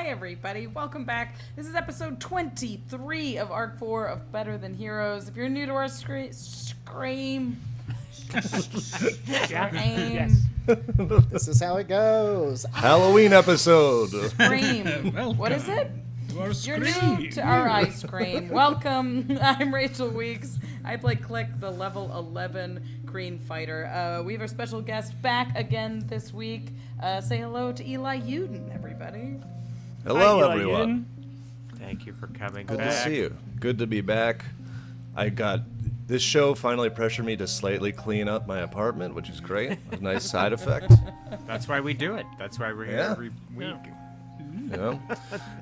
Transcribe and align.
Hi, 0.00 0.06
everybody. 0.06 0.66
Welcome 0.66 1.04
back. 1.04 1.34
This 1.56 1.66
is 1.66 1.74
episode 1.74 2.18
23 2.20 3.36
of 3.36 3.50
Arc 3.50 3.78
4 3.78 4.06
of 4.06 4.32
Better 4.32 4.56
Than 4.56 4.72
Heroes. 4.72 5.28
If 5.28 5.36
you're 5.36 5.50
new 5.50 5.66
to 5.66 5.72
our 5.72 5.88
scre- 5.88 6.28
scream. 6.30 7.60
Yes. 9.28 10.46
This 10.66 11.48
is 11.48 11.60
how 11.60 11.76
it 11.76 11.86
goes. 11.88 12.64
Halloween 12.72 13.34
episode. 13.34 14.08
Scream. 14.30 14.86
what 15.36 15.52
is 15.52 15.68
it? 15.68 15.90
You're 16.64 16.78
new 16.78 17.30
to 17.32 17.42
our 17.42 17.68
ice 17.68 18.02
cream. 18.02 18.48
Welcome. 18.48 19.36
I'm 19.42 19.74
Rachel 19.74 20.08
Weeks. 20.08 20.58
I 20.82 20.96
play 20.96 21.16
Klik, 21.16 21.60
the 21.60 21.70
level 21.70 22.10
11 22.16 23.02
Kreen 23.04 23.38
Fighter. 23.38 23.84
Uh, 23.84 24.22
we 24.22 24.32
have 24.32 24.40
our 24.40 24.48
special 24.48 24.80
guest 24.80 25.20
back 25.20 25.54
again 25.58 26.06
this 26.06 26.32
week. 26.32 26.68
Uh, 27.02 27.20
say 27.20 27.36
hello 27.36 27.70
to 27.70 27.86
Eli 27.86 28.20
Yudin, 28.20 28.74
everybody. 28.74 29.36
Hello, 30.04 30.40
Hi, 30.40 30.52
everyone. 30.54 31.06
Thank 31.78 32.06
you 32.06 32.12
for 32.14 32.26
coming 32.28 32.66
Good 32.66 32.78
back. 32.78 32.90
to 32.90 32.96
see 33.10 33.16
you. 33.16 33.36
Good 33.58 33.78
to 33.78 33.86
be 33.86 34.00
back. 34.00 34.44
I 35.14 35.28
got 35.28 35.60
this 36.06 36.22
show 36.22 36.54
finally 36.54 36.90
pressured 36.90 37.26
me 37.26 37.36
to 37.36 37.46
slightly 37.46 37.92
clean 37.92 38.28
up 38.28 38.46
my 38.46 38.60
apartment, 38.60 39.14
which 39.14 39.28
is 39.28 39.40
great. 39.40 39.78
A 39.92 39.96
nice 39.96 40.24
side 40.30 40.52
effect. 40.52 40.92
That's 41.46 41.68
why 41.68 41.80
we 41.80 41.94
do 41.94 42.14
it. 42.16 42.26
That's 42.38 42.58
why 42.58 42.72
we're 42.72 42.86
here 42.86 42.96
Yeah. 42.96 43.10
every 43.12 43.30
week. 43.54 43.76
You 44.70 44.76
know, 44.76 45.00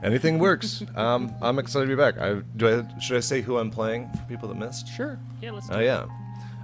anything 0.03 0.39
works. 0.39 0.83
Um, 0.95 1.35
I'm 1.43 1.59
excited 1.59 1.87
to 1.87 1.91
be 1.91 1.97
back. 1.97 2.19
I, 2.19 2.41
do 2.57 2.85
I, 2.87 3.01
should 3.01 3.17
I 3.17 3.21
say 3.21 3.41
who 3.41 3.59
I'm 3.59 3.71
playing 3.71 4.09
for 4.13 4.23
people 4.25 4.49
that 4.49 4.57
missed? 4.57 4.87
Sure. 4.89 5.19
Yeah, 5.43 5.53
let's 5.53 5.69
do 5.69 5.75
Oh 5.75 5.79
it. 5.79 5.85
yeah, 5.85 6.07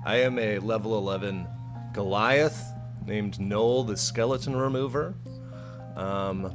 I 0.05 0.17
am 0.17 0.39
a 0.39 0.59
level 0.59 0.97
11 0.99 1.47
Goliath 1.93 2.63
named 3.07 3.41
Noel 3.41 3.85
the 3.85 3.97
Skeleton 3.97 4.55
Remover. 4.57 5.15
Um, 5.97 6.53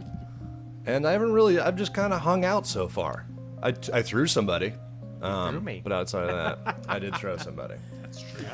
and 0.96 1.08
I 1.08 1.12
haven't 1.12 1.34
really. 1.34 1.60
I've 1.60 1.76
just 1.76 1.94
kind 1.94 2.14
of 2.14 2.22
hung 2.22 2.46
out 2.46 2.68
so 2.68 2.88
far. 2.88 3.26
I, 3.62 3.74
I 3.94 4.02
threw 4.02 4.28
somebody. 4.28 4.74
Um, 5.22 5.52
threw 5.52 5.62
me. 5.62 5.82
But 5.84 5.92
outside 5.92 6.30
of 6.30 6.36
that, 6.66 6.84
I 6.88 7.00
did 7.00 7.16
throw 7.16 7.38
somebody. 7.48 7.76
That's 8.02 8.22
true. 8.22 8.46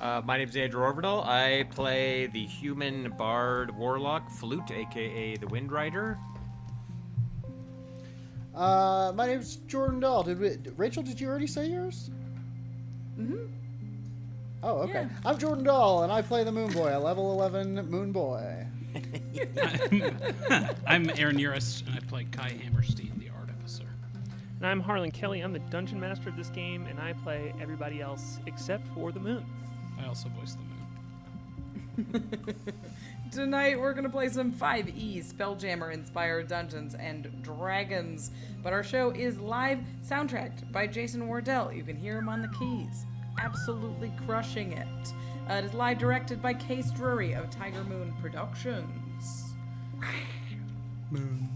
Uh, 0.00 0.20
my 0.24 0.36
name's 0.36 0.56
Andrew 0.56 0.82
Ovredahl. 0.82 1.24
I 1.24 1.64
play 1.70 2.26
the 2.26 2.44
human 2.44 3.10
bard 3.16 3.76
warlock 3.76 4.28
flute, 4.30 4.70
aka 4.72 5.36
the 5.36 5.46
Wind 5.46 5.70
Rider. 5.70 6.18
Uh, 8.54 9.12
my 9.14 9.26
name's 9.26 9.56
Jordan 9.56 10.00
Doll. 10.00 10.24
Did 10.24 10.40
we, 10.40 10.56
Rachel? 10.76 11.02
Did 11.02 11.20
you 11.20 11.28
already 11.28 11.46
say 11.46 11.68
yours? 11.68 12.10
Mm-hmm. 13.18 13.46
Oh, 14.64 14.78
okay. 14.82 14.92
Yeah. 14.92 15.08
I'm 15.24 15.38
Jordan 15.38 15.64
Doll, 15.64 16.02
and 16.02 16.12
I 16.12 16.22
play 16.22 16.44
the 16.44 16.52
Moon 16.52 16.70
Boy, 16.72 16.96
a 16.96 16.98
level 16.98 17.32
11 17.32 17.88
Moon 17.88 18.12
Boy. 18.12 18.66
I'm 20.86 21.08
Aaron 21.10 21.38
Urist, 21.38 21.86
and 21.86 21.96
I 21.96 22.00
play 22.08 22.24
Kai 22.30 22.50
Hammerstein, 22.62 23.12
the 23.18 23.30
Artificer. 23.30 23.86
And 24.58 24.66
I'm 24.66 24.80
Harlan 24.80 25.10
Kelly. 25.10 25.40
I'm 25.40 25.52
the 25.52 25.60
dungeon 25.60 25.98
master 25.98 26.28
of 26.28 26.36
this 26.36 26.50
game, 26.50 26.86
and 26.86 27.00
I 27.00 27.14
play 27.14 27.54
everybody 27.60 28.00
else 28.00 28.38
except 28.46 28.86
for 28.88 29.10
the 29.10 29.20
moon. 29.20 29.44
I 30.00 30.06
also 30.06 30.28
voice 30.30 30.56
the 31.96 32.02
Moon. 32.02 32.54
Tonight 33.32 33.78
we're 33.80 33.94
gonna 33.94 34.10
play 34.10 34.28
some 34.28 34.52
5e 34.52 35.24
Spelljammer 35.24 35.92
inspired 35.92 36.48
Dungeons 36.48 36.94
and 36.94 37.30
Dragons. 37.42 38.30
But 38.62 38.72
our 38.72 38.82
show 38.82 39.10
is 39.10 39.38
live 39.38 39.78
soundtracked 40.06 40.70
by 40.70 40.86
Jason 40.86 41.26
Wardell. 41.26 41.72
You 41.72 41.82
can 41.82 41.96
hear 41.96 42.18
him 42.18 42.28
on 42.28 42.42
the 42.42 42.48
keys. 42.48 43.06
Absolutely 43.38 44.12
crushing 44.26 44.72
it. 44.72 45.14
Uh, 45.50 45.54
it 45.54 45.64
is 45.64 45.74
live 45.74 45.98
directed 45.98 46.40
by 46.40 46.54
Case 46.54 46.90
Drury 46.92 47.32
of 47.32 47.50
Tiger 47.50 47.82
Moon 47.84 48.14
Productions. 48.20 49.54
Moon. 51.10 51.48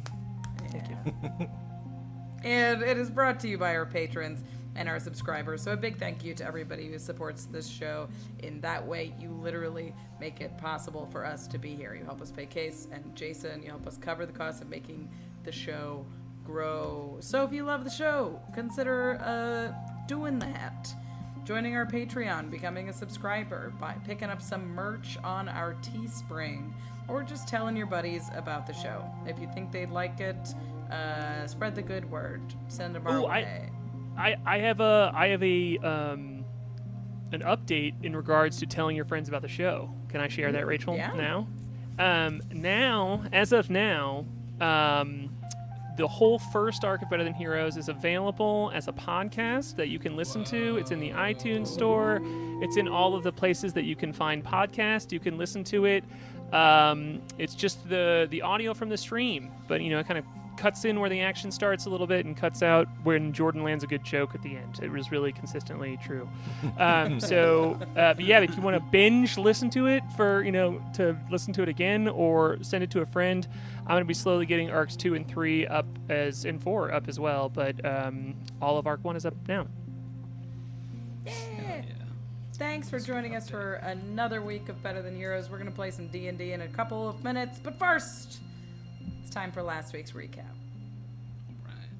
And 2.45 2.83
it 2.83 2.99
is 2.99 3.11
brought 3.11 3.39
to 3.41 3.49
you 3.49 3.59
by 3.59 3.75
our 3.77 3.87
patrons 3.87 4.43
and 4.75 4.89
our 4.89 5.01
subscribers. 5.01 5.63
So 5.63 5.73
a 5.73 5.77
big 5.77 5.99
thank 5.99 6.25
you 6.25 6.35
to 6.35 6.45
everybody 6.45 6.89
who 6.89 6.99
supports 6.99 7.45
this 7.47 7.69
show. 7.69 8.09
In 8.41 8.61
that 8.61 8.85
way, 8.85 9.15
you 9.21 9.31
literally 9.31 9.95
make 10.21 10.41
it 10.41 10.59
possible 10.59 11.07
for 11.07 11.25
us 11.25 11.47
to 11.47 11.59
be 11.59 11.75
here. 11.75 11.95
You 11.95 12.05
help 12.05 12.21
us 12.21 12.31
pay 12.31 12.47
Case 12.47 12.89
and 12.93 13.15
Jason. 13.15 13.63
You 13.63 13.71
help 13.71 13.87
us 13.87 13.97
cover 13.97 14.27
the 14.27 14.33
cost 14.33 14.63
of 14.63 14.69
making 14.69 15.09
the 15.45 15.53
show 15.53 16.05
grow. 16.45 17.17
So 17.21 17.45
if 17.45 17.53
you 17.53 17.65
love 17.65 17.85
the 17.85 17.91
show, 17.91 18.41
consider 18.53 19.21
uh, 19.21 19.73
doing 20.07 20.39
that. 20.41 20.93
Joining 21.47 21.77
our 21.77 21.87
Patreon, 21.87 22.51
becoming 22.51 22.89
a 22.89 22.93
subscriber, 22.93 23.73
by 23.79 23.93
picking 24.05 24.31
up 24.31 24.43
some 24.43 24.67
merch 24.67 25.17
on 25.23 25.49
our 25.49 25.75
Teespring, 25.75 26.73
or 27.07 27.23
just 27.23 27.47
telling 27.47 27.77
your 27.77 27.87
buddies 27.87 28.31
about 28.35 28.67
the 28.67 28.73
show. 28.73 29.09
If 29.27 29.39
you 29.39 29.49
think 29.55 29.71
they'd 29.71 29.91
like 29.91 30.19
it, 30.19 30.55
uh, 30.91 31.47
spread 31.47 31.77
the 31.77 31.83
good 31.83 32.11
word. 32.11 32.43
Send 32.67 32.97
them 32.97 33.07
our 33.07 33.19
Ooh, 33.21 33.27
I- 33.27 33.71
I, 34.19 34.35
I 34.45 34.59
have 34.59 34.81
a 34.81 35.13
I 35.15 35.29
have 35.29 35.43
a 35.43 35.77
um 35.79 36.45
an 37.33 37.43
update 37.43 37.95
in 38.03 38.17
regards 38.17 38.57
to 38.59 38.67
telling 38.67 38.97
your 38.97 39.05
friends 39.05 39.29
about 39.29 39.43
the 39.43 39.49
show. 39.49 39.95
Can 40.09 40.21
I 40.21 40.29
share 40.29 40.51
that, 40.53 40.67
Rachel? 40.67 40.97
Yeah. 40.97 41.13
Now, 41.15 41.47
um, 41.99 42.41
now 42.51 43.25
as 43.33 43.53
of 43.53 43.69
now, 43.71 44.25
um, 44.61 45.36
the 45.97 46.07
whole 46.07 46.39
first 46.39 46.85
arc 46.85 47.03
of 47.03 47.11
Better 47.11 47.25
Than 47.25 47.35
Heroes 47.35 47.77
is 47.77 47.89
available 47.89 48.71
as 48.75 48.89
a 48.89 48.93
podcast 48.93 49.77
that 49.77 49.89
you 49.89 49.99
can 49.99 50.17
listen 50.17 50.45
to. 50.45 50.77
It's 50.77 50.91
in 50.91 51.01
the 51.01 51.11
iTunes 51.11 51.69
store. 51.69 52.21
It's 52.63 52.77
in 52.77 52.89
all 52.89 53.15
of 53.15 53.23
the 53.23 53.33
places 53.33 53.73
that 53.75 53.85
you 53.85 53.97
can 53.97 54.13
find 54.13 54.45
podcasts. 54.45 55.13
You 55.13 55.21
can 55.21 55.39
listen 55.39 55.65
to 55.65 55.87
it. 55.87 56.05
Um, 56.53 57.23
it's 57.39 57.55
just 57.55 57.89
the 57.89 58.29
the 58.31 58.43
audio 58.43 58.73
from 58.75 58.89
the 58.89 58.97
stream, 58.97 59.51
but 59.67 59.81
you 59.81 59.91
know, 59.91 59.99
it 59.99 60.07
kind 60.07 60.19
of 60.19 60.25
cuts 60.57 60.85
in 60.85 60.99
where 61.01 61.11
the 61.11 61.21
action 61.21 61.51
starts 61.51 61.87
a 61.87 61.91
little 61.91 62.07
bit 62.07 62.25
and 62.25 62.37
cuts 62.37 62.63
out 62.63 62.89
when 63.03 63.33
Jordan 63.33 63.63
lands 63.63 63.85
a 63.85 63.87
good 63.87 64.03
joke 64.05 64.35
at 64.35 64.43
the 64.43 64.57
end. 64.57 64.81
It 64.83 64.91
was 64.91 65.13
really 65.13 65.33
consistently 65.33 65.99
true. 66.03 66.29
Um, 66.79 67.21
so, 67.21 67.79
uh, 67.97 68.15
but 68.15 68.25
yeah, 68.25 68.41
if 68.41 68.55
you 68.57 68.63
want 68.63 68.77
to 68.77 68.91
binge 68.91 69.39
listen 69.39 69.71
to 69.71 69.87
it 69.87 70.03
for 70.17 70.43
you 70.43 70.53
know 70.53 70.83
to 70.95 71.17
listen 71.31 71.53
to 71.55 71.63
it 71.63 71.69
again 71.69 72.07
or 72.09 72.59
send 72.63 72.85
it 72.85 72.91
to 72.91 73.01
a 73.01 73.07
friend, 73.07 73.47
I'm 73.87 73.93
going 73.93 74.03
to 74.03 74.07
be 74.07 74.15
slowly 74.15 74.47
getting 74.47 74.69
arcs 74.69 74.97
two 74.97 75.15
and 75.15 75.29
three 75.29 75.65
up 75.65 75.87
as 76.09 76.45
and 76.45 76.61
four 76.61 76.93
up 76.93 77.07
as 77.07 77.21
well. 77.21 77.49
But 77.49 77.85
um, 77.85 78.35
all 78.61 78.79
of 78.79 78.87
arc 78.89 79.05
one 79.05 79.15
is 79.15 79.25
up 79.25 79.35
now. 79.47 79.69
Yeah. 81.25 81.83
Thanks 82.55 82.89
for 82.89 82.99
joining 82.99 83.37
us 83.37 83.49
for 83.49 83.75
another 83.75 84.43
week 84.43 84.69
of 84.69 84.83
Better 84.83 85.03
Than 85.03 85.15
Heroes. 85.15 85.51
We're 85.51 85.59
gonna 85.59 85.71
play 85.71 85.91
some 85.91 86.09
D 86.09 86.29
and 86.29 86.39
D 86.39 86.53
in 86.53 86.63
a 86.63 86.69
couple 86.69 87.07
of 87.09 87.23
minutes, 87.23 87.61
but 87.63 87.79
first, 87.79 88.41
it's 89.21 89.31
time 89.31 89.53
for 89.53 89.63
last 89.63 89.93
week's 89.93 90.13
recap. 90.13 90.47
Right. 91.65 91.91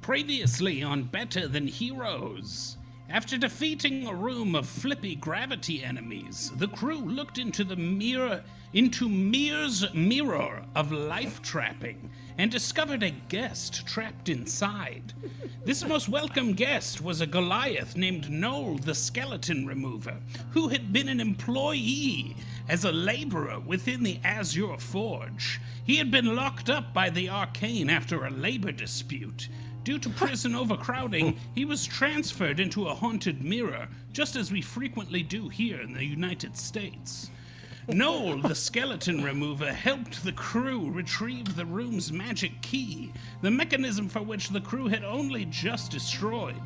Previously 0.00 0.82
on 0.82 1.04
Better 1.04 1.46
Than 1.46 1.68
Heroes. 1.68 2.76
After 3.08 3.38
defeating 3.38 4.08
a 4.08 4.14
room 4.14 4.56
of 4.56 4.66
flippy 4.66 5.14
gravity 5.14 5.84
enemies, 5.84 6.50
the 6.56 6.68
crew 6.68 6.98
looked 6.98 7.38
into 7.38 7.62
the 7.62 7.76
mirror 7.76 8.42
into 8.72 9.08
Mir's 9.08 9.92
mirror 9.92 10.62
of 10.74 10.90
life 10.90 11.42
trapping 11.42 12.10
and 12.38 12.50
discovered 12.50 13.02
a 13.02 13.10
guest 13.10 13.86
trapped 13.86 14.30
inside. 14.30 15.12
This 15.64 15.86
most 15.86 16.08
welcome 16.08 16.54
guest 16.54 17.02
was 17.02 17.20
a 17.20 17.26
Goliath 17.26 17.96
named 17.96 18.30
Noel 18.30 18.78
the 18.78 18.94
Skeleton 18.94 19.66
Remover, 19.66 20.16
who 20.52 20.68
had 20.68 20.92
been 20.92 21.08
an 21.08 21.20
employee 21.20 22.34
as 22.68 22.84
a 22.84 22.92
laborer 22.92 23.60
within 23.60 24.02
the 24.02 24.18
Azure 24.24 24.78
Forge. 24.78 25.60
He 25.84 25.96
had 25.96 26.10
been 26.10 26.34
locked 26.34 26.70
up 26.70 26.94
by 26.94 27.10
the 27.10 27.28
Arcane 27.28 27.90
after 27.90 28.24
a 28.24 28.30
labor 28.30 28.72
dispute. 28.72 29.48
Due 29.84 29.98
to 29.98 30.08
prison 30.10 30.54
overcrowding, 30.54 31.36
he 31.54 31.64
was 31.64 31.84
transferred 31.84 32.60
into 32.60 32.86
a 32.86 32.94
haunted 32.94 33.44
mirror, 33.44 33.88
just 34.12 34.36
as 34.36 34.50
we 34.50 34.62
frequently 34.62 35.22
do 35.22 35.48
here 35.48 35.80
in 35.80 35.92
the 35.92 36.04
United 36.04 36.56
States. 36.56 37.30
Noel, 37.88 38.38
the 38.38 38.54
skeleton 38.54 39.24
remover, 39.24 39.72
helped 39.72 40.22
the 40.22 40.32
crew 40.32 40.88
retrieve 40.90 41.56
the 41.56 41.66
room's 41.66 42.12
magic 42.12 42.62
key, 42.62 43.12
the 43.40 43.50
mechanism 43.50 44.08
for 44.08 44.22
which 44.22 44.50
the 44.50 44.60
crew 44.60 44.86
had 44.86 45.02
only 45.02 45.44
just 45.46 45.90
destroyed. 45.90 46.62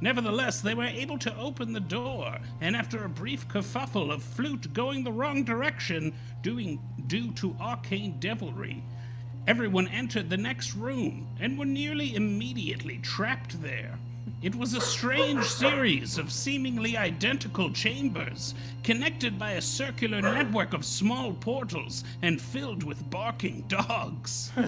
Nevertheless, 0.00 0.62
they 0.62 0.74
were 0.74 0.84
able 0.84 1.18
to 1.18 1.36
open 1.36 1.74
the 1.74 1.80
door, 1.80 2.38
and 2.62 2.74
after 2.74 3.04
a 3.04 3.10
brief 3.10 3.46
kerfuffle 3.46 4.10
of 4.10 4.22
flute 4.22 4.72
going 4.72 5.04
the 5.04 5.12
wrong 5.12 5.44
direction, 5.44 6.14
doing, 6.40 6.80
due 7.08 7.30
to 7.32 7.54
arcane 7.60 8.18
devilry, 8.18 8.82
everyone 9.46 9.88
entered 9.88 10.30
the 10.30 10.36
next 10.36 10.74
room 10.74 11.28
and 11.40 11.58
were 11.58 11.66
nearly 11.66 12.14
immediately 12.14 12.98
trapped 12.98 13.60
there. 13.60 13.98
It 14.44 14.54
was 14.54 14.74
a 14.74 14.80
strange 14.82 15.42
series 15.46 16.18
of 16.18 16.30
seemingly 16.30 16.98
identical 16.98 17.70
chambers, 17.70 18.54
connected 18.82 19.38
by 19.38 19.52
a 19.52 19.62
circular 19.62 20.20
network 20.20 20.74
of 20.74 20.84
small 20.84 21.32
portals 21.32 22.04
and 22.20 22.38
filled 22.38 22.84
with 22.84 23.08
barking 23.08 23.64
dogs. 23.68 24.52
Kai 24.56 24.66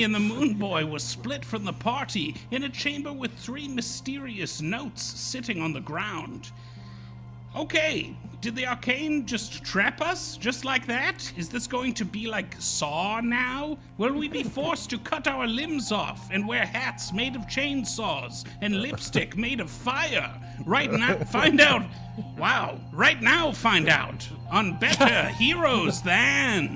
and 0.00 0.12
the 0.12 0.18
Moon 0.18 0.54
Boy 0.54 0.84
were 0.84 0.98
split 0.98 1.44
from 1.44 1.64
the 1.64 1.72
party 1.72 2.34
in 2.50 2.64
a 2.64 2.68
chamber 2.68 3.12
with 3.12 3.30
three 3.38 3.68
mysterious 3.68 4.60
notes 4.60 5.04
sitting 5.04 5.62
on 5.62 5.72
the 5.72 5.80
ground. 5.80 6.50
Okay, 7.54 8.16
did 8.42 8.56
the 8.56 8.66
arcane 8.66 9.24
just 9.24 9.62
trap 9.62 10.00
us 10.00 10.36
just 10.36 10.64
like 10.64 10.84
that? 10.88 11.32
Is 11.36 11.48
this 11.48 11.68
going 11.68 11.94
to 11.94 12.04
be 12.04 12.26
like 12.26 12.56
Saw 12.58 13.20
now? 13.20 13.78
Will 13.98 14.12
we 14.12 14.26
be 14.26 14.42
forced 14.58 14.90
to 14.90 14.98
cut 14.98 15.28
our 15.28 15.46
limbs 15.46 15.92
off 15.92 16.28
and 16.32 16.48
wear 16.48 16.66
hats 16.66 17.12
made 17.12 17.36
of 17.36 17.42
chainsaws 17.42 18.44
and 18.60 18.82
lipstick 18.82 19.36
made 19.46 19.60
of 19.60 19.70
fire? 19.70 20.28
Right 20.66 20.90
now, 20.90 21.18
find 21.18 21.60
out. 21.60 21.86
Wow, 22.36 22.80
right 22.92 23.22
now, 23.22 23.52
find 23.52 23.88
out 23.88 24.28
on 24.50 24.76
Better 24.80 25.28
Heroes 25.38 26.02
Than. 26.02 26.74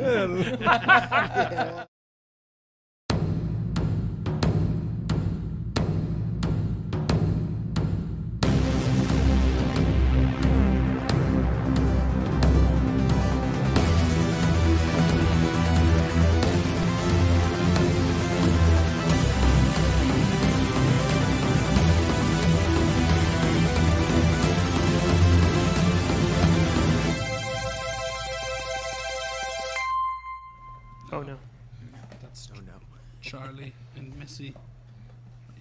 And 34.40 34.48
Missy 34.48 34.60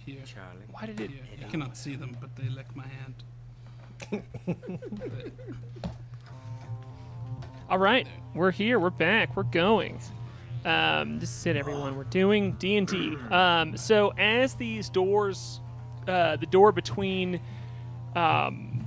here. 0.04 0.20
Charlie. 0.24 0.64
Why 0.70 0.86
did 0.86 1.00
it? 1.00 1.10
Yeah, 1.10 1.44
you 1.44 1.50
cannot 1.50 1.76
see 1.76 1.96
them, 1.96 2.16
but 2.20 2.34
they 2.36 2.48
lick 2.48 2.66
my 2.76 2.84
hand. 2.86 3.22
All 7.68 7.78
right, 7.78 8.06
we're 8.34 8.52
here. 8.52 8.78
We're 8.78 8.90
back. 8.90 9.36
We're 9.36 9.42
going. 9.42 9.98
Um, 10.64 11.18
this 11.18 11.36
is 11.36 11.46
it, 11.46 11.56
everyone. 11.56 11.96
We're 11.96 12.04
doing 12.04 12.52
D 12.52 12.76
and 12.76 12.86
D. 12.86 13.16
Um, 13.30 13.76
so 13.76 14.10
as 14.18 14.54
these 14.54 14.88
doors, 14.88 15.60
uh, 16.06 16.36
the 16.36 16.46
door 16.46 16.70
between 16.72 17.40
um, 18.14 18.86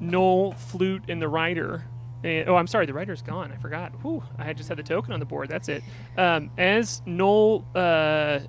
Noel, 0.00 0.52
Flute, 0.52 1.04
and 1.08 1.20
the 1.22 1.28
writer. 1.28 1.84
and- 2.22 2.48
oh, 2.48 2.56
I'm 2.56 2.66
sorry, 2.66 2.84
the 2.86 2.92
writer's 2.94 3.22
gone. 3.22 3.52
I 3.52 3.56
forgot. 3.56 3.92
Whew, 4.02 4.22
I 4.38 4.44
had 4.44 4.56
just 4.58 4.68
had 4.68 4.78
the 4.78 4.82
token 4.82 5.12
on 5.14 5.20
the 5.20 5.26
board. 5.26 5.48
That's 5.48 5.68
it. 5.68 5.82
Um, 6.18 6.50
as 6.58 7.00
Noel 7.06 7.64
uh, 7.74 8.40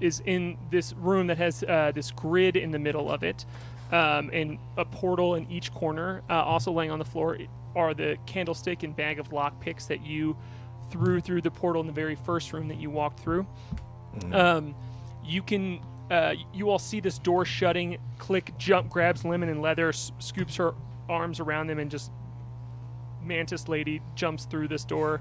is 0.00 0.22
in 0.24 0.56
this 0.70 0.92
room 0.94 1.26
that 1.28 1.38
has 1.38 1.62
uh, 1.62 1.92
this 1.94 2.10
grid 2.10 2.56
in 2.56 2.70
the 2.70 2.78
middle 2.78 3.10
of 3.10 3.22
it, 3.22 3.44
um, 3.92 4.30
and 4.32 4.58
a 4.76 4.84
portal 4.84 5.34
in 5.34 5.50
each 5.50 5.72
corner. 5.72 6.22
Uh, 6.28 6.34
also 6.42 6.72
laying 6.72 6.90
on 6.90 6.98
the 6.98 7.04
floor 7.04 7.38
are 7.76 7.94
the 7.94 8.16
candlestick 8.26 8.82
and 8.82 8.96
bag 8.96 9.18
of 9.18 9.28
lockpicks 9.30 9.86
that 9.88 10.04
you 10.04 10.36
threw 10.90 11.20
through 11.20 11.40
the 11.40 11.50
portal 11.50 11.80
in 11.80 11.86
the 11.86 11.92
very 11.92 12.16
first 12.16 12.52
room 12.52 12.68
that 12.68 12.78
you 12.78 12.90
walked 12.90 13.20
through. 13.20 13.46
Um, 14.32 14.74
you 15.24 15.42
can. 15.42 15.80
Uh, 16.10 16.34
you 16.52 16.68
all 16.70 16.78
see 16.80 16.98
this 16.98 17.18
door 17.18 17.44
shutting. 17.44 17.96
Klik, 18.18 18.58
jump, 18.58 18.90
grabs 18.90 19.24
Lemon 19.24 19.48
and 19.48 19.62
Leather, 19.62 19.90
s- 19.90 20.10
scoops 20.18 20.56
her 20.56 20.74
arms 21.08 21.38
around 21.38 21.68
them, 21.68 21.78
and 21.78 21.88
just 21.88 22.10
mantis 23.22 23.68
lady 23.68 24.02
jumps 24.16 24.44
through 24.46 24.66
this 24.66 24.84
door. 24.84 25.20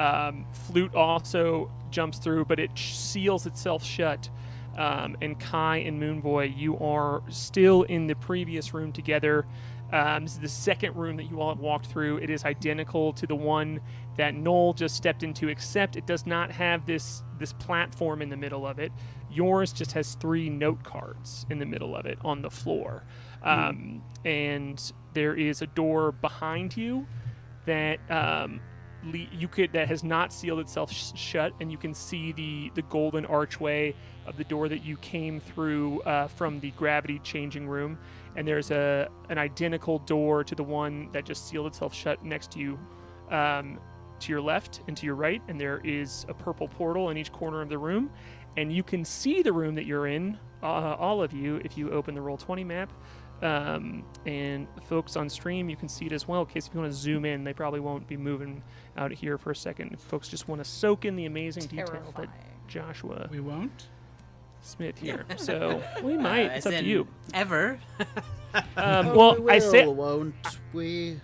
Um, 0.00 0.46
Flute 0.52 0.94
also 0.94 1.70
jumps 1.90 2.18
through, 2.18 2.46
but 2.46 2.58
it 2.58 2.70
seals 2.76 3.46
itself 3.46 3.84
shut. 3.84 4.30
Um, 4.78 5.16
and 5.20 5.38
Kai 5.38 5.78
and 5.78 6.00
Moonboy, 6.00 6.56
you 6.56 6.78
are 6.78 7.22
still 7.28 7.82
in 7.82 8.06
the 8.06 8.14
previous 8.14 8.72
room 8.72 8.92
together. 8.92 9.44
Um, 9.92 10.24
this 10.24 10.34
is 10.34 10.38
the 10.38 10.48
second 10.48 10.96
room 10.96 11.16
that 11.16 11.24
you 11.24 11.40
all 11.40 11.50
have 11.50 11.58
walked 11.58 11.86
through. 11.86 12.18
It 12.18 12.30
is 12.30 12.44
identical 12.44 13.12
to 13.14 13.26
the 13.26 13.34
one 13.34 13.80
that 14.16 14.34
Noel 14.34 14.72
just 14.72 14.94
stepped 14.94 15.22
into, 15.22 15.48
except 15.48 15.96
it 15.96 16.06
does 16.06 16.26
not 16.26 16.50
have 16.50 16.86
this 16.86 17.22
this 17.38 17.52
platform 17.54 18.22
in 18.22 18.28
the 18.28 18.36
middle 18.36 18.66
of 18.66 18.78
it. 18.78 18.92
Yours 19.30 19.72
just 19.72 19.92
has 19.92 20.14
three 20.14 20.48
note 20.48 20.82
cards 20.84 21.44
in 21.50 21.58
the 21.58 21.66
middle 21.66 21.96
of 21.96 22.06
it 22.06 22.18
on 22.24 22.40
the 22.40 22.50
floor, 22.50 23.02
um, 23.42 24.02
and 24.24 24.92
there 25.12 25.34
is 25.34 25.60
a 25.60 25.66
door 25.66 26.12
behind 26.12 26.76
you 26.76 27.06
that 27.66 27.98
um, 28.10 28.60
you 29.02 29.48
could 29.48 29.72
that 29.72 29.88
has 29.88 30.04
not 30.04 30.32
sealed 30.32 30.60
itself 30.60 30.92
sh- 30.92 31.12
shut, 31.14 31.52
and 31.60 31.70
you 31.70 31.78
can 31.78 31.94
see 31.94 32.32
the 32.32 32.70
the 32.74 32.82
golden 32.82 33.24
archway 33.26 33.94
of 34.26 34.36
the 34.36 34.44
door 34.44 34.68
that 34.68 34.84
you 34.84 34.96
came 34.98 35.40
through 35.40 36.00
uh, 36.02 36.28
from 36.28 36.60
the 36.60 36.70
gravity 36.72 37.18
changing 37.20 37.68
room. 37.68 37.98
And 38.36 38.46
there's 38.46 38.70
a 38.70 39.08
an 39.28 39.38
identical 39.38 39.98
door 40.00 40.44
to 40.44 40.54
the 40.54 40.62
one 40.62 41.10
that 41.12 41.24
just 41.24 41.48
sealed 41.48 41.66
itself 41.66 41.94
shut 41.94 42.24
next 42.24 42.52
to 42.52 42.58
you, 42.58 42.78
um, 43.30 43.78
to 44.20 44.32
your 44.32 44.40
left 44.40 44.82
and 44.86 44.96
to 44.96 45.06
your 45.06 45.14
right. 45.14 45.42
And 45.48 45.60
there 45.60 45.80
is 45.84 46.26
a 46.28 46.34
purple 46.34 46.68
portal 46.68 47.10
in 47.10 47.16
each 47.16 47.32
corner 47.32 47.62
of 47.62 47.68
the 47.68 47.78
room, 47.78 48.10
and 48.56 48.72
you 48.72 48.82
can 48.82 49.04
see 49.04 49.42
the 49.42 49.52
room 49.52 49.74
that 49.76 49.86
you're 49.86 50.06
in, 50.06 50.38
uh, 50.62 50.66
all 50.66 51.22
of 51.22 51.32
you, 51.32 51.60
if 51.64 51.78
you 51.78 51.90
open 51.90 52.14
the 52.14 52.20
Roll20 52.20 52.66
map. 52.66 52.92
Um, 53.42 54.04
and 54.26 54.66
folks 54.82 55.16
on 55.16 55.28
stream, 55.30 55.70
you 55.70 55.76
can 55.76 55.88
see 55.88 56.06
it 56.06 56.12
as 56.12 56.28
well. 56.28 56.42
In 56.42 56.46
case 56.46 56.66
if 56.66 56.74
you 56.74 56.80
want 56.80 56.92
to 56.92 56.98
zoom 56.98 57.24
in, 57.24 57.44
they 57.44 57.54
probably 57.54 57.80
won't 57.80 58.06
be 58.06 58.16
moving 58.16 58.62
out 58.96 59.12
here 59.12 59.38
for 59.38 59.50
a 59.50 59.56
second. 59.56 59.92
If 59.92 60.00
folks 60.00 60.28
just 60.28 60.46
want 60.48 60.62
to 60.62 60.70
soak 60.70 61.04
in 61.04 61.16
the 61.16 61.24
amazing 61.26 61.64
detail 61.64 62.12
that 62.16 62.28
Joshua 62.68 63.28
We 63.30 63.40
won't. 63.40 63.88
Smith 64.62 64.98
here. 64.98 65.24
So 65.38 65.82
we 66.02 66.18
might. 66.18 66.50
Uh, 66.50 66.54
it's 66.54 66.66
up 66.66 66.74
to 66.74 66.84
you. 66.84 67.06
Ever. 67.34 67.78
Um, 68.76 69.14
well, 69.14 69.40
we 69.40 69.52
I 69.52 69.58
say 69.60 69.86
will, 69.86 69.94
won't 69.94 70.34
we? 70.72 71.20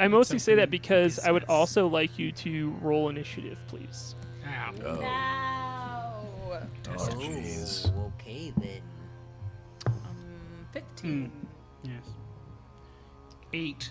I 0.00 0.08
mostly 0.08 0.38
say 0.38 0.54
that 0.54 0.62
something 0.62 0.70
because 0.70 1.18
I 1.18 1.30
would 1.30 1.44
also 1.44 1.86
like 1.86 2.18
you 2.18 2.32
to 2.32 2.70
roll 2.80 3.10
initiative, 3.10 3.58
please. 3.68 4.16
Ow. 4.46 4.72
Oh, 4.82 5.02
Ow. 5.02 6.26
oh, 6.50 6.60
jeez. 6.88 7.92
Oh, 7.94 8.10
okay 8.18 8.54
then. 8.56 8.80
Um, 9.86 10.66
15. 10.72 11.30
Yes. 11.84 12.10
Eight. 13.52 13.90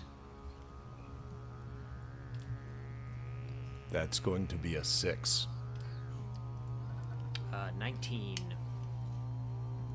That's 3.90 4.18
going 4.18 4.46
to 4.46 4.56
be 4.56 4.76
a 4.76 4.84
six. 4.84 5.46
Uh, 7.52 7.68
19. 7.78 8.36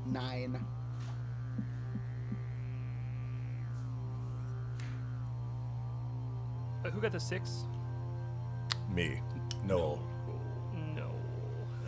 Nine. 0.06 0.64
Uh, 6.84 6.90
who 6.90 7.00
got 7.00 7.12
the 7.12 7.18
six? 7.20 7.64
Me. 8.88 9.20
Noel. 9.64 10.00
No. 10.94 11.10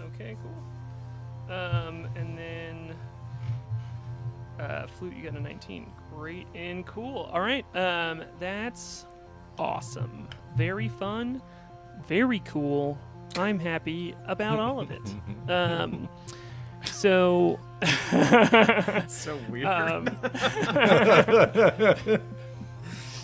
Okay, 0.07 0.37
cool. 0.43 1.57
Um, 1.57 2.09
and 2.17 2.37
then 2.37 2.97
uh, 4.61 4.87
flute, 4.87 5.15
you 5.17 5.25
got 5.25 5.37
a 5.37 5.41
19. 5.41 5.91
Great 6.15 6.47
and 6.55 6.87
cool. 6.87 7.29
All 7.33 7.41
right. 7.41 7.65
Um, 7.75 8.23
that's 8.39 9.07
awesome. 9.59 10.29
Very 10.57 10.89
fun. 10.89 11.43
Very 12.07 12.41
cool. 12.41 12.99
I'm 13.37 13.59
happy 13.59 14.15
about 14.27 14.59
all 14.59 14.81
of 14.81 14.91
it. 14.91 15.03
Um, 15.51 16.09
so. 16.85 17.59
So 19.09 19.39
weird. 19.51 19.67
um, 19.67 20.05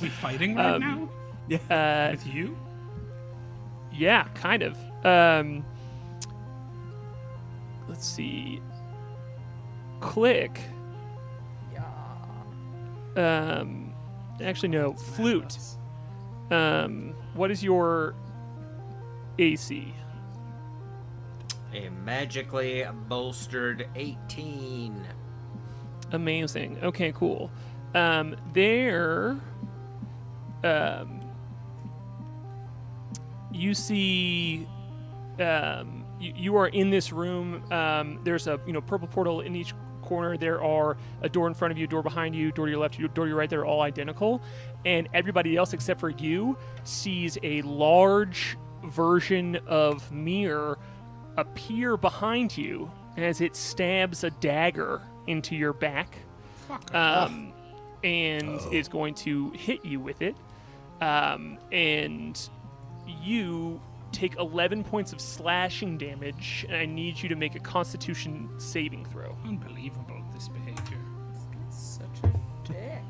We 0.02 0.08
fighting 0.08 0.56
right 0.56 0.74
Um, 0.74 0.80
now 0.80 1.08
Yeah. 1.48 1.58
uh, 1.70 2.10
with 2.12 2.26
you? 2.26 2.56
Yeah, 3.92 4.24
kind 4.34 4.62
of. 4.62 4.76
Um, 5.06 5.64
let's 7.88 8.06
see. 8.06 8.60
Klik. 10.00 10.60
Um, 13.16 13.92
actually, 14.42 14.68
no. 14.68 14.92
Flute. 14.94 15.58
Um, 16.50 17.14
what 17.34 17.50
is 17.50 17.62
your 17.62 18.14
AC? 19.38 19.92
A 21.74 21.88
magically 21.90 22.86
bolstered 23.08 23.88
18. 23.96 25.06
Amazing. 26.12 26.78
Okay, 26.82 27.12
cool. 27.12 27.50
Um, 27.94 28.36
there. 28.52 29.36
Um, 30.62 31.20
you 33.52 33.74
see. 33.74 34.68
Um, 35.40 36.04
you, 36.20 36.32
you 36.36 36.56
are 36.56 36.68
in 36.68 36.90
this 36.90 37.12
room. 37.12 37.62
Um, 37.72 38.20
there's 38.24 38.46
a 38.46 38.60
you 38.66 38.72
know 38.72 38.80
purple 38.80 39.08
portal 39.08 39.40
in 39.40 39.54
each 39.56 39.74
corner. 40.06 40.36
There 40.36 40.62
are 40.62 40.96
a 41.22 41.28
door 41.28 41.46
in 41.48 41.54
front 41.54 41.72
of 41.72 41.78
you, 41.78 41.84
a 41.84 41.88
door 41.88 42.02
behind 42.02 42.34
you, 42.34 42.50
door 42.52 42.66
to 42.66 42.70
your 42.72 42.80
left, 42.80 42.98
door 43.14 43.24
to 43.24 43.28
your 43.28 43.36
right. 43.36 43.50
They're 43.50 43.66
all 43.66 43.82
identical, 43.82 44.40
and 44.84 45.08
everybody 45.12 45.56
else 45.56 45.72
except 45.74 46.00
for 46.00 46.10
you 46.10 46.56
sees 46.84 47.36
a 47.42 47.60
large 47.62 48.56
version 48.84 49.58
of 49.66 50.10
Mir 50.12 50.78
appear 51.36 51.96
behind 51.96 52.56
you 52.56 52.90
as 53.16 53.40
it 53.40 53.54
stabs 53.56 54.24
a 54.24 54.30
dagger 54.30 55.02
into 55.26 55.54
your 55.56 55.72
back 55.72 56.16
um, 56.94 57.52
and 58.04 58.60
is 58.72 58.88
going 58.88 59.14
to 59.14 59.50
hit 59.50 59.84
you 59.84 59.98
with 60.00 60.22
it. 60.22 60.36
um, 61.00 61.58
and 61.72 62.48
you 63.22 63.80
take 64.12 64.36
11 64.38 64.84
points 64.84 65.12
of 65.12 65.20
slashing 65.20 65.98
damage. 65.98 66.64
And 66.68 66.76
I 66.76 66.86
need 66.86 67.20
you 67.20 67.28
to 67.28 67.36
make 67.36 67.54
a 67.54 67.60
Constitution 67.60 68.48
saving 68.58 69.04
throw. 69.06 69.36
Unbelievable, 69.44 70.22
this 70.32 70.48
behavior. 70.48 70.98
Such 71.70 72.24
a 72.24 72.32
dick. 72.64 73.02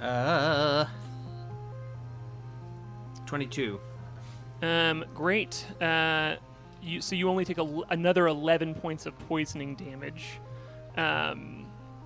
Uh, 0.00 0.86
22. 3.26 3.80
Um, 4.62 5.04
great. 5.14 5.66
Uh, 5.80 6.36
you, 6.82 7.00
so 7.00 7.14
you 7.14 7.28
only 7.28 7.44
take 7.44 7.58
a, 7.58 7.80
another 7.90 8.26
11 8.26 8.74
points 8.74 9.06
of 9.06 9.18
poisoning 9.20 9.74
damage. 9.74 10.40
Um, 10.96 11.61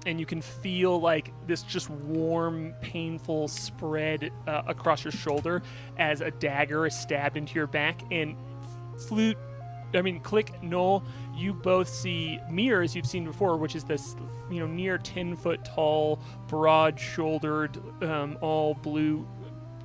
and 0.06 0.20
you 0.20 0.24
can 0.24 0.40
feel 0.40 1.00
like 1.00 1.32
this 1.46 1.62
just 1.62 1.90
warm, 1.90 2.72
painful 2.80 3.48
spread 3.48 4.30
uh, 4.46 4.62
across 4.66 5.04
your 5.04 5.12
shoulder 5.12 5.62
as 5.98 6.20
a 6.20 6.30
dagger 6.30 6.86
is 6.86 6.96
stabbed 6.96 7.36
into 7.36 7.54
your 7.56 7.66
back. 7.66 8.00
And 8.10 8.36
flute, 9.08 9.36
I 9.92 10.02
mean, 10.02 10.20
Klik, 10.20 10.62
Noel, 10.62 11.04
you 11.34 11.52
both 11.52 11.88
see 11.88 12.38
mirrors 12.50 12.94
you've 12.94 13.06
seen 13.06 13.24
before, 13.24 13.56
which 13.56 13.74
is 13.74 13.84
this, 13.84 14.14
you 14.48 14.60
know, 14.60 14.66
near 14.66 14.96
10 14.96 15.36
foot 15.36 15.64
tall, 15.64 16.20
broad 16.46 16.98
shouldered, 16.98 17.76
um, 18.02 18.38
all 18.40 18.74
blue 18.74 19.26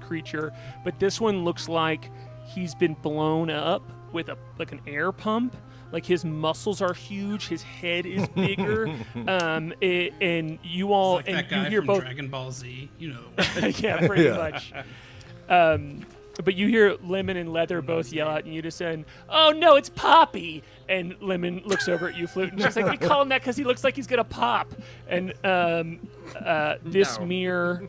creature. 0.02 0.54
But 0.84 1.00
this 1.00 1.20
one 1.20 1.44
looks 1.44 1.68
like 1.68 2.12
he's 2.46 2.76
been 2.76 2.94
blown 2.94 3.50
up 3.50 3.84
with 4.14 4.30
a 4.30 4.38
like 4.60 4.72
an 4.72 4.82
air 4.86 5.12
pump. 5.12 5.56
Like 5.92 6.06
his 6.06 6.24
muscles 6.24 6.82
are 6.82 6.94
huge, 6.94 7.48
his 7.48 7.64
head 7.64 8.06
is 8.06 8.28
bigger, 8.36 8.88
um, 9.28 9.74
it, 9.82 10.14
and 10.22 10.58
you 10.64 10.94
all 10.94 11.16
Like 11.16 11.28
and 11.28 11.38
that 11.38 11.50
guy 11.50 11.64
you 11.64 11.70
hear 11.70 11.80
from 11.82 11.88
both 11.88 12.02
Dragon 12.04 12.28
Ball 12.30 12.52
Z, 12.52 12.90
you 12.98 13.10
know. 13.10 13.24
yeah, 13.78 13.98
pretty 14.08 14.24
Yeah. 14.24 14.38
much. 14.38 14.74
Um, 15.50 16.06
but 16.44 16.56
you 16.56 16.68
hear 16.68 16.96
Lemon 17.04 17.36
and 17.36 17.52
Leather 17.52 17.82
both 17.82 18.14
yell 18.14 18.30
out 18.30 18.46
in 18.46 18.54
unison, 18.54 19.06
"Oh 19.30 19.52
no, 19.52 19.76
it's 19.76 19.90
Poppy!" 19.90 20.64
And 20.88 21.16
Lemon 21.20 21.62
looks 21.66 21.90
over 21.90 22.08
at 22.08 22.16
you, 22.16 22.26
Flute, 22.26 22.54
and 22.54 22.62
she's 22.62 22.76
like, 22.78 22.90
"We 22.90 22.96
call 22.98 23.22
him 23.22 23.30
that 23.30 23.42
because 23.42 23.58
he 23.58 23.66
looks 23.66 23.84
like 23.84 23.98
he's 23.98 24.08
gonna 24.08 24.24
pop." 24.24 24.74
And 25.10 25.34
um, 25.46 26.00
uh, 26.40 26.76
this 26.84 27.20
No. 27.20 27.26
mirror, 27.26 27.84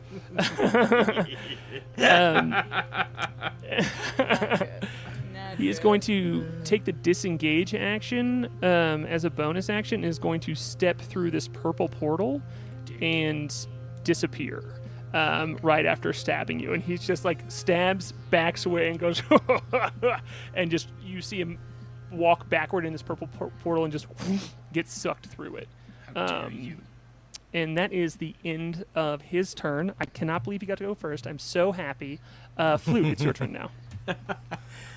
um, 1.99 2.49
Not 2.49 2.73
he 5.57 5.69
is 5.69 5.79
going 5.79 6.01
to 6.01 6.45
take 6.63 6.85
the 6.85 6.91
disengage 6.91 7.73
action 7.75 8.45
um, 8.61 9.05
as 9.05 9.25
a 9.25 9.29
bonus 9.29 9.69
action. 9.69 10.03
and 10.03 10.09
Is 10.09 10.19
going 10.19 10.39
to 10.41 10.55
step 10.55 10.99
through 10.99 11.31
this 11.31 11.47
purple 11.47 11.87
portal 11.87 12.41
and 13.01 13.55
disappear 14.03 14.63
um, 15.13 15.57
right 15.61 15.85
after 15.85 16.13
stabbing 16.13 16.59
you. 16.59 16.73
And 16.73 16.83
he's 16.83 17.05
just 17.05 17.25
like 17.25 17.39
stabs, 17.49 18.11
backs 18.29 18.65
away, 18.65 18.89
and 18.89 18.99
goes, 18.99 19.21
and 20.53 20.69
just 20.71 20.89
you 21.01 21.21
see 21.21 21.39
him 21.39 21.59
walk 22.11 22.49
backward 22.49 22.85
in 22.85 22.93
this 22.93 23.01
purple 23.01 23.27
por- 23.37 23.51
portal 23.63 23.83
and 23.83 23.91
just 23.91 24.07
get 24.73 24.87
sucked 24.89 25.27
through 25.27 25.57
it. 25.57 25.67
Um? 26.15 26.77
And 27.55 27.77
that 27.77 27.93
is 27.93 28.15
the 28.15 28.35
end 28.43 28.83
of 28.95 29.21
his 29.21 29.53
turn. 29.53 29.93
I 29.99 30.05
cannot 30.05 30.43
believe 30.43 30.61
he 30.61 30.67
got 30.67 30.79
to 30.79 30.85
go 30.85 30.95
first. 30.95 31.27
I'm 31.27 31.37
so 31.37 31.71
happy. 31.71 32.19
Uh, 32.57 32.77
Flute, 32.77 33.05
it's 33.05 33.23
your 33.23 33.33
turn 33.33 33.53
now. 33.53 33.69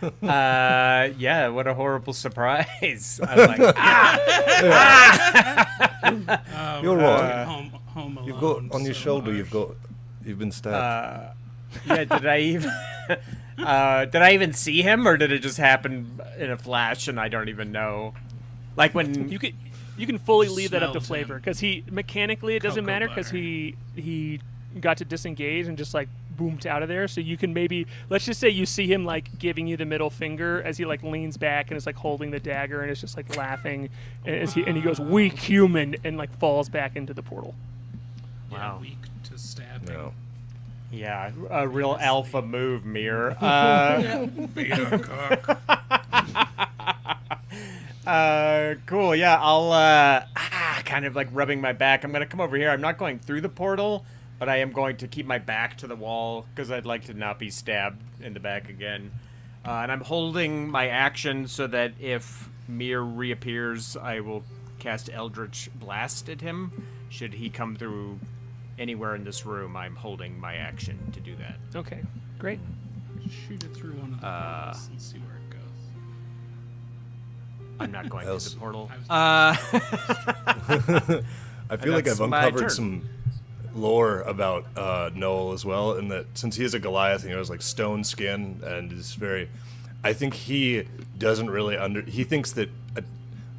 Uh, 0.22 1.08
yeah, 1.18 1.48
what 1.48 1.66
a 1.66 1.72
horrible 1.74 2.12
surprise. 2.12 3.18
I'm 3.28 3.38
like, 3.38 3.60
ah, 3.76 4.18
Oh, 6.54 6.82
You're 6.82 6.96
we're 6.96 7.02
right. 7.02 7.44
Home, 7.44 7.70
home 7.86 8.16
alone. 8.18 8.28
You've 8.28 8.40
got 8.40 8.74
on 8.74 8.84
your 8.84 8.94
so 8.94 9.00
shoulder. 9.00 9.32
You've 9.32 9.50
got. 9.50 9.70
You've 10.24 10.38
been 10.38 10.52
stabbed. 10.52 10.74
uh, 10.76 11.32
yeah, 11.86 12.04
did 12.04 12.26
I 12.26 12.38
even, 12.40 12.70
uh, 13.58 14.04
did 14.06 14.22
I 14.22 14.32
even 14.34 14.52
see 14.52 14.82
him 14.82 15.06
or 15.06 15.16
did 15.16 15.32
it 15.32 15.38
just 15.40 15.58
happen 15.58 16.20
in 16.38 16.50
a 16.50 16.56
flash 16.58 17.08
and 17.08 17.18
I 17.20 17.28
don't 17.28 17.48
even 17.48 17.72
know? 17.72 18.14
Like 18.76 18.94
when, 18.94 19.28
You 19.30 19.38
can 19.38 19.52
you 19.96 20.06
can 20.06 20.18
fully 20.18 20.48
leave 20.48 20.72
that 20.72 20.82
up 20.82 20.92
to 20.92 21.00
flavor 21.00 21.36
because 21.36 21.60
he 21.60 21.84
mechanically 21.90 22.56
it 22.56 22.62
doesn't 22.62 22.84
Cocoa 22.84 22.92
matter 22.92 23.08
because 23.08 23.30
he 23.30 23.76
he 23.94 24.40
got 24.80 24.98
to 24.98 25.04
disengage 25.06 25.66
and 25.68 25.78
just 25.78 25.94
like 25.94 26.08
boomed 26.36 26.66
out 26.66 26.82
of 26.82 26.88
there. 26.88 27.08
So 27.08 27.20
you 27.20 27.36
can 27.36 27.52
maybe 27.54 27.86
let's 28.10 28.24
just 28.26 28.38
say 28.40 28.48
you 28.48 28.66
see 28.66 28.86
him 28.92 29.04
like 29.04 29.38
giving 29.38 29.66
you 29.66 29.76
the 29.76 29.84
middle 29.84 30.10
finger 30.10 30.62
as 30.64 30.78
he 30.78 30.84
like 30.84 31.02
leans 31.02 31.36
back 31.36 31.70
and 31.70 31.76
is 31.76 31.86
like 31.86 31.96
holding 31.96 32.30
the 32.30 32.40
dagger 32.40 32.82
and 32.82 32.90
is 32.90 33.00
just 33.00 33.16
like 33.16 33.36
laughing 33.36 33.88
and 34.24 34.34
as 34.36 34.54
he 34.54 34.64
and 34.66 34.76
he 34.76 34.82
goes 34.82 35.00
weak 35.00 35.38
human 35.38 35.96
and 36.04 36.16
like 36.18 36.36
falls 36.38 36.68
back 36.68 36.96
into 36.96 37.12
the 37.14 37.22
portal. 37.22 37.54
Yeah, 38.50 38.58
Wow. 38.58 38.78
weak 38.80 38.98
to 39.24 39.38
stabbing. 39.38 39.88
no. 39.88 40.12
yeah, 40.92 41.32
a 41.50 41.66
real 41.66 41.96
alpha 42.00 42.40
move, 42.42 42.84
Mir. 42.84 43.36
Uh, 43.42 44.26
Beta 44.54 44.98
cock. 44.98 45.60
Uh, 48.06 48.74
cool. 48.86 49.16
Yeah, 49.16 49.36
I'll 49.40 49.72
uh, 49.72 50.24
ah, 50.36 50.82
kind 50.84 51.04
of 51.06 51.16
like 51.16 51.28
rubbing 51.32 51.60
my 51.60 51.72
back. 51.72 52.04
I'm 52.04 52.12
gonna 52.12 52.24
come 52.26 52.40
over 52.40 52.56
here. 52.56 52.70
I'm 52.70 52.80
not 52.80 52.98
going 52.98 53.18
through 53.18 53.40
the 53.40 53.48
portal, 53.48 54.04
but 54.38 54.48
I 54.48 54.56
am 54.58 54.72
going 54.72 54.96
to 54.98 55.08
keep 55.08 55.26
my 55.26 55.38
back 55.38 55.78
to 55.78 55.86
the 55.86 55.96
wall 55.96 56.46
because 56.54 56.70
I'd 56.70 56.86
like 56.86 57.04
to 57.06 57.14
not 57.14 57.38
be 57.38 57.50
stabbed 57.50 58.02
in 58.22 58.34
the 58.34 58.40
back 58.40 58.68
again. 58.68 59.10
Uh, 59.64 59.70
and 59.82 59.90
I'm 59.90 60.00
holding 60.02 60.70
my 60.70 60.88
action 60.88 61.48
so 61.48 61.66
that 61.66 61.92
if 62.00 62.48
Mir 62.68 63.00
reappears, 63.02 63.96
I 63.96 64.20
will 64.20 64.44
cast 64.78 65.10
Eldritch 65.12 65.70
Blast 65.74 66.28
at 66.28 66.40
him. 66.40 66.70
Should 67.08 67.34
he 67.34 67.48
come 67.50 67.76
through 67.76 68.18
anywhere 68.78 69.14
in 69.14 69.24
this 69.24 69.46
room, 69.46 69.76
I'm 69.76 69.96
holding 69.96 70.38
my 70.38 70.54
action 70.56 70.98
to 71.12 71.20
do 71.20 71.34
that. 71.36 71.56
Okay, 71.74 72.02
great. 72.38 72.60
Shoot 73.48 73.64
it 73.64 73.74
through 73.74 73.92
one 73.94 74.12
of 74.12 74.20
the 74.20 74.26
Uh, 74.26 74.64
portals 74.66 74.88
and 74.88 75.00
see 75.02 75.18
where 75.18 75.36
it 75.36 75.50
goes. 75.50 75.60
I'm 77.80 77.90
not 77.90 78.08
going 78.08 78.26
Else- 78.28 78.52
through 78.52 78.54
the 78.54 78.60
portal. 78.60 78.90
I 79.10 79.50
Uh, 79.50 79.56
I 81.70 81.76
feel 81.76 81.92
like 81.92 82.06
I've 82.06 82.20
my 82.20 82.44
uncovered 82.46 82.60
turn. 82.60 82.70
some 82.70 83.08
lore 83.76 84.22
about 84.22 84.64
uh, 84.76 85.10
Noel 85.14 85.52
as 85.52 85.64
well, 85.64 85.92
and 85.92 86.10
that 86.10 86.26
since 86.34 86.56
he 86.56 86.64
is 86.64 86.74
a 86.74 86.78
Goliath, 86.78 87.22
and 87.22 87.30
he 87.30 87.36
has 87.36 87.50
like 87.50 87.62
stone 87.62 88.04
skin 88.04 88.60
and 88.64 88.92
is 88.92 89.14
very. 89.14 89.48
I 90.04 90.12
think 90.12 90.34
he 90.34 90.84
doesn't 91.18 91.50
really 91.50 91.76
under. 91.76 92.02
He 92.02 92.24
thinks 92.24 92.52
that 92.52 92.68
uh 92.96 93.02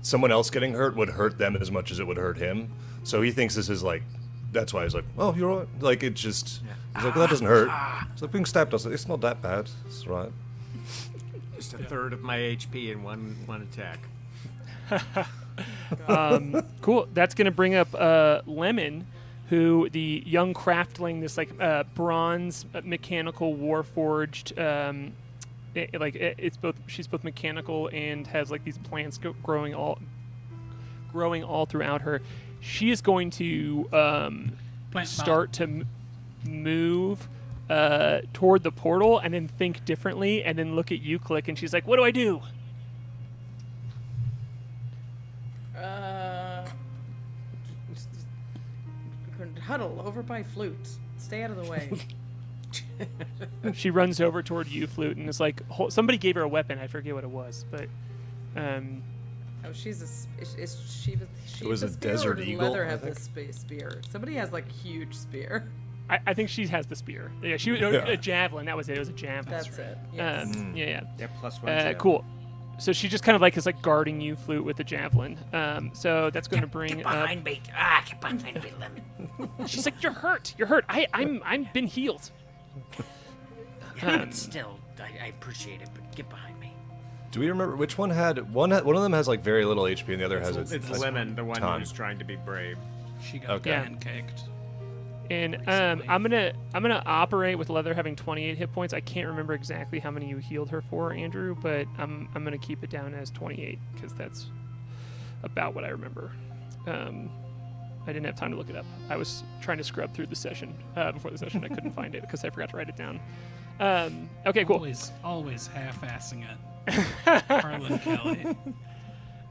someone 0.01 0.31
else 0.31 0.49
getting 0.49 0.73
hurt 0.73 0.95
would 0.95 1.09
hurt 1.09 1.37
them 1.37 1.57
as 1.57 1.69
much 1.71 1.91
as 1.91 1.99
it 1.99 2.07
would 2.07 2.17
hurt 2.17 2.37
him. 2.37 2.69
So 3.03 3.21
he 3.21 3.31
thinks 3.31 3.55
this 3.55 3.69
is 3.69 3.83
like. 3.83 4.03
That's 4.53 4.73
why 4.73 4.83
he's 4.83 4.95
like, 4.95 5.05
"Oh, 5.17 5.35
you're 5.35 5.51
all 5.51 5.59
right." 5.59 5.67
Like 5.81 6.03
it 6.03 6.13
just. 6.13 6.61
He's 6.95 7.03
like, 7.03 7.15
"Well, 7.15 7.25
that 7.25 7.29
doesn't 7.29 7.45
hurt." 7.47 7.69
It's 8.13 8.21
like 8.21 8.31
being 8.31 8.45
stabbed. 8.45 8.73
I 8.73 8.75
was 8.75 8.85
like, 8.85 8.93
"It's 8.93 9.07
not 9.07 9.21
that 9.21 9.41
bad. 9.41 9.69
It's 9.85 10.05
all 10.07 10.13
right." 10.15 10.31
just 11.57 11.73
a 11.73 11.79
third 11.79 12.13
of 12.13 12.21
my 12.21 12.37
HP 12.37 12.91
in 12.91 13.03
one 13.03 13.35
one 13.45 13.61
attack. 13.61 13.99
Um, 16.07 16.63
cool. 16.81 17.07
That's 17.13 17.33
going 17.33 17.45
to 17.45 17.51
bring 17.51 17.73
up 17.75 17.87
uh, 17.93 18.41
Lemon, 18.45 19.07
who 19.47 19.89
the 19.89 20.23
young 20.25 20.53
craftling, 20.53 21.21
this 21.21 21.37
like 21.37 21.49
uh, 21.59 21.83
bronze 21.95 22.65
uh, 22.73 22.81
mechanical 22.83 23.55
warforged. 23.55 24.57
Um, 24.59 25.13
it, 25.73 25.99
like 25.99 26.15
it, 26.15 26.35
it's 26.37 26.57
both. 26.57 26.75
She's 26.87 27.07
both 27.07 27.23
mechanical 27.23 27.89
and 27.93 28.27
has 28.27 28.51
like 28.51 28.63
these 28.63 28.77
plants 28.77 29.17
go- 29.17 29.35
growing 29.43 29.73
all, 29.73 29.99
growing 31.11 31.43
all 31.43 31.65
throughout 31.65 32.01
her. 32.01 32.21
She 32.59 32.91
is 32.91 33.01
going 33.01 33.29
to 33.31 33.87
um, 33.93 34.51
Plant 34.91 35.07
start 35.07 35.53
to 35.53 35.63
m- 35.63 35.87
move 36.45 37.29
uh, 37.69 38.21
toward 38.33 38.63
the 38.63 38.71
portal 38.71 39.19
and 39.19 39.33
then 39.33 39.47
think 39.47 39.85
differently 39.85 40.43
and 40.43 40.57
then 40.57 40.75
look 40.75 40.91
at 40.91 41.01
you, 41.01 41.19
Klik, 41.19 41.47
and 41.47 41.57
she's 41.57 41.73
like, 41.73 41.87
"What 41.87 41.97
do 41.97 42.03
I 42.03 42.11
do?" 42.11 42.41
Uh, 45.77 46.16
huddle 49.67 50.01
over 50.05 50.23
by 50.23 50.43
flute. 50.43 50.75
Stay 51.17 51.43
out 51.43 51.51
of 51.51 51.57
the 51.57 51.69
way. 51.69 51.91
she 53.73 53.89
runs 53.89 54.19
over 54.21 54.41
toward 54.41 54.67
you, 54.67 54.87
flute, 54.87 55.17
and 55.17 55.27
is 55.29 55.39
like, 55.39 55.61
somebody 55.89 56.17
gave 56.17 56.35
her 56.35 56.41
a 56.41 56.47
weapon. 56.47 56.79
I 56.79 56.87
forget 56.87 57.13
what 57.13 57.23
it 57.23 57.29
was, 57.29 57.65
but 57.71 57.87
um, 58.55 59.03
oh, 59.65 59.71
she's 59.73 60.01
a. 60.01 60.05
s- 60.05 60.27
Is, 60.39 60.55
is 60.55 61.01
she? 61.03 61.15
the- 61.15 61.27
She 61.45 61.65
was 61.65 61.81
the 61.81 61.87
a 61.87 61.89
desert 61.91 62.39
eagle, 62.39 62.67
Leather 62.69 62.85
I 62.85 62.89
have 62.89 63.01
the 63.01 63.13
think. 63.13 63.53
spear. 63.53 64.01
Somebody 64.09 64.35
has 64.35 64.51
like 64.51 64.67
a 64.67 64.73
huge 64.73 65.13
spear. 65.15 65.69
I, 66.09 66.19
I 66.27 66.33
think 66.33 66.47
she 66.49 66.65
has 66.67 66.85
the 66.87 66.95
spear. 66.95 67.31
Yeah, 67.43 67.57
she 67.57 67.77
no, 67.79 67.91
Yeah. 67.91 68.07
a 68.07 68.15
javelin. 68.17 68.65
That 68.67 68.77
was 68.77 68.87
it. 68.89 68.95
It 68.95 68.99
was 68.99 69.09
a 69.09 69.13
javelin. 69.13 69.57
That's 69.57 69.77
it. 69.77 69.97
Yes. 70.13 70.55
Um, 70.55 70.73
yeah, 70.75 70.85
yeah. 70.85 71.01
Yeah, 71.19 71.27
plus 71.39 71.61
one. 71.61 71.71
Uh, 71.73 71.93
cool. 71.97 72.23
So 72.79 72.93
she 72.93 73.07
just 73.07 73.23
kind 73.23 73.35
of 73.35 73.41
like 73.41 73.57
is 73.57 73.65
like 73.65 73.81
guarding 73.81 74.21
you, 74.21 74.35
flute, 74.35 74.63
with 74.63 74.77
the 74.77 74.83
javelin. 74.83 75.37
Um, 75.51 75.91
so 75.93 76.29
that's 76.29 76.47
going 76.47 76.61
to 76.61 76.67
bring 76.67 77.03
up. 77.03 77.11
Behind 77.11 77.43
me. 77.43 77.61
Ah, 77.75 78.03
get 78.07 78.21
behind 78.21 78.43
me, 78.43 78.71
Lemon. 78.79 79.49
She's 79.67 79.85
like, 79.85 80.01
"You're 80.03 80.11
hurt. 80.11 80.53
You're 80.57 80.67
hurt. 80.67 80.85
I, 80.87 81.07
I'm, 81.13 81.41
I'm 81.43 81.67
been 81.73 81.87
healed." 81.87 82.29
Um, 84.03 84.19
but 84.19 84.33
still, 84.33 84.79
I, 84.99 85.25
I 85.25 85.27
appreciate 85.29 85.81
it, 85.81 85.89
but 85.95 86.15
get 86.15 86.29
behind 86.29 86.59
me. 86.59 86.71
Do 87.31 87.39
we 87.39 87.49
remember 87.49 87.75
which 87.75 87.97
one 87.97 88.11
had 88.11 88.53
one? 88.53 88.69
Had, 88.71 88.85
one 88.85 88.95
of 88.95 89.01
them 89.01 89.13
has 89.13 89.27
like 89.27 89.43
very 89.43 89.65
little 89.65 89.85
HP, 89.85 90.09
and 90.09 90.21
the 90.21 90.25
other 90.25 90.39
has 90.39 90.55
It's, 90.55 90.71
its. 90.71 90.89
it's 90.89 90.99
Lemon, 90.99 91.35
the 91.35 91.43
one 91.43 91.59
ton. 91.59 91.79
who's 91.79 91.91
trying 91.91 92.19
to 92.19 92.25
be 92.25 92.35
brave. 92.35 92.77
She 93.23 93.39
got 93.39 93.49
Okay. 93.57 93.71
Yeah. 93.71 93.89
And 95.29 95.55
um. 95.67 96.03
I'm 96.07 96.21
gonna 96.21 96.53
I'm 96.73 96.81
gonna 96.81 97.03
operate 97.05 97.57
with 97.57 97.69
Leather 97.69 97.93
having 97.93 98.15
28 98.15 98.57
hit 98.57 98.71
points. 98.73 98.93
I 98.93 98.99
can't 98.99 99.27
remember 99.27 99.53
exactly 99.53 99.99
how 99.99 100.11
many 100.11 100.29
you 100.29 100.37
healed 100.37 100.69
her 100.69 100.81
for, 100.81 101.13
Andrew, 101.13 101.55
but 101.61 101.87
I'm 101.97 102.29
I'm 102.33 102.43
gonna 102.43 102.57
keep 102.57 102.83
it 102.83 102.89
down 102.89 103.13
as 103.13 103.29
28 103.31 103.79
because 103.93 104.13
that's 104.13 104.47
about 105.43 105.75
what 105.75 105.83
I 105.83 105.89
remember. 105.89 106.31
Um, 106.87 107.29
I 108.07 108.13
didn't 108.13 108.25
have 108.25 108.35
time 108.35 108.51
to 108.51 108.57
look 108.57 108.69
it 108.69 108.77
up. 108.77 108.85
I 109.09 109.17
was 109.17 109.43
trying 109.61 109.77
to 109.79 109.83
scrub 109.83 110.13
through 110.13 110.27
the 110.27 110.35
session 110.35 110.73
uh, 110.95 111.11
before 111.11 111.29
the 111.29 111.37
session. 111.37 111.63
I 111.65 111.67
couldn't 111.67 111.91
find 111.91 112.15
it 112.15 112.21
because 112.21 112.43
I 112.45 112.49
forgot 112.49 112.69
to 112.69 112.77
write 112.77 112.87
it 112.87 112.95
down. 112.95 113.19
Um, 113.79 114.29
okay, 114.45 114.63
cool. 114.63 114.77
Always, 114.77 115.11
always 115.23 115.67
half-assing 115.67 116.45
it. 116.49 116.93
Harlan 117.61 117.99
Kelly. 117.99 118.55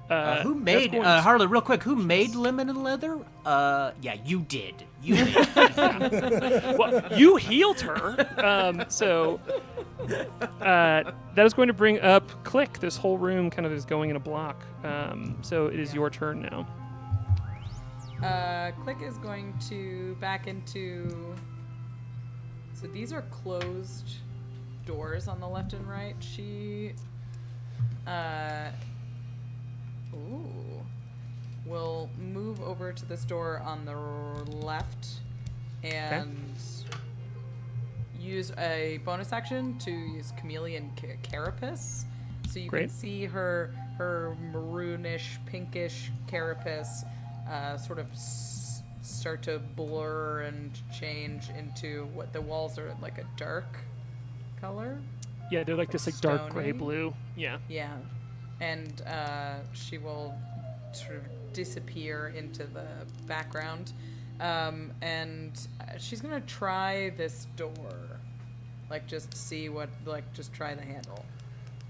Uh, 0.08 0.40
who 0.42 0.54
made 0.54 0.94
uh, 0.94 1.20
Harley? 1.20 1.46
Real 1.46 1.60
quick, 1.60 1.82
who 1.82 1.96
made 1.96 2.34
lemon 2.36 2.68
and 2.68 2.84
leather? 2.84 3.18
Uh, 3.44 3.90
yeah, 4.00 4.16
you 4.24 4.40
did. 4.40 4.84
You 5.02 5.14
made. 5.24 5.34
it. 5.36 6.78
well, 6.78 7.18
you 7.18 7.36
healed 7.36 7.80
her. 7.80 8.26
Um, 8.38 8.84
so 8.88 9.40
uh, 10.60 11.12
that 11.34 11.46
is 11.46 11.54
going 11.54 11.68
to 11.68 11.74
bring 11.74 12.00
up 12.00 12.44
Klik. 12.44 12.78
This 12.78 12.96
whole 12.96 13.18
room 13.18 13.50
kind 13.50 13.66
of 13.66 13.72
is 13.72 13.84
going 13.84 14.10
in 14.10 14.16
a 14.16 14.20
block. 14.20 14.62
Um, 14.84 15.38
so 15.42 15.66
it 15.66 15.80
is 15.80 15.92
your 15.92 16.08
turn 16.08 16.42
now. 16.42 16.66
Uh, 18.22 18.70
Klik 18.82 19.02
is 19.02 19.18
going 19.18 19.54
to 19.68 20.16
back 20.20 20.46
into. 20.46 21.34
So 22.74 22.86
these 22.86 23.12
are 23.12 23.22
closed 23.22 24.08
doors 24.84 25.26
on 25.26 25.40
the 25.40 25.48
left 25.48 25.72
and 25.72 25.86
right. 25.88 26.14
She. 26.20 26.92
Ooh. 30.16 30.82
Will 31.64 32.08
move 32.18 32.60
over 32.62 32.92
to 32.92 33.04
this 33.06 33.24
door 33.24 33.60
on 33.64 33.84
the 33.84 33.96
left 34.64 35.08
and 35.82 36.38
use 38.18 38.52
a 38.58 39.00
bonus 39.04 39.32
action 39.32 39.78
to 39.80 39.90
use 39.90 40.32
Chameleon 40.38 40.90
ca- 41.00 41.16
Carapace. 41.22 42.04
So 42.48 42.60
you 42.60 42.68
Great. 42.68 42.88
can 42.88 42.90
see 42.90 43.24
her 43.24 43.72
her 43.98 44.36
maroonish, 44.52 45.44
pinkish 45.46 46.10
carapace 46.28 47.04
uh, 47.50 47.76
sort 47.78 47.98
of 47.98 48.10
s- 48.12 48.82
start 49.02 49.42
to 49.44 49.58
blur 49.58 50.42
and 50.42 50.70
change 50.96 51.48
into 51.58 52.04
what 52.14 52.32
the 52.32 52.40
walls 52.40 52.78
are 52.78 52.94
like 53.00 53.18
a 53.18 53.24
dark 53.36 53.76
color. 54.60 54.98
Yeah, 55.50 55.64
they're 55.64 55.76
like 55.76 55.90
this 55.90 56.06
like 56.06 56.20
dark 56.20 56.50
gray 56.50 56.72
blue. 56.72 57.14
Yeah. 57.36 57.58
Yeah, 57.68 57.92
and 58.60 59.02
uh, 59.06 59.56
she 59.72 59.98
will 59.98 60.34
sort 60.92 61.16
of 61.16 61.22
disappear 61.52 62.32
into 62.36 62.64
the 62.64 62.86
background, 63.26 63.92
um, 64.40 64.90
and 65.02 65.66
uh, 65.80 65.98
she's 65.98 66.20
gonna 66.20 66.40
try 66.42 67.10
this 67.16 67.46
door, 67.56 68.18
like 68.90 69.06
just 69.06 69.34
see 69.36 69.68
what, 69.68 69.88
like 70.04 70.30
just 70.32 70.52
try 70.52 70.74
the 70.74 70.82
handle. 70.82 71.24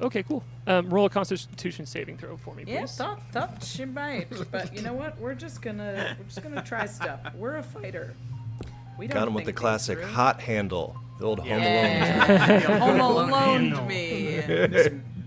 Okay, 0.00 0.22
cool. 0.22 0.44
Um, 0.66 0.90
roll 0.90 1.06
a 1.06 1.10
Constitution 1.10 1.86
saving 1.86 2.18
throw 2.18 2.36
for 2.36 2.54
me, 2.54 2.64
please. 2.64 2.72
Yeah, 2.72 2.86
thought 2.86 3.20
thought 3.32 3.62
she 3.64 3.84
might, 3.86 4.26
but 4.50 4.74
you 4.74 4.82
know 4.82 4.92
what? 4.92 5.18
We're 5.18 5.34
just 5.34 5.62
gonna 5.62 6.16
we're 6.18 6.24
just 6.24 6.42
gonna 6.42 6.62
try 6.62 6.86
stuff. 6.86 7.20
We're 7.34 7.56
a 7.56 7.62
fighter. 7.62 8.14
We 8.98 9.06
don't 9.06 9.14
Got 9.14 9.28
him 9.28 9.34
with 9.34 9.44
the 9.44 9.52
classic 9.52 9.98
through. 9.98 10.08
hot 10.08 10.40
handle. 10.40 10.96
The 11.18 11.24
old 11.24 11.38
Home 11.40 11.48
Alone. 11.50 11.62
Yeah. 11.62 12.78
Home 12.78 13.00
Alone 13.00 13.30
Alone 13.30 13.86
me. 13.88 14.40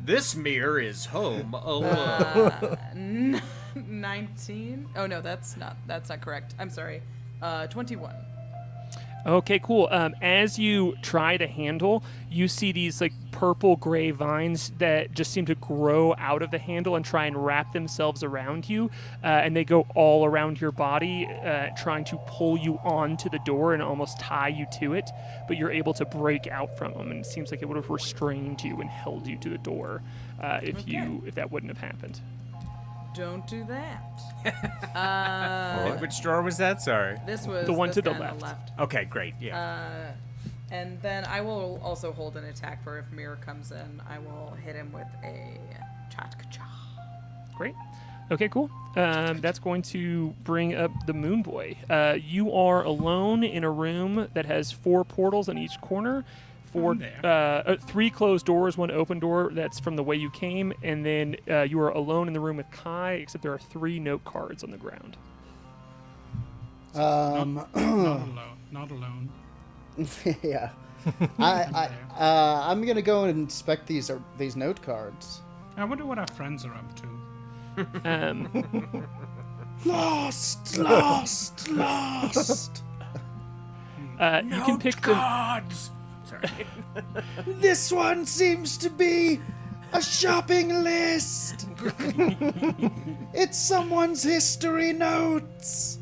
This, 0.03 0.35
mirror 0.35 0.79
is 0.79 1.05
home 1.05 1.53
alone. 1.53 1.85
Uh, 1.85 2.75
19 3.75 4.87
oh 4.95 5.05
no 5.05 5.21
that's 5.21 5.55
not 5.55 5.77
that's 5.85 6.09
not 6.09 6.21
correct. 6.21 6.55
I'm 6.57 6.69
sorry. 6.69 7.01
Uh 7.41 7.67
21 7.67 8.13
Okay, 9.25 9.59
cool. 9.59 9.87
Um, 9.91 10.15
as 10.21 10.57
you 10.57 10.95
try 11.01 11.37
to 11.37 11.47
handle, 11.47 12.03
you 12.29 12.47
see 12.47 12.71
these 12.71 13.01
like 13.01 13.13
purple 13.31 13.75
gray 13.75 14.11
vines 14.11 14.71
that 14.79 15.11
just 15.13 15.31
seem 15.31 15.45
to 15.45 15.55
grow 15.55 16.15
out 16.17 16.41
of 16.41 16.51
the 16.51 16.57
handle 16.57 16.95
and 16.95 17.05
try 17.05 17.25
and 17.25 17.45
wrap 17.45 17.73
themselves 17.73 18.23
around 18.23 18.69
you, 18.69 18.89
uh, 19.23 19.27
and 19.27 19.55
they 19.55 19.63
go 19.65 19.85
all 19.95 20.25
around 20.25 20.59
your 20.59 20.71
body, 20.71 21.27
uh, 21.43 21.67
trying 21.77 22.05
to 22.05 22.17
pull 22.27 22.57
you 22.57 22.79
onto 22.83 23.29
the 23.29 23.39
door 23.39 23.73
and 23.73 23.83
almost 23.83 24.19
tie 24.19 24.47
you 24.47 24.65
to 24.79 24.93
it. 24.93 25.09
But 25.47 25.57
you're 25.57 25.71
able 25.71 25.93
to 25.95 26.05
break 26.05 26.47
out 26.47 26.77
from 26.77 26.93
them, 26.93 27.11
and 27.11 27.19
it 27.19 27.25
seems 27.25 27.51
like 27.51 27.61
it 27.61 27.67
would 27.67 27.77
have 27.77 27.89
restrained 27.89 28.63
you 28.63 28.79
and 28.79 28.89
held 28.89 29.27
you 29.27 29.37
to 29.37 29.49
the 29.49 29.57
door 29.57 30.01
uh, 30.41 30.59
if 30.63 30.87
you 30.87 31.23
if 31.27 31.35
that 31.35 31.51
wouldn't 31.51 31.71
have 31.75 31.81
happened. 31.81 32.21
Don't 33.15 33.45
do 33.47 33.63
that 33.65 34.21
uh 34.95 35.97
Which 35.97 36.21
drawer 36.21 36.41
was 36.41 36.57
that? 36.57 36.81
Sorry. 36.81 37.17
this 37.25 37.45
was 37.47 37.65
The 37.65 37.73
one 37.73 37.91
to 37.91 38.01
the 38.01 38.13
guy 38.13 38.29
on 38.29 38.39
left. 38.39 38.71
Okay, 38.79 39.05
great. 39.05 39.33
Yeah. 39.39 39.59
uh 39.59 40.11
and 40.71 41.01
then 41.01 41.25
i 41.25 41.41
will 41.41 41.79
also 41.83 42.11
hold 42.11 42.37
an 42.37 42.45
attack 42.45 42.83
for 42.83 42.99
if 42.99 43.11
mirror 43.11 43.37
comes 43.37 43.71
in 43.71 44.01
i 44.07 44.19
will 44.19 44.55
hit 44.63 44.75
him 44.75 44.91
with 44.91 45.07
a 45.23 45.57
chat 46.11 46.35
Great. 47.57 47.75
Okay, 48.31 48.47
cool. 48.47 48.69
Um, 48.95 49.41
that's 49.41 49.59
going 49.59 49.81
to 49.81 50.33
bring 50.45 50.75
up 50.75 50.91
the 51.07 51.13
Moon 51.13 51.41
Boy. 51.41 51.75
Uh, 51.89 52.15
you 52.23 52.53
are 52.53 52.83
alone 52.83 53.43
in 53.43 53.65
a 53.65 53.69
room 53.69 54.29
that 54.33 54.45
has 54.45 54.71
four 54.71 55.03
portals 55.03 55.49
on 55.49 55.57
each 55.57 55.81
corner. 55.81 56.23
Four, 56.71 56.97
uh, 57.23 57.27
uh, 57.27 57.77
three 57.77 58.09
closed 58.09 58.45
doors, 58.45 58.77
one 58.77 58.91
open 58.91 59.19
door. 59.19 59.49
That's 59.53 59.79
from 59.79 59.95
the 59.95 60.03
way 60.03 60.15
you 60.15 60.29
came, 60.29 60.73
and 60.83 61.05
then 61.05 61.35
uh, 61.49 61.61
you 61.63 61.79
are 61.81 61.89
alone 61.89 62.27
in 62.27 62.33
the 62.33 62.39
room 62.39 62.57
with 62.57 62.69
Kai. 62.71 63.13
Except 63.13 63.41
there 63.41 63.53
are 63.53 63.59
three 63.59 63.99
note 63.99 64.23
cards 64.23 64.63
on 64.63 64.71
the 64.71 64.77
ground. 64.77 65.17
Um, 66.95 67.55
not 67.55 67.69
alone. 67.75 68.57
Not 68.71 68.91
alone. 68.91 69.29
yeah. 70.43 70.69
I, 71.39 71.63
I, 71.73 71.89
uh, 72.19 72.63
I'm 72.69 72.85
gonna 72.85 73.01
go 73.01 73.23
and 73.23 73.39
inspect 73.39 73.87
these 73.87 74.09
uh, 74.09 74.19
these 74.37 74.55
note 74.55 74.81
cards. 74.81 75.41
I 75.77 75.85
wonder 75.85 76.05
what 76.05 76.19
our 76.19 76.27
friends 76.27 76.65
are 76.65 76.73
up 76.73 76.95
to. 76.97 77.07
Um, 78.03 79.07
Lost, 79.85 80.77
lost, 80.77 81.69
lost. 81.69 82.83
uh, 84.19 84.41
you 84.43 84.61
can 84.63 84.77
pick 84.77 84.99
the. 84.99 85.13
Gods. 86.29 86.51
Sorry. 86.51 86.67
This 87.59 87.91
one 87.91 88.25
seems 88.25 88.77
to 88.77 88.89
be 88.89 89.39
a 89.93 90.01
shopping 90.01 90.83
list. 90.83 91.67
it's 93.33 93.57
someone's 93.57 94.23
history 94.23 94.93
notes. 94.93 95.99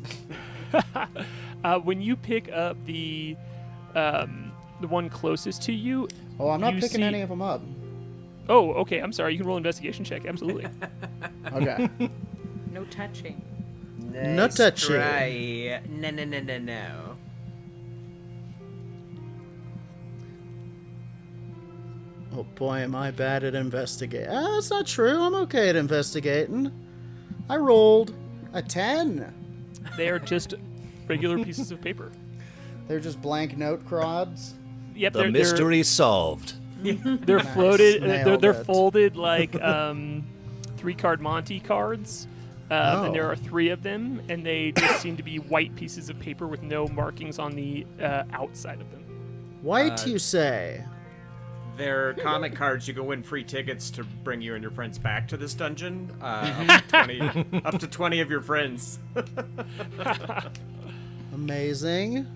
Uh, 1.64 1.76
when 1.80 2.00
you 2.00 2.14
pick 2.14 2.48
up 2.52 2.76
the, 2.84 3.36
um, 3.96 4.52
the 4.80 4.86
one 4.86 5.10
closest 5.10 5.60
to 5.60 5.72
you. 5.72 6.06
Oh, 6.38 6.50
I'm 6.50 6.60
not 6.60 6.74
picking 6.74 6.88
see- 6.88 7.02
any 7.02 7.20
of 7.20 7.28
them 7.30 7.42
up. 7.42 7.60
Oh, 8.48 8.74
okay. 8.74 9.00
I'm 9.00 9.12
sorry. 9.12 9.32
You 9.32 9.38
can 9.38 9.48
roll 9.48 9.56
investigation 9.56 10.04
check. 10.04 10.24
Absolutely. 10.24 10.66
Okay. 11.52 11.88
no 12.70 12.84
touching 12.84 13.42
Not 14.12 14.52
touchy. 14.52 14.86
Try. 14.86 15.80
No, 15.88 16.10
no, 16.10 16.24
no, 16.24 16.40
no, 16.40 16.58
no. 16.58 17.07
Oh 22.38 22.44
boy, 22.54 22.78
am 22.78 22.94
I 22.94 23.10
bad 23.10 23.42
at 23.42 23.54
investigating. 23.56 24.28
Ah, 24.30 24.54
that's 24.54 24.70
not 24.70 24.86
true. 24.86 25.20
I'm 25.20 25.34
okay 25.34 25.70
at 25.70 25.76
investigating. 25.76 26.70
I 27.50 27.56
rolled 27.56 28.14
a 28.52 28.62
10. 28.62 29.34
they 29.96 30.08
are 30.08 30.20
just 30.20 30.54
regular 31.08 31.42
pieces 31.42 31.72
of 31.72 31.80
paper. 31.80 32.12
They're 32.86 33.00
just 33.00 33.20
blank 33.20 33.56
note 33.58 33.84
crods. 33.86 34.54
Yep, 34.94 35.12
The 35.14 35.18
they're, 35.22 35.30
mystery 35.32 35.82
solved. 35.82 36.54
They're, 36.82 36.94
they're 37.16 37.40
floated. 37.40 38.02
They're, 38.04 38.36
they're 38.36 38.54
folded 38.54 39.16
like 39.16 39.52
um, 39.62 40.24
three 40.76 40.94
card 40.94 41.20
Monty 41.20 41.58
cards. 41.58 42.28
Um, 42.70 43.06
And 43.06 43.14
there 43.14 43.26
Oh. 43.26 43.30
are 43.30 43.36
three 43.36 43.70
of 43.70 43.82
them, 43.82 44.22
and 44.28 44.46
they 44.46 44.70
just 44.72 45.00
seem 45.00 45.16
to 45.16 45.22
be 45.24 45.38
white 45.40 45.74
pieces 45.74 46.08
of 46.08 46.20
paper 46.20 46.46
with 46.46 46.62
no 46.62 46.86
markings 46.86 47.40
on 47.40 47.52
the 47.56 47.84
uh, 48.00 48.24
outside 48.32 48.80
of 48.80 48.88
them. 48.92 49.02
White, 49.62 50.04
Uh, 50.06 50.10
you 50.10 50.18
say? 50.20 50.84
They're 51.78 52.14
comic 52.14 52.56
cards. 52.56 52.88
You 52.88 52.94
can 52.94 53.06
win 53.06 53.22
free 53.22 53.44
tickets 53.44 53.90
to 53.90 54.02
bring 54.04 54.42
you 54.42 54.54
and 54.54 54.62
your 54.62 54.72
friends 54.72 54.98
back 54.98 55.28
to 55.28 55.36
this 55.36 55.54
dungeon. 55.54 56.10
Uh, 56.20 56.66
up, 56.68 56.86
to 56.88 57.06
20, 57.06 57.20
up 57.64 57.78
to 57.78 57.86
20 57.86 58.20
of 58.20 58.30
your 58.30 58.42
friends. 58.42 58.98
Amazing. 61.32 62.26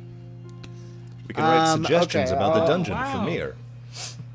We 1.26 1.34
can 1.34 1.42
write 1.44 1.72
Um, 1.72 1.82
suggestions 1.82 2.30
okay, 2.30 2.36
about 2.36 2.54
the 2.54 2.60
uh, 2.62 2.66
dungeon 2.68 2.94
wow. 2.94 3.18
for 3.18 3.24
Mir. 3.30 3.56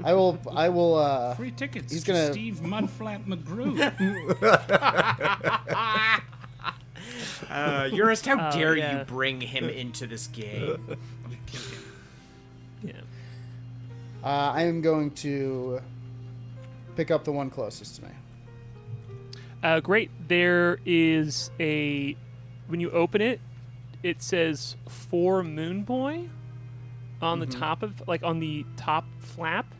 I 0.03 0.13
will. 0.13 0.37
I 0.55 0.69
will. 0.69 0.95
uh... 0.97 1.33
Free 1.35 1.51
tickets 1.51 1.91
He's 1.91 2.03
to 2.03 2.11
gonna- 2.11 2.31
Steve 2.33 2.59
Mudflap 2.61 3.25
McGrew. 3.25 3.77
Uh, 7.49 7.83
Urist, 7.91 8.25
how 8.25 8.49
Oh, 8.49 8.51
dare 8.51 8.75
yeah. 8.75 8.99
you 8.99 9.05
bring 9.05 9.39
him 9.41 9.69
into 9.69 10.07
this 10.07 10.27
game? 10.27 10.97
Yeah. 12.83 12.93
Uh, 14.23 14.27
I 14.27 14.63
am 14.63 14.81
going 14.81 15.11
to 15.11 15.79
pick 16.95 17.11
up 17.11 17.23
the 17.23 17.31
one 17.31 17.49
closest 17.49 17.97
to 17.97 18.03
me. 18.03 18.09
Uh, 19.63 19.79
great. 19.79 20.11
There 20.27 20.79
is 20.85 21.51
a 21.59 22.15
when 22.67 22.79
you 22.79 22.91
open 22.91 23.21
it, 23.21 23.39
it 24.03 24.21
says 24.21 24.75
for 24.87 25.43
Moon 25.43 25.83
Boy 25.83 26.29
on 27.21 27.39
the 27.39 27.45
top 27.45 27.83
of 27.83 28.07
like 28.07 28.23
on 28.23 28.39
the 28.39 28.65
top 28.75 29.05
flap, 29.19 29.73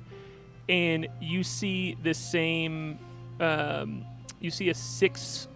and 0.69 1.08
you 1.21 1.43
see 1.43 1.97
the 2.04 2.13
same. 2.13 3.00
Um, 3.39 4.06
you 4.39 4.52
see 4.52 4.69
a 4.69 4.73
six 4.73 5.47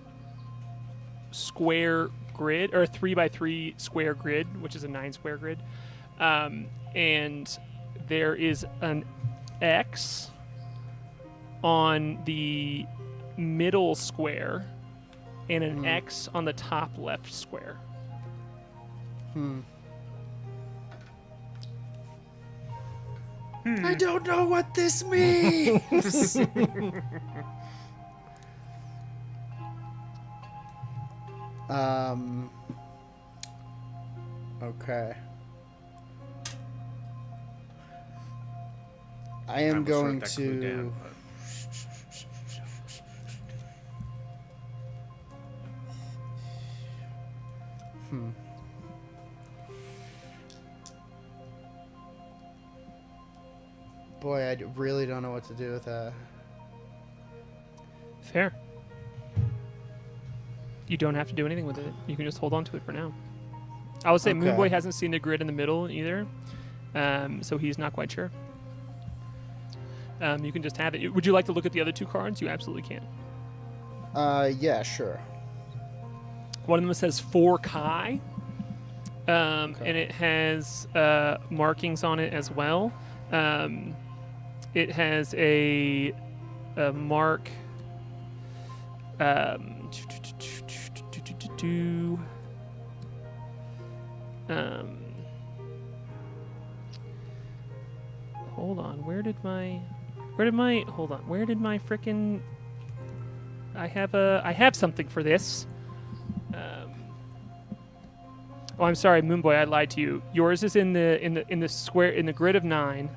square 1.32 2.10
grid 2.34 2.74
or 2.74 2.84
a 2.84 2.88
three 2.88 3.14
by 3.14 3.28
three 3.28 3.74
square 3.78 4.14
grid, 4.14 4.62
which 4.62 4.76
is 4.76 4.84
a 4.84 4.88
nine 4.88 5.14
square 5.14 5.38
grid, 5.38 5.60
um, 6.20 6.68
and 6.96 7.58
there 8.12 8.36
is 8.36 8.66
an 8.82 9.06
X 9.62 10.32
on 11.64 12.22
the 12.26 12.86
middle 13.38 13.96
square 13.96 14.68
and 15.50 15.64
an 15.64 15.86
X 15.86 16.28
on 16.34 16.44
the 16.44 16.52
top 16.52 16.92
left 16.98 17.34
square. 17.34 17.78
Hmm. 19.32 19.62
I 23.66 23.94
don't 23.94 24.28
know 24.28 24.44
what 24.44 24.74
this 24.74 25.06
means. 25.06 26.36
um. 31.70 32.50
Okay. 34.62 35.16
I 39.52 39.62
am 39.64 39.78
almost 39.78 39.88
going 39.90 40.22
to. 40.22 40.62
down, 40.62 40.94
Boy, 54.22 54.42
I 54.42 54.58
really 54.76 55.06
don't 55.06 55.24
know 55.24 55.32
what 55.32 55.44
to 55.46 55.54
do 55.54 55.72
with 55.72 55.84
that. 55.86 56.14
Fair. 58.22 58.54
You 60.88 60.96
don't 60.96 61.16
have 61.16 61.28
to 61.28 61.34
do 61.34 61.46
anything 61.46 61.66
with 61.66 61.78
it. 61.80 61.94
You 62.08 62.16
can 62.16 62.26
just 62.26 62.38
hold 62.38 62.54
on 62.54 62.64
to 62.66 62.78
it 62.78 62.84
for 62.84 62.92
now. 62.92 63.14
I 64.06 64.12
would 64.12 64.22
say 64.22 64.34
Moon 64.34 64.50
Okay. 64.50 64.58
Boy 64.58 64.70
hasn't 64.70 64.94
seen 64.94 65.12
the 65.12 65.20
grid 65.20 65.42
in 65.42 65.48
the 65.48 65.54
middle 65.54 65.90
either, 65.90 66.28
um, 66.96 67.44
so 67.44 67.58
he's 67.58 67.78
not 67.78 67.94
quite 67.94 68.12
sure. 68.12 68.32
Um, 70.22 70.46
you 70.46 70.52
can 70.52 70.62
just 70.62 70.78
have 70.78 70.94
it. 70.96 71.10
Would 71.14 71.26
you 71.26 71.32
like 71.34 71.46
to 71.46 71.52
look 71.52 71.66
at 71.66 71.72
the 71.72 71.82
other 71.82 71.92
two 71.92 72.06
cards? 72.06 72.42
You 72.42 72.48
absolutely 72.48 72.84
can. 72.84 73.06
Uh, 74.16 74.52
yeah, 74.60 74.84
sure. 74.84 75.20
One 76.68 76.80
of 76.80 76.86
them 76.86 76.94
says 76.94 77.20
four 77.20 77.58
Kai, 77.58 78.22
um, 79.28 79.34
Okay. 79.76 79.90
and 79.90 79.98
it 79.98 80.12
has 80.12 80.86
uh, 80.96 81.38
markings 81.50 82.04
on 82.04 82.20
it 82.20 82.34
as 82.34 82.52
well. 82.52 82.94
Um, 83.32 83.96
it 84.74 84.92
has 84.92 85.34
a, 85.34 86.14
a 86.78 86.94
mark. 86.94 87.50
Um, 89.20 89.90
um, 94.50 94.98
hold 98.54 98.80
on. 98.80 99.04
Where 99.06 99.22
did 99.22 99.36
my? 99.44 99.80
Where 100.36 100.46
did 100.46 100.54
my? 100.54 100.86
Hold 100.90 101.12
on. 101.12 101.28
Where 101.28 101.46
did 101.46 101.60
my 101.60 101.80
frickin' 101.80 102.42
I 103.76 103.88
have 103.88 104.14
a. 104.14 104.42
I 104.44 104.52
have 104.52 104.76
something 104.76 105.08
for 105.08 105.24
this. 105.24 105.66
Um, 106.54 106.94
oh, 108.80 108.84
I'm 108.84 108.96
sorry, 108.96 109.22
Moonboy. 109.22 109.56
I 109.56 109.64
lied 109.64 109.92
to 109.92 110.02
you. 110.02 110.22
Yours 110.34 110.64
is 110.64 110.76
in 110.76 110.94
the 110.94 111.24
in 111.24 111.34
the 111.34 111.46
in 111.50 111.60
the 111.60 111.70
square 111.70 112.10
in 112.10 112.26
the 112.26 112.34
grid 112.34 112.56
of 112.56 112.64
nine, 112.64 113.10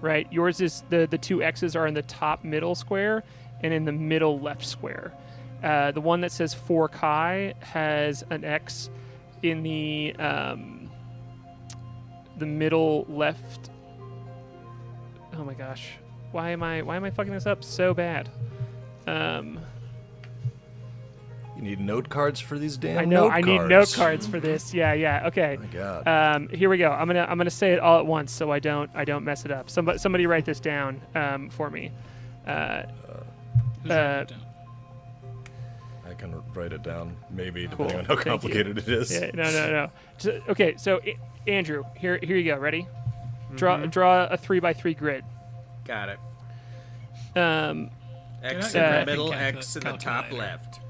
right? 0.00 0.26
Yours 0.32 0.60
is 0.60 0.82
the 0.88 1.06
the 1.10 1.18
two 1.18 1.42
X's 1.42 1.76
are 1.76 1.86
in 1.86 1.94
the 1.94 2.02
top 2.02 2.44
middle 2.44 2.74
square 2.74 3.22
and 3.60 3.72
in 3.72 3.84
the 3.84 3.92
middle 3.92 4.40
left 4.40 4.64
square. 4.64 5.12
Uh, 5.62 5.90
the 5.90 6.00
one 6.00 6.20
that 6.20 6.30
says 6.30 6.54
4 6.54 6.88
Kai 6.88 7.54
has 7.58 8.24
an 8.30 8.44
X 8.44 8.90
in 9.42 9.64
the 9.64 10.14
um, 10.16 10.88
the 12.38 12.46
middle 12.46 13.04
left. 13.08 13.70
Oh 15.36 15.44
my 15.44 15.54
gosh, 15.54 15.90
why 16.32 16.50
am 16.50 16.62
I 16.62 16.82
why 16.82 16.96
am 16.96 17.04
I 17.04 17.10
fucking 17.10 17.32
this 17.32 17.46
up 17.46 17.62
so 17.64 17.94
bad? 17.94 18.28
Um, 19.06 19.58
You 21.56 21.62
need 21.62 21.80
note 21.80 22.08
cards 22.08 22.40
for 22.40 22.58
these 22.58 22.76
damn 22.76 22.98
I 22.98 23.04
know 23.04 23.24
note 23.28 23.32
I 23.32 23.40
need 23.40 23.62
note 23.68 23.92
cards 23.94 24.26
for 24.26 24.38
this. 24.38 24.72
Yeah, 24.74 24.92
yeah. 24.92 25.26
Okay. 25.28 25.58
My 25.60 25.66
God. 25.66 26.06
Um, 26.06 26.48
here 26.50 26.68
we 26.68 26.78
go. 26.78 26.90
I'm 26.90 27.06
gonna 27.06 27.26
I'm 27.28 27.36
gonna 27.38 27.50
say 27.50 27.72
it 27.72 27.80
all 27.80 27.98
at 27.98 28.06
once 28.06 28.30
so 28.32 28.50
I 28.52 28.58
don't 28.60 28.90
I 28.94 29.04
don't 29.04 29.24
mess 29.24 29.44
it 29.44 29.50
up. 29.50 29.68
Somebody 29.70 29.98
somebody 29.98 30.26
write 30.26 30.44
this 30.44 30.60
down 30.60 31.00
um, 31.14 31.48
for 31.50 31.68
me. 31.70 31.90
Uh, 32.46 32.82
Who's 33.82 33.90
Uh, 33.92 33.94
writing 33.94 34.20
it 34.20 34.28
down? 34.28 34.44
I 36.10 36.14
can 36.14 36.42
write 36.54 36.72
it 36.72 36.82
down, 36.82 37.16
maybe, 37.30 37.68
Cool. 37.68 37.86
depending 37.86 37.98
on 37.98 38.04
how 38.06 38.14
Thank 38.14 38.24
you. 38.26 38.30
complicated 38.32 38.78
it 38.78 38.88
is. 38.88 39.12
yeah, 39.12 39.30
no 39.34 39.42
no 39.44 39.70
no. 39.70 39.90
So- 40.18 40.40
okay, 40.48 40.74
so 40.76 41.00
I- 41.06 41.16
Andrew, 41.46 41.84
here 41.96 42.18
here 42.22 42.36
you 42.36 42.44
go. 42.52 42.56
Ready? 42.58 42.86
Draw 43.56 43.76
Mm-hmm. 43.78 43.88
draw 43.90 44.26
a 44.26 44.36
three 44.36 44.60
by 44.60 44.72
three 44.74 44.94
grid. 44.94 45.24
Got 45.88 46.10
it. 46.10 46.18
Um, 47.36 47.90
X 48.42 48.72
Can 48.72 48.82
I- 48.82 48.88
in 48.88 48.94
Uh, 48.94 49.00
the 49.00 49.06
middle, 49.10 49.32
X 49.32 49.74
in 49.76 49.82
the 49.84 49.92
top 49.96 50.30
left. 50.30 50.80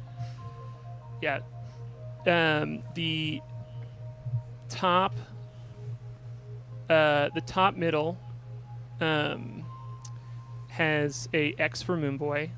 yeah. 1.23 1.39
Um, 2.27 2.83
the 2.95 3.41
top 4.69 5.15
uh, 6.91 7.29
the 7.35 7.43
top 7.47 7.77
middle 7.77 8.19
um, 9.01 9.65
has 10.69 11.29
a 11.35 11.55
X 11.59 11.81
for 11.83 11.97
Moonboy, 11.97 12.51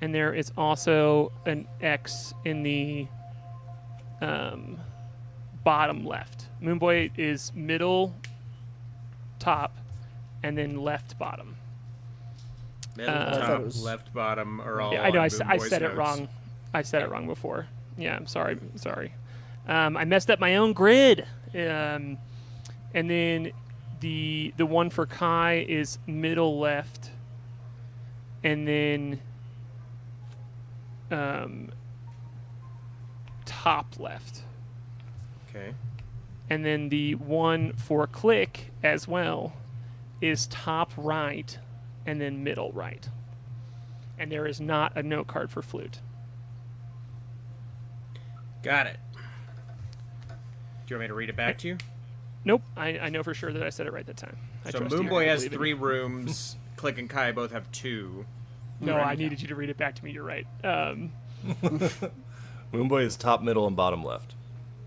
and 0.00 0.14
there 0.14 0.32
is 0.34 0.52
also 0.56 1.32
an 1.46 1.66
X 1.80 2.34
in 2.44 2.62
the 2.62 3.08
um, 4.20 4.78
bottom 5.64 6.04
left. 6.06 6.46
Moonboy 6.62 7.10
is 7.18 7.52
middle 7.54 8.14
top, 9.38 9.74
and 10.46 10.56
then 10.56 10.76
left 10.80 11.18
bottom. 11.18 11.56
Middle, 12.96 13.12
Uh, 13.14 13.38
I 13.42 13.46
top, 13.46 13.64
was- 13.64 13.82
left, 13.82 14.14
bottom 14.14 14.60
are 14.60 14.80
all. 14.80 14.92
Yeah, 14.92 15.02
I 15.02 15.10
know. 15.10 15.18
I, 15.20 15.22
on 15.22 15.26
s- 15.26 15.40
I 15.40 15.56
Boomboy's 15.58 15.68
said 15.68 15.82
it 15.82 15.94
wrong. 15.96 16.28
I 16.72 16.82
said 16.82 17.02
it 17.02 17.10
wrong 17.10 17.26
before. 17.26 17.66
Yeah, 17.98 18.14
I'm 18.16 18.26
sorry. 18.26 18.58
Sorry. 18.76 19.12
Um, 19.68 19.96
I 19.96 20.04
messed 20.04 20.30
up 20.30 20.38
my 20.38 20.56
own 20.56 20.72
grid. 20.72 21.26
Um, 21.54 22.18
and 22.94 23.10
then 23.10 23.50
the 24.00 24.52
the 24.56 24.66
one 24.66 24.90
for 24.90 25.04
Kai 25.06 25.64
is 25.68 25.98
middle 26.06 26.58
left, 26.58 27.10
and 28.44 28.66
then 28.68 29.20
um, 31.10 31.70
top 33.44 33.98
left, 33.98 34.42
Okay. 35.48 35.72
and 36.50 36.64
then 36.64 36.88
the 36.90 37.14
one 37.16 37.72
for 37.74 38.06
Klik 38.06 38.70
as 38.82 39.06
well 39.08 39.52
is 40.20 40.46
top 40.46 40.92
right, 40.96 41.58
and 42.06 42.20
then 42.20 42.42
middle 42.44 42.72
right. 42.72 43.08
And 44.18 44.32
there 44.32 44.46
is 44.46 44.60
not 44.60 44.96
a 44.96 45.02
note 45.02 45.26
card 45.26 45.50
for 45.50 45.62
flute. 45.62 46.00
Got 48.62 48.86
it. 48.86 48.96
Do 50.86 50.94
you 50.94 50.96
want 50.96 51.02
me 51.02 51.08
to 51.08 51.14
read 51.14 51.28
it 51.28 51.36
back 51.36 51.58
to 51.58 51.68
you? 51.68 51.78
Nope, 52.44 52.62
I, 52.76 52.98
I 52.98 53.08
know 53.08 53.22
for 53.22 53.34
sure 53.34 53.52
that 53.52 53.62
I 53.62 53.70
said 53.70 53.86
it 53.86 53.92
right 53.92 54.06
that 54.06 54.16
time. 54.16 54.36
I 54.64 54.70
so 54.70 54.78
trust 54.78 54.94
you. 54.94 55.02
Moonboy 55.02 55.26
has 55.26 55.44
three 55.46 55.70
you. 55.70 55.76
rooms. 55.76 56.56
Klik 56.76 56.98
and 56.98 57.10
Kai 57.10 57.32
both 57.32 57.52
have 57.52 57.70
two. 57.72 58.24
No, 58.80 58.96
I 58.96 59.14
needed 59.14 59.40
you 59.40 59.48
to 59.48 59.54
read 59.54 59.70
it 59.70 59.76
back 59.76 59.94
to 59.96 60.04
me. 60.04 60.12
You're 60.12 60.22
right. 60.22 60.46
Um, 60.62 61.12
Moonboy 62.72 63.04
is 63.04 63.16
top, 63.16 63.42
middle, 63.42 63.66
and 63.66 63.74
bottom 63.74 64.04
left. 64.04 64.34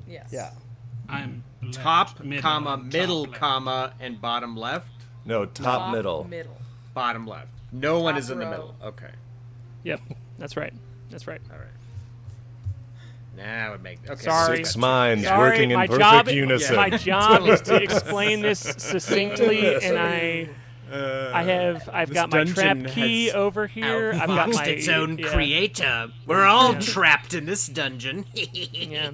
Yes. 0.08 0.30
Yeah. 0.32 0.52
I'm 1.08 1.44
left, 1.62 1.74
Top, 1.76 2.20
middle, 2.24 2.42
comma, 2.42 2.74
and 2.74 2.84
top 2.84 2.94
middle, 2.94 3.28
comma, 3.28 3.94
and 4.00 4.22
bottom 4.22 4.56
left. 4.56 4.92
No, 5.26 5.46
top, 5.46 5.66
Top, 5.66 5.96
middle. 5.96 6.24
Middle. 6.26 6.58
Bottom 6.94 7.28
left. 7.28 7.50
No 7.72 8.00
one 8.00 8.14
Top 8.14 8.20
is 8.20 8.30
in 8.30 8.40
the 8.40 8.46
middle. 8.46 8.76
Okay. 8.84 9.12
yep, 9.84 10.02
that's 10.38 10.58
right. 10.58 10.74
That's 11.10 11.28
right. 11.28 11.42
All 11.52 11.58
right. 11.58 11.68
Now 13.38 13.74
it 13.74 13.82
makes 13.82 14.10
okay. 14.10 14.22
Sorry. 14.22 14.58
Six 14.58 14.76
minds 14.76 15.24
Sorry, 15.24 15.40
working 15.40 15.72
in 15.72 15.78
my 15.78 15.88
perfect 15.88 16.02
job, 16.02 16.30
unison. 16.30 16.76
My 16.76 16.90
job 16.90 17.48
is 17.48 17.62
to 17.62 17.76
explain 17.76 18.42
this 18.42 18.60
succinctly, 18.60 19.76
and 19.82 19.98
I, 19.98 20.50
uh, 20.92 21.32
I 21.34 21.44
have, 21.44 21.90
I've 21.92 22.14
got 22.14 22.32
my 22.32 22.44
trap 22.44 22.86
key 22.88 23.32
over 23.32 23.68
here. 23.68 24.12
I've 24.14 24.28
got 24.28 24.50
my 24.50 24.66
its 24.66 24.90
own 24.90 25.18
yeah, 25.18 25.28
creator. 25.28 26.08
We're 26.26 26.46
all 26.46 26.76
trapped 26.76 27.34
in 27.34 27.46
this 27.46 27.68
dungeon. 27.68 28.26
Yeah. 28.36 29.12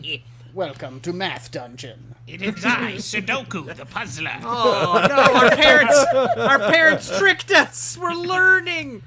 Welcome 0.54 1.02
to 1.02 1.12
Math 1.12 1.52
Dungeon. 1.52 2.14
It 2.28 2.42
is 2.42 2.66
I, 2.66 2.94
Sudoku, 2.96 3.76
the 3.76 3.86
puzzler. 3.86 4.32
Oh 4.44 5.06
no! 5.08 5.16
Our 5.16 5.56
parents, 5.56 6.06
our 6.38 6.60
parents 6.72 7.18
tricked 7.20 7.52
us. 7.52 7.98
We're 7.98 8.14
learning. 8.14 9.04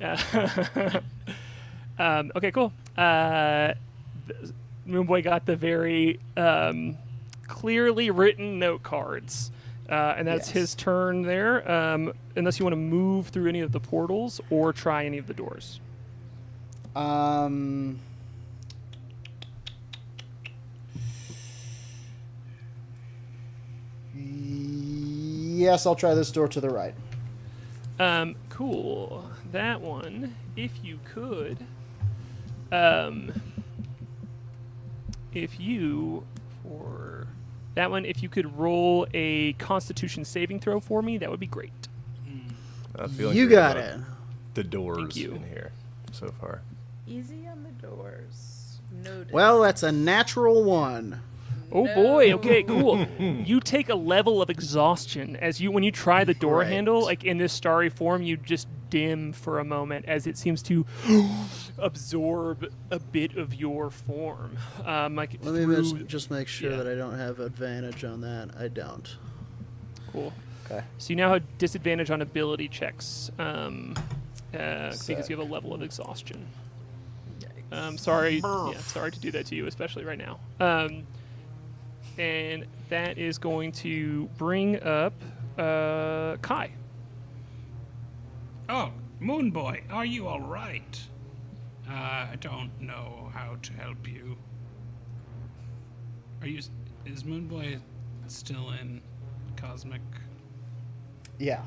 um, 1.98 2.32
okay, 2.36 2.50
cool. 2.50 2.72
Uh, 2.96 3.74
th- 4.28 4.50
Moonboy 4.86 5.22
got 5.24 5.46
the 5.46 5.56
very 5.56 6.18
um, 6.36 6.96
clearly 7.46 8.10
written 8.10 8.58
note 8.58 8.82
cards. 8.82 9.50
Uh, 9.88 10.14
and 10.18 10.28
that's 10.28 10.48
Yes. 10.48 10.54
his 10.54 10.74
turn 10.74 11.22
there, 11.22 11.70
um, 11.70 12.12
unless 12.36 12.58
you 12.58 12.64
want 12.66 12.74
to 12.74 12.76
move 12.78 13.28
through 13.28 13.48
any 13.48 13.60
of 13.60 13.72
the 13.72 13.80
portals 13.80 14.38
or 14.50 14.70
try 14.70 15.06
any 15.06 15.16
of 15.16 15.26
the 15.26 15.32
doors. 15.34 15.80
Um. 16.94 17.98
Yes, 25.58 25.86
I'll 25.86 25.96
try 25.96 26.14
this 26.14 26.30
door 26.30 26.46
to 26.48 26.60
the 26.60 26.70
right. 26.70 26.94
Um, 27.98 28.36
cool. 28.48 29.28
That 29.50 29.80
one, 29.80 30.36
if 30.56 30.70
you 30.84 31.00
could, 31.04 31.58
um, 32.70 33.32
if 35.34 35.58
you 35.58 36.24
for 36.62 37.26
that 37.74 37.90
one, 37.90 38.04
if 38.04 38.22
you 38.22 38.28
could 38.28 38.56
roll 38.56 39.06
a 39.12 39.54
Constitution 39.54 40.24
saving 40.24 40.60
throw 40.60 40.78
for 40.78 41.02
me, 41.02 41.18
that 41.18 41.28
would 41.28 41.40
be 41.40 41.46
great. 41.46 41.72
I 42.96 43.08
feel 43.08 43.28
like 43.28 43.36
You 43.36 43.48
got 43.48 43.76
it. 43.76 43.98
The 44.54 44.64
doors 44.64 45.16
you. 45.16 45.32
in 45.32 45.42
here 45.44 45.72
so 46.12 46.32
far. 46.40 46.62
Easy 47.06 47.48
on 47.48 47.64
the 47.64 47.86
doors. 47.86 48.78
Noted. 48.92 49.32
Well, 49.32 49.60
that's 49.60 49.82
a 49.82 49.92
natural 49.92 50.62
one. 50.64 51.20
Oh 51.70 51.86
boy. 51.94 52.32
Okay. 52.34 52.62
Cool. 52.68 53.06
you 53.18 53.60
take 53.60 53.88
a 53.88 53.94
level 53.94 54.40
of 54.42 54.50
exhaustion 54.50 55.36
as 55.36 55.60
you 55.60 55.70
when 55.70 55.82
you 55.82 55.90
try 55.92 56.24
the 56.24 56.34
door 56.34 56.58
Right. 56.58 56.68
handle, 56.68 57.02
like 57.02 57.24
in 57.24 57.38
this 57.38 57.52
starry 57.52 57.88
form, 57.90 58.22
you 58.22 58.36
just 58.36 58.68
dim 58.90 59.32
for 59.34 59.58
a 59.58 59.64
moment 59.64 60.06
as 60.06 60.26
it 60.26 60.38
seems 60.38 60.62
to 60.62 60.86
absorb 61.78 62.72
a 62.90 62.98
bit 62.98 63.36
of 63.36 63.54
your 63.54 63.90
form. 63.90 64.56
Um, 64.84 65.14
like 65.16 65.38
Let 65.42 65.54
me 65.54 65.64
through- 65.64 65.94
mis- 65.94 66.06
just 66.06 66.30
make 66.30 66.48
sure 66.48 66.70
yeah. 66.70 66.76
that 66.78 66.86
I 66.88 66.94
don't 66.94 67.18
have 67.18 67.40
advantage 67.40 68.04
on 68.04 68.20
that. 68.22 68.50
I 68.58 68.68
don't. 68.68 69.16
Cool. 70.12 70.32
Okay. 70.66 70.82
So 70.98 71.10
you 71.10 71.16
now 71.16 71.32
have 71.32 71.58
disadvantage 71.58 72.10
on 72.10 72.20
ability 72.22 72.68
checks 72.68 73.30
um, 73.38 73.94
uh, 74.54 74.90
because 74.90 75.00
Sick. 75.00 75.28
you 75.28 75.36
have 75.38 75.48
a 75.48 75.52
level 75.52 75.72
of 75.74 75.82
exhaustion. 75.82 76.46
Um, 77.70 77.98
sorry, 77.98 78.38
yeah, 78.42 78.78
sorry 78.78 79.12
to 79.12 79.20
do 79.20 79.30
that 79.32 79.44
to 79.46 79.54
you, 79.54 79.66
especially 79.66 80.02
right 80.06 80.16
now. 80.18 80.38
Um, 80.58 81.06
and 82.18 82.66
that 82.88 83.16
is 83.16 83.38
going 83.38 83.72
to 83.72 84.28
bring 84.36 84.82
up 84.82 85.14
uh, 85.56 86.36
Kai. 86.42 86.72
Oh, 88.68 88.92
Moon 89.20 89.50
Boy, 89.50 89.82
are 89.90 90.04
you 90.04 90.26
all 90.26 90.40
right? 90.40 91.00
Uh, 91.88 91.92
I 92.32 92.36
don't 92.40 92.70
know 92.80 93.30
how 93.32 93.56
to 93.62 93.72
help 93.72 94.06
you. 94.06 94.36
Are 96.42 96.46
you? 96.46 96.60
Is 97.06 97.24
Moon 97.24 97.46
Boy 97.46 97.78
still 98.26 98.72
in 98.80 99.00
cosmic? 99.56 100.02
Yeah. 101.38 101.62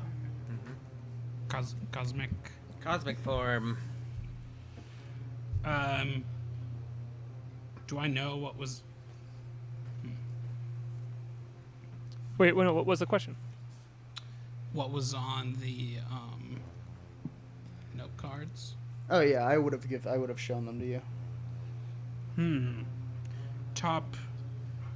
Cos, 1.48 1.74
cosmic. 1.90 2.30
Cosmic 2.80 3.18
form. 3.18 3.78
Um. 5.64 6.24
Do 7.86 7.98
I 7.98 8.06
know 8.06 8.36
what 8.36 8.56
was? 8.56 8.84
Wait, 12.38 12.56
wait, 12.56 12.64
no, 12.64 12.72
what 12.74 12.86
was 12.86 12.98
the 12.98 13.06
question? 13.06 13.36
What 14.72 14.90
was 14.90 15.12
on 15.14 15.56
the 15.60 15.96
um, 16.10 16.60
note 17.94 18.16
cards? 18.16 18.74
Oh 19.10 19.20
yeah, 19.20 19.44
I 19.44 19.58
would 19.58 19.72
have 19.72 19.88
give. 19.88 20.06
I 20.06 20.16
would 20.16 20.28
have 20.30 20.40
shown 20.40 20.64
them 20.64 20.78
to 20.80 20.86
you. 20.86 21.02
Hmm. 22.36 22.82
Top. 23.74 24.16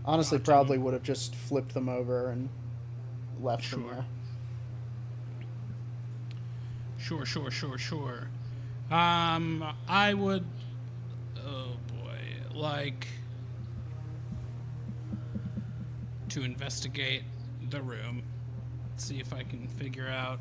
Honestly, 0.05 0.39
Bottom. 0.39 0.53
probably 0.55 0.79
would 0.79 0.95
have 0.95 1.03
just 1.03 1.35
flipped 1.35 1.75
them 1.75 1.89
over 1.89 2.31
and 2.31 2.49
left 3.43 3.71
them 3.71 3.83
Sure. 3.83 3.93
there. 3.93 4.05
Sure, 6.99 7.27
sure, 7.27 7.51
sure, 7.51 7.79
sure. 7.79 8.29
Um, 8.91 9.65
I 9.89 10.15
would. 10.15 10.45
Oh 11.47 11.73
boy, 11.89 12.19
like 12.59 13.07
to 16.31 16.43
investigate 16.43 17.23
the 17.71 17.81
room, 17.83 18.23
see 18.97 19.19
if 19.19 19.33
I 19.33 19.43
can 19.43 19.69
figure 19.69 20.09
out 20.09 20.39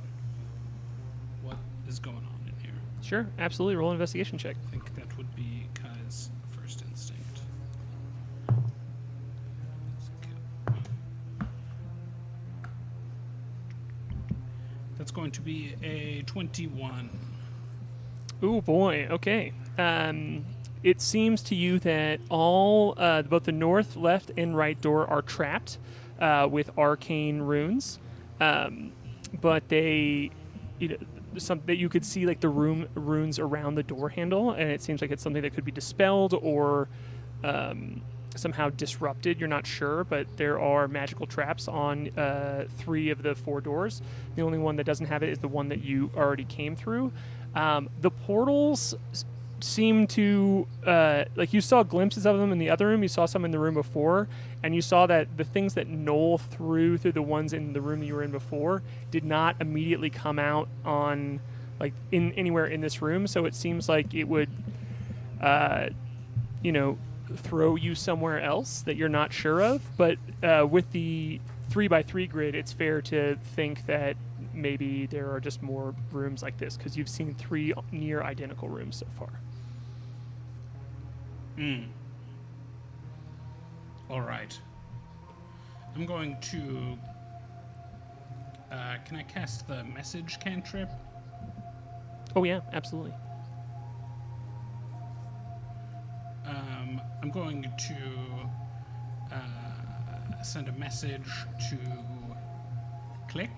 what 1.42 1.58
is 1.88 2.00
going 2.00 2.18
on 2.18 2.48
in 2.48 2.54
here. 2.62 2.74
Sure, 3.02 3.28
absolutely. 3.40 3.76
Roll 3.76 3.90
an 3.90 3.96
investigation 3.96 4.38
check. 4.38 4.56
I 4.68 4.72
think 4.72 4.94
that 4.96 5.16
would 5.18 5.36
be 5.36 5.68
Kai's 5.74 6.30
first 6.52 6.84
instinct. 6.88 7.22
That's 14.98 15.12
going 15.12 15.32
to 15.32 15.42
be 15.42 15.76
a 15.84 16.24
21. 16.24 17.10
Ooh 18.44 18.62
boy. 18.62 19.08
Okay. 19.12 19.54
Um, 19.78 20.46
it 20.86 21.02
seems 21.02 21.42
to 21.42 21.56
you 21.56 21.80
that 21.80 22.20
all 22.30 22.94
uh, 22.98 23.24
both 23.24 23.46
the 23.46 23.52
north, 23.52 23.96
left, 23.96 24.32
and 24.38 24.56
right 24.56 24.80
door 24.80 25.08
are 25.08 25.24
trapped 25.24 25.80
uh, 26.20 26.48
with 26.50 26.70
arcane 26.78 27.42
runes, 27.42 27.98
um, 28.40 28.92
but 29.42 29.68
they, 29.68 30.30
you 30.78 30.90
know, 30.90 30.98
some 31.38 31.60
that 31.66 31.78
you 31.78 31.90
could 31.90 32.06
see 32.06 32.28
like 32.28 32.40
the 32.40 32.50
room 32.50 32.88
runes 32.94 33.40
around 33.40 33.74
the 33.74 33.82
door 33.82 34.10
handle, 34.10 34.52
and 34.52 34.70
it 34.70 34.80
seems 34.80 35.02
like 35.02 35.10
it's 35.10 35.24
something 35.24 35.42
that 35.42 35.56
could 35.56 35.66
be 35.66 35.72
dispelled 35.72 36.36
or 36.36 36.88
um, 37.44 38.04
somehow 38.36 38.70
disrupted. 38.70 39.40
You're 39.40 39.50
not 39.50 39.66
sure, 39.66 40.04
but 40.04 40.38
there 40.38 40.60
are 40.60 40.88
magical 40.88 41.26
traps 41.26 41.68
on 41.68 42.10
uh, 42.16 42.68
three 42.78 43.10
of 43.10 43.24
the 43.24 43.34
four 43.34 43.60
doors. 43.60 44.04
The 44.36 44.44
only 44.44 44.60
one 44.60 44.76
that 44.76 44.84
doesn't 44.84 45.08
have 45.08 45.24
it 45.24 45.30
is 45.30 45.40
the 45.40 45.48
one 45.48 45.70
that 45.70 45.84
you 45.84 46.12
already 46.16 46.46
came 46.46 46.76
through. 46.76 47.12
Um, 47.56 47.90
the 48.02 48.12
portals 48.12 48.94
seem 49.62 50.08
to 50.08 50.68
uh, 50.86 51.26
like 51.36 51.54
you 51.54 51.62
saw 51.62 51.84
glimpses 51.84 52.26
of 52.26 52.38
them 52.38 52.52
in 52.52 52.60
the 52.60 52.70
other 52.70 52.88
room. 52.88 53.02
You 53.02 53.10
saw 53.10 53.26
some 53.26 53.46
in 53.46 53.52
the 53.52 53.60
room 53.60 53.74
before, 53.74 54.28
and 54.64 54.76
you 54.76 54.82
saw 54.82 55.06
that 55.08 55.38
the 55.38 55.44
things 55.44 55.74
that 55.76 55.88
Noel 55.88 56.38
threw 56.38 56.98
through 56.98 57.14
the 57.14 57.22
ones 57.22 57.54
in 57.54 57.74
the 57.74 57.82
room 57.82 58.04
you 58.04 58.16
were 58.16 58.24
in 58.24 58.32
before 58.32 58.84
did 59.12 59.24
not 59.24 59.56
immediately 59.60 60.10
come 60.10 60.40
out 60.40 60.68
on 60.84 61.40
like 61.80 61.94
in 62.12 62.32
anywhere 62.34 62.66
in 62.66 62.82
this 62.82 63.02
room. 63.02 63.28
So 63.28 63.46
it 63.46 63.56
seems 63.56 63.90
like 63.90 64.14
it 64.14 64.26
would 64.26 64.50
uh, 65.42 65.90
you 66.62 66.72
know, 66.72 66.98
throw 67.36 67.76
you 67.76 67.96
somewhere 67.96 68.40
else 68.40 68.82
that 68.82 68.96
you're 68.96 69.10
not 69.10 69.34
sure 69.34 69.62
of. 69.62 69.82
But 69.98 70.18
uh, 70.42 70.68
with 70.70 70.92
the 70.92 71.40
three 71.70 71.88
by 71.88 72.04
three 72.04 72.28
grid, 72.28 72.56
it's 72.56 72.74
fair 72.74 73.02
to 73.04 73.36
think 73.36 73.86
that 73.86 74.18
maybe 74.56 75.06
there 75.06 75.32
are 75.32 75.40
just 75.40 75.62
more 75.62 75.94
rooms 76.12 76.42
like 76.42 76.58
this 76.58 76.78
because 76.78 76.98
you've 76.98 77.10
seen 77.10 77.34
three 77.36 77.74
near 77.92 78.24
identical 78.24 78.70
rooms 78.70 78.98
so 78.98 79.08
far. 79.18 79.40
All 84.10 84.22
right. 84.22 84.60
I'm 85.96 86.06
going 86.06 86.38
to. 86.42 86.98
Uh, 88.72 88.98
can 89.06 89.16
I 89.18 89.24
cast 89.24 89.68
the 89.68 89.84
message 89.84 90.40
cantrip? 90.40 90.90
Oh 92.36 92.44
yeah, 92.44 92.60
absolutely. 92.74 93.14
Um, 96.46 97.02
I'm 97.22 97.32
going 97.32 97.64
to 97.64 99.36
uh, 99.36 100.44
send 100.44 100.68
a 100.68 100.74
message 100.74 101.30
to 101.70 101.78
Klik. 103.30 103.50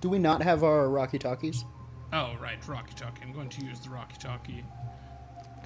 Do 0.00 0.08
we 0.08 0.18
not 0.18 0.42
have 0.42 0.62
our 0.62 0.88
Rocky 0.88 1.18
Talkies? 1.18 1.64
Oh, 2.12 2.34
right, 2.40 2.58
Rocky 2.68 2.94
Talkie. 2.94 3.22
I'm 3.22 3.32
going 3.32 3.48
to 3.48 3.64
use 3.64 3.80
the 3.80 3.90
Rocky 3.90 4.16
Talkie. 4.18 4.64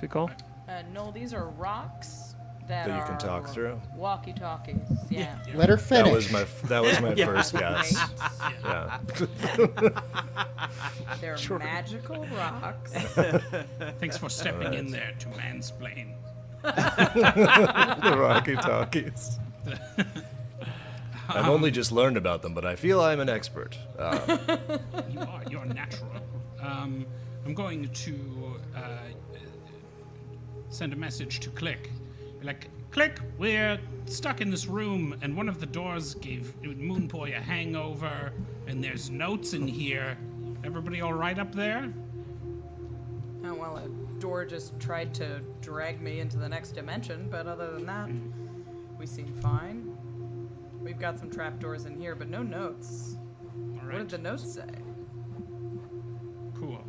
Good 0.01 0.11
call. 0.11 0.31
Uh, 0.69 0.83
no, 0.93 1.11
these 1.11 1.35
are 1.35 1.49
rocks 1.51 2.35
that, 2.71 2.87
That 2.87 2.97
you 2.99 3.05
can 3.05 3.15
are 3.15 3.19
talk 3.19 3.49
through? 3.49 3.81
Walkie 3.97 4.33
talkies. 4.33 4.77
Yeah. 5.11 5.37
Let 5.55 5.69
her 5.69 5.77
finish. 5.77 6.07
That 6.07 6.15
was 6.15 6.33
my 6.33 6.69
that 6.69 6.83
was 6.83 7.01
my 7.01 7.15
first 7.17 7.53
guess. 7.53 7.99
Yeah. 8.65 9.01
They're 11.21 11.59
magical 11.59 12.25
rocks. 12.29 12.93
Thanks 13.99 14.17
for 14.17 14.31
stepping 14.31 14.75
in 14.75 14.93
there 14.93 15.15
to 15.19 15.27
mansplain. 15.31 16.15
the 16.63 18.17
Rocky 18.17 18.55
Talkies. 18.55 19.41
I've 21.35 21.49
only 21.49 21.71
just 21.71 21.93
learned 21.93 22.17
about 22.17 22.43
them, 22.43 22.55
but 22.55 22.65
I 22.65 22.77
feel 22.77 23.01
I'm 23.01 23.21
an 23.21 23.29
expert. 23.29 23.77
Uh, 23.99 24.39
You 25.11 25.21
are. 25.21 25.43
You're 25.51 25.65
natural. 25.65 26.11
Um, 26.61 27.07
I'm 27.45 27.55
going 27.55 27.89
to 27.89 28.61
uh, 28.77 28.81
send 30.69 30.93
a 30.93 30.97
message 30.97 31.41
to 31.41 31.51
Klik. 31.51 31.91
Like, 32.43 32.69
Klik, 32.91 33.19
we're 33.39 33.79
stuck 34.07 34.41
in 34.41 34.51
this 34.51 34.67
room, 34.67 35.17
and 35.23 35.37
one 35.37 35.49
of 35.49 35.61
the 35.61 35.67
doors 35.67 36.15
gave 36.15 36.55
Moon 36.63 37.07
Boy 37.07 37.33
a 37.37 37.41
hangover, 37.41 38.33
and 38.67 38.83
there's 38.83 39.11
notes 39.11 39.53
in 39.53 39.67
here. 39.67 40.17
Everybody 40.65 41.01
all 41.01 41.15
right 41.15 41.39
up 41.39 41.55
there? 41.55 41.93
Oh, 43.45 43.55
well, 43.55 43.77
a 43.79 43.89
door 44.21 44.45
just 44.45 44.79
tried 44.79 45.15
to 45.15 45.41
drag 45.63 46.01
me 46.01 46.21
into 46.21 46.37
the 46.37 46.49
next 46.49 46.73
dimension, 46.73 47.29
but 47.31 47.47
other 47.47 47.71
than 47.73 47.87
that, 47.87 48.11
we 48.99 49.07
seem 49.07 49.33
fine. 49.41 49.90
We've 50.91 50.99
got 50.99 51.21
some 51.21 51.31
trapdoors 51.31 51.85
in 51.85 52.01
here, 52.01 52.17
but 52.17 52.29
no 52.29 52.43
notes. 52.43 53.15
All 53.81 53.87
What 53.87 53.99
did 53.99 54.11
the 54.11 54.19
notes 54.19 54.55
say? 54.55 54.65
Cool. 56.59 56.83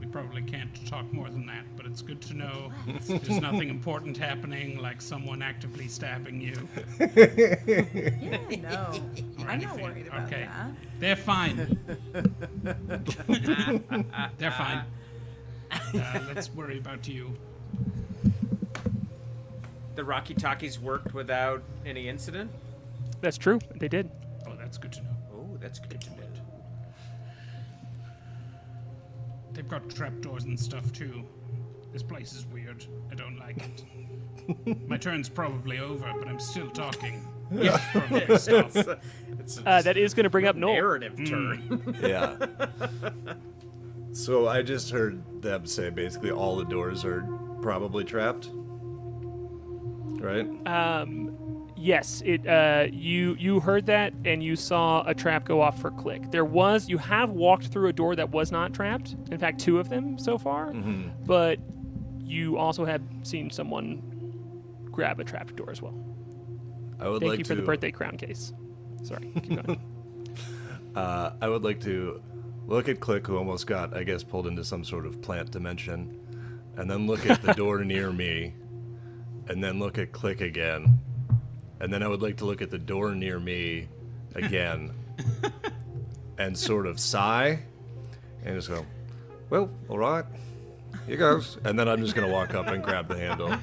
We 0.00 0.06
probably 0.06 0.42
can't 0.42 0.84
talk 0.88 1.12
more 1.12 1.30
than 1.30 1.46
that, 1.46 1.64
but 1.76 1.86
it's 1.86 2.02
good 2.02 2.20
to 2.22 2.34
know 2.34 2.72
there's 3.06 3.40
nothing 3.40 3.68
important 3.68 4.16
happening, 4.16 4.78
like 4.82 5.00
someone 5.00 5.42
actively 5.42 5.86
stabbing 5.86 6.40
you 6.40 6.54
Yeah, 6.98 8.40
no. 8.62 9.00
or 9.38 9.44
I'm 9.44 9.50
anything. 9.50 9.68
not 9.68 9.80
worried 9.80 10.08
about 10.08 10.26
okay. 10.26 10.48
that. 10.48 10.70
They're 10.98 11.14
fine. 11.14 11.78
They're 14.38 14.50
fine. 14.50 14.82
Uh, 15.70 16.20
let's 16.34 16.52
worry 16.52 16.78
about 16.78 17.06
you. 17.06 17.32
The 19.94 20.02
Rocky 20.02 20.34
Talkies 20.34 20.80
worked 20.80 21.14
without 21.14 21.62
any 21.86 22.08
incident. 22.08 22.50
That's 23.20 23.38
true. 23.38 23.58
They 23.76 23.88
did. 23.88 24.10
Oh, 24.46 24.52
that's 24.58 24.78
good 24.78 24.92
to 24.92 25.02
know. 25.02 25.10
Oh, 25.34 25.56
that's 25.60 25.78
good 25.78 26.00
to 26.00 26.10
know. 26.10 26.16
They've 29.52 29.68
got 29.68 29.88
trapdoors 29.88 30.44
and 30.44 30.58
stuff 30.58 30.92
too. 30.92 31.24
This 31.92 32.02
place 32.02 32.34
is 32.34 32.44
weird. 32.46 32.84
I 33.10 33.14
don't 33.14 33.38
like 33.38 33.56
it. 33.56 33.84
My 34.88 34.98
turn's 34.98 35.28
probably 35.30 35.78
over, 35.78 36.12
but 36.18 36.28
I'm 36.28 36.38
still 36.38 36.68
talking. 36.70 37.26
Yeah. 37.50 37.80
Probably 37.92 38.36
stop. 38.38 38.70
It's 39.40 39.58
a 39.58 39.68
Uh, 39.68 39.82
that 39.82 39.96
is 39.96 40.12
going 40.12 40.24
to 40.24 40.30
bring 40.30 40.46
up 40.46 40.56
Noel. 40.56 40.74
narrative 40.74 41.16
turn. 41.24 41.96
Yeah. 42.02 42.36
so 44.12 44.46
I 44.46 44.62
just 44.62 44.90
heard 44.90 45.42
them 45.42 45.64
say 45.64 45.88
basically 45.90 46.30
all 46.32 46.56
the 46.56 46.64
doors 46.64 47.04
are 47.04 47.22
probably 47.62 48.04
trapped. 48.04 48.50
Right? 50.20 50.46
Um, 50.66 51.25
yes, 51.86 52.22
it. 52.24 52.46
Uh, 52.46 52.86
you 52.92 53.36
you 53.38 53.60
heard 53.60 53.86
that, 53.86 54.12
and 54.24 54.42
you 54.42 54.56
saw 54.56 55.04
a 55.06 55.14
trap 55.14 55.44
go 55.44 55.60
off 55.60 55.80
for 55.80 55.90
Klik. 55.90 56.30
There 56.30 56.44
was. 56.44 56.88
You 56.88 56.98
have 56.98 57.30
walked 57.30 57.68
through 57.68 57.88
a 57.88 57.92
door 57.92 58.16
that 58.16 58.30
was 58.30 58.50
not 58.50 58.74
trapped. 58.74 59.14
In 59.30 59.38
fact, 59.38 59.60
two 59.60 59.78
of 59.78 59.88
them 59.88 60.18
so 60.18 60.36
far. 60.36 60.72
But 61.24 61.58
you 62.18 62.58
also 62.58 62.84
have 62.84 63.02
seen 63.22 63.50
someone 63.50 64.02
grab 64.90 65.20
a 65.20 65.24
trapped 65.24 65.56
door 65.56 65.70
as 65.70 65.80
well. 65.80 65.94
I 66.98 67.08
would 67.08 67.20
Thank 67.20 67.30
like 67.30 67.38
you 67.38 67.44
to 67.44 67.48
for 67.48 67.54
the 67.54 67.62
birthday 67.62 67.90
crown 67.92 68.16
case. 68.16 68.52
Sorry. 69.02 69.30
Keep 69.42 69.64
going. 69.64 69.80
Uh, 70.94 71.34
I 71.42 71.48
would 71.50 71.62
like 71.62 71.82
to 71.82 72.22
look 72.66 72.88
at 72.88 73.00
Klik, 73.00 73.26
who 73.26 73.36
almost 73.36 73.66
got, 73.66 73.94
I 73.94 74.02
guess, 74.02 74.22
pulled 74.22 74.46
into 74.46 74.64
some 74.64 74.82
sort 74.82 75.04
of 75.04 75.20
plant 75.20 75.50
dimension, 75.50 76.18
and 76.78 76.90
then 76.90 77.06
look 77.06 77.28
at 77.28 77.42
the 77.42 77.52
door 77.62 77.84
near 77.84 78.10
me, 78.10 78.54
and 79.46 79.62
then 79.62 79.78
look 79.78 79.98
at 79.98 80.12
Klik 80.12 80.40
again, 80.40 80.98
and 81.80 81.92
then 81.92 82.02
I 82.02 82.08
would 82.08 82.22
like 82.22 82.36
to 82.38 82.44
look 82.44 82.62
at 82.62 82.70
the 82.70 82.78
door 82.78 83.14
near 83.14 83.38
me 83.40 83.88
again, 84.34 84.92
and 86.38 86.56
sort 86.56 86.86
of 86.86 86.98
sigh, 87.00 87.60
and 88.44 88.54
just 88.56 88.68
go, 88.68 88.84
"Well, 89.50 89.70
all 89.88 89.98
right, 89.98 90.24
here 91.06 91.16
goes," 91.16 91.58
and 91.64 91.78
then 91.78 91.88
I'm 91.88 92.00
just 92.02 92.14
gonna 92.14 92.28
walk 92.32 92.54
up 92.54 92.66
and 92.68 92.82
grab 92.82 93.08
the 93.08 93.16
handle. 93.16 93.54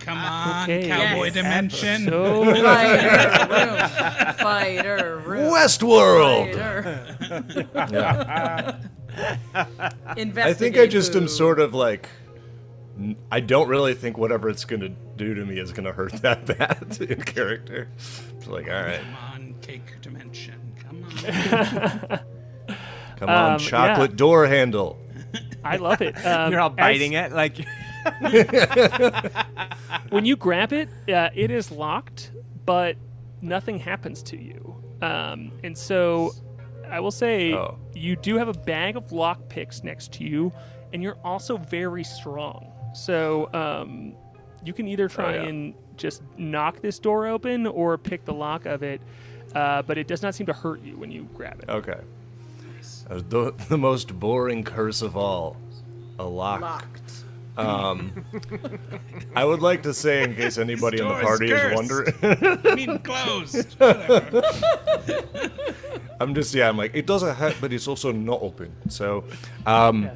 Come 0.00 0.18
on, 0.18 0.64
Okay. 0.70 0.88
cowboy 0.88 1.24
Yes. 1.26 1.34
dimension. 1.34 2.04
So 2.06 2.44
Fighter 2.62 3.48
room. 3.50 4.34
Fighter 4.38 5.22
room. 5.24 5.52
Westworld. 5.52 6.52
Fighter. 6.54 7.90
Yeah. 7.92 8.78
I 10.44 10.52
think 10.52 10.76
I 10.76 10.86
just 10.86 11.14
am 11.14 11.26
sort 11.28 11.58
of 11.60 11.72
like. 11.74 12.08
N- 12.98 13.16
I 13.30 13.40
don't 13.40 13.68
really 13.68 13.94
think 13.94 14.18
whatever 14.18 14.48
it's 14.48 14.64
gonna 14.64 14.90
do 15.16 15.34
to 15.34 15.44
me 15.44 15.58
is 15.58 15.72
gonna 15.72 15.92
hurt 15.92 16.12
that 16.22 16.46
bad 16.46 16.98
in 17.10 17.22
character. 17.22 17.88
It's 18.36 18.46
like, 18.46 18.66
all 18.68 18.74
right, 18.82 19.00
Come 19.00 19.16
on, 19.32 19.54
cake 19.62 20.00
dimension. 20.02 20.60
Come 20.80 21.04
on. 21.04 22.18
come 23.16 23.28
on, 23.28 23.52
Um, 23.54 23.58
chocolate 23.58 24.10
yeah. 24.12 24.16
door 24.16 24.46
handle. 24.46 24.98
I 25.64 25.76
love 25.76 26.00
it. 26.00 26.14
Um, 26.24 26.52
You're 26.52 26.60
all 26.60 26.70
as- 26.70 26.76
biting 26.76 27.12
it 27.14 27.32
like. 27.32 27.56
when 30.10 30.24
you 30.24 30.36
grab 30.36 30.72
it, 30.72 30.88
uh, 31.08 31.30
it 31.34 31.50
is 31.50 31.70
locked, 31.72 32.30
but 32.64 32.96
nothing 33.42 33.78
happens 33.78 34.22
to 34.24 34.36
you. 34.40 34.76
Um, 35.02 35.52
and 35.64 35.76
so 35.76 36.32
I 36.88 37.00
will 37.00 37.10
say 37.10 37.52
Oh. 37.52 37.78
you 37.94 38.16
do 38.16 38.36
have 38.38 38.48
a 38.48 38.52
bag 38.54 38.96
of 38.96 39.10
lock 39.12 39.48
picks 39.48 39.82
next 39.82 40.12
to 40.14 40.24
you, 40.24 40.52
and 40.92 41.02
you're 41.02 41.18
also 41.24 41.56
very 41.56 42.04
strong. 42.04 42.72
So 42.96 43.50
um, 43.52 44.14
you 44.64 44.72
can 44.72 44.88
either 44.88 45.08
try 45.08 45.34
yeah. 45.34 45.42
and 45.42 45.74
just 45.96 46.22
knock 46.38 46.80
this 46.80 46.98
door 46.98 47.26
open 47.26 47.66
or 47.66 47.98
pick 47.98 48.24
the 48.24 48.32
lock 48.32 48.66
of 48.66 48.82
it, 48.82 49.00
uh, 49.54 49.82
but 49.82 49.98
it 49.98 50.06
does 50.08 50.22
not 50.22 50.34
seem 50.34 50.46
to 50.46 50.52
hurt 50.52 50.82
you 50.82 50.96
when 50.96 51.10
you 51.10 51.28
grab 51.34 51.60
it. 51.60 51.68
Okay. 51.68 52.00
Uh, 53.08 53.22
the, 53.28 53.54
the 53.68 53.78
most 53.78 54.18
boring 54.18 54.64
curse 54.64 55.02
of 55.02 55.16
all, 55.16 55.56
a 56.18 56.24
lock. 56.24 56.60
Locked. 56.62 57.12
Um, 57.56 58.24
I 59.34 59.44
would 59.44 59.60
like 59.62 59.82
to 59.84 59.94
say, 59.94 60.22
in 60.24 60.34
case 60.34 60.58
anybody 60.66 60.98
in 61.00 61.08
the 61.08 61.10
door 61.10 61.20
is 61.20 61.26
party 61.26 61.50
is 61.52 61.74
wondering, 61.74 62.12
I 62.22 62.74
mean, 62.74 62.98
closed. 62.98 63.76
I'm 66.20 66.34
just 66.34 66.54
yeah. 66.54 66.68
I'm 66.68 66.76
like 66.76 66.94
it 66.94 67.06
doesn't 67.06 67.34
hurt, 67.34 67.56
but 67.60 67.72
it's 67.72 67.88
also 67.88 68.12
not 68.12 68.42
open. 68.42 68.72
So, 68.90 69.24
um, 69.64 70.04
yeah. 70.04 70.14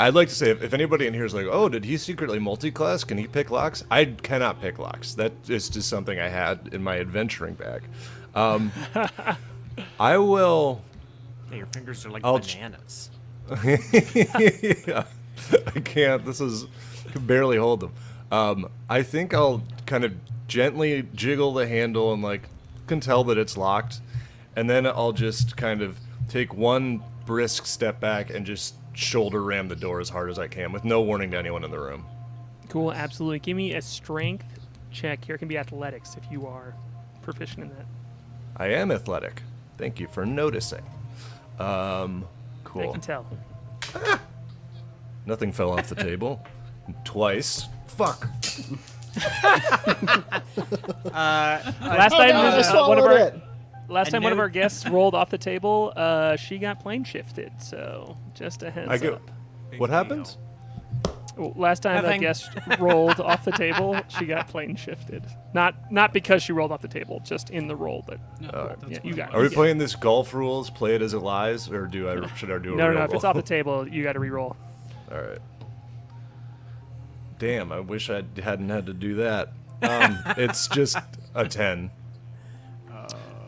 I'd 0.00 0.14
like 0.14 0.28
to 0.28 0.34
say 0.36 0.50
if, 0.50 0.62
if 0.62 0.74
anybody 0.74 1.08
in 1.08 1.12
here 1.12 1.24
is 1.24 1.34
like, 1.34 1.46
oh, 1.50 1.68
did 1.68 1.84
he 1.84 1.96
secretly 1.96 2.38
multi-class? 2.38 3.02
Can 3.02 3.18
he 3.18 3.26
pick 3.26 3.50
locks? 3.50 3.82
I 3.90 4.04
cannot 4.04 4.60
pick 4.60 4.78
locks. 4.78 5.14
That 5.14 5.32
is 5.48 5.68
just 5.68 5.88
something 5.88 6.20
I 6.20 6.28
had 6.28 6.68
in 6.70 6.84
my 6.84 7.00
adventuring 7.00 7.54
bag. 7.54 7.82
Um, 8.32 8.70
I 9.98 10.18
will. 10.18 10.82
Yeah, 11.50 11.56
your 11.56 11.66
fingers 11.66 12.06
are 12.06 12.10
like 12.10 12.24
I'll 12.24 12.38
bananas. 12.38 13.10
yeah, 13.64 15.04
I 15.74 15.80
can't. 15.80 16.24
This 16.24 16.40
is 16.40 16.66
I 17.08 17.10
can 17.10 17.26
barely 17.26 17.56
hold 17.56 17.80
them. 17.80 17.92
Um, 18.30 18.68
I 18.88 19.02
think 19.02 19.34
I'll 19.34 19.64
kind 19.86 20.04
of 20.04 20.14
gently 20.46 21.08
jiggle 21.12 21.52
the 21.54 21.66
handle 21.66 22.12
and 22.12 22.22
like 22.22 22.48
can 22.86 23.00
tell 23.00 23.24
that 23.24 23.36
it's 23.36 23.56
locked, 23.56 24.00
and 24.54 24.70
then 24.70 24.86
I'll 24.86 25.12
just 25.12 25.56
kind 25.56 25.82
of 25.82 25.98
take 26.28 26.54
one 26.54 27.02
brisk 27.26 27.66
step 27.66 27.98
back 27.98 28.30
and 28.30 28.46
just 28.46 28.76
shoulder 28.94 29.42
ram 29.42 29.68
the 29.68 29.76
door 29.76 30.00
as 30.00 30.08
hard 30.08 30.30
as 30.30 30.38
I 30.38 30.48
can 30.48 30.72
with 30.72 30.84
no 30.84 31.00
warning 31.02 31.30
to 31.32 31.38
anyone 31.38 31.64
in 31.64 31.70
the 31.70 31.78
room. 31.78 32.06
Cool, 32.68 32.92
absolutely. 32.92 33.38
Give 33.38 33.56
me 33.56 33.74
a 33.74 33.82
strength 33.82 34.46
check 34.90 35.24
here. 35.24 35.34
It 35.34 35.38
can 35.38 35.48
be 35.48 35.58
athletics 35.58 36.16
if 36.16 36.30
you 36.30 36.46
are 36.46 36.74
proficient 37.22 37.64
in 37.64 37.68
that. 37.70 37.86
I 38.56 38.68
am 38.68 38.90
athletic. 38.90 39.42
Thank 39.78 39.98
you 40.00 40.06
for 40.08 40.24
noticing. 40.26 40.84
Um, 41.58 42.26
cool. 42.64 42.88
I 42.88 42.92
can 42.92 43.00
tell. 43.00 43.26
Nothing 45.26 45.52
fell 45.52 45.78
off 45.78 45.88
the 45.88 45.94
table. 45.94 46.44
Twice. 47.04 47.68
Fuck. 47.86 48.26
Last 51.04 52.14
Oh, 52.14 52.18
time, 52.18 52.30
no, 52.30 52.42
I 52.42 52.48
uh, 52.48 52.88
one 52.88 52.98
of 52.98 53.04
swallowed 53.04 53.04
our 53.04 53.18
it. 53.18 53.34
Last 53.92 54.08
I 54.08 54.10
time 54.12 54.22
one 54.24 54.32
of 54.32 54.38
our 54.38 54.48
guests 54.48 54.88
rolled 54.88 55.14
off 55.14 55.30
the 55.30 55.38
table, 55.38 55.92
uh, 55.96 56.36
she 56.36 56.58
got 56.58 56.80
plane 56.80 57.04
shifted. 57.04 57.52
So 57.60 58.16
just 58.34 58.62
a 58.62 58.70
heads 58.70 58.88
I 58.90 58.98
go. 58.98 59.14
up. 59.14 59.30
What 59.78 59.90
happens? 59.90 60.36
Well, 61.36 61.54
Last 61.56 61.82
time 61.82 62.04
a 62.04 62.18
guest 62.18 62.50
rolled 62.78 63.18
off 63.18 63.44
the 63.46 63.52
table, 63.52 63.98
she 64.08 64.26
got 64.26 64.48
plane 64.48 64.76
shifted. 64.76 65.24
Not 65.54 65.90
not 65.90 66.12
because 66.12 66.42
she 66.42 66.52
rolled 66.52 66.72
off 66.72 66.82
the 66.82 66.88
table, 66.88 67.22
just 67.24 67.48
in 67.48 67.68
the 67.68 67.74
roll. 67.76 68.04
But 68.06 68.20
No, 68.38 68.48
Uh, 68.50 68.74
yeah, 68.86 68.98
you 69.02 69.12
it 69.14 69.16
got 69.16 69.28
it. 69.30 69.34
Are 69.34 69.38
we 69.38 69.44
was. 69.44 69.54
playing 69.54 69.78
this 69.78 69.94
golf 69.94 70.34
rules? 70.34 70.68
Play 70.68 70.94
it 70.94 71.00
as 71.00 71.14
it 71.14 71.20
lies, 71.20 71.70
or 71.70 71.86
do 71.86 72.08
I 72.10 72.26
should 72.36 72.50
I 72.50 72.58
do 72.58 72.74
a 72.74 72.76
no, 72.76 72.88
no, 72.92 72.98
no. 72.98 73.04
If 73.04 73.14
it's 73.14 73.24
off 73.24 73.34
the 73.36 73.40
table, 73.56 73.88
you 73.88 74.02
got 74.02 74.12
to 74.12 74.20
re-roll. 74.20 74.56
All 75.10 75.18
right. 75.22 75.38
Damn, 77.38 77.72
I 77.72 77.80
wish 77.80 78.10
I 78.10 78.22
hadn't 78.42 78.68
had 78.68 78.86
to 78.86 78.92
do 78.94 79.14
that. 79.16 79.48
Um, 79.82 80.18
it's 80.36 80.68
just 80.68 80.98
a 81.34 81.48
ten. 81.48 81.90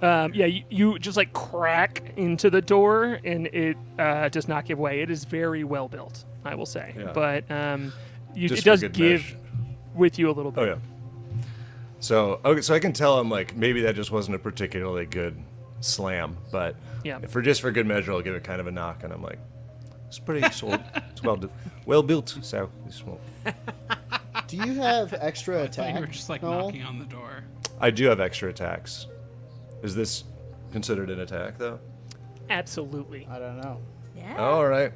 Um, 0.04 0.34
yeah, 0.34 0.46
you, 0.46 0.64
you 0.68 0.98
just 0.98 1.16
like 1.16 1.32
crack 1.32 2.02
into 2.16 2.50
the 2.50 2.60
door, 2.60 3.18
and 3.24 3.46
it 3.48 3.76
uh, 3.98 4.28
does 4.28 4.46
not 4.48 4.66
give 4.66 4.78
way. 4.78 5.00
It 5.00 5.10
is 5.10 5.24
very 5.24 5.64
well 5.64 5.88
built, 5.88 6.24
I 6.44 6.54
will 6.54 6.66
say. 6.66 6.94
Yeah. 6.96 7.12
But 7.14 7.50
um, 7.50 7.92
you, 8.34 8.46
it 8.52 8.62
does 8.64 8.82
give 8.82 8.98
measure. 8.98 9.36
with 9.94 10.18
you 10.18 10.28
a 10.30 10.32
little 10.32 10.52
bit. 10.52 10.60
Oh 10.60 10.66
yeah. 10.66 10.76
So 12.00 12.40
okay, 12.44 12.60
so 12.60 12.74
I 12.74 12.80
can 12.80 12.92
tell 12.92 13.18
I'm 13.18 13.30
like 13.30 13.56
maybe 13.56 13.80
that 13.82 13.94
just 13.96 14.10
wasn't 14.10 14.36
a 14.36 14.38
particularly 14.38 15.06
good 15.06 15.36
slam, 15.80 16.36
but 16.52 16.76
Yeah. 17.02 17.18
for 17.20 17.40
just 17.40 17.60
for 17.62 17.70
good 17.70 17.86
measure, 17.86 18.12
I'll 18.12 18.20
give 18.20 18.34
it 18.34 18.44
kind 18.44 18.60
of 18.60 18.66
a 18.66 18.70
knock, 18.72 19.04
and 19.04 19.12
I'm 19.12 19.22
like, 19.22 19.38
it's 20.08 20.18
pretty 20.18 20.46
solid. 20.52 20.82
It's 21.12 21.22
well 21.22 21.36
do- 21.36 21.50
well 21.86 22.02
built. 22.02 22.36
So 22.42 22.68
it's 22.86 22.96
small. 22.96 23.20
Do 24.48 24.56
you 24.58 24.74
have 24.74 25.14
extra 25.14 25.56
I 25.56 25.58
thought 25.66 25.68
attack? 25.78 25.94
you 25.94 26.00
were 26.00 26.06
just 26.08 26.28
like 26.28 26.42
Noel? 26.42 26.66
knocking 26.66 26.82
on 26.82 26.98
the 26.98 27.06
door. 27.06 27.44
I 27.80 27.90
do 27.90 28.04
have 28.06 28.20
extra 28.20 28.50
attacks. 28.50 29.06
Is 29.84 29.94
this 29.94 30.24
considered 30.72 31.10
an 31.10 31.20
attack 31.20 31.58
though? 31.58 31.78
Absolutely. 32.50 33.28
I 33.30 33.38
don't 33.38 33.60
know. 33.60 33.78
Yeah. 34.16 34.36
All 34.38 34.66
right. 34.66 34.92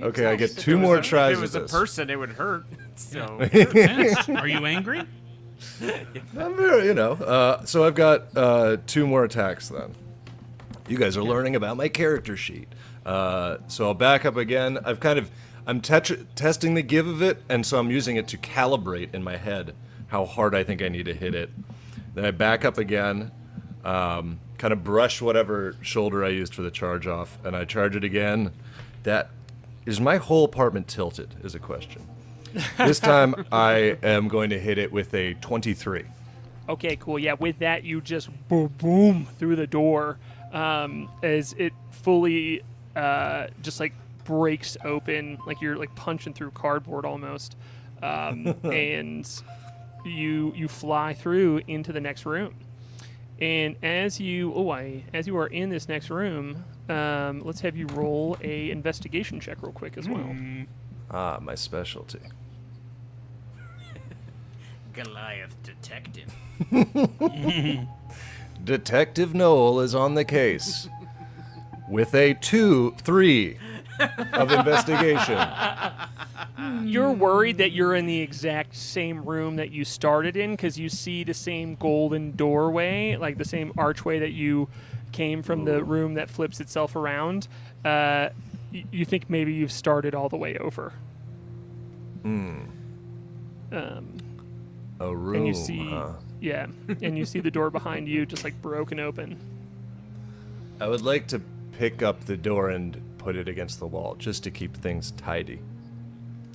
Okay, 0.00 0.26
I 0.26 0.36
get 0.36 0.56
two 0.56 0.78
more 0.78 0.98
a- 0.98 1.02
tries 1.02 1.32
If 1.32 1.38
it 1.38 1.40
was 1.40 1.56
at 1.56 1.58
a 1.60 1.62
this. 1.64 1.72
person, 1.72 2.10
it 2.10 2.16
would 2.18 2.30
hurt. 2.30 2.64
So 2.96 3.38
Yes. 3.54 4.28
Are 4.28 4.46
you 4.46 4.66
angry? 4.66 5.00
I'm 6.38 6.54
very, 6.54 6.84
you 6.84 6.92
know. 6.92 7.12
Uh, 7.12 7.64
so 7.64 7.84
I've 7.84 7.94
got 7.94 8.36
uh, 8.36 8.76
two 8.86 9.06
more 9.06 9.24
attacks 9.24 9.70
then. 9.70 9.94
You 10.86 10.98
guys 10.98 11.16
are 11.16 11.22
learning 11.24 11.56
about 11.56 11.78
my 11.78 11.88
character 11.88 12.36
sheet. 12.36 12.68
Uh, 13.06 13.56
so 13.68 13.86
I'll 13.86 13.94
back 13.94 14.26
up 14.26 14.36
again. 14.36 14.78
I've 14.84 15.00
kind 15.00 15.18
of 15.18 15.30
I'm 15.66 15.80
tet- 15.80 16.36
testing 16.36 16.74
the 16.74 16.82
give 16.82 17.06
of 17.06 17.22
it, 17.22 17.42
and 17.48 17.64
so 17.64 17.78
I'm 17.78 17.90
using 17.90 18.16
it 18.16 18.28
to 18.28 18.36
calibrate 18.36 19.14
in 19.14 19.22
my 19.24 19.38
head 19.38 19.74
how 20.08 20.26
hard 20.26 20.54
I 20.54 20.62
think 20.62 20.82
I 20.82 20.88
need 20.90 21.06
to 21.06 21.14
hit 21.14 21.34
it. 21.34 21.48
Then 22.14 22.26
I 22.26 22.32
back 22.32 22.66
up 22.66 22.76
again, 22.76 23.30
um, 23.84 24.38
kind 24.58 24.72
of 24.72 24.84
brush 24.84 25.22
whatever 25.22 25.76
shoulder 25.82 26.24
I 26.24 26.28
used 26.28 26.54
for 26.54 26.62
the 26.62 26.70
charge 26.70 27.06
off, 27.06 27.38
and 27.44 27.56
I 27.56 27.64
charge 27.64 27.96
it 27.96 28.04
again. 28.04 28.52
That 29.02 29.30
is 29.86 30.00
my 30.00 30.16
whole 30.16 30.44
apartment 30.44 30.88
tilted. 30.88 31.34
Is 31.42 31.54
a 31.54 31.58
question. 31.58 32.06
this 32.78 32.98
time 32.98 33.46
I 33.52 33.96
am 34.02 34.28
going 34.28 34.50
to 34.50 34.58
hit 34.58 34.76
it 34.76 34.90
with 34.90 35.14
a 35.14 35.34
23. 35.34 36.04
Okay, 36.68 36.96
cool. 36.96 37.18
Yeah, 37.18 37.34
with 37.34 37.58
that, 37.60 37.84
you 37.84 38.00
just 38.00 38.28
boom, 38.48 38.72
boom 38.78 39.26
through 39.38 39.56
the 39.56 39.66
door 39.66 40.18
um, 40.52 41.08
as 41.22 41.52
it 41.54 41.72
fully 41.90 42.62
uh, 42.96 43.48
just 43.62 43.80
like 43.80 43.92
breaks 44.24 44.76
open, 44.84 45.38
like 45.46 45.60
you're 45.60 45.76
like 45.76 45.94
punching 45.94 46.34
through 46.34 46.50
cardboard 46.52 47.04
almost, 47.04 47.56
um, 48.02 48.54
and 48.64 49.28
you 50.04 50.52
you 50.54 50.68
fly 50.68 51.12
through 51.12 51.62
into 51.66 51.92
the 51.92 52.00
next 52.00 52.26
room. 52.26 52.54
And 53.40 53.76
as 53.82 54.20
you 54.20 54.52
oh 54.54 54.70
I 54.70 55.04
as 55.14 55.26
you 55.26 55.36
are 55.38 55.46
in 55.46 55.70
this 55.70 55.88
next 55.88 56.10
room, 56.10 56.64
um, 56.88 57.42
let's 57.44 57.60
have 57.62 57.76
you 57.76 57.86
roll 57.88 58.36
a 58.42 58.70
investigation 58.70 59.40
check 59.40 59.62
real 59.62 59.72
quick 59.72 59.96
as 59.96 60.08
well. 60.08 60.34
Ah, 61.10 61.38
my 61.40 61.54
specialty. 61.54 62.20
Goliath 64.92 65.56
detective. 65.62 66.34
Detective 68.64 69.34
Noel 69.34 69.80
is 69.80 69.94
on 69.94 70.14
the 70.14 70.24
case 70.24 70.88
with 71.88 72.14
a 72.14 72.34
two, 72.34 72.94
three 72.98 73.56
of 74.32 74.50
investigation. 74.52 75.38
You're 76.84 77.12
worried 77.12 77.58
that 77.58 77.72
you're 77.72 77.94
in 77.94 78.06
the 78.06 78.20
exact 78.20 78.76
same 78.76 79.24
room 79.24 79.56
that 79.56 79.70
you 79.70 79.84
started 79.84 80.36
in 80.36 80.52
because 80.52 80.78
you 80.78 80.88
see 80.88 81.24
the 81.24 81.34
same 81.34 81.74
golden 81.76 82.32
doorway, 82.32 83.16
like 83.16 83.38
the 83.38 83.44
same 83.44 83.72
archway 83.78 84.18
that 84.18 84.32
you 84.32 84.68
came 85.12 85.42
from 85.42 85.64
the 85.64 85.82
room 85.82 86.14
that 86.14 86.30
flips 86.30 86.60
itself 86.60 86.94
around. 86.96 87.48
Uh, 87.84 88.28
y- 88.72 88.84
you 88.92 89.04
think 89.04 89.28
maybe 89.30 89.52
you've 89.52 89.72
started 89.72 90.14
all 90.14 90.28
the 90.28 90.36
way 90.36 90.56
over. 90.58 90.92
Hmm. 92.22 92.60
Um, 93.72 94.08
A 95.00 95.14
room. 95.14 95.36
and 95.36 95.46
you 95.46 95.54
see, 95.54 95.88
huh? 95.88 96.12
yeah, 96.40 96.66
and 97.02 97.16
you 97.16 97.24
see 97.24 97.40
the 97.40 97.50
door 97.50 97.70
behind 97.70 98.08
you 98.08 98.26
just 98.26 98.44
like 98.44 98.60
broken 98.60 99.00
open. 99.00 99.36
I 100.80 100.88
would 100.88 101.02
like 101.02 101.26
to 101.28 101.40
pick 101.78 102.02
up 102.02 102.24
the 102.26 102.36
door 102.36 102.68
and 102.70 103.00
put 103.20 103.36
it 103.36 103.48
against 103.48 103.78
the 103.78 103.86
wall 103.86 104.16
just 104.18 104.42
to 104.44 104.50
keep 104.50 104.74
things 104.78 105.10
tidy. 105.12 105.60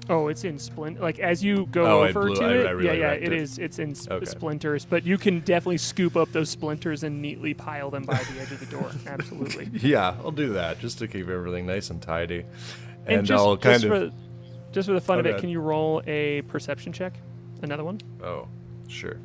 Oh, 0.10 0.28
it's 0.30 0.44
in 0.44 0.58
splint. 0.60 1.00
Like 1.00 1.20
as 1.20 1.44
you 1.44 1.68
go 1.72 1.86
Oh, 1.86 2.04
over 2.04 2.22
blew- 2.26 2.36
to 2.36 2.44
I- 2.44 2.54
it, 2.54 2.68
I 2.68 2.72
really 2.72 2.86
yeah, 3.00 3.12
yeah, 3.12 3.12
it 3.14 3.24
it. 3.24 3.34
is. 3.34 3.58
It's 3.60 3.78
in 3.80 3.94
sp- 3.98 4.12
Okay. 4.12 4.26
splinters, 4.26 4.84
but 4.86 5.06
you 5.06 5.18
can 5.18 5.40
definitely 5.42 5.78
scoop 5.78 6.16
up 6.16 6.32
those 6.32 6.50
splinters 6.50 7.04
and 7.04 7.22
neatly 7.22 7.54
pile 7.54 7.90
them 7.92 8.04
by 8.04 8.16
the 8.16 8.40
edge 8.42 8.52
of 8.52 8.60
the 8.60 8.66
door. 8.68 8.92
Absolutely. 9.08 9.70
Yeah, 9.80 10.16
I'll 10.24 10.32
do 10.32 10.54
that 10.54 10.80
just 10.80 11.00
to 11.00 11.08
keep 11.08 11.28
everything 11.30 11.66
nice 11.68 11.90
and 11.92 12.02
tidy. 12.02 12.46
And, 13.08 13.18
And, 13.20 13.28
just, 13.28 13.40
I'll 13.44 13.58
kind 13.58 13.82
just 13.82 13.86
of. 13.94 14.12
for 14.12 14.18
just 14.72 14.88
for 14.88 14.94
the 14.94 15.02
fun 15.02 15.18
oh, 15.18 15.20
of 15.22 15.26
it, 15.28 15.38
can 15.40 15.50
you 15.50 15.60
roll 15.60 16.02
a 16.08 16.42
perception 16.44 16.92
check? 16.94 17.14
Another 17.62 17.84
one. 17.84 18.00
Oh, 18.24 18.48
sure. 18.88 19.18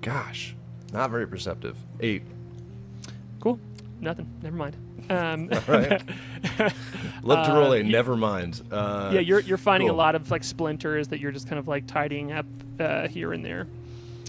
Gosh, 0.00 0.54
not 0.92 1.10
very 1.10 1.26
perceptive. 1.26 1.76
Eight. 2.00 2.22
Cool. 3.40 3.58
Nothing. 4.02 4.26
Never 4.42 4.56
mind. 4.56 4.76
Um, 5.10 5.48
Right. 5.66 6.00
Love 7.24 7.46
to 7.46 7.52
roll 7.52 7.72
Uh, 7.72 7.76
a 7.76 7.82
y- 7.82 7.88
never 7.88 8.16
mind. 8.16 8.62
Uh, 8.70 9.10
yeah, 9.12 9.18
you're 9.20 9.40
you're 9.40 9.58
finding 9.58 9.88
a 9.88 9.92
lot 9.92 10.14
of 10.14 10.30
like 10.30 10.44
splinters 10.44 11.08
that 11.08 11.18
you're 11.18 11.32
just 11.32 11.48
kind 11.48 11.58
of 11.58 11.66
like 11.66 11.86
tidying 11.88 12.30
up 12.30 12.46
uh, 12.78 13.08
here 13.08 13.32
and 13.32 13.44
there. 13.44 13.66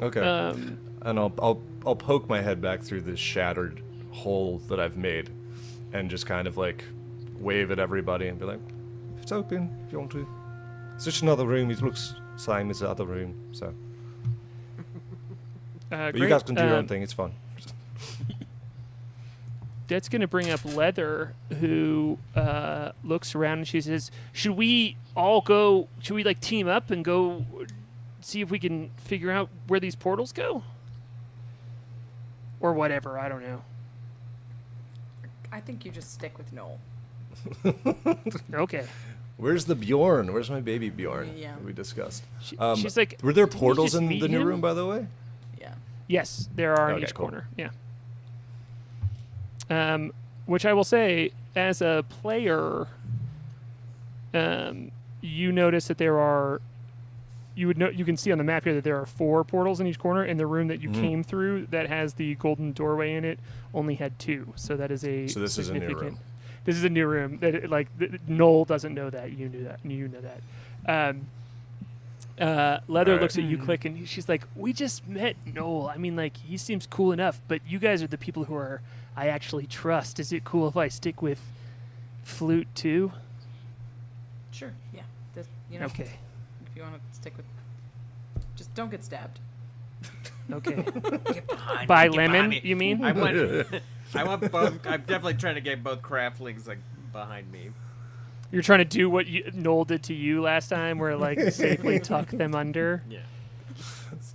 Okay. 0.02 0.20
Um, 0.20 0.80
and 1.04 1.20
I'll, 1.20 1.32
I'll 1.40 1.62
I'll 1.86 1.96
poke 1.96 2.28
my 2.28 2.42
head 2.42 2.60
back 2.60 2.82
through 2.82 3.02
this 3.02 3.20
shattered 3.20 3.82
hole 4.12 4.58
that 4.68 4.80
I've 4.80 4.98
made, 4.98 5.30
and 5.94 6.10
just 6.10 6.26
kind 6.26 6.48
of 6.48 6.58
like 6.58 6.84
wave 7.40 7.70
at 7.70 7.78
everybody 7.78 8.28
and 8.30 8.40
be 8.40 8.46
like, 8.46 8.60
"It's 9.22 9.32
open 9.32 9.70
if 9.86 9.92
you 9.94 10.00
want 10.00 10.12
to. 10.14 10.28
It's 10.96 11.06
just 11.06 11.22
another 11.22 11.46
room. 11.46 11.70
It 11.70 11.82
looks 11.84 12.16
same 12.36 12.72
as 12.72 12.80
the 12.80 12.90
other 12.90 13.06
room. 13.06 13.36
So, 13.52 13.68
uh, 15.92 16.12
but 16.12 16.16
you 16.16 16.28
guys 16.28 16.42
can 16.42 16.56
do 16.56 16.64
your 16.64 16.74
own 16.74 16.80
Um, 16.80 16.88
thing. 16.88 17.04
It's 17.04 17.14
fun." 17.14 17.32
That's 19.94 20.10
going 20.10 20.22
to 20.22 20.28
bring 20.28 20.50
up 20.50 20.66
Leather, 20.66 21.34
who 21.60 22.18
uh, 22.36 22.92
looks 23.04 23.36
around 23.36 23.60
and 23.60 23.68
she 23.68 23.80
says, 23.80 24.10
"Should 24.32 24.54
we 24.58 24.98
all 25.16 25.42
go? 25.42 25.88
Should 26.00 26.16
we 26.16 26.24
like 26.24 26.40
team 26.42 26.68
up 26.68 26.90
and 26.90 27.06
go 27.06 27.46
see 28.22 28.42
if 28.42 28.50
we 28.50 28.58
can 28.58 28.90
figure 28.98 29.30
out 29.32 29.50
where 29.68 29.80
these 29.80 29.96
portals 29.96 30.32
go, 30.32 30.64
or 32.60 32.74
whatever? 32.74 33.20
I 33.20 33.30
don't 33.30 33.44
know." 33.44 33.62
I 35.52 35.60
think 35.60 35.86
you 35.86 35.92
just 35.92 36.12
stick 36.14 36.38
with 36.38 36.52
Noel. 36.52 36.80
Okay. 38.54 38.86
Where's 39.38 39.66
the 39.66 39.76
Bjorn? 39.76 40.32
Where's 40.34 40.50
my 40.50 40.62
baby 40.62 40.90
Bjorn? 40.90 41.36
Yeah. 41.38 41.56
we 41.66 41.74
discussed. 41.74 42.24
She- 42.42 42.58
Um, 42.58 42.78
she's 42.78 42.96
like, 42.98 43.20
were 43.24 43.34
there 43.34 43.48
portals 43.48 43.94
in 43.96 44.08
the 44.08 44.28
new 44.28 44.42
him?" 44.42 44.48
room, 44.48 44.62
by 44.62 44.74
the 44.74 44.86
way? 44.86 45.08
Yeah. 45.60 45.74
Yes, 46.08 46.50
there 46.56 46.76
are 46.76 46.92
in 46.92 47.04
each 47.04 47.14
cool. 47.14 47.28
corner. 47.30 47.48
Yeah. 47.58 47.70
Um, 49.70 50.12
which 50.46 50.66
I 50.66 50.74
will 50.74 50.84
say, 50.84 51.32
as 51.56 51.82
a 51.82 52.04
player, 52.10 52.88
um, 54.34 54.92
you 55.22 55.52
notice 55.52 55.88
that 55.88 55.98
there 55.98 56.20
are. 56.20 56.62
You 57.56 57.68
would 57.68 57.78
know. 57.78 57.90
You 57.90 58.04
can 58.04 58.18
see 58.18 58.32
on 58.32 58.40
the 58.40 58.44
map 58.44 58.64
here 58.64 58.74
that 58.74 58.84
there 58.84 59.00
are 59.00 59.06
four 59.06 59.44
portals 59.44 59.80
in 59.80 59.86
each 59.88 60.00
corner, 60.00 60.24
and 60.24 60.40
the 60.40 60.48
room 60.48 60.68
that 60.70 60.82
you 60.82 60.90
Mm-hmm. 60.90 61.02
came 61.02 61.24
through 61.24 61.68
that 61.68 61.88
has 61.88 62.16
the 62.16 62.34
golden 62.36 62.72
doorway 62.74 63.14
in 63.14 63.24
it 63.24 63.40
only 63.74 63.96
had 63.96 64.18
two. 64.18 64.52
So 64.56 64.76
that 64.76 64.90
is 64.90 65.04
a 65.06 65.28
So 65.28 65.40
this 65.40 65.58
is 65.60 65.70
a 65.70 65.74
new 65.76 65.96
room. 65.96 66.18
This 66.66 66.76
is 66.76 66.84
a 66.84 66.90
new 66.90 67.06
room. 67.06 67.38
That 67.40 67.54
it- 67.56 67.70
like 67.70 67.88
th- 68.00 68.14
Noel 68.28 68.66
doesn't 68.66 68.94
know 68.96 69.10
that. 69.12 69.34
You 69.34 69.50
knew 69.50 69.64
that. 69.66 69.80
You 69.86 70.08
know 70.08 70.22
that. 70.22 71.10
Um, 71.10 71.28
uh, 72.40 72.80
Leather 72.88 73.12
Alright. 73.12 73.22
looks 73.22 73.38
at 73.38 73.44
you, 73.44 73.58
Klik, 73.58 73.86
and 73.86 74.08
she's 74.08 74.28
like, 74.28 74.44
"We 74.56 74.74
just 74.74 75.08
met 75.08 75.36
Noel. 75.46 75.88
I 75.88 75.98
mean, 75.98 76.16
like, 76.16 76.38
he 76.38 76.58
seems 76.58 76.88
cool 76.88 77.12
enough, 77.12 77.42
but 77.48 77.62
you 77.68 77.80
guys 77.80 78.02
are 78.04 78.08
the 78.08 78.18
people 78.18 78.46
who 78.46 78.56
are 78.56 78.82
I 79.16 79.28
actually 79.28 79.68
trust. 79.68 80.20
Is 80.20 80.32
it 80.34 80.44
cool 80.44 80.68
if 80.68 80.76
I 80.76 80.88
stick 80.88 81.22
with 81.22 81.40
Flute 82.24 82.68
too? 82.74 83.12
Sure. 84.52 84.74
Yeah. 84.94 85.02
This, 85.36 85.48
you 85.72 85.80
know, 85.80 85.86
Okay, 85.86 86.04
if 86.66 86.76
you 86.76 86.82
want 86.84 86.96
to 86.96 87.02
stick 87.16 87.36
with, 87.38 87.46
just 88.56 88.74
don't 88.74 88.90
get 88.92 89.04
stabbed. 89.04 89.40
okay. 90.52 90.76
Get 91.34 91.48
behind 91.48 91.88
By 91.88 92.08
me, 92.10 92.16
get 92.16 92.18
Lemon, 92.18 92.50
me. 92.50 92.62
you 92.64 92.76
mean? 92.76 93.04
I 93.04 93.12
want, 93.14 93.68
I 94.16 94.24
want 94.24 94.52
both. 94.52 94.86
I'm 94.86 95.02
definitely 95.02 95.36
trying 95.36 95.56
to 95.56 95.62
get 95.62 95.82
both 95.84 96.02
craftlings 96.02 96.68
like 96.68 96.80
behind 97.12 97.52
me. 97.52 97.70
You're 98.54 98.62
trying 98.62 98.80
to 98.80 98.86
do 98.86 99.10
what 99.10 99.26
you, 99.26 99.50
Noel 99.54 99.84
did 99.84 100.04
to 100.04 100.14
you 100.14 100.42
last 100.42 100.68
time, 100.70 101.00
where 101.00 101.18
like 101.18 101.40
safely 101.52 102.00
tuck 102.12 102.30
them 102.30 102.54
under. 102.54 103.02
Yeah. 103.10 103.22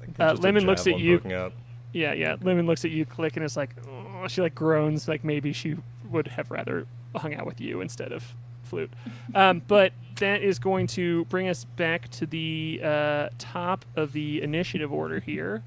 Like 0.00 0.18
Uh, 0.18 0.34
Lemon 0.34 0.66
looks 0.66 0.88
at 0.88 0.98
you. 0.98 1.22
out. 1.32 1.52
Yeah, 1.92 2.12
yeah. 2.14 2.34
Lemon 2.42 2.66
looks 2.66 2.84
at 2.84 2.90
you, 2.90 3.06
Klik, 3.06 3.36
and 3.36 3.44
is 3.44 3.56
like, 3.56 3.76
oh, 3.88 4.26
she 4.26 4.42
like 4.42 4.56
groans, 4.56 5.06
like 5.06 5.22
maybe 5.22 5.52
she 5.52 5.76
would 6.10 6.26
have 6.28 6.50
rather 6.50 6.86
hung 7.14 7.32
out 7.34 7.46
with 7.46 7.60
you 7.60 7.80
instead 7.80 8.10
of 8.12 8.34
Flute. 8.64 8.92
Um, 9.36 9.62
but 9.68 9.92
that 10.16 10.42
is 10.42 10.58
going 10.58 10.88
to 10.88 11.24
bring 11.26 11.48
us 11.48 11.64
back 11.64 12.10
to 12.10 12.26
the 12.26 12.80
uh, 12.82 13.28
top 13.38 13.84
of 13.94 14.12
the 14.12 14.42
initiative 14.42 14.92
order 14.92 15.20
here, 15.20 15.62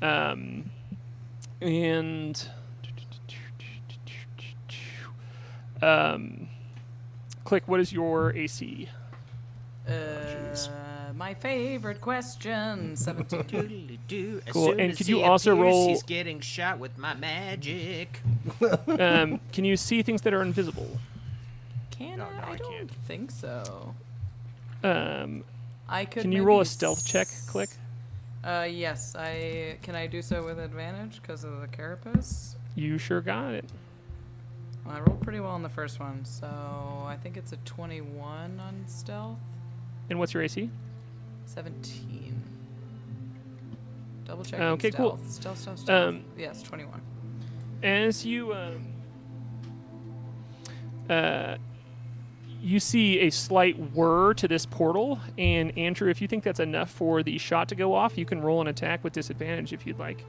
um, 0.00 0.70
and 1.60 2.48
um, 5.82 6.48
Klik. 7.44 7.66
What 7.66 7.80
is 7.80 7.92
your 7.92 8.34
AC? 8.36 8.88
Uh, 9.88 9.92
my 11.16 11.34
favorite 11.34 12.00
question. 12.00 12.96
Seventeen. 12.96 13.98
Cool, 14.50 14.74
and 14.78 14.96
could 14.96 15.08
you 15.08 15.22
also 15.22 15.52
appears, 15.52 15.62
roll- 15.62 15.88
He's 15.88 16.02
getting 16.02 16.40
shot 16.40 16.78
with 16.78 16.96
my 16.98 17.14
magic. 17.14 18.20
Um, 18.86 19.40
can 19.52 19.64
you 19.64 19.76
see 19.76 20.02
things 20.02 20.22
that 20.22 20.34
are 20.34 20.42
invisible? 20.42 20.98
Can 21.90 22.18
No, 22.18 22.24
I? 22.26 22.30
no, 22.32 22.38
I 22.46 22.50
I 22.52 22.56
don't 22.56 22.72
can't. 22.72 22.90
think 23.06 23.30
so. 23.30 23.94
Um, 24.84 25.44
I 25.88 26.04
could. 26.04 26.22
can 26.22 26.32
you 26.32 26.42
roll 26.42 26.58
a 26.58 26.60
maybe 26.60 26.68
stealth 26.68 27.06
check? 27.06 27.28
Klik. 27.46 27.70
Uh, 28.44 28.66
yes. 28.70 29.14
I 29.16 29.76
can. 29.82 29.94
I 29.94 30.06
do 30.06 30.22
so 30.22 30.44
with 30.44 30.58
advantage 30.58 31.20
because 31.22 31.44
of 31.44 31.60
the 31.60 31.68
carapace. 31.68 32.56
You 32.74 32.98
sure 32.98 33.20
got 33.20 33.52
it. 33.54 33.64
Well, 34.90 34.98
I 34.98 35.02
rolled 35.02 35.20
pretty 35.20 35.38
well 35.38 35.52
on 35.52 35.62
the 35.62 35.68
first 35.68 36.00
one, 36.00 36.24
so 36.24 36.46
I 36.46 37.16
think 37.22 37.36
it's 37.36 37.52
a 37.52 37.56
21 37.58 38.60
on 38.60 38.84
stealth. 38.88 39.38
And 40.08 40.18
what's 40.18 40.34
your 40.34 40.42
AC? 40.42 40.68
17. 41.46 42.42
Double 44.24 44.44
check. 44.44 44.58
Okay, 44.60 44.90
cool. 44.90 45.16
stealth. 45.16 45.30
Stealth, 45.30 45.58
stealth, 45.58 45.78
stealth. 45.80 46.08
Um, 46.08 46.24
yes, 46.36 46.62
21. 46.62 47.00
As 47.84 48.26
you 48.26 48.52
um, 48.52 48.86
uh, 51.08 51.56
you 52.60 52.80
see 52.80 53.20
a 53.20 53.30
slight 53.30 53.78
whir 53.94 54.34
to 54.34 54.48
this 54.48 54.66
portal, 54.66 55.20
and 55.38 55.76
Andrew, 55.78 56.10
if 56.10 56.20
you 56.20 56.26
think 56.26 56.42
that's 56.42 56.60
enough 56.60 56.90
for 56.90 57.22
the 57.22 57.38
shot 57.38 57.68
to 57.68 57.76
go 57.76 57.94
off, 57.94 58.18
you 58.18 58.26
can 58.26 58.42
roll 58.42 58.60
an 58.60 58.66
attack 58.66 59.04
with 59.04 59.12
disadvantage 59.12 59.72
if 59.72 59.86
you'd 59.86 60.00
like. 60.00 60.24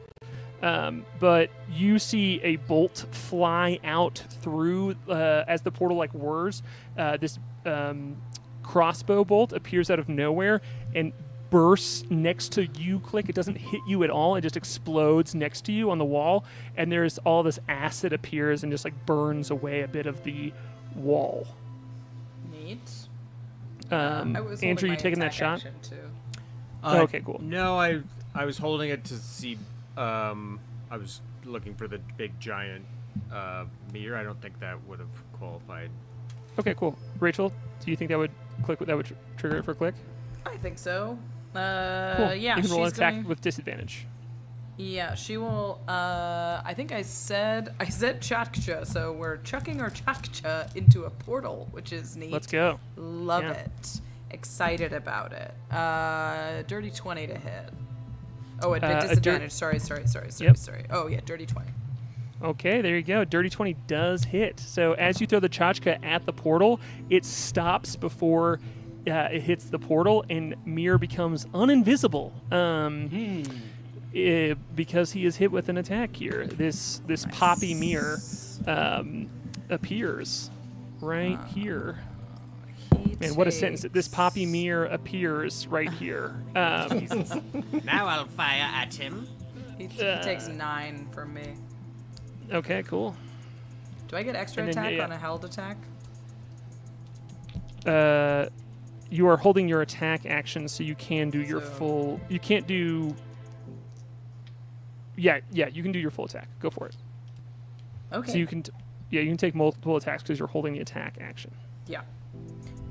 Um, 0.62 1.06
but 1.20 1.50
you 1.72 1.98
see 1.98 2.40
a 2.44 2.58
bolt 2.58 3.06
fly 3.12 3.80
out 3.84 4.24
through 4.42 4.96
uh, 5.10 5.44
as 5.48 5.62
the 5.64 5.72
portal 5.72 5.98
like 5.98 6.12
whirs. 6.12 6.62
Uh, 6.98 7.18
this 7.18 7.40
um, 7.66 8.18
crossbow 8.62 9.24
bolt 9.24 9.54
appears 9.54 9.90
out 9.90 10.00
of 10.00 10.08
nowhere 10.08 10.62
and 10.94 11.14
bursts 11.50 12.06
next 12.10 12.54
to 12.54 12.66
you. 12.78 13.00
Klik. 13.00 13.30
It 13.30 13.36
doesn't 13.36 13.58
hit 13.58 13.82
you 13.88 14.04
at 14.04 14.10
all. 14.10 14.36
It 14.36 14.42
just 14.42 14.58
explodes 14.58 15.36
next 15.36 15.66
to 15.66 15.72
you 15.72 15.92
on 15.92 15.98
the 15.98 16.06
wall, 16.06 16.46
and 16.76 16.92
there's 16.92 17.18
all 17.20 17.44
this 17.44 17.60
acid 17.68 18.14
appears 18.14 18.64
and 18.64 18.72
just 18.72 18.86
like 18.86 19.06
burns 19.06 19.52
away 19.52 19.82
a 19.82 19.88
bit 19.88 20.06
of 20.08 20.24
the 20.24 20.54
wall. 20.96 21.48
Neat. 22.52 22.80
Um, 23.92 24.36
I 24.36 24.42
was 24.42 24.64
Andrew, 24.64 24.90
you 24.90 24.96
taking 24.96 25.20
that 25.20 25.34
shot? 25.34 25.66
Too. 25.84 25.96
Uh, 26.84 27.02
okay, 27.02 27.20
cool. 27.20 27.40
No, 27.44 27.78
I 27.78 28.02
I 28.34 28.46
was 28.46 28.58
holding 28.58 28.90
it 28.90 29.04
to 29.06 29.16
see. 29.16 29.58
Um, 29.98 30.60
I 30.90 30.98
was 30.98 31.22
looking 31.46 31.76
for 31.76 31.88
the 31.88 32.00
big 32.18 32.40
giant 32.40 32.86
uh, 33.32 33.66
meteor. 33.94 34.16
I 34.16 34.24
don't 34.24 34.42
think 34.42 34.60
that 34.60 34.82
would 34.88 35.00
have 35.00 35.10
qualified. 35.34 35.90
Okay, 36.60 36.74
cool. 36.74 36.98
Rachel, 37.20 37.52
do 37.84 37.92
you 37.92 37.98
think 37.98 38.10
that 38.10 38.18
would 38.18 38.32
click? 38.64 38.80
That 38.80 38.96
would 38.96 39.06
tr- 39.06 39.14
trigger 39.38 39.58
it 39.58 39.66
for 39.66 39.74
Klik? 39.74 39.96
I 40.46 40.58
think 40.58 40.78
so. 40.78 41.18
Uh, 41.56 42.16
Cool. 42.18 42.34
yeah, 42.36 42.56
you 42.58 42.62
can 42.64 42.72
roll 42.72 42.80
an 42.84 42.86
she's 42.90 42.94
attack 42.98 43.14
going- 43.14 43.28
with 43.28 43.42
disadvantage. 43.42 44.06
Yeah, 44.78 45.14
she 45.16 45.38
will. 45.38 45.80
Uh, 45.88 46.62
I 46.64 46.74
think 46.74 46.92
I 46.92 47.02
said 47.04 47.76
I 47.80 47.86
said 47.90 48.20
chatkcha, 48.22 48.86
so 48.88 49.12
we're 49.12 49.38
chucking 49.38 49.80
our 49.82 49.90
chatkcha 49.92 50.74
into 50.76 51.04
a 51.04 51.10
portal, 51.10 51.68
which 51.72 51.92
is 51.94 52.16
neat. 52.18 52.32
Let's 52.32 52.48
go. 52.48 52.80
Love 52.96 53.44
Yeah. 53.44 53.52
it. 53.52 54.02
Excited 54.32 54.94
about 54.94 55.34
it. 55.34 55.54
Uh, 55.72 56.64
dirty 56.64 56.90
twenty 56.90 57.28
to 57.28 57.38
hit. 57.38 57.70
Oh, 58.64 58.74
at 58.74 58.84
Uh, 58.84 58.88
a 58.88 58.90
dirt- 58.94 59.02
disadvantage. 59.10 59.52
Sorry, 59.52 59.80
sorry, 59.80 60.08
sorry, 60.08 60.32
sorry, 60.32 60.48
Yep. 60.50 60.58
sorry. 60.58 60.84
Oh 60.90 61.08
yeah, 61.08 61.20
dirty 61.26 61.46
twenty. 61.46 61.70
Okay, 62.44 62.82
there 62.82 62.96
you 62.98 63.04
go. 63.04 63.24
Dirty 63.24 63.52
20 63.52 63.76
does 63.86 64.24
hit. 64.24 64.60
So 64.60 64.94
as 64.94 65.22
you 65.22 65.28
throw 65.28 65.40
the 65.40 65.48
chatkcha 65.48 66.04
at 66.04 66.26
the 66.26 66.34
portal, 66.34 66.80
it 67.08 67.24
stops 67.24 67.96
before 67.96 68.60
uh, 69.08 69.30
it 69.32 69.44
hits 69.44 69.66
the 69.66 69.78
portal, 69.78 70.26
and 70.28 70.56
Mir 70.66 70.98
becomes 70.98 71.46
uninvisible. 71.54 72.32
Um, 72.52 73.44
eh, 74.16 74.56
because 74.76 75.12
he 75.12 75.26
is 75.26 75.36
hit 75.36 75.52
with 75.52 75.70
an 75.70 75.78
attack 75.78 76.16
here. 76.16 76.48
This 76.48 77.02
this 77.06 77.26
poppy 77.32 77.76
Mir 77.76 78.18
um, 78.66 79.30
appears 79.70 80.50
right 81.00 81.40
here. 81.54 82.00
He 82.98 83.16
Man, 83.20 83.36
what 83.36 83.48
a 83.48 83.52
sentence! 83.52 83.86
This 83.92 84.08
poppy 84.08 84.46
mirror 84.46 84.86
appears 84.86 85.68
right 85.68 85.92
here. 85.94 86.36
Um, 86.56 87.08
Now 87.84 88.06
I'll 88.08 88.26
fire 88.28 88.68
at 88.74 88.94
him. 88.94 89.28
He, 89.78 89.88
he 89.88 90.04
Uh, 90.04 90.22
takes 90.24 90.48
nine 90.48 91.08
from 91.12 91.34
me. 91.34 91.54
okay, 92.52 92.84
cool. 92.84 93.16
Do 94.08 94.18
I 94.18 94.24
get 94.24 94.36
extra 94.36 94.64
and 94.64 94.74
then, 94.74 94.84
attack 94.84 94.98
yeah. 94.98 95.04
on 95.06 95.12
a 95.12 95.18
held 95.18 95.46
attack? 95.46 95.78
uh, 97.86 98.48
you 99.10 99.28
are 99.28 99.38
holding 99.38 99.68
your 99.68 99.82
attack 99.82 100.26
action, 100.26 100.68
so 100.68 100.84
you 100.84 100.96
can 100.96 101.30
do 101.30 101.42
your 101.42 101.62
So- 101.62 101.68
full. 101.72 102.20
You 102.30 102.40
can't 102.40 102.68
do. 102.68 103.16
Yeah, 105.18 105.40
yeah, 105.52 105.68
you 105.68 105.84
can 105.84 105.92
do 105.92 106.00
your 106.00 106.12
full 106.12 106.26
attack. 106.26 106.48
Go 106.60 106.70
for 106.70 106.88
it. 106.88 106.96
Okay. 108.14 108.32
So 108.32 108.38
you 108.38 108.48
can, 108.48 108.64
t- 108.64 108.72
yeah, 109.10 109.22
you 109.22 109.28
can 109.28 109.38
take 109.38 109.54
multiple 109.56 109.96
attacks 109.98 110.24
because 110.24 110.40
you're 110.40 110.48
holding 110.48 110.74
the 110.74 110.80
attack 110.80 111.18
action. 111.22 111.52
Yeah. 111.88 112.02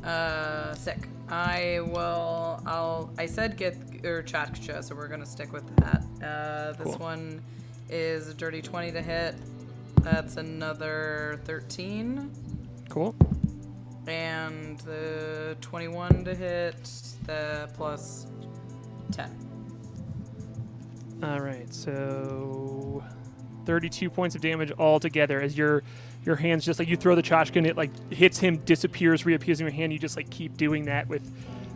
Uh, 0.04 0.74
sick. 0.74 0.98
I 1.28 1.80
will. 1.82 2.60
I'll. 2.66 3.10
I 3.18 3.26
said 3.26 3.56
get 3.56 3.76
or 4.04 4.22
chatkcha, 4.22 4.82
so 4.82 4.94
we're 4.94 5.08
gonna 5.08 5.26
stick 5.26 5.52
with 5.52 5.64
that. 5.76 6.04
Uh, 6.22 6.72
this 6.72 6.94
Cool. 6.96 6.98
one 6.98 7.42
is 7.88 8.28
a 8.28 8.34
dirty 8.34 8.62
twenty 8.62 8.90
to 8.92 9.02
hit. 9.02 9.34
That's 10.02 10.36
another 10.38 11.40
thirteen, 11.44 12.30
Cool. 12.88 13.14
and 14.06 14.78
the 14.80 15.56
twenty-one 15.60 16.24
to 16.24 16.34
hit. 16.34 16.82
The 17.26 17.68
plus 17.74 18.26
ten. 19.12 19.30
All 21.22 21.40
right, 21.40 21.72
so 21.72 23.04
32 23.66 24.08
points 24.08 24.34
of 24.34 24.40
damage 24.40 24.72
altogether 24.78 25.38
as 25.38 25.56
your 25.58 25.82
your 26.24 26.36
hands 26.36 26.64
just 26.64 26.78
like 26.78 26.88
you 26.88 26.96
throw 26.96 27.14
the 27.14 27.50
and 27.54 27.66
it 27.66 27.76
like 27.76 28.12
hits 28.12 28.38
him, 28.38 28.58
disappears, 28.58 29.24
reappears 29.24 29.60
in 29.60 29.66
your 29.66 29.74
hand. 29.74 29.92
You 29.92 29.98
just 29.98 30.16
like 30.16 30.30
keep 30.30 30.56
doing 30.56 30.84
that 30.86 31.08
with 31.08 31.30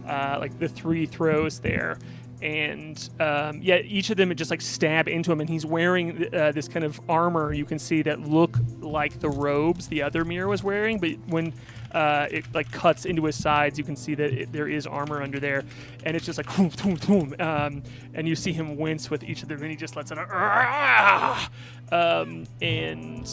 uh, 0.06 0.36
like 0.38 0.58
the 0.58 0.68
three 0.68 1.06
throws 1.06 1.60
there. 1.60 1.98
And 2.42 3.08
um, 3.20 3.60
yeah, 3.62 3.76
each 3.76 4.10
of 4.10 4.18
them 4.18 4.34
just 4.34 4.50
like 4.50 4.60
stab 4.60 5.08
into 5.08 5.32
him, 5.32 5.40
and 5.40 5.48
he's 5.48 5.64
wearing 5.64 6.28
uh, 6.34 6.52
this 6.52 6.68
kind 6.68 6.84
of 6.84 7.00
armor 7.08 7.54
you 7.54 7.64
can 7.64 7.78
see 7.78 8.02
that 8.02 8.20
look 8.20 8.58
like 8.80 9.18
the 9.20 9.30
robes 9.30 9.88
the 9.88 10.02
other 10.02 10.26
mirror 10.26 10.48
was 10.48 10.62
wearing. 10.62 10.98
But 10.98 11.12
when 11.26 11.54
uh, 11.92 12.26
it 12.30 12.44
like 12.52 12.70
cuts 12.70 13.06
into 13.06 13.24
his 13.24 13.36
sides, 13.36 13.78
you 13.78 13.84
can 13.84 13.96
see 13.96 14.14
that 14.16 14.32
it, 14.32 14.52
there 14.52 14.68
is 14.68 14.86
armor 14.86 15.22
under 15.22 15.40
there, 15.40 15.62
and 16.04 16.14
it's 16.14 16.26
just 16.26 16.36
like 16.36 16.54
boom, 16.54 16.70
boom, 16.82 16.96
boom, 16.96 17.34
um, 17.40 17.82
and 18.12 18.28
you 18.28 18.36
see 18.36 18.52
him 18.52 18.76
wince 18.76 19.08
with 19.08 19.24
each 19.24 19.42
of 19.42 19.48
them, 19.48 19.62
and 19.62 19.70
he 19.70 19.76
just 19.76 19.96
lets 19.96 20.12
out. 20.12 20.18
"Ah!" 20.30 21.50
Um, 21.92 22.44
and 22.60 23.26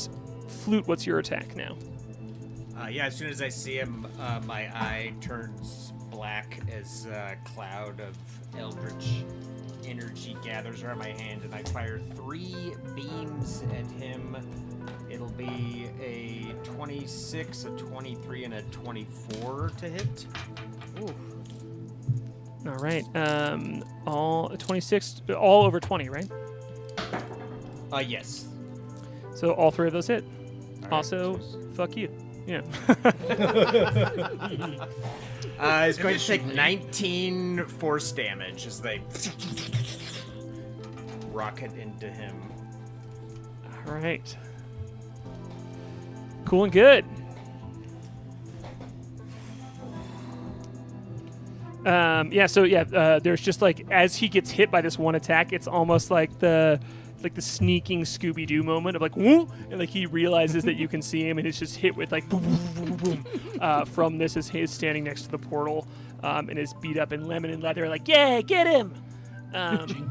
flute, 0.52 0.88
what's 0.88 1.06
your 1.06 1.20
attack 1.20 1.56
now? 1.56 1.76
Uh, 2.80 2.88
yeah, 2.88 3.06
as 3.06 3.16
soon 3.16 3.30
as 3.30 3.42
I 3.42 3.50
see 3.50 3.76
him, 3.76 4.08
uh, 4.20 4.42
my 4.46 4.62
eye 4.76 5.14
turns 5.22 5.94
black 6.10 6.60
as 6.72 7.06
a 7.06 7.38
cloud 7.46 8.00
of 8.00 8.18
eldritch 8.58 9.24
energy 9.86 10.36
gathers 10.44 10.84
around 10.84 11.00
my 11.00 11.10
hand, 11.10 11.44
and 11.44 11.54
I 11.54 11.64
fire 11.64 12.00
three 12.16 12.74
beams 12.96 13.64
at 13.74 13.86
him. 14.02 14.38
It'll 15.10 15.30
be 15.30 15.90
a 16.02 16.54
26, 16.64 17.66
a 17.66 17.70
23, 17.72 18.44
and 18.46 18.54
a 18.56 18.62
24 18.64 19.72
to 19.78 19.90
hit. 19.90 20.26
Ooh. 21.00 21.14
All 22.68 22.78
right, 22.78 23.04
um, 23.16 23.84
all 24.06 24.50
26, 24.50 25.24
all 25.38 25.66
over 25.66 25.80
20, 25.80 26.10
right? 26.10 26.30
Uh, 27.92 28.00
yes. 28.00 28.48
So 29.34 29.52
all 29.54 29.72
three 29.72 29.88
of 29.88 29.94
those 29.94 30.08
hit. 30.08 30.24
Right, 30.92 30.98
also, 30.98 31.40
fuck 31.74 31.96
you. 31.98 32.10
Yeah. 32.48 32.62
Uh, 35.60 35.86
it's 35.88 36.00
going 36.00 36.18
to 36.18 36.26
take 36.26 36.44
19 36.44 37.66
force 37.68 38.12
damage 38.12 38.66
as 38.66 38.82
they 38.82 39.00
rocket 41.32 41.72
into 41.78 42.10
him. 42.10 42.36
all 43.86 43.94
right. 43.94 44.36
Cool 46.46 46.64
and 46.64 46.74
good. 46.74 47.06
Um, 51.86 52.32
yeah, 52.32 52.46
so 52.48 52.64
yeah, 52.64 52.82
uh, 52.94 53.20
there's 53.20 53.42
just 53.42 53.62
like 53.62 53.86
as 53.92 54.16
he 54.16 54.30
gets 54.30 54.50
hit 54.50 54.72
by 54.72 54.82
this 54.82 54.98
one 54.98 55.16
attack, 55.16 55.54
it's 55.54 55.68
almost 55.68 56.10
like 56.10 56.40
the 56.40 56.80
like 57.24 57.36
the 57.36 57.42
sneaking 57.42 58.02
Scooby 58.02 58.46
Doo 58.48 58.64
moment 58.64 58.96
of 58.96 59.02
like 59.02 59.16
woo, 59.16 59.48
and 59.70 59.80
like 59.80 59.90
he 59.90 60.06
realizes 60.06 60.64
that 60.64 60.76
you 60.76 60.88
can 60.88 61.02
see 61.02 61.28
him, 61.28 61.38
and 61.38 61.48
it's 61.48 61.60
just 61.60 61.78
hit 61.78 61.96
with 61.96 62.12
like 62.12 62.28
boom, 62.30 62.42
boom, 62.42 62.86
boom, 62.86 62.98
boom, 62.98 63.26
uh, 63.60 63.86
from 63.86 64.18
this 64.18 64.38
as 64.38 64.50
he's 64.50 64.72
standing 64.72 65.04
next 65.04 65.24
to 65.24 65.32
the 65.32 65.38
portal, 65.38 65.88
um, 66.24 66.50
and 66.50 66.58
is 66.58 66.74
beat 66.82 66.98
up 66.98 67.14
in 67.14 67.28
lemon 67.28 67.52
and 67.52 67.62
leather, 67.64 67.88
like 67.90 68.08
yeah, 68.08 68.42
get 68.42 68.68
him, 68.68 68.94
um, 69.54 70.10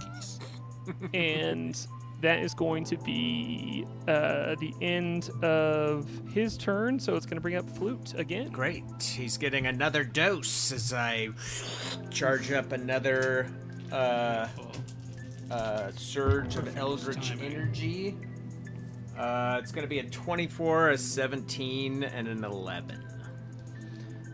and 1.15 1.87
that 2.21 2.41
is 2.41 2.53
going 2.53 2.85
to 2.85 2.99
be 2.99 3.87
uh, 4.07 4.55
the 4.61 4.75
end 4.83 5.31
of 5.43 6.07
his 6.33 6.57
turn. 6.59 7.01
So 7.01 7.17
it's 7.17 7.27
going 7.27 7.37
to 7.37 7.41
bring 7.41 7.57
up 7.57 7.69
flute 7.71 8.15
again. 8.15 8.51
Great. 8.51 8.85
He's 9.01 9.39
getting 9.39 9.67
another 9.67 10.05
dose 10.05 10.71
as 10.73 10.93
I 10.93 11.31
charge 12.11 12.53
up 12.53 12.73
another 12.73 13.51
uh, 13.91 14.49
uh, 15.51 15.91
surge 15.93 16.57
of 16.57 16.77
eldritch 16.77 17.33
energy. 17.41 18.17
Uh, 19.19 19.59
it's 19.61 19.73
going 19.73 19.85
to 19.85 19.89
be 19.89 19.99
a 19.99 20.05
24, 20.05 20.91
a 20.91 20.99
17, 20.99 22.05
and 22.05 22.29
an 22.29 22.45
11. 22.45 23.05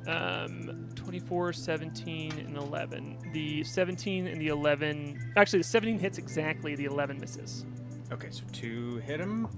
Um, 0.07 0.89
24, 0.95 1.53
17, 1.53 2.33
and 2.33 2.57
11. 2.57 3.31
The 3.33 3.65
17 3.65 4.27
and 4.27 4.41
the 4.41 4.49
11. 4.49 5.33
Actually, 5.37 5.61
the 5.61 5.65
17 5.65 5.99
hits 5.99 6.19
exactly, 6.19 6.77
the 6.77 6.85
11 6.85 7.19
misses. 7.19 7.65
Okay, 8.13 8.29
so 8.31 8.45
two 8.53 8.99
hit 8.99 9.19
him. 9.19 9.49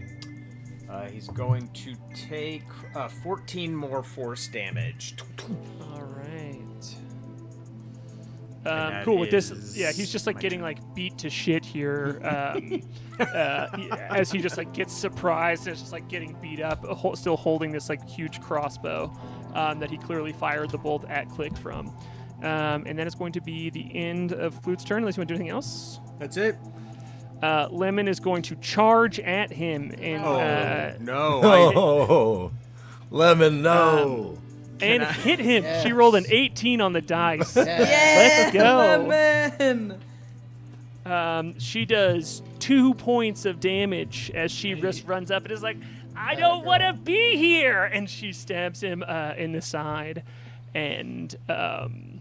Uh, 0.89 1.07
he's 1.09 1.29
going 1.29 1.69
to 1.69 1.95
take 2.15 2.65
uh, 2.95 3.09
14 3.09 3.75
more 3.75 4.03
force 4.03 4.49
damage. 4.49 5.17
All 5.93 6.05
right. 6.05 6.63
And 8.69 8.97
Um, 8.97 9.05
cool 9.05 9.19
with 9.19 9.31
this. 9.31 9.77
Yeah, 9.77 9.93
he's 9.93 10.11
just 10.11 10.27
like 10.27 10.39
getting 10.41 10.59
turn. 10.61 10.65
like 10.65 10.95
beat 10.95 11.17
to 11.19 11.31
shit 11.31 11.65
here 11.65 12.21
um, 12.25 12.83
uh, 13.21 13.69
as 14.11 14.31
he 14.31 14.39
just 14.41 14.57
like 14.57 14.73
gets 14.73 14.93
surprised 14.97 15.67
and 15.67 15.75
is 15.75 15.81
just 15.81 15.93
like 15.93 16.09
getting 16.09 16.37
beat 16.41 16.61
up, 16.61 16.85
uh, 16.85 17.15
still 17.15 17.37
holding 17.37 17.73
this 17.73 17.89
like 17.89 18.07
huge 18.09 18.41
crossbow 18.41 19.13
um, 19.55 19.79
that 19.81 19.91
he 19.91 19.99
clearly 19.99 20.33
fired 20.33 20.71
the 20.71 20.79
bolt 20.79 21.05
at 21.09 21.29
Klik 21.31 21.57
from. 21.59 21.89
Um, 22.43 22.85
and 22.87 22.97
then 22.99 23.07
it's 23.07 23.17
going 23.17 23.33
to 23.33 23.41
be 23.41 23.69
the 23.71 23.91
end 23.97 24.33
of 24.33 24.55
Flute's 24.63 24.85
turn. 24.85 24.99
Unless 24.99 25.17
you 25.17 25.23
want 25.23 25.29
to 25.29 25.35
do 25.35 25.41
anything 25.41 25.51
else. 25.53 25.99
That's 26.21 26.37
it. 26.37 26.57
Uh, 27.43 27.69
Lemon 27.71 28.09
is 28.09 28.19
going 28.21 28.43
to 28.43 28.57
charge 28.57 29.21
at 29.21 29.53
him 29.53 29.93
and 30.01 30.25
Oh, 30.25 30.35
uh, 30.35 30.95
no. 31.01 31.41
I, 31.43 31.73
Oh, 31.77 32.53
lemon, 33.11 33.63
no. 33.63 34.39
and 34.83 35.03
I- 35.05 35.13
hit 35.13 35.39
him. 35.39 35.65
She 35.83 35.93
rolled 35.93 36.15
an 36.17 36.27
18 36.29 36.81
on 36.81 36.93
the 36.93 37.01
dice. 37.01 37.57
Let's 37.57 38.53
go. 38.53 39.05
Lemon. 39.09 40.01
Um, 41.07 41.59
she 41.59 41.85
does 41.87 42.43
two 42.59 42.93
points 42.95 43.45
of 43.47 43.61
damage 43.61 44.31
as 44.35 44.51
she 44.53 44.75
just 44.75 45.07
runs 45.07 45.31
up 45.31 45.45
and 45.45 45.53
is 45.53 45.63
like, 45.63 45.79
I 46.15 46.35
don't 46.35 46.65
want 46.65 46.83
to 46.83 46.93
be 46.93 47.37
here. 47.37 47.85
And 47.85 48.11
she 48.11 48.33
stabs 48.33 48.83
him 48.83 49.03
uh, 49.07 49.33
in 49.37 49.53
the 49.53 49.63
side. 49.63 50.23
And 50.75 51.35
um, 51.49 52.21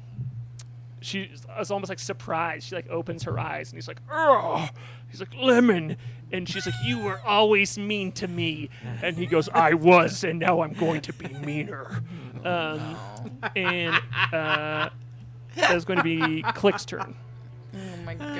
she 1.01 1.32
is 1.60 1.72
almost 1.72 1.89
like 1.89 1.99
surprised. 1.99 2.68
She 2.68 2.76
like 2.76 2.89
opens 2.89 3.24
her 3.24 3.38
eyes 3.38 3.72
and 3.72 3.78
he's 3.78 3.88
like, 3.88 3.99
oh, 4.12 4.70
he's 5.10 5.20
like, 5.20 5.36
Lemon. 5.36 5.97
And 6.32 6.47
she's 6.47 6.66
like, 6.66 6.76
You 6.84 6.99
were 6.99 7.20
always 7.26 7.78
mean 7.78 8.12
to 8.14 8.28
me. 8.28 8.70
And 9.01 9.16
he 9.18 9.26
goes, 9.26 9.47
I 9.49 9.74
was, 9.74 10.24
and 10.26 10.39
now 10.39 10.62
I'm 10.62 10.74
going 10.74 10.99
to 11.01 11.14
be 11.14 11.30
meaner. 11.30 12.03
Um, 12.47 12.97
and 13.55 13.95
uh, 14.31 14.89
that's 15.55 15.85
going 15.85 15.97
to 15.97 16.03
be 16.03 16.43
Klik's 16.53 16.85
turn. 16.85 17.15
Oh 17.75 17.97
my 18.05 18.15
god. 18.15 18.31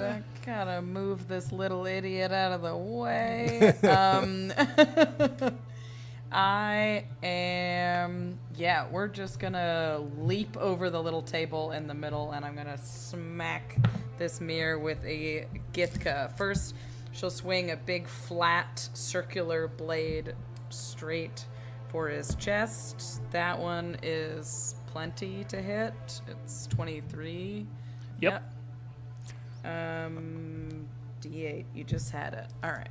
I 0.00 0.22
gotta 0.44 0.82
move 0.82 1.28
this 1.28 1.52
little 1.52 1.86
idiot 1.86 2.32
out 2.32 2.52
of 2.52 2.62
the 2.62 2.76
way. 2.76 3.74
um, 3.88 4.52
I 6.32 7.04
am. 7.22 8.38
Yeah, 8.56 8.86
we're 8.90 9.08
just 9.08 9.38
gonna 9.38 10.04
leap 10.18 10.56
over 10.56 10.90
the 10.90 11.02
little 11.02 11.22
table 11.22 11.72
in 11.72 11.86
the 11.86 11.94
middle 11.94 12.32
and 12.32 12.44
I'm 12.44 12.56
gonna 12.56 12.78
smack 12.78 13.78
this 14.18 14.40
mirror 14.40 14.78
with 14.78 15.02
a 15.04 15.46
gythka. 15.72 16.36
First, 16.36 16.74
she'll 17.12 17.30
swing 17.30 17.70
a 17.70 17.76
big 17.76 18.08
flat 18.08 18.88
circular 18.94 19.68
blade 19.68 20.34
straight 20.70 21.44
for 21.88 22.08
his 22.08 22.34
chest. 22.36 23.20
That 23.30 23.58
one 23.58 23.96
is 24.02 24.74
plenty 24.86 25.44
to 25.44 25.60
hit. 25.60 26.20
It's 26.26 26.66
23. 26.68 27.66
Yep. 28.20 28.54
Um, 29.64 30.88
D8. 31.20 31.64
You 31.74 31.84
just 31.84 32.10
had 32.10 32.34
it. 32.34 32.46
All 32.62 32.70
right. 32.70 32.88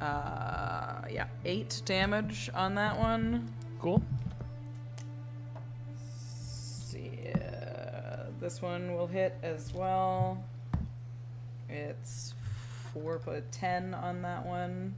Uh, 0.00 1.02
yeah, 1.10 1.26
eight 1.44 1.80
damage 1.86 2.50
on 2.54 2.74
that 2.74 2.98
one. 2.98 3.48
Cool. 3.80 4.02
see, 5.96 7.32
uh, 7.34 8.24
this 8.40 8.60
one 8.60 8.94
will 8.94 9.06
hit 9.06 9.36
as 9.42 9.72
well. 9.72 10.44
It's 11.68 12.34
four 12.92 13.20
ten 13.50 13.94
on 13.94 14.22
that 14.22 14.44
one. 14.44 14.94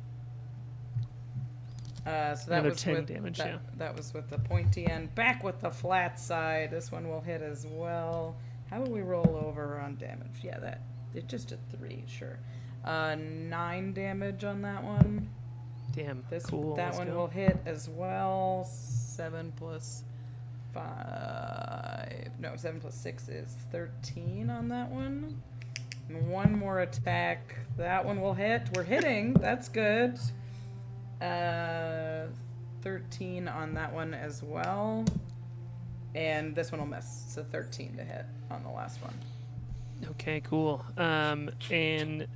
Uh, 2.09 2.34
so 2.34 2.48
that 2.48 2.61
Another 2.61 2.70
was 2.70 2.80
10 2.80 2.94
with 2.94 3.06
damage, 3.06 3.36
that, 3.36 3.46
yeah. 3.48 3.59
that 3.76 3.94
was 3.94 4.14
with 4.14 4.30
the 4.30 4.38
pointy 4.38 4.86
end. 4.86 5.14
Back 5.14 5.44
with 5.44 5.61
the 5.61 5.70
flat 5.70 6.18
side. 6.18 6.70
This 6.70 6.90
one 6.90 7.06
will 7.06 7.20
hit 7.20 7.42
as 7.42 7.66
well. 7.66 8.34
How 8.70 8.80
will 8.80 8.90
we 8.90 9.02
roll 9.02 9.38
over 9.44 9.78
on 9.78 9.96
damage? 9.96 10.40
Yeah, 10.42 10.59
that 10.59 10.80
it 11.14 11.28
just 11.28 11.52
a 11.52 11.59
three. 11.76 12.04
Sure. 12.06 12.38
Uh, 12.82 13.14
nine 13.16 13.92
damage 13.92 14.42
on 14.44 14.62
that 14.62 14.82
one. 14.82 15.28
Damn. 15.92 16.24
This 16.30 16.46
cool. 16.46 16.74
that 16.76 16.86
let's 16.86 16.98
one 16.98 17.09
go. 17.09 17.14
will 17.14 17.26
hit 17.26 17.59
as 17.66 17.90
well. 17.90 18.66
Seven 18.70 19.52
plus 19.56 20.04
five. 20.72 22.30
No, 22.38 22.56
seven 22.56 22.80
plus 22.80 22.94
six 22.94 23.28
is 23.28 23.54
thirteen 23.70 24.48
on 24.48 24.70
that 24.70 24.90
one. 24.90 25.42
And 26.09 26.30
one 26.30 26.59
more 26.59 26.80
attack. 26.80 27.54
That 27.76 28.02
one 28.02 28.22
will 28.22 28.32
hit. 28.32 28.70
We're 28.74 28.84
hitting. 28.84 29.34
That's 29.34 29.68
good. 29.68 30.18
Uh, 31.20 32.26
thirteen 32.82 33.48
on 33.48 33.74
that 33.74 33.92
one 33.92 34.14
as 34.14 34.42
well. 34.42 35.04
And 36.14 36.54
this 36.54 36.72
one 36.72 36.80
will 36.80 36.88
miss. 36.88 37.24
So 37.28 37.44
thirteen 37.44 37.96
to 37.96 38.04
hit 38.04 38.24
on 38.50 38.62
the 38.62 38.70
last 38.70 39.02
one. 39.02 39.14
Okay, 40.10 40.40
cool. 40.40 40.84
Um, 40.96 41.50
and 41.70 42.26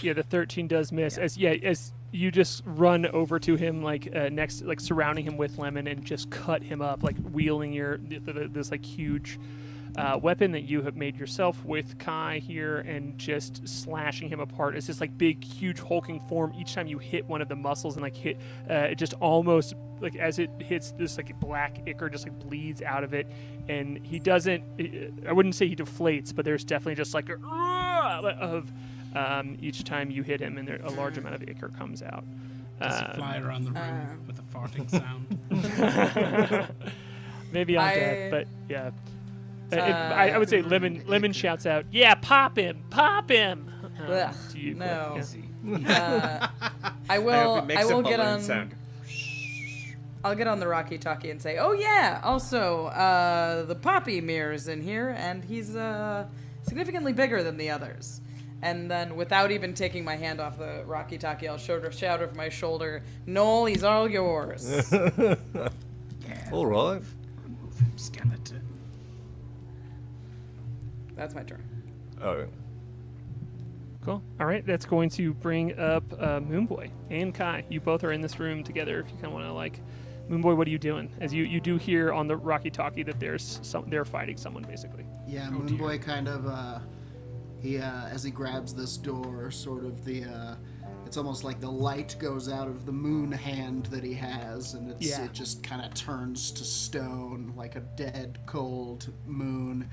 yeah, 0.00 0.12
the 0.12 0.22
13 0.22 0.66
does 0.68 0.92
miss. 0.92 1.18
As 1.18 1.36
yeah, 1.36 1.50
as 1.50 1.92
you 2.10 2.30
just 2.30 2.62
run 2.66 3.06
over 3.06 3.38
to 3.38 3.56
him, 3.56 3.82
like 3.82 4.08
uh, 4.14 4.28
next, 4.30 4.62
like 4.62 4.80
surrounding 4.80 5.24
him 5.24 5.36
with 5.36 5.58
lemon, 5.58 5.86
and 5.86 6.04
just 6.04 6.30
cut 6.30 6.62
him 6.62 6.82
up, 6.82 7.02
like 7.02 7.16
wheeling 7.18 7.72
your 7.72 7.98
th- 7.98 8.24
th- 8.24 8.50
this 8.52 8.70
like 8.70 8.84
huge 8.84 9.38
uh, 9.96 10.18
weapon 10.22 10.52
that 10.52 10.62
you 10.62 10.82
have 10.82 10.96
made 10.96 11.16
yourself 11.16 11.62
with 11.64 11.98
Kai 11.98 12.38
here, 12.38 12.78
and 12.78 13.18
just 13.18 13.66
slashing 13.68 14.28
him 14.28 14.40
apart. 14.40 14.76
It's 14.76 14.86
this 14.86 15.00
like 15.00 15.16
big, 15.18 15.44
huge 15.44 15.80
hulking 15.80 16.20
form. 16.28 16.54
Each 16.58 16.74
time 16.74 16.86
you 16.86 16.98
hit 16.98 17.26
one 17.28 17.42
of 17.42 17.48
the 17.48 17.56
muscles 17.56 17.96
and 17.96 18.02
like 18.02 18.16
hit, 18.16 18.38
uh, 18.68 18.74
it 18.74 18.94
just 18.96 19.14
almost 19.14 19.74
like 20.00 20.16
as 20.16 20.38
it 20.38 20.50
hits 20.60 20.92
this 20.92 21.16
like 21.16 21.38
black 21.40 21.86
ichor, 21.86 22.08
just 22.08 22.26
like 22.26 22.38
bleeds 22.38 22.82
out 22.82 23.04
of 23.04 23.12
it, 23.14 23.26
and 23.68 23.98
he 24.06 24.18
doesn't. 24.18 24.62
I 25.28 25.32
wouldn't 25.32 25.54
say 25.54 25.68
he 25.68 25.76
deflates, 25.76 26.34
but 26.34 26.44
there's 26.44 26.64
definitely 26.64 26.94
just 26.94 27.14
like 27.14 27.28
a 27.28 27.34
of 28.40 28.70
um, 29.14 29.58
each 29.60 29.84
time 29.84 30.10
you 30.10 30.22
hit 30.22 30.40
him, 30.40 30.56
and 30.56 30.66
there, 30.68 30.80
a 30.84 30.90
large 30.90 31.18
amount 31.18 31.34
of 31.34 31.42
ichor 31.48 31.68
comes 31.68 32.02
out. 32.02 32.24
Does 32.80 32.94
Uh, 32.94 33.08
it 33.10 33.16
fly 33.16 33.38
around 33.38 33.64
the 33.64 33.72
room 33.72 34.20
with 34.26 34.38
a 34.38 34.42
farting 34.56 34.88
sound? 34.88 35.26
Maybe 37.52 37.76
I'm 37.76 37.88
I- 37.88 37.94
dead, 37.94 38.30
but 38.30 38.46
yeah. 38.68 38.90
Uh, 39.72 39.76
it- 39.76 39.80
I, 39.92 40.30
I 40.30 40.38
would 40.38 40.48
say 40.48 40.62
Lemon. 40.62 41.02
Lemon 41.06 41.32
shouts 41.32 41.66
out, 41.66 41.86
"Yeah, 41.90 42.14
pop 42.14 42.56
him, 42.58 42.82
pop 42.90 43.30
him!" 43.30 43.70
Um, 43.82 44.06
Ugh, 44.10 44.34
to 44.52 44.58
you, 44.58 44.74
no. 44.74 45.20
Yeah. 45.64 46.48
Uh, 46.60 46.68
I 46.70 46.92
I 47.16 47.18
will. 47.18 47.54
hope 47.54 47.62
it 47.64 47.66
makes 47.66 47.80
I 47.82 47.84
will 47.84 48.02
get 48.02 48.18
on. 48.20 48.40
sound. 48.40 48.74
I'll 50.22 50.34
get 50.34 50.46
on 50.46 50.60
the 50.60 50.68
Rocky 50.68 50.98
Talkie 50.98 51.30
and 51.30 51.40
say, 51.40 51.58
"Oh 51.58 51.72
yeah, 51.72 52.20
also 52.22 52.86
uh, 52.86 53.64
the 53.64 53.74
Poppy 53.74 54.20
mirror's 54.20 54.68
in 54.68 54.82
here, 54.82 55.14
and 55.18 55.42
he's 55.44 55.74
uh, 55.76 56.26
significantly 56.62 57.12
bigger 57.12 57.42
than 57.42 57.56
the 57.56 57.70
others." 57.70 58.20
And 58.62 58.90
then, 58.90 59.16
without 59.16 59.50
even 59.50 59.72
taking 59.72 60.04
my 60.04 60.16
hand 60.16 60.38
off 60.38 60.58
the 60.58 60.82
Rocky 60.86 61.16
Talkie, 61.16 61.48
I'll 61.48 61.56
shoulder, 61.56 61.90
shout 61.90 62.20
over 62.20 62.34
my 62.34 62.50
shoulder, 62.50 63.02
"Noel, 63.26 63.64
he's 63.66 63.82
all 63.84 64.08
yours." 64.10 64.92
All 66.52 66.66
right. 66.66 67.02
Remove 67.44 67.78
him, 67.78 67.92
skeleton. 67.96 68.59
That's 71.20 71.34
my 71.34 71.42
turn. 71.42 71.62
Oh, 72.22 72.46
Cool. 74.02 74.22
All 74.40 74.46
right, 74.46 74.64
that's 74.64 74.86
going 74.86 75.10
to 75.10 75.34
bring 75.34 75.78
up 75.78 76.02
uh, 76.14 76.40
Moonboy 76.40 76.90
and 77.10 77.34
Kai. 77.34 77.66
You 77.68 77.78
both 77.82 78.02
are 78.04 78.12
in 78.12 78.22
this 78.22 78.40
room 78.40 78.64
together. 78.64 79.00
If 79.00 79.08
you 79.10 79.14
kind 79.16 79.26
of 79.26 79.32
want 79.34 79.44
to 79.44 79.52
like, 79.52 79.78
Moonboy, 80.30 80.56
what 80.56 80.66
are 80.66 80.70
you 80.70 80.78
doing? 80.78 81.10
As 81.20 81.34
you 81.34 81.44
you 81.44 81.60
do 81.60 81.76
hear 81.76 82.10
on 82.10 82.26
the 82.26 82.34
Rocky 82.38 82.70
Talkie 82.70 83.02
that 83.02 83.20
there's 83.20 83.60
some 83.62 83.90
they're 83.90 84.06
fighting 84.06 84.38
someone 84.38 84.62
basically. 84.62 85.04
Yeah, 85.28 85.50
Oh, 85.52 85.58
Moonboy 85.58 86.00
kind 86.00 86.26
of 86.28 86.46
uh 86.46 86.78
he 87.60 87.76
uh 87.76 88.06
as 88.06 88.22
he 88.22 88.30
grabs 88.30 88.72
this 88.72 88.96
door, 88.96 89.50
sort 89.50 89.84
of 89.84 90.02
the 90.06 90.24
uh 90.24 90.54
it's 91.04 91.18
almost 91.18 91.44
like 91.44 91.60
the 91.60 91.70
light 91.70 92.16
goes 92.18 92.48
out 92.48 92.68
of 92.68 92.86
the 92.86 92.92
moon 92.92 93.30
hand 93.32 93.84
that 93.86 94.02
he 94.02 94.14
has 94.14 94.72
and 94.72 94.90
it's 94.92 95.06
Yeah. 95.06 95.24
it 95.26 95.34
just 95.34 95.62
kind 95.62 95.84
of 95.84 95.92
turns 95.92 96.50
to 96.52 96.64
stone 96.64 97.52
like 97.54 97.76
a 97.76 97.80
dead 97.80 98.38
cold 98.46 99.12
moon 99.26 99.90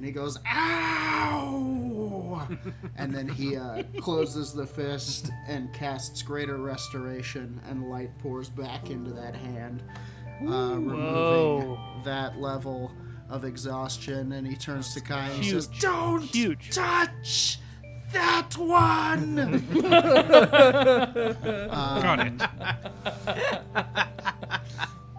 and 0.00 0.06
he 0.06 0.12
goes 0.12 0.38
ow 0.50 2.48
and 2.96 3.14
then 3.14 3.28
he 3.28 3.54
uh, 3.54 3.82
closes 4.00 4.50
the 4.54 4.66
fist 4.66 5.30
and 5.46 5.70
casts 5.74 6.22
greater 6.22 6.56
restoration 6.56 7.60
and 7.68 7.90
light 7.90 8.08
pours 8.20 8.48
back 8.48 8.88
into 8.88 9.10
that 9.10 9.36
hand 9.36 9.82
uh, 10.40 10.72
removing 10.72 11.04
Whoa. 11.04 11.78
that 12.02 12.38
level 12.40 12.90
of 13.28 13.44
exhaustion 13.44 14.32
and 14.32 14.46
he 14.46 14.56
turns 14.56 14.94
to 14.94 15.02
Kai 15.02 15.28
and 15.28 15.44
he 15.44 15.50
says 15.50 15.66
don't 15.66 16.22
Huge. 16.22 16.70
touch 16.74 17.58
that 18.14 18.56
one 18.56 19.36
Got 22.00 22.26
it. 22.26 22.32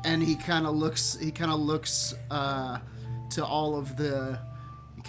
and 0.05 0.23
he 0.23 0.35
kind 0.37 0.65
of 0.65 0.73
looks 0.73 1.15
he 1.21 1.29
kind 1.29 1.51
of 1.51 1.59
looks 1.59 2.15
uh, 2.31 2.79
to 3.29 3.45
all 3.45 3.77
of 3.77 3.95
the 3.95 4.39
he 4.39 4.50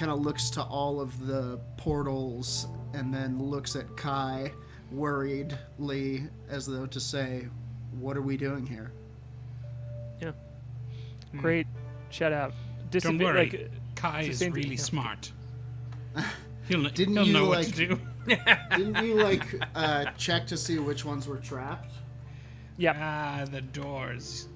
kind 0.03 0.11
of 0.11 0.18
looks 0.20 0.50
to 0.50 0.61
all 0.64 1.00
of 1.00 1.28
the 1.28 1.61
portals 1.76 2.66
and 2.92 3.14
then 3.14 3.40
looks 3.40 3.76
at 3.76 3.96
Kai 3.96 4.50
worriedly, 4.92 6.28
as 6.48 6.66
though 6.66 6.86
to 6.86 6.98
say, 6.98 7.46
"What 8.00 8.16
are 8.16 8.20
we 8.22 8.36
doing 8.36 8.66
here?" 8.66 8.90
Yeah. 10.20 10.32
Great. 11.36 11.68
Shout 12.11 12.32
out. 12.32 12.53
Don't 12.90 13.16
Disadva- 13.16 13.24
worry, 13.24 13.48
Like, 13.50 13.70
Kai 13.94 14.22
is 14.22 14.40
same 14.40 14.53
thing, 14.53 14.64
really 14.64 14.74
yeah. 14.74 14.82
smart. 14.82 15.30
He'll, 16.68 16.82
Didn't 16.90 17.14
he'll 17.14 17.26
you, 17.28 17.32
know 17.32 17.46
what 17.46 17.59
like- 17.59 17.74
to 17.76 17.86
do. 17.86 18.00
Didn't 18.76 19.05
you 19.07 19.14
like 19.14 19.44
uh, 19.76 20.07
check 20.18 20.48
to 20.48 20.57
see 20.57 20.80
which 20.80 21.05
ones 21.05 21.28
were 21.28 21.38
trapped? 21.38 21.92
yeah. 22.76 22.96
Ah, 22.98 23.44
the 23.48 23.61
doors. 23.61 24.48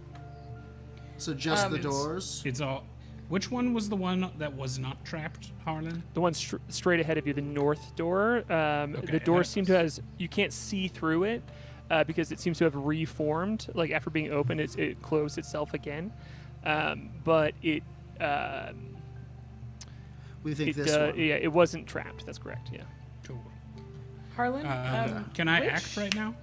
So 1.18 1.34
just 1.34 1.66
Um, 1.66 1.70
the 1.72 1.78
it's- 1.78 1.92
doors. 1.94 2.42
It's 2.44 2.60
all. 2.60 2.84
Which 3.28 3.50
one 3.50 3.74
was 3.74 3.88
the 3.88 3.96
one 3.96 4.30
that 4.38 4.54
was 4.54 4.78
not 4.78 5.04
trapped, 5.04 5.50
Harlan? 5.64 6.02
The 6.14 6.20
one 6.20 6.32
str- 6.34 6.56
straight 6.68 7.00
ahead 7.00 7.18
of 7.18 7.26
you, 7.26 7.32
the 7.32 7.40
north 7.40 7.96
door. 7.96 8.44
Um, 8.52 8.94
Okay, 8.96 9.12
the 9.12 9.20
door 9.20 9.38
that 9.38 9.46
seemed 9.46 9.66
to 9.66 9.76
has 9.76 10.00
you 10.16 10.28
can't 10.28 10.52
see 10.52 10.86
through 10.86 11.24
it 11.24 11.42
uh, 11.90 12.04
because 12.04 12.30
it 12.30 12.38
seems 12.38 12.58
to 12.58 12.64
have 12.64 12.76
reformed. 12.76 13.66
Like 13.74 13.90
after 13.90 14.10
being 14.10 14.30
opened, 14.32 14.60
it's, 14.60 14.76
it 14.76 15.02
closed 15.02 15.38
itself 15.38 15.74
again. 15.74 16.12
Um, 16.64 17.10
but 17.24 17.54
it 17.62 17.82
um, 18.20 18.96
We 20.44 20.54
think 20.54 20.70
it 20.70 20.76
this 20.76 20.94
uh, 20.94 21.10
one. 21.12 21.18
yeah 21.18 21.34
it 21.34 21.52
wasn't 21.52 21.86
trapped. 21.88 22.26
That's 22.26 22.38
correct. 22.38 22.70
Yeah. 22.72 22.82
Cool. 23.26 23.42
Harlan, 24.36 24.66
Um, 24.66 25.16
um, 25.16 25.30
can 25.34 25.48
I 25.48 25.60
which- 25.62 25.70
act 25.70 25.96
right 25.96 26.14
now? 26.14 26.34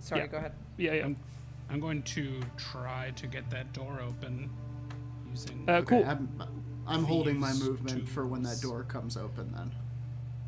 Sorry, 0.00 0.22
Yeah. 0.22 0.26
go 0.28 0.36
ahead. 0.38 0.52
Yeah. 0.78 0.92
Yeah. 0.94 1.04
I'm, 1.04 1.16
I'm 1.70 1.80
going 1.80 2.02
to 2.04 2.40
try 2.56 3.12
to 3.16 3.26
get 3.26 3.48
that 3.50 3.72
door 3.74 4.00
open 4.00 4.50
using. 5.32 5.64
Uh, 5.68 5.82
cool. 5.82 6.04
I'm, 6.06 6.28
I'm 6.86 7.04
holding 7.04 7.38
my 7.38 7.50
Thieves' 7.50 7.64
movement 7.68 8.08
for 8.08 8.26
when 8.26 8.42
that 8.42 8.60
door 8.60 8.84
comes 8.84 9.16
open. 9.16 9.52
Then. 9.54 9.72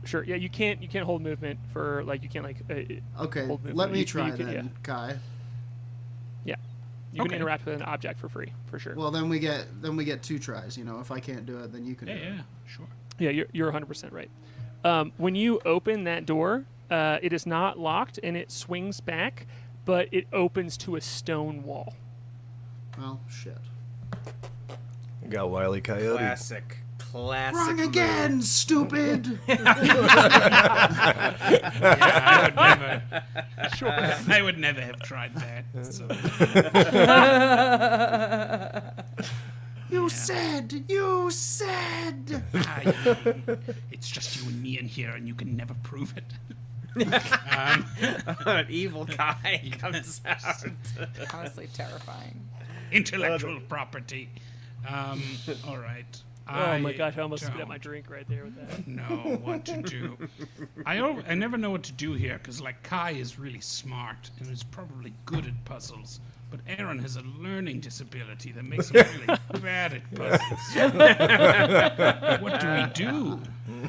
Sure. 0.05 0.23
Yeah. 0.25 0.37
You 0.37 0.49
can't 0.49 0.83
you 0.83 0.89
can't 0.89 1.05
hold 1.07 1.23
movement 1.23 1.59
for 1.73 2.05
like 2.05 2.23
you 2.23 2.29
can't 2.29 2.45
like 2.45 2.59
uh, 2.71 3.23
Okay, 3.25 3.47
Hold 3.47 3.75
let 3.75 3.91
me 3.91 4.01
You- 4.01 4.05
try 4.05 4.29
you 4.29 4.37
can- 4.37 4.47
then, 4.47 4.71
Kai. 4.83 5.17
yeah. 6.45 6.57
You 7.13 7.21
Okay. 7.23 7.29
can 7.31 7.37
interact 7.37 7.65
with 7.65 7.77
an 7.77 7.83
object 7.83 8.19
for 8.19 8.29
free 8.29 8.53
for 8.67 8.79
sure. 8.79 8.95
Well, 8.97 9.11
then 9.13 9.29
we 9.29 9.39
get 9.39 9.67
then 9.81 9.97
we 9.97 10.05
get 10.05 10.23
two 10.23 10.39
tries. 10.39 10.77
You 10.77 10.85
know, 10.85 11.01
if 11.01 11.11
I 11.11 11.21
can't 11.21 11.47
do 11.47 11.59
it, 11.61 11.73
then 11.73 11.85
you 11.87 11.95
can 11.95 12.09
Yeah, 12.09 12.15
do 12.15 12.21
it. 12.21 12.25
yeah, 12.35 12.41
sure. 12.67 12.87
Yeah, 13.21 13.31
you're, 13.31 13.47
you're 13.53 13.71
100% 13.73 14.11
right. 14.13 14.29
Um, 14.85 15.13
when 15.19 15.37
you 15.37 15.61
open 15.65 16.03
that 16.05 16.27
door, 16.27 16.65
uh, 16.91 17.19
it 17.23 17.33
is 17.33 17.47
not 17.47 17.79
locked 17.79 18.19
and 18.25 18.37
it 18.37 18.51
swings 18.51 19.01
back, 19.01 19.47
but 19.85 20.09
it 20.11 20.27
opens 20.33 20.77
to 20.79 20.97
a 20.97 21.01
stone 21.01 21.63
wall. 21.63 21.95
Well, 22.99 23.21
shit. 23.31 23.59
Got 25.31 25.51
Wily 25.51 25.81
Coyote. 25.81 26.19
Classic. 26.19 26.79
Classic. 26.99 27.57
Wrong 27.57 27.77
move. 27.77 27.89
again, 27.89 28.43
stupid. 28.43 29.39
I 29.49 29.55
would 32.45 32.57
never. 32.57 33.03
sure. 33.77 33.91
I 34.35 34.43
would 34.43 34.59
never 34.59 34.81
have 34.81 34.99
tried 35.01 35.33
that. 35.37 35.65
So. 35.93 36.07
you 39.95 40.09
said, 40.09 40.85
you 40.89 41.31
said. 41.31 42.43
Ah, 42.55 42.81
you- 42.83 42.95
it's 43.91 44.09
just 44.11 44.37
you 44.43 44.49
and 44.49 44.63
me 44.63 44.79
in 44.79 44.87
here, 44.87 45.11
and 45.11 45.27
you 45.29 45.35
can 45.35 45.57
never 45.57 45.75
prove 45.83 46.15
it. 46.17 46.25
um, 47.57 47.85
An 48.47 48.67
evil 48.69 49.05
guy 49.05 49.71
comes 49.79 50.21
out. 50.27 50.65
Honestly, 51.33 51.69
terrifying. 51.73 52.49
intellectual 52.93 53.61
property. 53.69 54.29
Um, 54.87 55.23
all 55.69 55.79
right. 55.79 56.05
oh 56.49 56.79
my 56.79 56.93
gosh, 56.93 57.17
I 57.17 57.23
almost 57.23 57.45
spit 57.47 57.61
out 57.61 57.69
my 57.69 57.79
drink 57.79 58.11
right 58.11 58.29
there 58.29 58.45
with 58.45 58.57
that. 58.57 58.87
know 58.87 59.39
what 59.43 59.65
to 59.67 59.83
do. 59.83 60.17
I 60.87 60.99
al- 60.99 61.23
I 61.29 61.35
never 61.35 61.57
know 61.57 61.71
what 61.71 61.83
to 61.85 61.93
do 61.93 62.13
here 62.13 62.39
because 62.39 62.61
like 62.61 62.83
Kai 62.83 63.13
is 63.13 63.39
really 63.39 63.61
smart 63.61 64.31
and 64.39 64.51
is 64.51 64.63
probably 64.63 65.13
good 65.25 65.47
at 65.47 65.65
puzzles, 65.65 66.21
but 66.57 66.79
Aaron 66.79 66.99
has 67.01 67.17
a 67.17 67.23
learning 67.23 67.81
disability 67.81 68.53
that 68.53 68.65
makes 68.65 68.91
him 68.91 69.05
really 69.27 69.61
bad 69.61 69.95
at 69.95 70.15
puzzles. 70.15 70.43
what 72.43 72.61
do 72.61 72.69
we 72.69 72.87
do? 72.95 73.41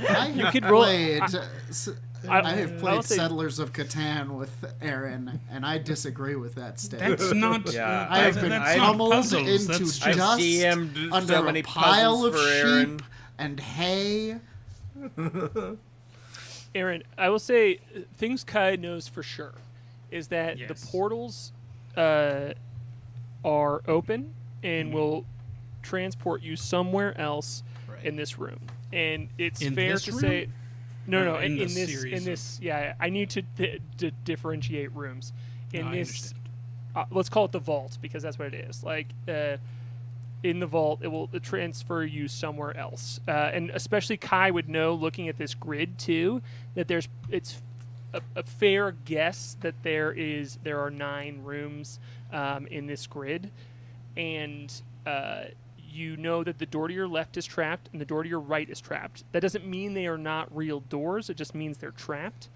I 0.09 0.27
have 0.29 0.51
could 0.53 0.65
roll- 0.65 0.83
played. 0.83 1.21
uh, 1.21 1.41
s- 1.69 1.89
I- 2.27 2.39
I, 2.39 2.53
have 2.53 2.71
I 2.71 2.73
will 2.73 2.79
played 2.79 3.03
say- 3.03 3.15
Settlers 3.17 3.59
of 3.59 3.71
Catan 3.73 4.29
with 4.31 4.51
Aaron, 4.81 5.39
and 5.51 5.65
I 5.65 5.77
disagree 5.77 6.35
with 6.35 6.55
that 6.55 6.79
statement. 6.79 7.19
That's 7.19 7.33
not. 7.33 7.71
Yeah, 7.71 8.07
I 8.09 8.19
have 8.19 8.35
been 8.41 8.49
not 8.49 8.77
pummeled 8.77 9.13
into 9.13 9.43
that's 9.67 9.67
dust 9.99 10.01
just- 10.01 10.39
DM'd 10.39 11.09
so 11.11 11.15
under 11.15 11.47
a 11.55 11.61
pile 11.61 12.25
of 12.25 12.33
sheep 12.35 12.43
Aaron. 12.65 12.99
and 13.37 13.59
hay. 13.59 14.37
Aaron, 16.73 17.03
I 17.17 17.29
will 17.29 17.39
say 17.39 17.79
uh, 17.95 17.99
things 18.17 18.43
Kai 18.43 18.75
knows 18.75 19.07
for 19.07 19.23
sure 19.23 19.53
is 20.11 20.27
that 20.29 20.57
the 20.67 20.75
portals 20.75 21.51
uh, 21.97 22.53
are 23.43 23.81
open 23.87 24.33
and 24.63 24.87
Mm-hmm. 24.87 24.95
will 24.95 25.25
transport 25.83 26.41
you 26.41 26.55
somewhere 26.55 27.15
else 27.19 27.63
Right. 27.87 28.03
in 28.03 28.15
this 28.15 28.39
room. 28.39 28.59
And 28.91 29.29
it's 29.37 29.61
In 29.61 29.75
fair 29.75 29.97
to 29.97 30.11
room? 30.11 30.19
say, 30.19 30.49
no, 31.05 31.21
Or 31.21 31.25
no, 31.25 31.35
in 31.37 31.53
in, 31.53 31.59
in 31.59 31.73
this, 31.75 32.03
in 32.03 32.23
this, 32.23 32.59
yeah, 32.61 32.93
I 32.99 33.09
need 33.09 33.29
to, 33.31 33.43
di- 33.43 33.79
to 33.99 34.09
differentiate 34.09 34.91
rooms. 34.95 35.33
In 35.73 35.85
No, 35.85 35.91
this, 35.91 36.33
uh, 36.95 37.05
let's 37.11 37.29
call 37.29 37.45
it 37.45 37.51
the 37.51 37.59
vault 37.59 37.99
because 38.01 38.23
that's 38.23 38.39
what 38.39 38.53
it 38.53 38.67
is. 38.69 38.83
Like 38.83 39.07
uh, 39.27 39.57
in 40.41 40.59
the 40.59 40.65
vault, 40.65 41.01
it 41.03 41.07
will 41.09 41.27
transfer 41.43 42.03
you 42.03 42.27
somewhere 42.27 42.75
else, 42.75 43.19
uh, 43.27 43.31
and 43.31 43.69
especially 43.71 44.17
Kai 44.17 44.49
would 44.49 44.67
know, 44.69 44.93
looking 44.95 45.27
at 45.29 45.37
this 45.37 45.53
grid 45.53 45.99
too, 45.99 46.41
that 46.73 46.87
there's 46.87 47.07
it's 47.29 47.61
a, 48.15 48.39
a 48.39 48.43
fair 48.43 48.91
guess 48.91 49.57
that 49.61 49.75
there 49.83 50.11
is 50.11 50.57
there 50.63 50.79
are 50.79 50.89
nine 50.89 51.41
rooms 51.43 51.99
um, 52.31 52.67
in 52.67 52.87
this 52.87 53.07
grid, 53.07 53.51
and 54.15 54.81
uh, 55.05 55.45
you 55.77 56.17
know 56.17 56.43
that 56.43 56.57
the 56.59 56.65
door 56.65 56.87
to 56.87 56.93
your 56.93 57.07
left 57.07 57.37
is 57.37 57.45
trapped 57.45 57.89
and 57.91 58.01
the 58.01 58.05
door 58.05 58.23
to 58.23 58.29
your 58.29 58.39
right 58.39 58.69
is 58.69 58.81
trapped. 58.81 59.23
That 59.31 59.41
doesn't 59.41 59.65
mean 59.65 59.93
they 59.93 60.07
are 60.07 60.17
not 60.17 60.53
real 60.55 60.81
doors. 60.81 61.29
It 61.29 61.37
just 61.37 61.55
means 61.55 61.77
they're 61.77 61.91
trapped, 61.91 62.49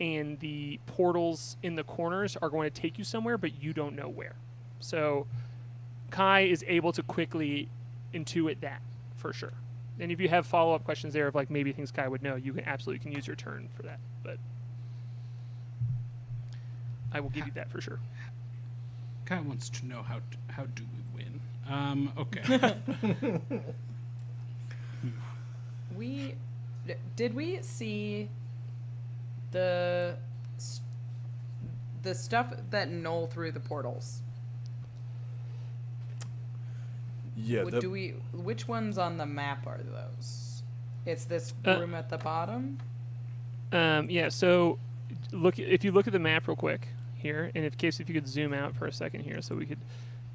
and 0.00 0.38
the 0.40 0.78
portals 0.86 1.56
in 1.62 1.74
the 1.74 1.84
corners 1.84 2.36
are 2.40 2.48
going 2.48 2.70
to 2.70 2.80
take 2.80 2.98
you 2.98 3.04
somewhere, 3.04 3.38
but 3.38 3.62
you 3.62 3.72
don't 3.72 3.96
know 3.96 4.08
where. 4.08 4.36
So 4.80 5.26
Kai 6.10 6.42
is 6.42 6.64
able 6.68 6.92
to 6.92 7.02
quickly 7.02 7.68
intuit 8.14 8.60
that 8.60 8.82
for 9.16 9.32
sure. 9.32 9.52
And 9.98 10.12
if 10.12 10.20
you 10.20 10.28
have 10.28 10.46
follow 10.46 10.74
up 10.74 10.84
questions 10.84 11.14
there 11.14 11.26
of 11.26 11.34
like 11.34 11.50
maybe 11.50 11.72
things 11.72 11.90
Kai 11.90 12.06
would 12.08 12.22
know, 12.22 12.36
you 12.36 12.52
can 12.52 12.64
absolutely 12.64 13.02
can 13.02 13.12
use 13.12 13.26
your 13.26 13.36
turn 13.36 13.68
for 13.74 13.82
that. 13.82 13.98
But 14.22 14.38
I 17.16 17.20
will 17.20 17.30
give 17.30 17.46
you 17.46 17.52
that 17.54 17.70
for 17.70 17.80
sure. 17.80 17.98
Kai 19.24 19.40
wants 19.40 19.70
to 19.70 19.86
know 19.86 20.02
how 20.02 20.16
t- 20.16 20.38
how 20.48 20.64
do 20.64 20.82
we 21.14 21.22
win. 21.22 21.40
Um, 21.68 22.12
okay. 22.18 22.76
We 25.96 26.34
did 27.16 27.34
we 27.34 27.62
see 27.62 28.28
the 29.50 30.16
the 32.02 32.14
stuff 32.14 32.52
that 32.70 32.90
Noel 32.90 33.26
threw 33.28 33.50
the 33.50 33.60
portals. 33.60 34.20
Yeah, 37.34 37.62
What 37.64 37.72
the- 37.74 37.80
do 37.80 37.90
we? 37.90 38.10
Which 38.34 38.68
ones 38.68 38.98
on 38.98 39.16
the 39.16 39.24
map 39.26 39.66
are 39.66 39.78
those? 39.78 40.62
It's 41.06 41.24
this 41.24 41.54
Uh, 41.66 41.78
room 41.80 41.94
at 41.94 42.10
the 42.10 42.18
bottom. 42.18 42.78
Um, 43.72 44.10
yeah. 44.10 44.28
So 44.28 44.78
look 45.32 45.58
if 45.58 45.82
you 45.82 45.92
look 45.92 46.06
at 46.06 46.12
the 46.12 46.18
map 46.18 46.46
real 46.46 46.56
quick 46.56 46.88
here, 47.16 47.50
and 47.54 47.64
in 47.64 47.70
case 47.72 48.00
if 48.00 48.08
you 48.08 48.14
could 48.14 48.28
zoom 48.28 48.52
out 48.54 48.74
for 48.74 48.86
a 48.86 48.92
second 48.92 49.22
here, 49.22 49.40
so 49.42 49.54
we 49.54 49.66
could 49.66 49.80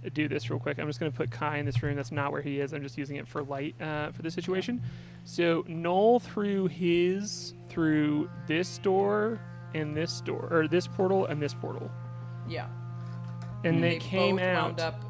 uh, 0.06 0.10
do 0.14 0.28
this 0.28 0.50
real 0.50 0.60
quick. 0.60 0.80
I'm 0.80 0.88
just 0.88 1.00
going 1.00 1.12
to 1.12 1.18
put 1.18 1.32
Kai 1.32 1.58
in 1.58 1.66
this 1.66 1.82
room. 1.84 1.96
That's 1.96 2.12
not 2.12 2.32
where 2.32 2.42
he 2.42 2.60
is. 2.60 2.74
I'm 2.74 2.82
just 2.84 2.98
using 2.98 3.18
it 3.18 3.28
for 3.28 3.44
light 3.44 3.80
uh, 3.82 4.12
for 4.12 4.22
this 4.22 4.34
situation. 4.34 4.82
So 5.24 5.64
Noel 5.68 6.20
threw 6.20 6.68
his 6.68 7.54
through 7.70 8.30
this 8.48 8.78
door 8.80 9.40
and 9.74 9.96
this 9.96 10.20
door, 10.22 10.48
or 10.52 10.68
this 10.68 10.88
portal 10.88 11.26
and 11.28 11.42
this 11.42 11.54
portal, 11.54 11.90
Yeah. 12.48 12.68
and 13.64 13.82
they, 13.82 13.92
They 13.92 14.00
came 14.00 14.36
both 14.38 14.46
out. 14.46 14.64
wound 14.66 14.80
up, 14.82 15.04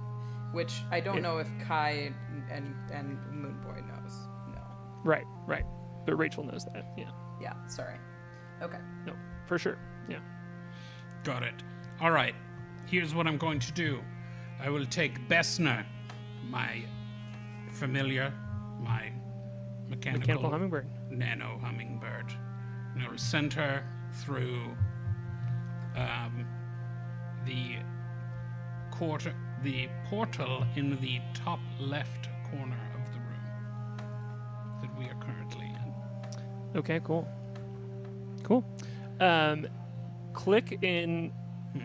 which 0.53 0.82
I 0.91 0.99
don't 0.99 1.15
Yeah. 1.15 1.22
know 1.22 1.38
if 1.39 1.47
Kai 1.67 2.13
and 2.51 2.76
and 2.91 3.17
Moonboy 3.32 3.88
knows. 3.88 4.13
No. 4.53 4.61
Right, 5.03 5.24
right. 5.47 5.63
But 6.05 6.15
Rachel 6.17 6.43
knows 6.43 6.65
that. 6.65 6.86
Yeah. 6.97 7.09
Yeah. 7.41 7.53
Sorry. 7.67 7.95
Okay. 8.61 8.78
No, 9.07 9.13
for 9.47 9.57
sure. 9.57 9.78
Yeah. 10.09 10.19
Got 11.24 11.43
it. 11.43 11.53
All 12.01 12.11
right. 12.11 12.36
Here's 12.88 13.13
what 13.13 13.28
I'm 13.28 13.38
going 13.38 13.59
to 13.59 13.72
do. 13.72 13.99
I 14.59 14.69
will 14.69 14.86
take 14.86 15.28
Bessner, 15.28 15.86
my 16.49 16.84
familiar, 17.72 18.34
my 18.82 19.11
mechanical, 19.88 20.19
Mechanical 20.22 20.49
hummingbird. 20.51 20.88
nano 21.09 21.59
hummingbird, 21.63 22.26
and 22.93 23.03
I 23.03 23.09
will 23.09 23.17
send 23.17 23.53
her 23.53 23.84
through 24.24 24.76
um, 25.95 26.45
the 27.45 27.78
quarter, 28.91 29.34
the 29.63 29.88
portal 30.09 30.65
in 30.76 30.99
the 31.01 31.19
top 31.34 31.59
left 31.80 32.30
corner 32.49 32.78
of 32.95 33.11
the 33.13 33.19
room 33.19 33.97
that 34.82 34.97
we 34.99 35.05
are 35.05 35.15
currently 35.24 35.65
in. 35.65 36.78
Okay, 36.78 36.99
cool. 37.03 37.28
Cool. 38.43 38.63
Um, 39.19 39.67
Klik 40.34 40.79
in 40.84 41.32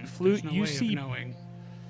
flute. 0.05 0.45
No 0.45 0.51
you 0.51 0.61
way 0.63 0.67
see 0.67 0.89
of 0.89 0.95
knowing 1.01 1.35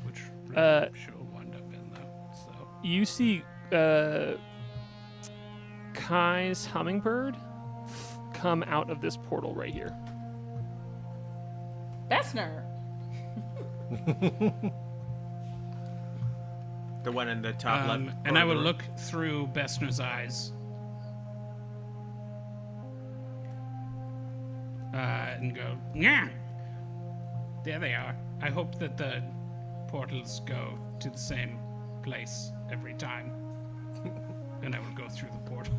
which 0.04 0.20
room 0.46 0.54
uh, 0.56 0.86
she'll 1.04 1.26
wind 1.32 1.54
up 1.54 1.72
in, 1.72 1.90
though. 1.92 2.34
So 2.34 2.68
you 2.82 3.04
see 3.04 3.42
uh, 3.72 4.32
Kai's 5.94 6.66
hummingbird 6.66 7.36
f- 7.84 8.18
come 8.34 8.62
out 8.64 8.90
of 8.90 9.00
this 9.00 9.16
portal 9.16 9.54
right 9.54 9.72
here. 9.72 9.94
Bessner. 12.10 12.62
The 17.02 17.12
one 17.12 17.28
in 17.28 17.40
the 17.40 17.52
top 17.52 17.88
Um, 17.88 18.06
left. 18.06 18.18
and 18.24 18.36
I 18.36 18.42
will 18.42 18.54
corner. 18.54 18.66
look 18.66 18.82
through 18.98 19.46
Bessner's 19.54 20.00
eyes. 20.00 20.50
Uh, 24.92 24.96
and 24.96 25.54
go, 25.54 25.76
yeah. 25.94 26.28
There 27.66 27.80
they 27.80 27.94
are. 27.94 28.14
I 28.40 28.48
hope 28.48 28.78
that 28.78 28.96
the 28.96 29.20
portals 29.88 30.40
go 30.46 30.78
to 31.00 31.10
the 31.10 31.18
same 31.18 31.58
place 32.04 32.52
every 32.70 32.94
time. 32.94 33.32
and 34.62 34.72
I 34.72 34.78
will 34.78 34.94
go 34.94 35.08
through 35.08 35.30
the 35.32 35.50
portal. 35.50 35.74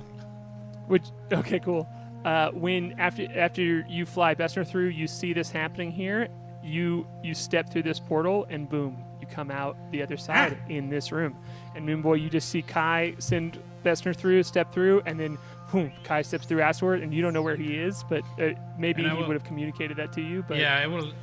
Which 0.88 1.06
okay, 1.32 1.60
cool. 1.60 1.88
Uh, 2.26 2.52
when 2.52 2.94
after 3.00 3.26
after 3.40 3.86
you 3.88 4.06
fly 4.06 4.36
Bessner 4.36 4.68
through, 4.68 4.88
you 4.88 5.08
see 5.08 5.32
this 5.32 5.50
happening 5.50 5.90
here. 5.90 6.28
You 6.62 7.08
you 7.24 7.34
step 7.34 7.72
through 7.72 7.84
this 7.84 8.02
portal 8.02 8.46
and 8.50 8.70
boom, 8.70 9.02
you 9.22 9.28
come 9.28 9.50
out 9.50 9.78
the 9.92 10.04
other 10.04 10.18
side 10.18 10.58
in 10.68 10.90
this 10.90 11.14
room. 11.14 11.38
And 11.74 11.88
Moonboy, 11.88 12.22
you 12.22 12.30
just 12.30 12.50
see 12.50 12.64
Kai 12.64 13.16
send 13.20 13.64
Bessner 13.86 14.14
through, 14.14 14.44
step 14.44 14.74
through, 14.74 15.04
and 15.06 15.18
then 15.18 15.38
boom, 15.72 15.94
Kai 16.04 16.22
steps 16.22 16.48
through 16.48 16.62
afterward, 16.62 17.02
and 17.02 17.14
you 17.14 17.22
don't 17.22 17.34
know 17.34 17.42
where 17.42 17.56
he 17.56 17.78
is, 17.78 18.04
but 18.10 18.24
uh, 18.42 18.50
maybe 18.78 19.04
he 19.04 19.16
would 19.16 19.34
have 19.34 19.46
communicated 19.46 19.96
that 19.96 20.12
to 20.14 20.22
you. 20.22 20.44
But 20.46 20.58
yeah, 20.58 20.78
I 20.78 20.88
will. 20.88 21.14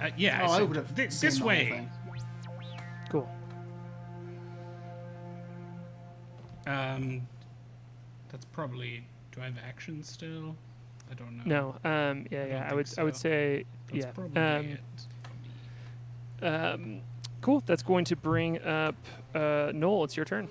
Uh, 0.00 0.10
yeah, 0.16 0.46
Oh, 0.48 0.52
I 0.52 0.62
would 0.62 0.76
have 0.76 0.88
"Thi- 0.90 1.10
seen 1.10 1.28
this 1.30 1.40
way. 1.40 1.70
thing. 1.70 1.90
cool. 3.10 3.28
Um, 6.66 7.26
that's 8.30 8.44
probably. 8.46 9.04
Do 9.32 9.40
I 9.40 9.46
have 9.46 9.56
action 9.66 10.02
still? 10.02 10.54
I 11.10 11.14
don't 11.14 11.36
know. 11.38 11.42
No, 11.82 11.90
um, 11.90 12.26
yeah, 12.30 12.40
don't 12.40 12.48
yeah. 12.50 12.56
I 12.58 12.60
think 12.68 12.74
would 12.76 12.98
I 12.98 13.02
would 13.04 13.16
say 13.16 13.64
That's 13.92 14.04
yeah. 14.04 14.10
probably 14.12 14.42
Um, 14.42 14.78
it. 16.42 16.44
um, 16.46 17.00
cool. 17.40 17.62
That's 17.64 17.82
going 17.82 18.04
to 18.06 18.16
bring 18.16 18.60
up 18.62 18.94
uh, 19.34 19.72
Noel. 19.74 20.04
It's 20.04 20.16
your 20.16 20.26
turn. 20.26 20.48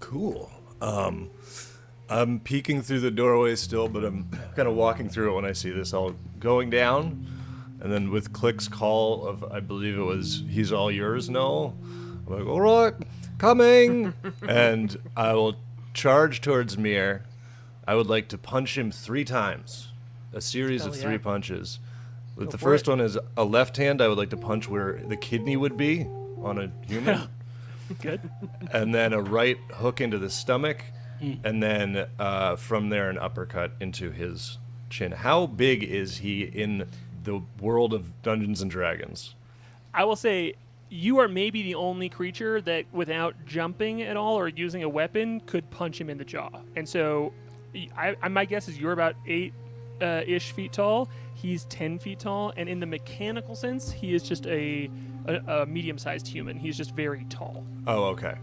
Cool. 0.00 0.50
Um, 0.80 1.30
I'm 2.08 2.40
peeking 2.40 2.80
through 2.82 3.00
the 3.00 3.10
doorway 3.10 3.56
still, 3.56 3.88
but 3.88 4.04
I'm 4.04 4.30
kind 4.56 4.68
of 4.68 4.74
walking 4.74 5.08
through 5.08 5.32
it 5.32 5.34
when 5.36 5.44
I 5.44 5.52
see 5.52 5.70
this 5.70 5.92
all 5.92 6.14
going 6.40 6.70
down. 6.70 7.26
And 7.80 7.92
then 7.92 8.10
with 8.10 8.32
Klik's 8.32 8.68
call 8.68 9.26
of, 9.26 9.44
I 9.44 9.60
believe 9.60 9.98
it 9.98 10.02
was, 10.02 10.42
he's 10.48 10.72
all 10.72 10.90
yours, 10.90 11.28
Noel. 11.28 11.74
I'm 12.26 12.38
like, 12.38 12.46
all 12.46 12.60
right, 12.60 12.94
coming. 13.38 14.14
and 14.48 14.96
I 15.16 15.34
will 15.34 15.56
charge 15.94 16.40
towards 16.40 16.76
Mir. 16.78 17.24
I 17.86 17.94
would 17.94 18.06
like 18.08 18.28
to 18.28 18.38
punch 18.38 18.76
him 18.76 18.90
three 18.90 19.24
times, 19.24 19.88
a 20.32 20.40
series 20.40 20.82
Hell 20.82 20.90
of 20.90 20.96
yeah. 20.96 21.02
three 21.02 21.18
punches. 21.18 21.78
Go 22.36 22.46
the 22.46 22.58
first 22.58 22.86
it. 22.86 22.90
one 22.90 23.00
is 23.00 23.16
a 23.36 23.44
left 23.44 23.76
hand. 23.76 24.02
I 24.02 24.08
would 24.08 24.18
like 24.18 24.30
to 24.30 24.36
punch 24.36 24.68
where 24.68 25.00
the 25.06 25.16
kidney 25.16 25.56
would 25.56 25.76
be 25.76 26.06
on 26.42 26.58
a 26.58 26.70
human 26.86 27.28
Good. 28.02 28.20
and 28.72 28.94
then 28.94 29.12
a 29.12 29.20
right 29.22 29.56
hook 29.74 30.00
into 30.00 30.18
the 30.18 30.30
stomach, 30.30 30.82
Hmm. 31.20 31.32
and 31.44 31.62
then 31.62 32.06
uh, 32.18 32.56
from 32.56 32.90
there 32.90 33.08
an 33.08 33.16
uppercut 33.16 33.72
into 33.80 34.10
his 34.10 34.58
chin. 34.90 35.12
How 35.12 35.46
big 35.46 35.82
is 35.82 36.18
he 36.18 36.42
in 36.42 36.86
the 37.26 37.42
world 37.60 37.92
of 37.92 38.22
Dungeons 38.22 38.62
and 38.62 38.70
Dragons? 38.70 39.34
I 39.92 40.04
will 40.04 40.16
say 40.16 40.54
you 40.88 41.18
are 41.18 41.28
maybe 41.28 41.62
the 41.62 41.74
only 41.74 42.08
creature 42.08 42.60
that, 42.62 42.86
without 42.92 43.34
jumping 43.44 44.00
at 44.02 44.16
all 44.16 44.38
or 44.38 44.48
using 44.48 44.82
a 44.82 44.88
weapon, 44.88 45.40
could 45.40 45.68
punch 45.70 46.00
him 46.00 46.08
in 46.08 46.16
the 46.16 46.24
jaw. 46.24 46.48
And 46.76 46.88
so, 46.88 47.32
I, 47.96 48.16
I- 48.22 48.28
my 48.28 48.44
guess 48.46 48.68
is 48.68 48.78
you're 48.78 48.92
about 48.92 49.14
eight 49.26 49.52
uh, 50.00 50.22
ish 50.26 50.52
feet 50.52 50.72
tall. 50.72 51.08
He's 51.34 51.64
ten 51.64 51.98
feet 51.98 52.20
tall, 52.20 52.52
and 52.56 52.68
in 52.68 52.80
the 52.80 52.86
mechanical 52.86 53.54
sense, 53.54 53.90
he 53.90 54.14
is 54.14 54.22
just 54.22 54.46
a 54.46 54.90
a, 55.26 55.62
a 55.62 55.66
medium-sized 55.66 56.26
human. 56.28 56.56
He's 56.56 56.76
just 56.76 56.94
very 56.94 57.26
tall. 57.28 57.64
Oh, 57.86 58.04
okay. 58.14 58.36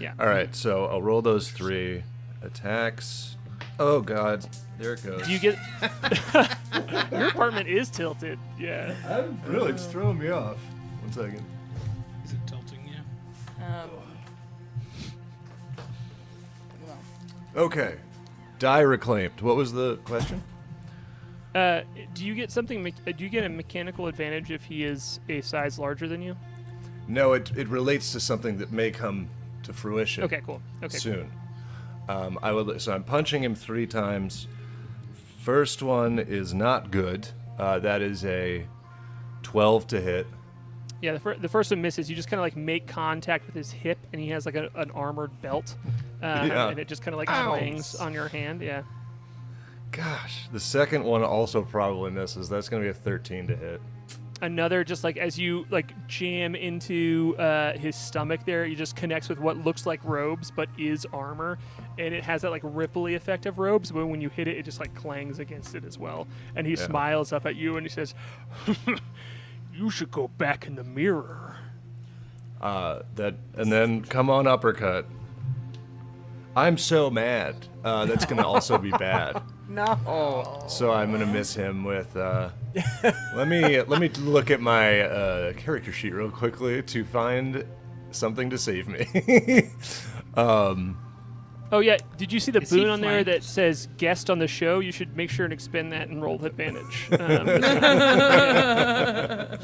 Yeah. 0.00 0.14
All 0.18 0.26
right, 0.26 0.52
so 0.56 0.86
I'll 0.86 1.02
roll 1.02 1.22
those 1.22 1.50
three 1.52 2.02
attacks. 2.42 3.36
Oh 3.78 4.00
God, 4.00 4.46
there 4.78 4.94
it 4.94 5.02
goes. 5.04 5.26
Do 5.26 5.32
you 5.32 5.38
get? 5.38 5.58
Your 7.12 7.28
apartment 7.28 7.68
is 7.68 7.90
tilted. 7.90 8.38
Yeah. 8.58 8.94
I'm 9.08 9.40
really, 9.46 9.72
it's 9.72 9.86
throwing 9.86 10.18
me 10.18 10.28
off. 10.30 10.58
One 11.02 11.12
second. 11.12 11.44
Is 12.24 12.32
it 12.32 12.38
tilting 12.46 12.86
you? 12.88 13.64
Um, 13.64 13.90
Okay, 17.56 17.94
die 18.58 18.80
reclaimed. 18.80 19.40
What 19.40 19.54
was 19.54 19.72
the 19.72 19.96
question? 19.98 20.42
Uh, 21.54 21.82
do 22.12 22.26
you 22.26 22.34
get 22.34 22.50
something? 22.50 22.82
me- 22.82 22.94
uh, 23.06 23.12
Do 23.12 23.22
you 23.22 23.30
get 23.30 23.44
a 23.44 23.48
mechanical 23.48 24.08
advantage 24.08 24.50
if 24.50 24.64
he 24.64 24.82
is 24.82 25.20
a 25.28 25.40
size 25.40 25.78
larger 25.78 26.08
than 26.08 26.20
you? 26.20 26.36
No, 27.06 27.32
it 27.34 27.52
it 27.56 27.68
relates 27.68 28.10
to 28.12 28.18
something 28.18 28.58
that 28.58 28.72
may 28.72 28.90
come 28.90 29.28
to 29.62 29.72
fruition. 29.72 30.24
Okay. 30.24 30.40
Cool. 30.44 30.60
Okay. 30.82 30.88
cool. 30.88 31.00
soon. 31.00 31.30
Um, 32.08 32.38
I 32.42 32.50
would. 32.50 32.80
So 32.82 32.92
I'm 32.92 33.04
punching 33.04 33.44
him 33.44 33.54
three 33.54 33.86
times. 33.86 34.48
First 35.44 35.82
one 35.82 36.18
is 36.18 36.54
not 36.54 36.90
good. 36.90 37.28
Uh, 37.58 37.78
that 37.80 38.00
is 38.00 38.24
a 38.24 38.66
12 39.42 39.86
to 39.88 40.00
hit. 40.00 40.26
Yeah, 41.02 41.12
the, 41.12 41.20
fir- 41.20 41.36
the 41.36 41.48
first 41.50 41.70
one 41.70 41.82
misses. 41.82 42.08
You 42.08 42.16
just 42.16 42.30
kind 42.30 42.40
of 42.40 42.44
like 42.44 42.56
make 42.56 42.86
contact 42.86 43.44
with 43.44 43.54
his 43.54 43.70
hip, 43.70 43.98
and 44.14 44.22
he 44.22 44.30
has 44.30 44.46
like 44.46 44.54
a, 44.54 44.70
an 44.74 44.90
armored 44.92 45.42
belt, 45.42 45.76
uh, 46.22 46.26
Yeah. 46.48 46.68
and 46.70 46.78
it 46.78 46.88
just 46.88 47.02
kind 47.02 47.12
of 47.12 47.18
like 47.18 47.28
Ow. 47.30 47.50
clangs 47.50 47.94
on 47.94 48.14
your 48.14 48.28
hand. 48.28 48.62
Yeah. 48.62 48.84
Gosh, 49.90 50.48
the 50.50 50.58
second 50.60 51.04
one 51.04 51.22
also 51.22 51.60
probably 51.60 52.10
misses. 52.10 52.48
That's 52.48 52.70
going 52.70 52.82
to 52.82 52.86
be 52.86 52.90
a 52.90 52.94
13 52.94 53.46
to 53.48 53.56
hit. 53.56 53.82
Another 54.40 54.82
just 54.82 55.04
like 55.04 55.18
as 55.18 55.38
you 55.38 55.66
like 55.70 55.92
jam 56.08 56.54
into 56.54 57.36
uh, 57.38 57.76
his 57.78 57.96
stomach 57.96 58.40
there, 58.46 58.64
he 58.64 58.74
just 58.74 58.96
connects 58.96 59.28
with 59.28 59.38
what 59.38 59.58
looks 59.62 59.84
like 59.84 60.02
robes 60.04 60.50
but 60.50 60.70
is 60.78 61.06
armor, 61.12 61.58
and 61.98 62.14
it 62.14 62.24
has 62.24 62.42
that 62.42 62.50
like 62.50 62.62
ripply 62.62 63.14
effect 63.14 63.46
of 63.46 63.58
robes. 63.58 63.90
But 63.92 64.06
when 64.06 64.20
you 64.20 64.28
hit 64.28 64.48
it, 64.48 64.56
it 64.56 64.64
just 64.64 64.80
like 64.80 64.94
clangs 64.94 65.38
against 65.38 65.74
it 65.74 65.84
as 65.84 65.98
well. 65.98 66.26
And 66.56 66.66
he 66.66 66.74
Yeah. 66.74 66.86
smiles 66.86 67.32
up 67.32 67.46
at 67.46 67.56
you 67.56 67.76
and 67.76 67.84
he 67.86 67.90
says, 67.90 68.14
"You 69.74 69.90
should 69.90 70.10
go 70.10 70.28
back 70.28 70.66
in 70.66 70.74
the 70.76 70.84
mirror." 70.84 71.56
Uh, 72.60 73.02
that 73.16 73.34
and 73.56 73.70
then 73.70 74.02
come 74.02 74.30
on 74.30 74.46
uppercut. 74.46 75.06
I'm 76.56 76.78
so 76.78 77.10
mad. 77.10 77.56
Uh, 77.84 78.06
that's 78.06 78.24
going 78.24 78.36
to 78.38 78.46
also 78.46 78.78
be 78.78 78.90
bad. 78.92 79.42
No. 79.66 80.62
So 80.68 80.92
I'm 80.92 81.10
gonna 81.10 81.24
miss 81.24 81.54
him 81.54 81.84
with. 81.84 82.14
Uh, 82.18 82.50
let 83.34 83.48
me 83.48 83.80
let 83.80 83.98
me 83.98 84.10
look 84.10 84.50
at 84.50 84.60
my 84.60 85.00
uh, 85.00 85.52
character 85.54 85.90
sheet 85.90 86.12
real 86.12 86.30
quickly 86.30 86.82
to 86.82 87.02
find 87.06 87.64
something 88.10 88.50
to 88.50 88.58
save 88.58 88.88
me. 88.88 89.70
um, 90.34 90.98
Oh 91.72 91.80
yeah, 91.80 91.96
did 92.16 92.32
you 92.32 92.38
see 92.40 92.52
the 92.52 92.60
Is 92.62 92.70
he 92.70 92.80
boon 92.80 92.90
on 92.90 93.00
there 93.00 93.24
that 93.24 93.42
says 93.42 93.88
guest 93.96 94.30
on 94.30 94.38
the 94.38 94.46
show? 94.46 94.78
You 94.80 94.92
should 94.92 95.16
make 95.16 95.30
sure 95.30 95.44
and 95.44 95.52
expend 95.52 95.92
that 95.92 96.08
and 96.08 96.22
roll 96.22 96.38
with 96.38 96.46
advantage. 96.46 97.08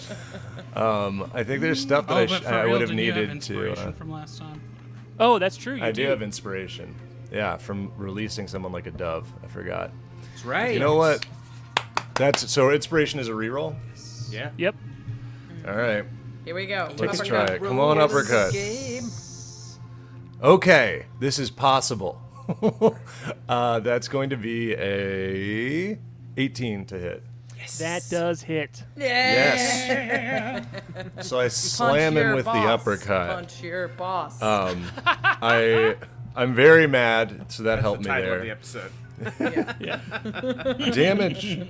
Um, 0.77 1.21
um, 1.21 1.31
I 1.35 1.43
think 1.45 1.61
there's 1.61 1.81
stuff 1.81 2.07
that 2.07 2.15
oh, 2.15 2.19
I, 2.19 2.27
but 2.27 2.41
sh- 2.43 2.45
for 2.45 2.55
I 2.55 2.63
real, 2.63 2.73
would 2.73 2.81
have 2.83 2.91
didn't 2.91 3.05
you 3.05 3.13
needed 3.13 3.29
have 3.29 3.29
to. 3.29 3.33
inspiration 3.55 3.89
Uh, 3.89 3.93
from 3.93 4.11
last 4.11 4.39
time. 4.39 4.61
oh, 5.19 5.39
that's 5.39 5.57
true. 5.57 5.75
You 5.75 5.83
I 5.85 5.93
do 5.93 6.05
do 6.05 6.11
have 6.11 6.23
inspiration. 6.23 6.95
Yeah, 7.33 7.57
from 7.57 7.93
releasing 7.97 8.49
someone 8.49 8.73
like 8.73 8.87
a 8.87 8.91
dove. 8.91 9.31
I 9.45 9.49
forgot. 9.49 9.91
That's 10.23 10.45
right. 10.45 10.73
You 10.75 10.81
know 10.81 10.97
what? 10.97 11.25
That's 12.15 12.51
so. 12.51 12.71
Inspiration 12.71 13.21
is 13.21 13.29
a 13.29 13.33
reroll. 13.33 13.77
Yeah. 14.31 14.51
Yep. 14.59 14.75
All 15.67 15.77
right, 15.77 16.05
here 16.45 16.55
we 16.55 16.67
go. 16.67 16.87
let's 16.99 17.21
Uppercut. 17.21 17.27
try 17.27 17.45
it. 17.57 17.63
Come 17.63 17.81
on, 17.81 17.99
uppercut. 17.99 18.53
Okay, 20.43 21.07
this 21.19 21.39
is 21.39 21.51
possible. 21.51 22.21
uh, 23.49 23.81
that's 23.81 24.09
going 24.09 24.31
to 24.31 24.37
be 24.37 24.75
a 24.75 25.99
18 26.37 26.87
to 26.87 26.99
hit. 26.99 27.23
That 27.79 28.03
does 28.11 28.41
hit. 28.43 28.83
Yeah. 28.97 30.65
Yes. 30.65 30.67
so 31.29 31.39
I 31.39 31.49
slam 31.49 32.17
him 32.17 32.25
your 32.25 32.35
with 32.37 32.47
the 32.47 32.53
uppercut. 32.53 33.35
Punch 33.35 33.63
your 33.63 33.89
boss. 33.89 34.41
Um, 34.41 34.87
I 35.05 35.97
I'm 36.35 36.55
very 36.55 36.87
mad, 36.87 37.53
so 37.53 37.65
that 37.65 37.81
helped 37.81 38.01
me 38.01 38.07
Title 38.07 38.35
of 38.35 38.43
the 38.43 38.51
episode. 38.51 38.93
Yeah. 39.79 40.01
Damage. 40.91 41.69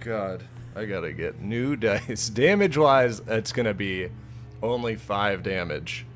God, 0.00 0.44
I 0.76 0.84
gotta 0.84 1.12
get 1.12 1.40
new 1.40 1.74
dice. 1.74 2.28
Damage 2.28 2.76
wise, 2.78 3.20
it's 3.26 3.52
gonna 3.52 3.74
be 3.74 4.08
only 4.62 4.94
five 4.94 5.42
damage. 5.42 6.06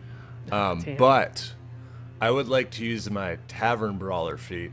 Um, 0.52 0.80
Damn. 0.80 0.96
but 0.96 1.54
I 2.20 2.30
would 2.30 2.48
like 2.48 2.70
to 2.72 2.84
use 2.84 3.10
my 3.10 3.38
tavern 3.48 3.98
brawler 3.98 4.36
feat 4.36 4.72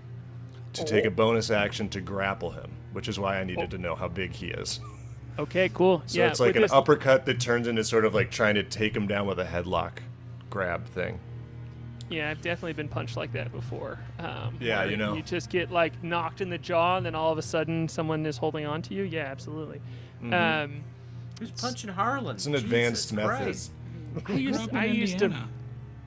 to 0.73 0.83
take 0.83 1.05
a 1.05 1.11
bonus 1.11 1.51
action 1.51 1.89
to 1.89 2.01
grapple 2.01 2.51
him 2.51 2.71
which 2.95 3.09
is 3.09 3.19
why 3.19 3.37
I 3.37 3.43
needed 3.43 3.71
to 3.71 3.77
know 3.77 3.93
how 3.93 4.07
big 4.07 4.31
he 4.31 4.47
is. 4.47 4.79
Okay, 5.37 5.67
cool. 5.73 6.01
So 6.05 6.17
yeah, 6.17 6.29
it's 6.29 6.39
like 6.39 6.55
an 6.55 6.61
this- 6.61 6.71
uppercut 6.71 7.25
that 7.25 7.41
turns 7.41 7.67
into 7.67 7.83
sort 7.83 8.05
of 8.05 8.15
like 8.15 8.31
trying 8.31 8.55
to 8.55 8.63
take 8.63 8.95
him 8.95 9.05
down 9.05 9.27
with 9.27 9.37
a 9.37 9.43
headlock 9.43 9.97
grab 10.49 10.85
thing. 10.85 11.19
Yeah, 12.09 12.29
I've 12.29 12.41
definitely 12.41 12.71
been 12.71 12.87
punched 12.87 13.17
like 13.17 13.33
that 13.33 13.51
before. 13.51 13.99
Um, 14.17 14.55
Yeah, 14.61 14.85
you 14.85 14.95
know. 14.95 15.13
You 15.13 15.23
just 15.23 15.49
get 15.49 15.71
like 15.71 16.01
knocked 16.05 16.39
in 16.39 16.49
the 16.49 16.57
jaw, 16.57 16.95
and 16.95 17.05
then 17.05 17.15
all 17.15 17.33
of 17.33 17.37
a 17.37 17.41
sudden 17.41 17.89
someone 17.89 18.25
is 18.25 18.37
holding 18.37 18.65
on 18.65 18.81
to 18.83 18.93
you. 18.93 19.03
Yeah, 19.03 19.25
absolutely. 19.25 19.81
Um, 20.31 20.81
Who's 21.37 21.51
punching 21.51 21.89
Harlan? 21.89 22.23
Mm-hmm. 22.23 22.35
It's 22.35 22.45
an 22.45 22.55
advanced 22.55 23.09
Jesus 23.09 23.71
method. 24.13 24.31
I 24.31 24.33
used, 24.35 24.73
I 24.73 24.85
used 24.85 25.19
to. 25.19 25.35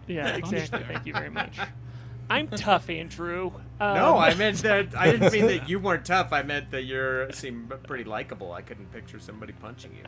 Indiana. 0.09 0.29
Yeah, 0.31 0.37
exactly. 0.61 0.81
Thank 0.95 1.07
you 1.07 1.13
very 1.13 1.31
much. 1.31 1.59
I'm 2.31 2.49
tough, 2.49 2.91
Andrew. 2.91 3.53
Um, 3.81 3.95
No, 3.97 4.19
I 4.19 4.35
meant 4.35 4.59
that. 4.59 4.95
I 4.95 5.11
didn't 5.13 5.33
mean 5.33 5.47
that 5.47 5.69
you 5.71 5.79
weren't 5.79 6.05
tough. 6.05 6.33
I 6.33 6.43
meant 6.43 6.71
that 6.73 6.83
you 6.83 7.27
seem 7.33 7.73
pretty 7.85 8.05
likable. 8.05 8.53
I 8.53 8.61
couldn't 8.61 8.93
picture 8.93 9.19
somebody 9.19 9.55
punching 9.55 9.93
you. 9.93 10.05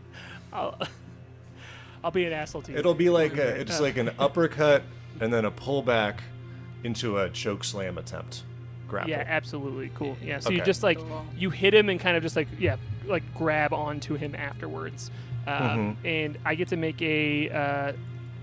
I'll, 0.52 0.78
I'll 2.04 2.10
be 2.10 2.26
an 2.26 2.32
asshole 2.34 2.60
to 2.62 2.72
you. 2.72 2.78
It'll 2.78 2.92
be 2.94 3.08
like 3.08 3.38
a, 3.38 3.60
it's 3.60 3.80
like 3.80 3.96
an 3.96 4.10
uppercut 4.18 4.82
and 5.20 5.32
then 5.32 5.46
a 5.46 5.50
pullback 5.50 6.20
into 6.84 7.18
a 7.18 7.30
choke 7.30 7.64
slam 7.64 7.96
attempt. 7.96 8.42
Grapple. 8.86 9.10
Yeah, 9.10 9.24
absolutely. 9.26 9.90
Cool. 9.94 10.16
Yeah. 10.22 10.40
So 10.40 10.50
you 10.50 10.60
just 10.62 10.82
like 10.82 10.98
you 11.38 11.48
hit 11.50 11.72
him 11.72 11.88
and 11.88 11.98
kind 12.00 12.16
of 12.18 12.22
just 12.22 12.36
like 12.36 12.48
yeah, 12.58 12.76
like 13.06 13.22
grab 13.34 13.72
onto 13.72 14.14
him 14.16 14.34
afterwards, 14.34 15.10
um, 15.46 15.54
Mm-hmm. 15.96 16.06
and 16.06 16.38
I 16.44 16.54
get 16.54 16.68
to 16.68 16.76
make 16.76 17.00
a 17.00 17.48
uh, 17.50 17.92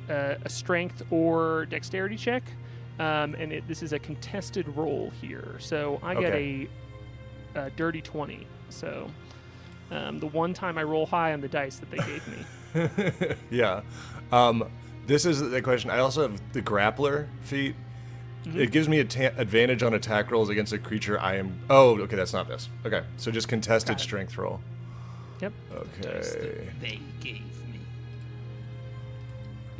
a, 0.09 0.37
a 0.43 0.49
strength 0.49 1.03
or 1.11 1.65
dexterity 1.67 2.17
check, 2.17 2.43
um, 2.99 3.35
and 3.35 3.51
it, 3.51 3.67
this 3.67 3.83
is 3.83 3.93
a 3.93 3.99
contested 3.99 4.67
roll 4.75 5.11
here. 5.21 5.55
So 5.59 5.99
I 6.03 6.15
get 6.15 6.33
a, 6.33 6.67
a 7.55 7.69
dirty 7.71 8.01
twenty. 8.01 8.47
So 8.69 9.09
um, 9.91 10.19
the 10.19 10.27
one 10.27 10.53
time 10.53 10.77
I 10.77 10.83
roll 10.83 11.05
high 11.05 11.33
on 11.33 11.41
the 11.41 11.47
dice 11.47 11.79
that 11.79 11.89
they 11.91 11.97
gave 11.97 12.27
me. 12.27 13.35
yeah. 13.49 13.81
Um, 14.31 14.69
this 15.05 15.25
is 15.25 15.39
the 15.39 15.61
question. 15.61 15.89
I 15.89 15.99
also 15.99 16.23
have 16.23 16.41
the 16.53 16.61
grappler 16.61 17.27
feat. 17.41 17.75
Mm-hmm. 18.43 18.59
It 18.59 18.71
gives 18.71 18.87
me 18.87 18.99
a 18.99 19.05
ta- 19.05 19.31
advantage 19.37 19.83
on 19.83 19.93
attack 19.93 20.31
rolls 20.31 20.49
against 20.49 20.73
a 20.73 20.77
creature 20.77 21.19
I 21.19 21.35
am. 21.37 21.59
Oh, 21.69 21.97
okay, 21.99 22.15
that's 22.15 22.33
not 22.33 22.47
this. 22.47 22.69
Okay, 22.85 23.03
so 23.17 23.31
just 23.31 23.47
contested 23.47 23.99
strength 23.99 24.37
roll. 24.37 24.59
Yep. 25.41 25.53
Dice 26.01 26.33
Okay. 26.33 26.41
that 26.41 26.81
they 26.81 26.99
gave 27.19 27.41
me. 27.41 27.51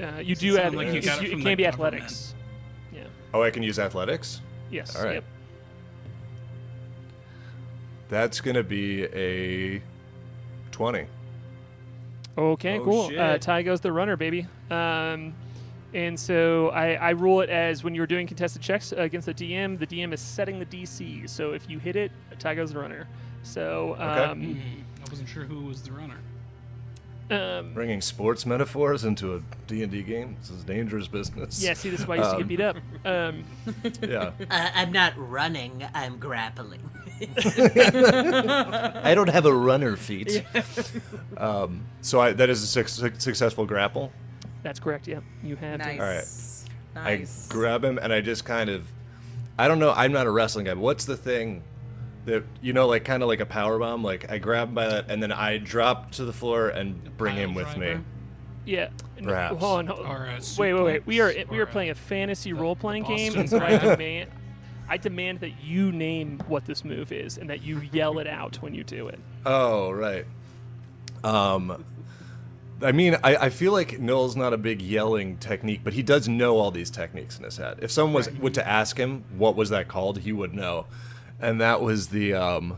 Uh, 0.02 0.18
you 0.20 0.36
do 0.36 0.56
it 0.58 0.60
add. 0.60 0.76
like 0.76 0.88
you 0.88 0.94
it, 0.96 1.06
got 1.06 1.24
it 1.24 1.32
it 1.32 1.42
can 1.42 1.58
be 1.58 1.66
athletics. 1.66 2.36
Yeah. 2.94 3.04
Oh, 3.34 3.42
I 3.42 3.50
can 3.50 3.64
use 3.64 3.80
athletics. 3.80 4.42
Yes. 4.70 4.96
All 4.96 5.04
right. 5.04 5.16
Yep. 5.16 5.24
That's 8.10 8.40
gonna 8.42 8.64
be 8.64 9.04
a 9.06 9.82
twenty. 10.72 11.08
Okay, 12.38 12.78
Oh, 12.80 12.84
cool. 12.84 13.06
Uh, 13.06 13.34
shit. 13.34 13.42
Tie 13.42 13.62
goes 13.64 13.82
the 13.82 13.92
runner, 13.92 14.16
baby. 14.16 14.46
Um, 14.70 15.34
and 15.94 16.20
so 16.20 16.70
I, 16.70 16.94
I 16.94 17.10
rule 17.12 17.42
it 17.42 17.50
as 17.50 17.84
when 17.84 17.96
you're 17.96 18.06
doing 18.06 18.28
contested 18.28 18.62
checks 18.62 18.92
against 18.92 19.26
the 19.26 19.34
DM, 19.34 19.80
the 19.80 19.88
DM 19.88 20.14
is 20.14 20.22
setting 20.22 20.60
the 20.60 20.66
DC. 20.66 21.28
So 21.28 21.54
if 21.54 21.68
you 21.70 21.80
hit 21.80 21.96
it, 21.96 22.12
Tie 22.38 22.54
goes 22.54 22.74
the 22.74 22.80
runner. 22.80 23.08
So 23.42 23.96
um, 23.98 24.44
Hmm, 24.44 24.82
I 25.06 25.10
wasn't 25.10 25.30
sure 25.30 25.46
who 25.46 25.62
was 25.66 25.82
the 25.82 25.92
runner. 25.94 26.18
Um, 27.30 27.74
Bringing 27.74 28.00
sports 28.02 28.46
metaphors 28.46 29.04
into 29.04 29.36
a 29.36 29.42
D 29.68 29.84
and 29.84 29.92
D 29.92 30.02
game. 30.04 30.38
This 30.40 30.50
is 30.52 30.64
dangerous 30.64 31.08
business. 31.08 31.62
yeah, 31.62 31.74
see, 31.74 31.90
this 31.90 32.00
is 32.02 32.08
why 32.08 32.16
I 32.16 32.20
used 32.20 32.32
to 32.32 32.38
get 32.38 32.48
beat 32.48 32.62
up. 32.62 32.78
Um, 33.06 33.44
Yeah. 34.02 34.32
Uh, 34.50 34.70
I'm 34.74 34.92
not 34.92 35.14
running. 35.18 35.86
I'm 35.94 36.18
grappling. 36.20 36.82
I 37.38 39.14
don't 39.16 39.30
have 39.30 39.46
a 39.46 39.54
runner 39.54 39.96
feat. 39.98 40.44
um, 41.38 41.86
so 42.02 42.20
I, 42.22 42.34
that 42.34 42.50
is 42.50 42.64
a 42.64 42.68
suc 42.68 42.88
suc- 42.88 43.20
successful 43.20 43.66
grapple. 43.66 44.12
that's 44.64 44.80
correct. 44.80 45.08
Yeah, 45.08 45.20
you 45.44 45.56
have. 45.58 45.80
Nice. 45.80 45.98
To. 45.98 46.02
All 46.04 47.04
right. 47.06 47.18
Nice. 47.20 47.48
I 47.50 47.54
grab 47.54 47.84
him 47.84 47.98
and 48.00 48.12
I 48.14 48.22
just 48.22 48.46
kind 48.46 48.70
of, 48.70 48.88
I 49.58 49.68
don't 49.68 49.80
know. 49.80 49.92
I'm 49.96 50.12
not 50.12 50.28
a 50.28 50.32
wrestling 50.32 50.66
guy, 50.66 50.74
but 50.74 50.82
what's 50.82 51.06
the 51.06 51.18
thing 51.18 51.64
that 52.28 52.44
you 52.62 52.72
know, 52.74 52.88
like 52.88 53.04
kind 53.04 53.24
of 53.24 53.28
like 53.30 53.40
a 53.40 53.46
power 53.46 53.78
bomb? 53.80 54.04
Like 54.04 54.32
I 54.32 54.38
grab 54.38 54.70
him 54.70 54.76
by 54.76 54.88
that 54.88 55.10
and 55.10 55.22
then 55.22 55.32
I 55.32 55.58
drop 55.58 56.12
to 56.14 56.24
the 56.26 56.32
floor 56.34 56.70
and 56.70 57.18
bring 57.18 57.36
him 57.36 57.54
pile 57.54 57.66
with 57.66 57.78
me. 57.78 57.86
driver? 57.88 58.04
Yeah. 58.66 58.90
No, 59.20 59.34
hold 59.56 59.64
on, 59.80 59.88
hold- 59.88 60.06
Or 60.06 60.26
a 60.26 60.40
wait, 60.60 60.74
wait, 60.74 60.84
wait. 60.84 61.08
We 61.08 61.20
are 61.22 61.34
we 61.50 61.58
are 61.60 61.66
playing 61.66 61.90
a 61.90 61.96
fantasy 61.96 62.54
role 62.54 62.76
playing 62.76 63.04
game, 63.04 63.34
Boston 63.34 63.40
and 63.42 63.50
so 63.50 63.60
I 63.60 63.78
demand 63.78 64.30
I 64.90 64.98
demand 64.98 65.40
that 65.42 65.62
you 65.64 65.92
name 65.92 66.40
what 66.48 66.66
this 66.66 66.86
move 66.86 67.12
is 67.12 67.38
and 67.38 67.50
that 67.50 67.64
you 67.64 67.82
yell 67.92 68.20
it 68.20 68.28
out 68.28 68.58
when 68.62 68.74
you 68.76 68.84
do 68.84 69.08
it. 69.08 69.20
Oh 69.46 69.92
right. 69.92 70.26
Um, 71.24 71.84
I 72.82 72.92
mean, 72.92 73.18
I, 73.24 73.36
I 73.38 73.50
feel 73.50 73.72
like 73.72 74.00
Noel's 74.00 74.36
not 74.36 74.54
a 74.54 74.58
big 74.58 74.82
yelling 74.82 75.38
technique, 75.38 75.82
but 75.84 75.94
he 75.94 76.04
does 76.04 76.28
know 76.28 76.58
all 76.58 76.70
these 76.70 76.92
techniques 76.92 77.38
in 77.38 77.44
his 77.44 77.58
head. 77.58 77.80
If 77.82 77.90
someone 77.92 78.14
was 78.14 78.30
were 78.36 78.52
to 78.52 78.68
ask 78.68 78.98
him 78.98 79.24
what 79.36 79.56
was 79.56 79.70
that 79.72 79.88
called, 79.88 80.20
he 80.20 80.32
would 80.32 80.54
know. 80.54 80.86
And 81.40 81.62
that 81.62 81.82
was 81.82 82.08
the 82.10 82.34
um, 82.34 82.78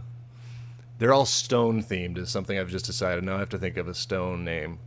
they're 0.97 1.13
all 1.13 1.25
stone 1.25 1.81
themed 1.83 2.17
is 2.17 2.29
something 2.29 2.57
I've 2.59 2.69
just 2.69 2.85
decided. 2.85 3.23
Now 3.23 3.35
I 3.35 3.39
have 3.39 3.49
to 3.49 3.57
think 3.57 3.77
of 3.77 3.87
a 3.87 3.93
stone 3.93 4.43
name. 4.43 4.79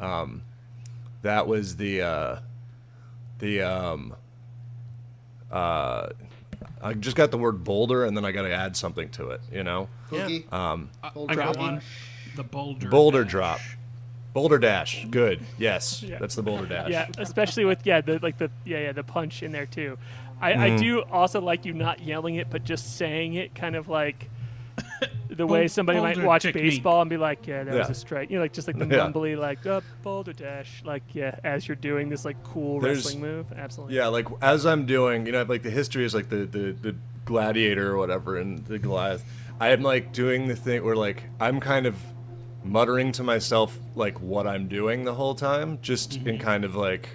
Um, 0.00 0.42
that 1.22 1.46
was 1.46 1.76
the 1.76 2.02
uh, 2.02 2.36
the 3.38 3.60
um, 3.62 4.14
uh, 5.50 6.08
I 6.80 6.94
just 6.94 7.16
got 7.16 7.30
the 7.30 7.38
word 7.38 7.64
boulder, 7.64 8.04
and 8.04 8.16
then 8.16 8.24
I 8.24 8.32
got 8.32 8.42
to 8.42 8.52
add 8.52 8.76
something 8.76 9.08
to 9.10 9.30
it. 9.30 9.40
You 9.52 9.62
know, 9.62 9.88
Cookie. 10.08 10.46
um, 10.50 10.90
Boulder 11.14 11.32
I 11.32 11.36
got 11.36 11.54
drop. 11.54 11.56
one. 11.58 11.82
The 12.34 12.42
boulder. 12.44 12.88
boulder 12.88 13.22
dash. 13.24 13.30
drop, 13.30 13.60
boulder 14.32 14.58
dash. 14.58 15.06
Good. 15.10 15.44
Yes, 15.58 16.02
Yeah. 16.02 16.18
that's 16.18 16.34
the 16.34 16.42
boulder 16.42 16.64
dash. 16.66 16.90
Yeah, 16.90 17.08
especially 17.18 17.66
with 17.66 17.84
yeah 17.86 18.00
the 18.00 18.18
like 18.20 18.38
the 18.38 18.50
yeah 18.64 18.78
yeah 18.78 18.92
the 18.92 19.04
punch 19.04 19.42
in 19.42 19.52
there 19.52 19.66
too. 19.66 19.98
I, 20.42 20.66
I 20.66 20.76
do 20.76 21.02
also 21.02 21.40
like 21.40 21.64
you 21.64 21.72
not 21.72 22.00
yelling 22.00 22.34
it, 22.34 22.50
but 22.50 22.64
just 22.64 22.96
saying 22.96 23.34
it, 23.34 23.54
kind 23.54 23.76
of 23.76 23.88
like 23.88 24.28
the 25.30 25.46
way 25.46 25.68
somebody 25.68 26.00
might 26.00 26.22
watch 26.22 26.42
technique. 26.42 26.64
baseball 26.64 27.00
and 27.00 27.08
be 27.10 27.16
like, 27.16 27.46
yeah, 27.46 27.64
that 27.64 27.74
was 27.74 27.90
a 27.90 27.94
strike. 27.94 28.30
You 28.30 28.36
know, 28.36 28.42
like 28.42 28.52
just 28.52 28.66
like 28.66 28.78
the 28.78 28.86
Yeah. 28.86 29.06
mumbly 29.06 29.38
like 29.38 29.64
uh, 29.66 29.80
boulder 30.02 30.32
dash, 30.32 30.82
like 30.84 31.02
yeah, 31.12 31.38
as 31.44 31.66
you're 31.68 31.76
doing 31.76 32.08
this 32.08 32.24
like 32.24 32.42
cool 32.44 32.80
There's- 32.80 32.98
wrestling 32.98 33.20
move. 33.20 33.46
Absolutely. 33.56 33.96
Yeah, 33.96 34.08
like 34.08 34.26
as 34.40 34.66
I'm 34.66 34.84
doing, 34.86 35.26
you 35.26 35.32
know, 35.32 35.42
like 35.44 35.62
the 35.62 35.70
history 35.70 36.04
is 36.04 36.14
like 36.14 36.28
the 36.28 36.44
the, 36.44 36.72
the 36.72 36.96
gladiator 37.24 37.90
or 37.92 37.96
whatever 37.98 38.36
and 38.36 38.64
the 38.66 38.78
Goliath. 38.78 39.24
I 39.60 39.68
am 39.70 39.82
like 39.82 40.12
doing 40.12 40.48
the 40.48 40.56
thing 40.56 40.84
where 40.84 40.96
like 40.96 41.24
I'm 41.40 41.60
kind 41.60 41.86
of 41.86 41.96
muttering 42.64 43.12
to 43.12 43.22
myself 43.22 43.78
like 43.94 44.20
what 44.20 44.46
I'm 44.46 44.68
doing 44.68 45.04
the 45.04 45.14
whole 45.14 45.34
time, 45.34 45.78
just 45.82 46.16
in 46.26 46.38
kind 46.38 46.64
of 46.64 46.74
like 46.74 47.10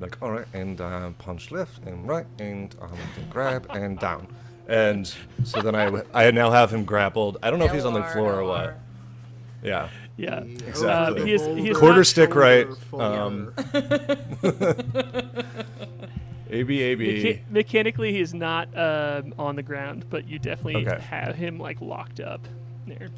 like 0.00 0.20
all 0.22 0.30
right 0.32 0.46
and 0.54 0.80
uh, 0.80 1.10
punch 1.18 1.50
left 1.50 1.84
and 1.84 2.08
right 2.08 2.26
and 2.38 2.74
um, 2.80 2.96
grab 3.28 3.66
and 3.70 3.98
down. 3.98 4.26
And 4.68 5.12
so 5.44 5.60
then 5.62 5.74
I 5.74 6.02
I 6.14 6.30
now 6.30 6.50
have 6.50 6.70
him 6.72 6.84
grappled. 6.84 7.38
I 7.42 7.50
don't 7.50 7.58
know 7.58 7.64
if 7.66 7.72
he's 7.72 7.84
on 7.84 7.94
the 7.94 8.02
floor 8.04 8.34
or 8.40 8.44
what. 8.44 8.78
Yeah. 9.62 9.88
Yeah. 10.16 10.40
Exactly. 10.40 11.20
Um, 11.22 11.26
he 11.26 11.32
is, 11.34 11.42
he 11.46 11.70
is 11.70 11.76
Quarter 11.76 12.04
stick 12.04 12.34
right. 12.34 12.66
Shoulder 12.90 13.04
Um, 13.04 13.52
AB 16.50 16.68
Mecha- 16.96 17.40
mechanically, 17.50 18.12
he 18.12 18.20
is 18.20 18.34
not 18.34 18.68
um, 18.76 19.34
on 19.38 19.56
the 19.56 19.62
ground, 19.62 20.04
but 20.10 20.28
you 20.28 20.38
definitely 20.38 20.86
Okay. 20.86 21.00
have 21.02 21.34
him 21.36 21.58
like 21.58 21.80
locked 21.80 22.20
up 22.20 22.46
there. 22.86 23.08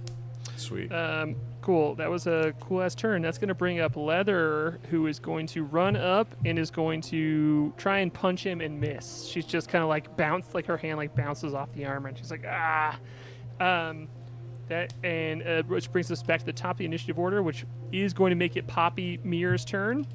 Sweet. 0.56 0.92
Um, 0.92 1.36
cool. 1.62 1.94
That 1.94 2.10
was 2.10 2.26
a 2.26 2.54
cool 2.60 2.82
ass 2.82 2.94
turn. 2.94 3.22
That's 3.22 3.38
going 3.38 3.48
to 3.48 3.54
bring 3.54 3.80
up 3.80 3.96
Leather, 3.96 4.78
who 4.90 5.06
is 5.06 5.18
going 5.18 5.46
to 5.48 5.64
run 5.64 5.96
up 5.96 6.34
and 6.44 6.58
is 6.58 6.70
going 6.70 7.00
to 7.02 7.72
try 7.76 8.00
and 8.00 8.12
punch 8.12 8.44
him 8.44 8.60
and 8.60 8.80
miss. 8.80 9.26
She's 9.26 9.46
just 9.46 9.68
kind 9.68 9.82
of 9.82 9.88
like 9.88 10.16
bounce, 10.16 10.54
like 10.54 10.66
her 10.66 10.76
hand 10.76 10.98
like 10.98 11.14
bounces 11.14 11.54
off 11.54 11.72
the 11.72 11.86
armor, 11.86 12.08
and 12.08 12.18
she's 12.18 12.30
like 12.30 12.44
ah. 12.46 12.98
Um, 13.60 14.08
that 14.68 14.94
and 15.02 15.42
uh, 15.42 15.62
which 15.64 15.90
brings 15.92 16.10
us 16.10 16.22
back 16.22 16.40
to 16.40 16.46
the 16.46 16.52
top 16.52 16.72
of 16.72 16.78
the 16.78 16.84
initiative 16.84 17.18
order, 17.18 17.42
which 17.42 17.64
is 17.92 18.12
going 18.12 18.30
to 18.30 18.36
make 18.36 18.56
it 18.56 18.66
Poppy 18.66 19.20
Mirror's 19.22 19.64
turn. 19.64 20.06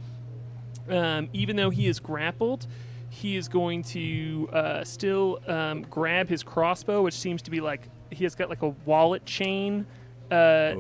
Um, 0.90 1.30
even 1.34 1.56
though 1.56 1.70
he 1.70 1.88
is 1.88 2.00
grappled, 2.00 2.68
he 3.10 3.36
is 3.36 3.48
going 3.48 3.84
to 3.84 4.50
uh, 4.52 4.84
still 4.84 5.40
um, 5.48 5.84
grab 5.84 6.30
his 6.30 6.44
crossbow, 6.44 7.02
which 7.02 7.14
seems 7.14 7.42
to 7.44 7.52
be 7.52 7.62
like 7.62 7.88
he 8.12 8.24
has 8.24 8.36
got 8.36 8.50
like 8.50 8.62
a 8.62 8.70
wallet 8.86 9.26
chain 9.26 9.86
uh, 10.32 10.76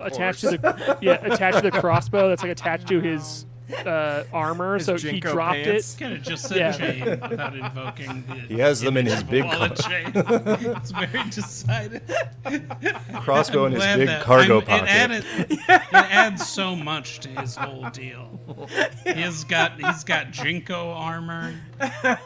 attached 0.00 0.40
to 0.40 0.50
the 0.58 0.98
yeah 1.00 1.24
attached 1.24 1.58
to 1.62 1.70
the 1.70 1.70
crossbow 1.80 2.28
that's 2.28 2.42
like 2.42 2.52
attached 2.52 2.88
to 2.88 3.00
his 3.00 3.46
uh, 3.86 4.24
armor. 4.32 4.74
His 4.74 4.84
so 4.86 4.96
he 4.98 5.20
dropped 5.20 5.54
pants. 5.64 5.94
Could 5.96 6.12
have 6.12 6.22
just 6.22 6.46
said 6.48 6.56
Yeah. 6.58 6.72
chain 6.72 7.04
without 7.30 7.56
invoking 7.56 8.22
the 8.28 8.34
He 8.54 8.58
has 8.58 8.80
them 8.82 8.96
in 8.98 9.06
his 9.06 9.22
big 9.22 9.44
wallet 9.44 9.78
car. 9.78 9.90
chain. 9.90 10.12
It's 10.76 10.90
very 10.90 11.24
decided. 11.30 12.02
Crossbow 13.22 13.64
in 13.66 13.72
his 13.72 13.84
big 13.96 14.08
that- 14.08 14.22
cargo 14.22 14.58
I'm- 14.60 14.66
pocket. 14.66 14.84
It, 14.84 14.88
added, 14.90 15.24
it 15.50 15.60
adds 15.94 16.46
so 16.46 16.76
much 16.76 17.20
to 17.20 17.28
his 17.40 17.56
whole 17.56 17.88
deal. 17.90 18.38
He's 19.06 19.44
got 19.44 19.80
he's 19.80 20.04
got 20.04 20.30
Jinko 20.30 20.90
armor. 20.92 21.54
it. 21.80 22.18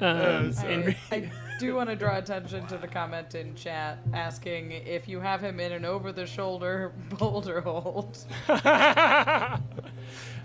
Um, 0.00 0.54
and 0.64 0.94
I, 1.10 1.30
do 1.58 1.74
want 1.74 1.88
to 1.90 1.96
draw 1.96 2.16
attention 2.18 2.66
to 2.68 2.76
the 2.78 2.86
comment 2.88 3.34
in 3.34 3.54
chat 3.54 3.98
asking 4.12 4.70
if 4.72 5.08
you 5.08 5.20
have 5.20 5.40
him 5.42 5.60
in 5.60 5.72
an 5.72 5.84
over-the-shoulder 5.84 6.92
boulder 7.18 7.60
hold. 7.60 8.18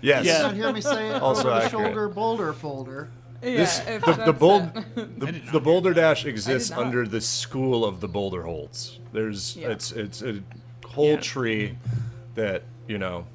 Yes. 0.02 0.26
Yeah. 0.26 0.36
You 0.36 0.42
don't 0.42 0.54
hear 0.54 0.72
me 0.72 0.80
say 0.82 1.08
it 1.08 1.22
Also 1.22 1.48
over 1.48 1.50
the 1.60 1.64
accurate. 1.64 1.70
shoulder 1.86 2.08
boulder 2.08 2.52
folder. 2.52 3.08
Yeah, 3.42 3.50
This, 3.56 3.78
if 3.86 4.04
the, 4.04 4.12
the, 4.12 4.24
that's 4.24 4.38
bold, 4.38 4.70
it. 4.96 5.18
the, 5.20 5.32
the 5.52 5.60
Boulder 5.60 5.94
Dash 5.94 6.26
exists 6.26 6.70
not. 6.70 6.80
under 6.80 7.06
the 7.06 7.20
school 7.22 7.84
of 7.86 8.00
the 8.00 8.08
Boulder 8.08 8.42
Holds. 8.42 9.00
There's 9.12 9.56
Yeah. 9.56 9.68
it's 9.70 9.92
it's 9.92 10.20
a 10.22 10.42
whole 10.86 11.12
Yeah. 11.12 11.20
tree 11.20 11.78
that 12.34 12.62
you 12.86 12.98
know. 12.98 13.26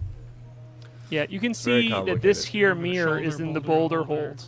Yeah, 1.10 1.26
you 1.28 1.40
can 1.40 1.54
Very 1.56 1.84
see 1.84 1.90
that 1.90 2.22
this 2.22 2.46
complicated. 2.46 2.46
here 2.46 2.76
mirror 2.76 3.08
shoulder, 3.16 3.20
is 3.24 3.40
in 3.40 3.54
the 3.54 3.60
boulder, 3.62 4.04
boulder 4.04 4.04
boulder. 4.04 4.28
hold. 4.28 4.44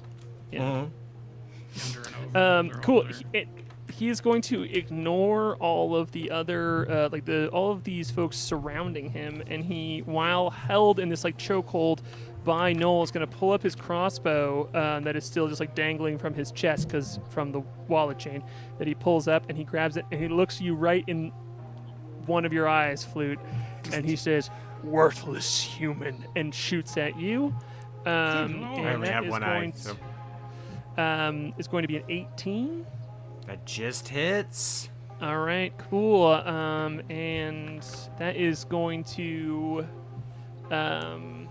Yeah. 0.52 0.60
Mm-hmm. 0.60 1.88
Under 1.88 1.98
and 1.98 1.98
over, 1.98 2.01
Um, 2.36 2.70
cool. 2.70 3.06
He, 3.06 3.26
it, 3.34 3.48
he 3.92 4.08
is 4.10 4.22
going 4.22 4.42
to 4.44 4.64
ignore 4.64 5.56
all 5.58 5.96
of 5.96 6.12
the 6.12 6.32
other, 6.32 6.90
uh, 6.90 7.10
like 7.12 7.26
the 7.26 7.50
all 7.50 7.72
of 7.72 7.84
these 7.84 8.10
folks 8.10 8.38
surrounding 8.38 9.10
him, 9.10 9.44
and 9.48 9.64
he, 9.64 10.00
while 10.06 10.50
held 10.50 11.00
in 11.00 11.10
this 11.10 11.24
like 11.24 11.38
chokehold 11.38 12.00
by 12.44 12.74
Noel, 12.74 13.04
is 13.04 13.12
going 13.12 13.28
to 13.28 13.38
pull 13.38 13.52
up 13.52 13.62
his 13.62 13.76
crossbow 13.76 14.70
um, 14.74 15.04
that 15.04 15.16
is 15.16 15.26
still 15.26 15.48
just 15.48 15.60
like 15.60 15.76
dangling 15.76 16.18
from 16.18 16.34
his 16.34 16.52
chest 16.52 16.88
because 16.88 17.20
from 17.30 17.52
the 17.52 17.60
wallet 17.88 18.18
chain 18.18 18.44
that 18.80 18.88
he 18.88 18.96
pulls 18.96 19.28
up, 19.28 19.46
and 19.50 19.58
he 19.58 19.64
grabs 19.64 19.98
it, 19.98 20.06
and 20.12 20.22
he 20.22 20.28
looks 20.28 20.62
you 20.62 20.74
right 20.74 21.04
in 21.08 21.32
one 22.26 22.46
of 22.46 22.54
your 22.54 22.68
eyes, 22.68 23.04
flute, 23.04 23.40
and 23.94 24.06
he 24.06 24.16
says, 24.16 24.50
"Worthless 24.84 25.62
human," 25.62 26.26
and 26.36 26.56
shoots 26.56 26.98
at 26.98 27.20
you. 27.20 27.54
Um, 28.06 28.64
and 28.64 28.66
I 28.66 28.94
only 28.94 29.10
have 29.10 29.28
one 29.28 29.44
eye, 29.44 29.60
going 29.60 29.74
so 29.76 29.94
to- 29.94 30.00
um, 30.98 31.54
is 31.58 31.68
going 31.68 31.84
to 31.84 31.88
be 31.88 31.98
an 31.98 32.04
18. 32.10 32.86
that 33.48 33.66
just 33.66 34.08
hits. 34.08 34.90
All 35.22 35.40
right, 35.40 35.74
cool. 35.78 36.26
Um, 36.26 37.02
and 37.10 37.86
that 38.18 38.36
is 38.36 38.64
going 38.66 39.04
to, 39.04 39.88
um, 40.72 41.48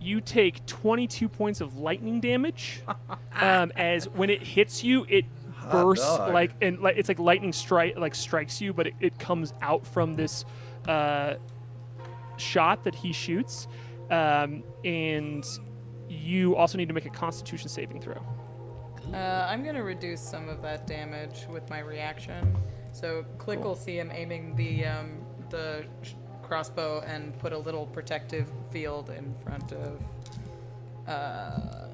you 0.00 0.20
take 0.20 0.64
22 0.66 1.28
points 1.28 1.60
of 1.60 1.76
lightning 1.76 2.20
damage. 2.20 2.82
Um, 3.40 3.72
as 3.74 4.06
when 4.06 4.28
it 4.28 4.42
hits 4.42 4.84
you, 4.84 5.06
it 5.08 5.24
bursts 5.70 6.18
like 6.18 6.52
and 6.60 6.78
like 6.80 6.98
it's 6.98 7.08
like 7.08 7.18
lightning 7.18 7.54
strike 7.54 7.96
like 7.96 8.14
strikes 8.14 8.60
you, 8.60 8.74
but 8.74 8.88
it, 8.88 8.94
it 9.00 9.18
comes 9.18 9.54
out 9.62 9.86
from 9.86 10.12
this 10.12 10.44
uh, 10.86 11.36
shot 12.36 12.84
that 12.84 12.94
he 12.96 13.12
shoots. 13.14 13.66
Um, 14.10 14.64
and 14.84 15.44
you 16.08 16.56
also 16.56 16.76
need 16.76 16.88
to 16.88 16.94
make 16.94 17.06
a 17.06 17.10
Constitution 17.10 17.68
saving 17.68 18.00
throw. 18.00 18.20
Uh, 19.12 19.46
I'm 19.48 19.64
gonna 19.64 19.82
reduce 19.82 20.20
some 20.20 20.48
of 20.48 20.62
that 20.62 20.86
damage 20.86 21.46
with 21.48 21.68
my 21.70 21.80
reaction. 21.80 22.56
So 22.92 23.24
Klik 23.38 23.60
will 23.60 23.76
see 23.76 23.98
him 23.98 24.10
aiming 24.12 24.56
the 24.56 24.84
um, 24.84 25.22
the 25.48 25.84
crossbow 26.42 27.00
and 27.06 27.36
put 27.38 27.52
a 27.52 27.58
little 27.58 27.86
protective 27.86 28.50
field 28.70 29.10
in 29.10 29.34
front 29.44 29.72
of 29.72 30.00
uh, 31.06 31.88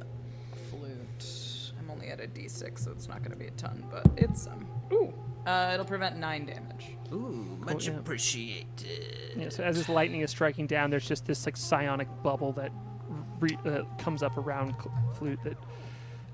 flute. 0.71 1.73
I'm 1.79 1.91
only 1.91 2.09
at 2.09 2.21
a 2.21 2.27
D6, 2.27 2.79
so 2.79 2.91
it's 2.91 3.09
not 3.09 3.23
gonna 3.23 3.37
be 3.37 3.47
a 3.47 3.51
ton, 3.53 3.85
but 3.91 4.07
it's 4.17 4.43
some. 4.43 4.67
Ooh. 4.93 5.13
Uh, 5.47 5.71
it'll 5.75 5.87
prevent 5.87 6.17
nine 6.17 6.45
damage. 6.45 6.87
Ooh, 7.13 7.57
much 7.61 7.87
yeah. 7.87 7.95
appreciated. 7.95 9.37
Yeah, 9.37 9.49
so 9.49 9.63
as 9.63 9.77
this 9.77 9.89
lightning 9.89 10.23
is 10.23 10.31
striking 10.31 10.67
down, 10.67 10.91
there's 10.91 11.07
just 11.07 11.25
this 11.25 11.47
like 11.47 11.57
psionic 11.57 12.09
bubble 12.23 12.53
that 12.55 12.73
re- 13.39 13.57
uh, 13.65 13.83
comes 13.99 14.23
up 14.25 14.37
around 14.37 14.75
Cl- 14.81 15.13
flute 15.15 15.39
that. 15.45 15.57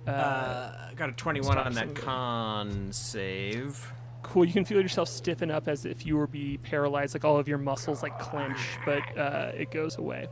Uh, 0.07 0.11
Uh, 0.11 0.95
got 0.95 1.11
a 1.11 1.13
21 1.13 1.59
on 1.59 1.75
that 1.75 1.95
con 1.95 2.91
save. 2.91 3.93
cool. 4.23 4.45
You 4.45 4.53
can 4.53 4.65
feel 4.65 4.81
yourself 4.81 5.09
stiffen 5.09 5.51
up 5.51 5.69
as 5.69 5.85
if 5.85 6.07
you 6.07 6.17
were 6.17 6.27
be 6.27 6.59
paralyzed, 6.59 7.15
like 7.15 7.25
all 7.25 7.37
of 7.39 7.47
your 7.49 7.59
muscles 7.59 8.03
like 8.03 8.19
clench, 8.19 8.59
but 8.87 9.03
uh, 9.19 9.53
it 9.55 9.71
goes 9.71 9.99
away. 9.99 10.27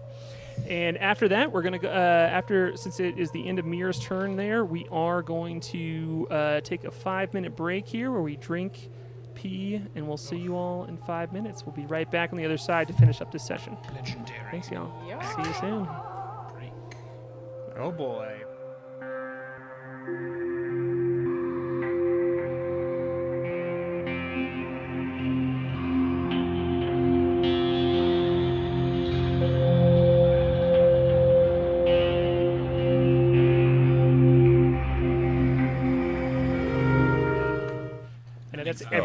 And 0.69 0.99
after 0.99 1.29
that, 1.29 1.53
we're 1.53 1.63
gonna 1.63 1.79
go. 1.79 1.89
Uh, 1.89 1.93
after 1.93 2.77
since 2.77 3.01
it 3.01 3.19
is 3.19 3.31
the 3.33 3.49
end 3.49 3.59
of 3.59 3.65
Mir's 3.65 3.99
turn, 3.99 4.37
there 4.37 4.65
we 4.65 4.87
are 4.93 5.23
going 5.23 5.61
to 5.61 6.29
uh, 6.31 6.61
take 6.61 6.85
a 6.85 6.91
five-minute 6.91 7.57
break 7.57 7.89
here, 7.89 8.11
where 8.13 8.23
we 8.23 8.37
drink, 8.37 8.91
pee, 9.35 9.83
and 9.95 10.07
we'll 10.07 10.17
see 10.17 10.37
you 10.37 10.55
all 10.55 10.85
in 10.85 10.97
five 10.97 11.33
minutes. 11.33 11.67
We'll 11.67 11.75
be 11.75 11.87
right 11.87 12.09
back 12.11 12.33
on 12.33 12.39
the 12.39 12.45
other 12.45 12.59
side 12.59 12.87
to 12.89 12.95
finish 12.95 13.21
up 13.21 13.33
this 13.33 13.45
session. 13.45 13.77
Legendary. 13.95 14.51
Thanks, 14.51 14.71
y'all. 14.71 14.93
Yeah. 15.09 15.21
See 15.35 15.49
you 15.49 15.55
soon. 15.55 15.89
Break. 16.55 16.73
Oh 17.77 17.91
boy. 17.91 18.45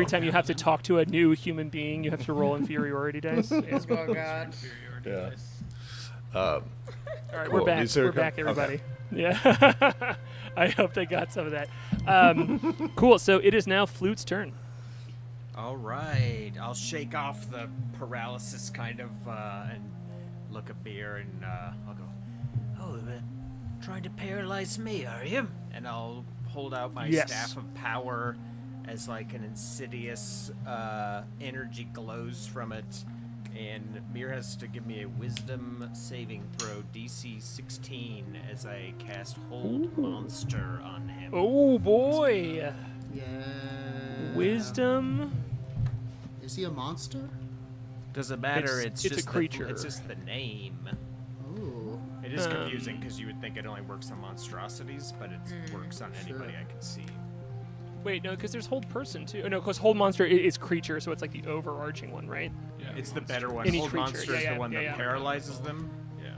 Every 0.06 0.18
time 0.20 0.24
you 0.24 0.32
have 0.32 0.45
to 0.45 0.53
talk 0.53 0.84
to 0.84 0.99
a 0.99 1.06
new 1.06 1.32
human 1.32 1.70
being, 1.70 2.03
you 2.03 2.12
have 2.12 2.26
to 2.26 2.34
roll 2.34 2.56
inferiority 2.56 3.22
dice. 3.22 3.51
Yeah. 3.51 3.60
Oh 3.89 4.14
god. 4.14 4.47
Inferiority 4.47 5.10
Yeah. 5.10 5.30
dice. 5.30 5.64
All 6.34 6.62
right, 7.34 7.47
Cool. 7.49 7.53
we're 7.60 7.66
back. 7.66 7.88
We're 7.95 8.12
co- 8.12 8.16
back, 8.16 8.34
okay. 8.34 8.41
everybody. 8.41 8.80
Yeah. 9.12 10.16
I 10.58 10.68
hope 10.70 10.93
they 10.93 11.06
got 11.06 11.32
some 11.34 11.45
of 11.45 11.51
that. 11.51 11.70
Um, 12.08 12.91
cool. 12.95 13.20
So 13.20 13.38
it 13.39 13.53
is 13.53 13.68
now 13.68 13.86
Flute's 13.86 14.24
turn. 14.24 14.53
All 15.58 15.78
right, 15.78 16.51
I'll 16.62 16.74
shake 16.74 17.16
off 17.16 17.49
the 17.49 17.70
paralysis 17.97 18.70
kind 18.70 18.99
of 18.99 19.10
uh, 19.28 19.68
and 19.74 19.89
look 20.51 20.70
at 20.70 20.84
beer 20.84 21.16
and 21.18 21.43
uh, 21.45 21.72
I'll 21.88 21.93
go 21.95 22.03
Oh, 22.82 22.95
uh, 22.95 23.20
trying 23.84 24.03
to 24.03 24.10
paralyze 24.10 24.78
me, 24.78 25.06
are 25.06 25.24
you? 25.26 25.47
and 25.74 25.88
I'll 25.88 26.24
hold 26.49 26.74
out 26.74 26.93
my 26.93 27.08
Yes. 27.08 27.30
staff 27.32 27.58
of 27.58 27.74
power 27.74 28.36
as 28.88 29.08
like 29.08 29.34
an 29.34 29.44
insidious 29.44 30.52
uh, 30.68 31.24
energy 31.42 31.88
glows 31.94 32.48
from 32.48 32.72
it. 32.72 33.04
And 33.58 34.02
Mir 34.14 34.30
has 34.34 34.56
to 34.58 34.68
give 34.68 34.86
me 34.86 35.04
a 35.04 35.08
wisdom 35.08 35.90
saving 35.94 36.44
throw 36.58 36.84
DC 36.94 37.42
16 37.42 38.38
as 38.52 38.66
I 38.66 38.94
cast 39.00 39.38
Hold 39.50 39.98
Monster 39.98 40.82
on 40.84 41.08
him. 41.08 41.32
Oh 41.34 41.80
boy. 41.80 42.74
Yeah. 43.14 44.34
Wisdom. 44.36 45.32
Is 46.44 46.56
he 46.56 46.66
a 46.66 46.70
monster? 46.70 47.30
Doesn't 48.14 48.41
matter, 48.41 48.80
It's- 48.82 48.86
it's, 48.86 49.06
it's 49.06 49.14
a 49.14 49.16
just 49.16 49.26
the- 49.28 49.32
creature. 49.32 49.68
it's 49.68 49.84
just 49.84 50.07
the 50.07 50.16
name. 50.16 50.90
Ooh. 51.57 51.99
It 52.24 52.34
is 52.34 52.45
Um, 52.45 52.52
confusing 52.53 52.98
because 52.99 53.20
you 53.20 53.28
would 53.28 53.40
think 53.41 53.56
it 53.57 53.66
only 53.66 53.82
works 53.82 54.12
on 54.12 54.20
monstrosities, 54.20 55.14
but 55.20 55.32
it 55.32 55.40
works 55.74 56.02
on 56.02 56.12
anybody 56.26 56.52
Sure. 56.52 56.60
I 56.62 56.64
can 56.66 56.82
see. 56.82 57.06
Wait, 58.06 58.23
no, 58.23 58.36
because 58.36 58.52
there's 58.52 58.68
hold 58.68 58.88
person 58.88 59.26
too. 59.26 59.41
Oh, 59.44 59.48
no, 59.48 59.60
because 59.60 59.77
hold 59.80 59.98
monster 59.98 60.23
is 60.23 60.57
creature, 60.57 60.99
so 60.99 61.11
it's 61.11 61.23
like 61.23 61.32
the 61.32 61.44
overarching 61.49 62.11
one, 62.11 62.27
right? 62.27 62.52
Yeah, 62.80 62.86
It's 62.95 63.11
the 63.11 63.19
better 63.19 63.49
one. 63.49 63.65
Any 63.65 63.80
Hold 63.80 63.90
creature, 63.90 64.02
monster 64.03 64.32
yeah, 64.32 64.38
is 64.38 64.44
yeah, 64.44 64.53
the 64.53 64.60
one 64.60 64.72
yeah, 64.72 64.80
that 64.80 64.84
yeah. 64.84 64.95
paralyzes 64.95 65.60
them. 65.60 65.90
Yeah. 66.23 66.30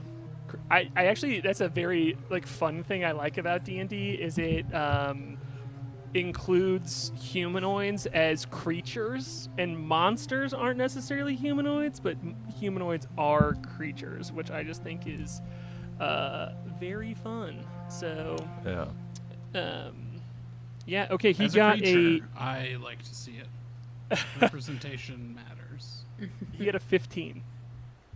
I, 0.70 0.90
I 0.96 1.06
actually 1.06 1.40
that's 1.40 1.60
a 1.60 1.68
very 1.68 2.16
like 2.30 2.46
fun 2.46 2.82
thing 2.82 3.04
I 3.04 3.12
like 3.12 3.36
about 3.36 3.64
D 3.64 3.78
and 3.80 3.88
D 3.88 4.12
is 4.12 4.38
it 4.38 4.64
um, 4.74 5.36
includes 6.14 7.12
humanoids 7.20 8.06
as 8.06 8.46
creatures 8.46 9.50
and 9.58 9.78
monsters 9.78 10.54
aren't 10.54 10.78
necessarily 10.78 11.36
humanoids, 11.36 12.00
but 12.00 12.16
m- 12.22 12.34
humanoids 12.58 13.06
are 13.18 13.54
creatures, 13.76 14.32
which 14.32 14.50
I 14.50 14.62
just 14.62 14.82
think 14.82 15.02
is 15.06 15.42
uh, 16.00 16.52
very 16.80 17.12
fun. 17.12 17.62
So 17.90 18.36
Yeah. 18.64 18.86
um, 19.54 20.07
yeah, 20.88 21.06
okay, 21.10 21.32
he 21.32 21.44
As 21.44 21.54
got 21.54 21.76
a, 21.76 21.80
creature, 21.80 22.28
I 22.36 22.76
like 22.82 23.02
to 23.02 23.14
see 23.14 23.36
it. 23.38 24.18
Representation 24.40 25.34
matters. 25.36 26.04
he 26.56 26.64
got 26.64 26.74
a 26.74 26.80
15. 26.80 27.42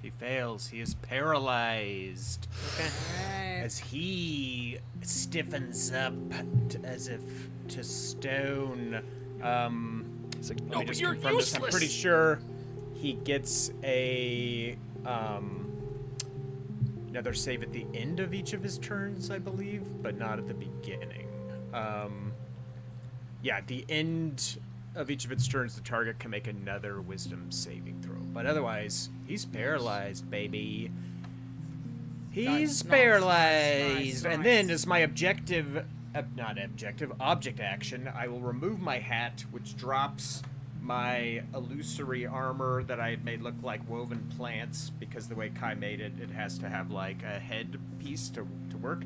He 0.00 0.10
fails, 0.10 0.68
he 0.68 0.80
is 0.80 0.94
paralyzed 0.94 2.48
Okay. 2.74 3.60
as 3.62 3.78
he 3.78 4.78
stiffens 5.02 5.92
up 5.92 6.14
t- 6.68 6.78
as 6.82 7.06
if 7.08 7.20
to 7.68 7.84
stone. 7.84 9.00
Um, 9.42 10.04
It's 10.38 10.48
like, 10.48 10.62
no, 10.64 10.82
but 10.84 10.98
you're 10.98 11.12
confirm 11.12 11.36
this. 11.36 11.52
useless. 11.52 11.64
I'm 11.66 11.70
pretty 11.70 11.86
sure 11.92 12.40
he 12.94 13.12
gets 13.12 13.70
a 13.84 14.76
um, 15.06 15.68
another 17.08 17.32
save 17.34 17.62
at 17.62 17.72
the 17.72 17.86
end 17.94 18.18
of 18.18 18.32
each 18.34 18.54
of 18.54 18.62
his 18.62 18.78
turns, 18.78 19.30
I 19.30 19.38
believe, 19.38 19.82
but 20.02 20.18
not 20.18 20.38
at 20.38 20.48
the 20.48 20.54
beginning. 20.54 21.28
Um, 21.74 22.31
yeah, 23.42 23.56
at 23.56 23.66
the 23.66 23.84
end 23.88 24.58
of 24.94 25.10
each 25.10 25.24
of 25.24 25.32
its 25.32 25.46
turns, 25.48 25.74
the 25.74 25.80
target 25.82 26.18
can 26.18 26.30
make 26.30 26.46
another 26.46 27.00
Wisdom 27.00 27.50
saving 27.50 28.00
throw. 28.02 28.16
But 28.32 28.46
otherwise, 28.46 29.08
he's 29.26 29.44
paralyzed, 29.44 30.30
baby. 30.30 30.90
He's 32.30 32.46
Nice, 32.46 32.60
nice, 32.60 32.82
paralyzed. 32.82 34.24
nice, 34.24 34.34
And 34.34 34.44
then, 34.44 34.70
as 34.70 34.86
my 34.86 35.00
objective, 35.00 35.84
uh, 36.14 36.22
not 36.36 36.62
objective, 36.62 37.12
object 37.20 37.60
action, 37.60 38.08
I 38.14 38.28
will 38.28 38.40
remove 38.40 38.80
my 38.80 38.98
hat, 38.98 39.44
which 39.50 39.76
drops 39.76 40.42
my 40.80 41.42
illusory 41.54 42.26
armor 42.26 42.82
that 42.84 42.98
I 42.98 43.10
had 43.10 43.24
made 43.24 43.40
look 43.40 43.54
like 43.62 43.88
woven 43.88 44.30
plants 44.36 44.90
because 44.98 45.28
the 45.28 45.34
way 45.34 45.50
Kai 45.50 45.74
made 45.74 46.00
it, 46.00 46.12
it 46.20 46.30
has 46.30 46.58
to 46.58 46.68
have 46.68 46.90
like 46.90 47.22
a 47.22 47.38
head 47.38 47.78
piece 48.00 48.28
to, 48.30 48.46
to 48.70 48.76
work. 48.78 49.02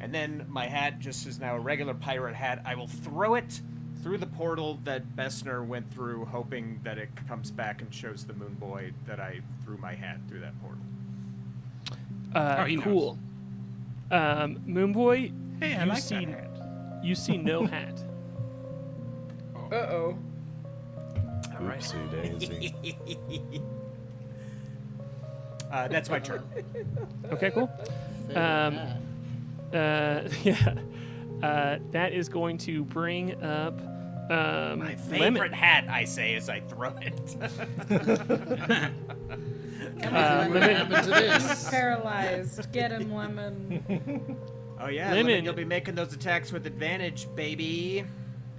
And 0.00 0.12
then 0.12 0.44
my 0.48 0.66
hat 0.66 0.98
just 1.00 1.26
is 1.26 1.40
now 1.40 1.56
a 1.56 1.60
regular 1.60 1.94
pirate 1.94 2.34
hat. 2.34 2.60
I 2.66 2.74
will 2.74 2.88
throw 2.88 3.36
it 3.36 3.60
through 4.04 4.18
the 4.18 4.26
portal 4.26 4.78
that 4.84 5.16
Bessner 5.16 5.66
went 5.66 5.90
through, 5.90 6.26
hoping 6.26 6.78
that 6.84 6.98
it 6.98 7.08
comes 7.26 7.50
back 7.50 7.80
and 7.80 7.92
shows 7.92 8.26
the 8.26 8.34
Moon 8.34 8.52
Boy 8.60 8.92
that 9.06 9.18
I 9.18 9.40
threw 9.64 9.78
my 9.78 9.94
hat 9.94 10.18
through 10.28 10.40
that 10.40 10.52
portal. 10.60 10.82
Uh, 12.34 12.66
Oh, 12.68 12.82
cool. 12.82 13.18
Um, 14.10 14.56
Moonboy, 14.68 15.32
Hey, 15.58 15.74
I 15.74 15.84
You 15.84 15.88
like 15.88 16.02
see- 16.02 16.26
that 16.26 16.34
hat. 16.34 17.00
you 17.02 17.14
see 17.14 17.38
no 17.38 17.64
hat. 17.76 18.04
Uh 19.72 19.74
oh. 19.74 20.18
All 21.58 21.64
right. 21.66 21.80
Oopsie 21.80 22.38
daisy. 22.38 22.74
Uh, 25.72 25.88
that's 25.88 26.08
my 26.08 26.20
turn. 26.20 26.40
Okay, 27.32 27.50
cool. 27.50 27.68
Um, 28.36 28.78
uh, 29.72 30.20
yeah. 30.44 30.74
Uh, 31.42 31.78
that 31.90 32.12
is 32.12 32.28
going 32.28 32.58
to 32.58 32.84
bring 32.84 33.42
up 33.42 33.76
um, 34.30 34.78
My 34.78 34.84
Lemon. 34.84 34.98
favorite 34.98 35.54
hat, 35.54 35.86
I 35.88 36.04
say, 36.04 36.34
as 36.34 36.48
I 36.48 36.60
throw 36.60 36.94
it. 37.00 37.36
Uh, 40.02 40.46
what 40.48 40.60
Lemon, 40.60 40.76
happened 40.76 41.04
to 41.04 41.10
this? 41.10 41.68
Paralyzed. 41.70 42.72
Get 42.72 42.90
him, 42.90 43.12
Lemon. 43.14 44.36
oh 44.80 44.88
yeah, 44.88 45.10
Lemon. 45.10 45.26
Lemon, 45.26 45.44
you'll 45.44 45.52
be 45.54 45.64
making 45.64 45.94
those 45.94 46.12
attacks 46.14 46.52
with 46.52 46.66
advantage, 46.66 47.28
baby. 47.36 48.04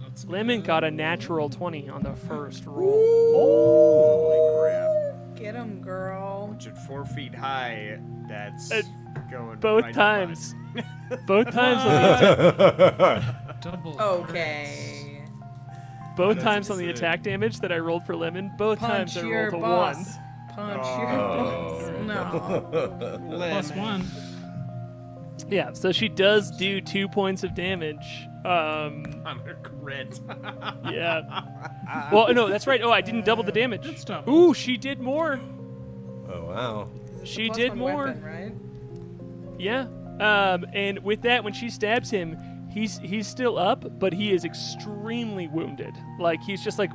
Let's 0.02 0.26
Lemon 0.26 0.62
got 0.62 0.84
a 0.84 0.92
natural 0.92 1.50
20 1.50 1.90
on 1.90 2.04
the 2.04 2.14
first 2.16 2.66
roll. 2.66 3.34
Holy 3.34 4.62
crap! 4.62 5.36
Get 5.36 5.56
him, 5.56 5.82
girl. 5.82 6.48
Which 6.48 6.68
at 6.68 6.78
four 6.88 7.06
feet 7.06 7.34
high, 7.36 8.00
that's 8.30 8.72
Uh, 8.72 8.82
going 9.32 9.58
Both 9.60 9.92
times. 9.94 10.54
Both 11.28 11.52
times 11.52 11.82
on 11.82 12.58
the 12.58 13.36
double. 13.62 14.00
Okay. 14.02 14.95
Both 16.16 16.36
That's 16.36 16.44
times 16.44 16.70
on 16.70 16.78
the 16.78 16.90
insane. 16.90 16.96
attack 17.06 17.24
damage 17.24 17.60
that 17.60 17.72
I 17.72 17.78
rolled 17.80 18.06
for 18.06 18.16
Lemon, 18.16 18.52
both 18.58 18.80
Punch 18.80 19.14
times 19.14 19.18
I 19.18 19.28
your 19.28 19.52
rolled 19.52 19.64
a 19.64 19.66
boss. 19.68 19.96
one. 19.96 20.56
Punch 20.56 20.82
Oh. 20.84 21.00
your 21.00 21.08
boss. 21.18 21.92
No. 22.06 23.20
Plus 23.38 23.72
one. 23.72 24.04
Yeah, 25.50 25.74
so 25.74 25.92
she 25.92 26.08
does 26.08 26.50
do 26.52 26.80
two 26.82 27.08
points 27.08 27.44
of 27.44 27.54
damage. 27.56 28.06
Um, 28.46 29.22
On 29.26 29.40
her 29.40 29.56
crit. 29.64 30.20
yeah. 30.92 32.10
Well, 32.12 32.32
no, 32.34 32.48
that's 32.48 32.68
right. 32.68 32.82
Oh, 32.82 32.92
I 32.92 33.02
didn't 33.02 33.26
double 33.26 33.44
the 33.44 33.52
damage. 33.52 33.84
That's 33.86 34.06
double. 34.06 34.32
Ooh, 34.34 34.54
she 34.54 34.78
did 34.78 35.00
more. 35.02 35.40
Oh 36.32 36.46
wow. 36.46 36.90
She 37.24 37.50
did 37.50 37.74
more. 37.76 38.06
Weapon, 38.06 38.24
right? 38.24 38.54
Yeah. 39.60 39.88
Um, 40.20 40.66
and 40.74 41.00
with 41.00 41.24
that, 41.24 41.44
when 41.44 41.54
she 41.54 41.70
stabs 41.70 42.10
him, 42.10 42.38
he's 42.76 43.00
he's 43.00 43.28
still 43.28 43.58
up, 43.58 44.00
but 44.00 44.14
he 44.14 44.32
is 44.34 44.46
extremely 44.46 45.48
wounded. 45.48 45.96
Like 46.20 46.44
he's 46.44 46.64
just 46.64 46.78
like, 46.78 46.92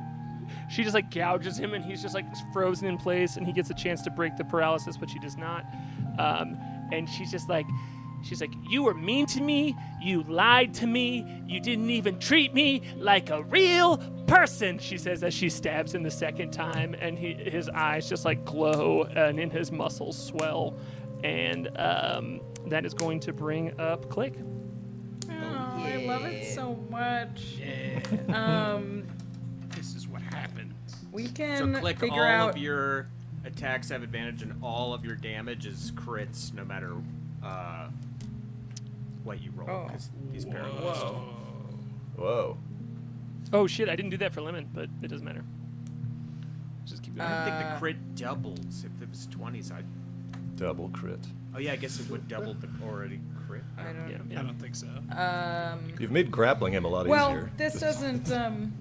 she 0.69 0.83
just 0.83 0.93
like 0.93 1.11
gouges 1.11 1.57
him, 1.57 1.73
and 1.73 1.83
he's 1.83 2.01
just 2.01 2.15
like 2.15 2.25
frozen 2.53 2.87
in 2.87 2.97
place, 2.97 3.35
and 3.35 3.45
he 3.45 3.51
gets 3.51 3.69
a 3.69 3.73
chance 3.73 4.01
to 4.03 4.09
break 4.09 4.37
the 4.37 4.45
paralysis, 4.45 4.95
but 4.95 5.09
she 5.09 5.19
does 5.19 5.35
not. 5.35 5.65
Um, 6.17 6.57
and 6.93 7.09
she's 7.09 7.31
just 7.31 7.49
like, 7.49 7.65
she's 8.23 8.39
like, 8.39 8.53
you 8.69 8.83
were 8.83 8.93
mean 8.93 9.25
to 9.27 9.41
me. 9.41 9.75
You 10.01 10.23
lied 10.23 10.73
to 10.75 10.87
me. 10.87 11.43
You 11.47 11.59
didn't 11.59 11.89
even 11.89 12.19
treat 12.19 12.53
me 12.53 12.83
like 12.95 13.29
a 13.29 13.43
real 13.43 13.97
person. 14.27 14.77
She 14.77 14.97
says 14.97 15.23
as 15.23 15.33
she 15.33 15.49
stabs 15.49 15.95
him 15.95 16.03
the 16.03 16.11
second 16.11 16.51
time, 16.51 16.95
and 16.99 17.17
he, 17.17 17.33
his 17.33 17.67
eyes 17.69 18.07
just 18.07 18.23
like 18.23 18.45
glow, 18.45 19.03
and 19.03 19.39
in 19.39 19.49
his 19.49 19.71
muscles 19.71 20.27
swell 20.27 20.77
and 21.23 21.69
um, 21.77 22.41
that 22.67 22.85
is 22.85 22.93
going 22.93 23.19
to 23.21 23.33
bring 23.33 23.79
up 23.79 24.09
Klik. 24.09 24.35
Oh, 25.81 25.85
I 25.85 25.97
love 26.05 26.25
it 26.25 26.53
so 26.53 26.75
much. 26.89 27.55
Yeah. 27.59 27.99
Um, 28.73 29.03
this 29.75 29.95
is 29.95 30.07
what 30.07 30.21
happens. 30.21 30.73
we 31.11 31.27
can 31.27 31.57
so 31.57 31.63
can 31.65 31.75
click 31.79 31.99
figure 31.99 32.21
all 32.21 32.27
out. 32.47 32.49
of 32.51 32.57
your 32.57 33.07
attacks 33.45 33.89
have 33.89 34.03
advantage, 34.03 34.41
and 34.41 34.53
all 34.63 34.93
of 34.93 35.03
your 35.05 35.15
damage 35.15 35.65
is 35.65 35.91
crits, 35.95 36.53
no 36.53 36.63
matter 36.63 36.93
uh, 37.43 37.89
what 39.23 39.41
you 39.41 39.51
roll. 39.55 39.69
Oh. 39.69 39.87
'cause 39.89 40.09
he's 40.31 40.45
paralyzed. 40.45 41.01
Whoa. 42.17 42.57
Oh 43.53 43.67
shit! 43.67 43.89
I 43.89 43.95
didn't 43.95 44.11
do 44.11 44.17
that 44.17 44.33
for 44.33 44.41
Lemon, 44.41 44.69
but 44.73 44.87
it 45.01 45.07
doesn't 45.07 45.25
matter. 45.25 45.43
Just 46.85 47.03
keep 47.03 47.15
going. 47.15 47.27
I 47.29 47.43
think 47.45 47.55
Uh, 47.55 47.73
the 47.73 47.79
crit 47.79 48.15
doubles 48.15 48.85
if 48.85 49.01
it 49.01 49.09
was 49.09 49.27
twenties. 49.27 49.71
I. 49.71 49.81
Double 50.57 50.89
crit. 50.89 51.19
Oh 51.55 51.59
yeah, 51.59 51.71
I 51.73 51.75
guess 51.75 51.99
it 51.99 52.09
would 52.09 52.27
double 52.27 52.53
the 52.53 52.69
already 52.85 53.17
crit. 53.17 53.30
I 53.87 53.93
don't. 53.93 54.29
yeah, 54.29 54.39
I 54.39 54.43
don't 54.43 54.59
think 54.59 54.75
so. 54.75 54.87
Um, 55.15 55.93
You've 55.99 56.11
made 56.11 56.31
grappling 56.31 56.73
him 56.73 56.85
a 56.85 56.87
lot 56.87 57.07
well, 57.07 57.31
easier. 57.31 57.51
this 57.57 57.79
doesn't. 57.79 58.31
Um, 58.31 58.73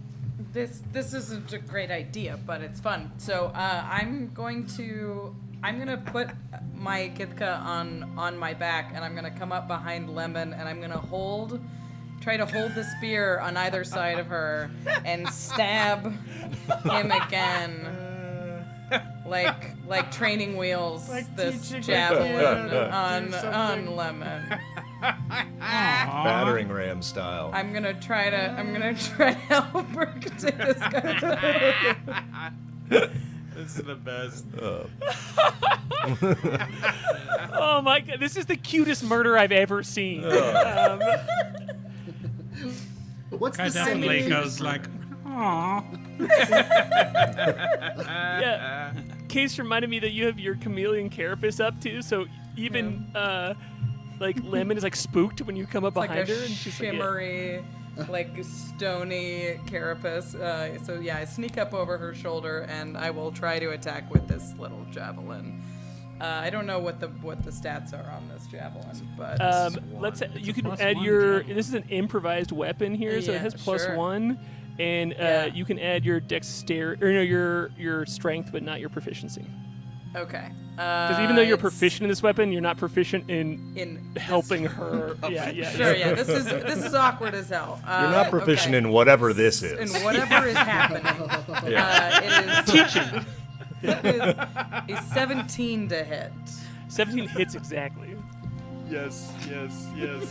this 0.53 0.83
this 0.93 1.15
isn't 1.15 1.53
a 1.53 1.59
great 1.59 1.91
idea, 1.91 2.39
but 2.47 2.61
it's 2.61 2.81
fun. 2.81 3.13
So 3.19 3.53
uh, 3.55 3.85
I'm 3.89 4.31
going 4.35 4.67
to. 4.79 5.35
I'm 5.63 5.79
gonna 5.79 5.99
put 5.99 6.31
my 6.75 7.13
gythka 7.15 7.61
on 7.61 8.11
on 8.17 8.37
my 8.39 8.55
back, 8.55 8.93
and 8.95 9.05
I'm 9.05 9.15
gonna 9.15 9.31
come 9.31 9.53
up 9.53 9.69
behind 9.69 10.15
Lemon, 10.15 10.55
and 10.55 10.69
I'm 10.69 10.81
gonna 10.81 10.97
hold, 10.97 11.61
try 12.21 12.37
to 12.39 12.47
hold 12.47 12.75
the 12.75 12.85
spear 12.97 13.39
on 13.41 13.57
either 13.59 13.85
side 13.85 14.19
of 14.19 14.27
her, 14.29 14.71
and 15.05 15.29
stab 15.29 16.05
him 16.85 17.13
again, 17.13 18.65
like 19.27 19.77
like 19.87 20.11
training 20.11 20.57
wheels. 20.57 21.07
this 21.37 21.71
javelin 21.81 22.73
on 22.91 23.35
on 23.35 23.97
Lemon. 23.97 24.59
Battering 25.01 26.69
ram 26.69 27.03
style. 27.03 27.51
I'm 27.53 27.73
gonna 27.73 27.99
try 28.01 28.31
to. 28.31 28.51
I'm 28.51 28.73
gonna 28.73 28.95
try 29.17 29.33
to 29.33 29.39
help 29.39 29.87
her 29.89 30.07
take 30.39 30.57
this 30.59 30.79
guy. 30.79 32.51
This 33.53 33.77
is 33.77 33.85
the 33.85 33.95
best. 33.95 34.47
Uh, 34.59 34.85
Oh 37.53 37.83
my 37.83 38.01
god! 38.01 38.19
This 38.21 38.37
is 38.39 38.47
the 38.47 38.57
cutest 38.57 39.05
murder 39.05 39.37
I've 39.37 39.53
ever 39.53 39.83
seen. 39.83 40.25
Um, 40.25 41.01
What's 43.31 43.59
Guy 43.59 43.69
the 43.69 43.75
definitely 43.75 44.29
goes 44.29 44.61
like, 44.61 44.87
"Aw." 45.27 45.85
yeah. 48.01 48.93
Case 49.29 49.59
reminded 49.59 49.91
me 49.91 49.99
that 50.01 50.13
you 50.13 50.25
have 50.27 50.39
your 50.41 50.57
chameleon 50.57 51.11
carapace 51.11 51.61
up 51.61 51.79
too, 51.81 52.01
so 52.03 52.27
even 52.57 53.07
uh, 53.15 53.55
like 54.21 54.37
Lemon 54.45 54.77
is 54.77 54.85
like 54.85 54.95
spooked 54.95 55.41
when 55.43 55.57
you 55.57 55.67
come 55.67 55.85
up 55.85 55.97
like 55.97 56.11
behind 56.11 56.29
a 56.29 56.35
her, 56.35 56.45
and 56.45 56.53
she's 56.53 56.79
like, 56.79 56.93
yeah. 56.93 56.99
shimmery, 56.99 57.65
like 58.09 58.31
stony 58.45 59.59
carapace. 59.67 60.35
Uh, 60.35 60.79
so 60.85 61.01
yeah, 61.01 61.17
I 61.17 61.25
sneak 61.25 61.59
up 61.59 61.75
over 61.75 61.99
her 61.99 62.15
shoulder 62.15 62.61
and 62.69 62.97
I 62.97 63.11
will 63.11 63.33
try 63.33 63.59
to 63.59 63.71
attack 63.71 64.13
with 64.13 64.29
this 64.29 64.55
little 64.59 64.85
javelin. 64.91 65.63
Uh, 66.21 66.25
I 66.25 66.51
don't 66.51 66.67
know 66.67 66.79
what 66.79 67.01
the 67.01 67.09
what 67.09 67.43
the 67.43 67.51
stats 67.51 67.95
are 67.95 68.11
on 68.11 68.29
this 68.29 68.47
javelin, 68.47 69.09
but 69.17 69.41
Um, 69.41 69.77
let's. 69.99 70.23
You 70.37 70.53
can 70.53 70.67
add 70.79 70.99
your. 70.99 71.39
javelin. 71.39 71.57
This 71.57 71.69
is 71.69 71.75
an 71.75 71.85
improvised 71.89 72.53
weapon 72.53 72.95
here, 72.95 73.23
so 73.23 73.33
it 73.33 73.41
has 73.41 73.55
plus 73.55 73.87
sure. 73.87 73.97
one, 73.97 74.39
and 74.79 75.15
uh, 75.15 75.17
Yeah. 75.19 75.45
you 75.47 75.65
can 75.65 75.79
add 75.79 76.05
your 76.05 76.21
dexterity 76.21 77.03
or 77.03 77.11
no, 77.15 77.23
your 77.23 77.71
your 77.79 78.05
strength, 78.05 78.51
but 78.53 78.63
not 78.63 78.81
your 78.81 78.91
proficiency. 78.91 79.47
Okay. 80.17 80.51
Because 80.77 81.09
Because 81.11 81.23
even 81.25 81.37
though 81.37 81.43
you're 81.43 81.57
proficient 81.57 82.03
in 82.05 82.09
this 82.09 82.23
weapon, 82.23 82.51
you're 82.53 82.61
not 82.63 82.79
proficient 82.79 83.29
in 83.31 83.73
in 83.77 84.01
this- 84.15 84.23
helping 84.23 84.65
her. 84.79 85.17
yeah, 85.29 85.51
yeah. 85.51 85.71
Sure, 85.71 85.95
yeah. 85.95 86.15
This 86.15 86.29
is 86.29 86.45
this 86.47 86.85
is 86.85 86.95
awkward 86.95 87.35
as 87.35 87.49
hell. 87.51 87.81
Uh, 87.87 88.01
You're 88.03 88.11
not 88.11 88.31
proficient 88.31 88.75
okay. 88.75 88.79
in 88.87 88.91
whatever 88.91 89.33
this 89.33 89.63
is. 89.63 89.79
in 89.95 90.03
whatever 90.03 90.47
is 90.49 90.57
happening. 90.77 91.05
Yeah. 91.71 91.85
Uh, 92.13 92.21
it 92.25 92.69
is 92.69 92.73
teaching. 92.73 93.25
it 93.83 94.05
is 94.91 94.99
a 94.99 95.03
17 95.15 95.89
to 95.91 96.03
hit. 96.05 96.33
17 96.89 97.29
hits 97.29 97.55
exactly. 97.55 98.17
Yes, 98.91 99.33
yes, 99.49 99.87
yes. 99.97 100.25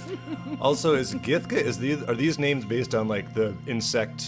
Also, 0.59 0.95
is 0.95 1.13
gythka? 1.15 1.53
Is 1.53 1.77
these 1.77 2.03
are 2.03 2.15
these 2.15 2.37
names 2.37 2.65
based 2.65 2.93
on 2.95 3.07
like 3.07 3.33
the 3.33 3.55
insect 3.67 4.25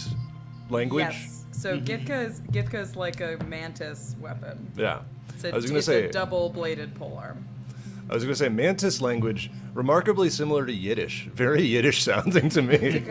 language? 0.69 1.03
Yes. 1.11 1.45
So 1.51 1.77
gythka 1.79 2.27
is 2.29 2.39
gythka 2.51 2.75
is 2.75 2.95
like 2.95 3.19
a 3.21 3.37
mantis 3.47 4.15
weapon. 4.21 4.71
Yeah. 4.77 5.01
It's 5.43 5.45
a, 5.45 5.51
I 5.51 5.55
was 5.55 5.65
gonna 5.65 5.77
it's 5.79 5.87
say. 5.87 6.05
a 6.05 6.11
double-bladed 6.11 6.93
polearm. 6.95 7.45
I 8.09 8.13
was 8.13 8.23
gonna 8.23 8.35
say 8.35 8.49
Mantis 8.49 8.99
language, 9.01 9.49
remarkably 9.73 10.29
similar 10.29 10.65
to 10.65 10.73
Yiddish, 10.73 11.29
very 11.33 11.63
Yiddish 11.63 12.03
sounding 12.07 12.49
to 12.49 12.61
me. 12.61 13.05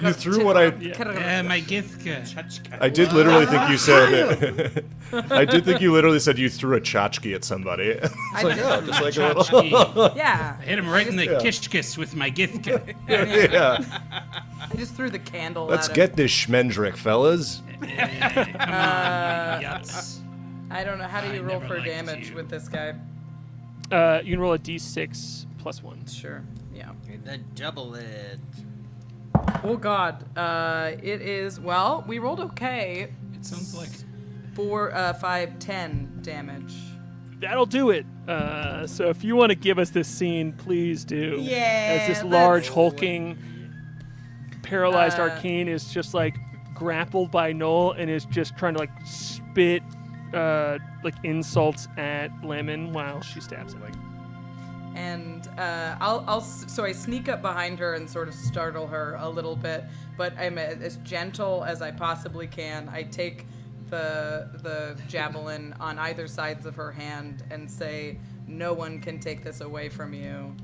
you 0.00 0.12
threw 0.12 0.44
what 0.44 0.56
I, 0.56 0.66
Uh, 0.66 1.42
my 1.42 1.60
gythka. 1.60 2.80
I 2.80 2.88
did 2.88 3.12
literally 3.12 3.46
think 3.46 3.68
you 3.68 3.76
said. 3.76 4.84
I 5.30 5.44
did 5.44 5.64
think 5.64 5.80
you 5.80 5.92
literally 5.92 6.20
said 6.20 6.38
you 6.38 6.48
threw 6.48 6.76
a 6.76 6.80
tchotchke 6.80 7.34
at 7.34 7.44
somebody. 7.44 7.88
It's 8.00 8.14
I 8.34 8.42
like, 8.42 8.54
did. 8.56 8.64
oh, 8.64 8.80
just 8.86 9.02
like 9.02 9.16
a 9.16 9.34
little. 9.34 10.12
Yeah. 10.16 10.56
I 10.60 10.62
hit 10.62 10.78
him 10.78 10.88
right 10.88 11.06
in 11.08 11.16
the 11.16 11.26
kishkis 11.26 11.98
with 11.98 12.14
my 12.14 12.30
gythka. 12.30 12.94
yeah. 13.08 13.78
I 14.70 14.76
just 14.76 14.94
threw 14.94 15.10
the 15.10 15.18
candle 15.18 15.66
Let's 15.66 15.88
at 15.88 15.96
him. 15.96 15.96
get 15.96 16.14
this 16.16 16.30
schmendrick, 16.30 16.96
fellas. 16.96 17.62
Yucks. 19.58 20.20
I 20.70 20.84
don't 20.84 20.98
know. 20.98 21.04
How 21.04 21.20
do 21.20 21.28
I 21.28 21.34
you 21.34 21.42
roll 21.42 21.60
for 21.60 21.80
damage 21.80 22.30
you. 22.30 22.36
with 22.36 22.48
this 22.48 22.68
guy? 22.68 22.94
Uh, 23.90 24.20
you 24.24 24.32
can 24.32 24.40
roll 24.40 24.52
a 24.54 24.58
d6 24.58 25.46
plus 25.58 25.82
one. 25.82 26.04
Sure. 26.06 26.42
Yeah. 26.74 26.90
The 27.24 27.38
double 27.54 27.94
it. 27.94 28.40
Oh 29.62 29.76
God. 29.76 30.24
Uh, 30.36 30.92
it 31.02 31.22
is. 31.22 31.60
Well, 31.60 32.04
we 32.06 32.18
rolled 32.18 32.40
okay. 32.40 33.12
It 33.34 33.44
sounds 33.44 33.74
like 33.76 33.90
Four, 34.54 34.94
uh, 34.94 35.12
five, 35.12 35.58
ten 35.58 36.18
damage. 36.22 36.72
That'll 37.40 37.66
do 37.66 37.90
it. 37.90 38.06
Uh, 38.26 38.86
so 38.86 39.10
if 39.10 39.22
you 39.22 39.36
want 39.36 39.50
to 39.50 39.54
give 39.54 39.78
us 39.78 39.90
this 39.90 40.08
scene, 40.08 40.54
please 40.54 41.04
do. 41.04 41.36
Yeah, 41.38 41.98
As 42.00 42.08
this 42.08 42.24
large 42.24 42.70
hulking, 42.70 43.36
paralyzed 44.62 45.18
Uh, 45.18 45.24
arcane 45.24 45.68
is 45.68 45.92
just 45.92 46.14
like 46.14 46.34
grappled 46.74 47.30
by 47.30 47.52
Noel 47.52 47.92
and 47.92 48.08
is 48.08 48.24
just 48.26 48.56
trying 48.56 48.72
to 48.74 48.80
like 48.80 48.90
spit 49.04 49.82
uh, 50.34 50.78
like 51.04 51.14
insults 51.24 51.88
at 51.96 52.30
Lemon 52.44 52.92
while 52.92 53.20
she 53.22 53.40
stabs 53.40 53.74
him. 53.74 53.82
and 54.94 55.48
uh, 55.58 55.96
I'll, 56.00 56.24
I'll 56.26 56.40
so 56.40 56.84
I 56.84 56.92
sneak 56.92 57.28
up 57.28 57.42
behind 57.42 57.78
her 57.78 57.94
and 57.94 58.08
sort 58.08 58.28
of 58.28 58.34
startle 58.34 58.86
her 58.88 59.16
a 59.20 59.28
little 59.28 59.56
bit, 59.56 59.84
but 60.16 60.36
I'm 60.38 60.58
as 60.58 60.96
gentle 60.98 61.64
as 61.64 61.82
I 61.82 61.90
possibly 61.90 62.46
can. 62.46 62.88
I 62.88 63.02
take 63.04 63.46
the 63.90 64.48
the 64.62 64.96
javelin 65.06 65.74
on 65.78 65.98
either 65.98 66.26
sides 66.26 66.66
of 66.66 66.76
her 66.76 66.92
hand 66.92 67.44
and 67.50 67.70
say, 67.70 68.18
"No 68.48 68.72
one 68.72 69.00
can 69.00 69.20
take 69.20 69.44
this 69.44 69.60
away 69.60 69.88
from 69.88 70.14
you." 70.14 70.54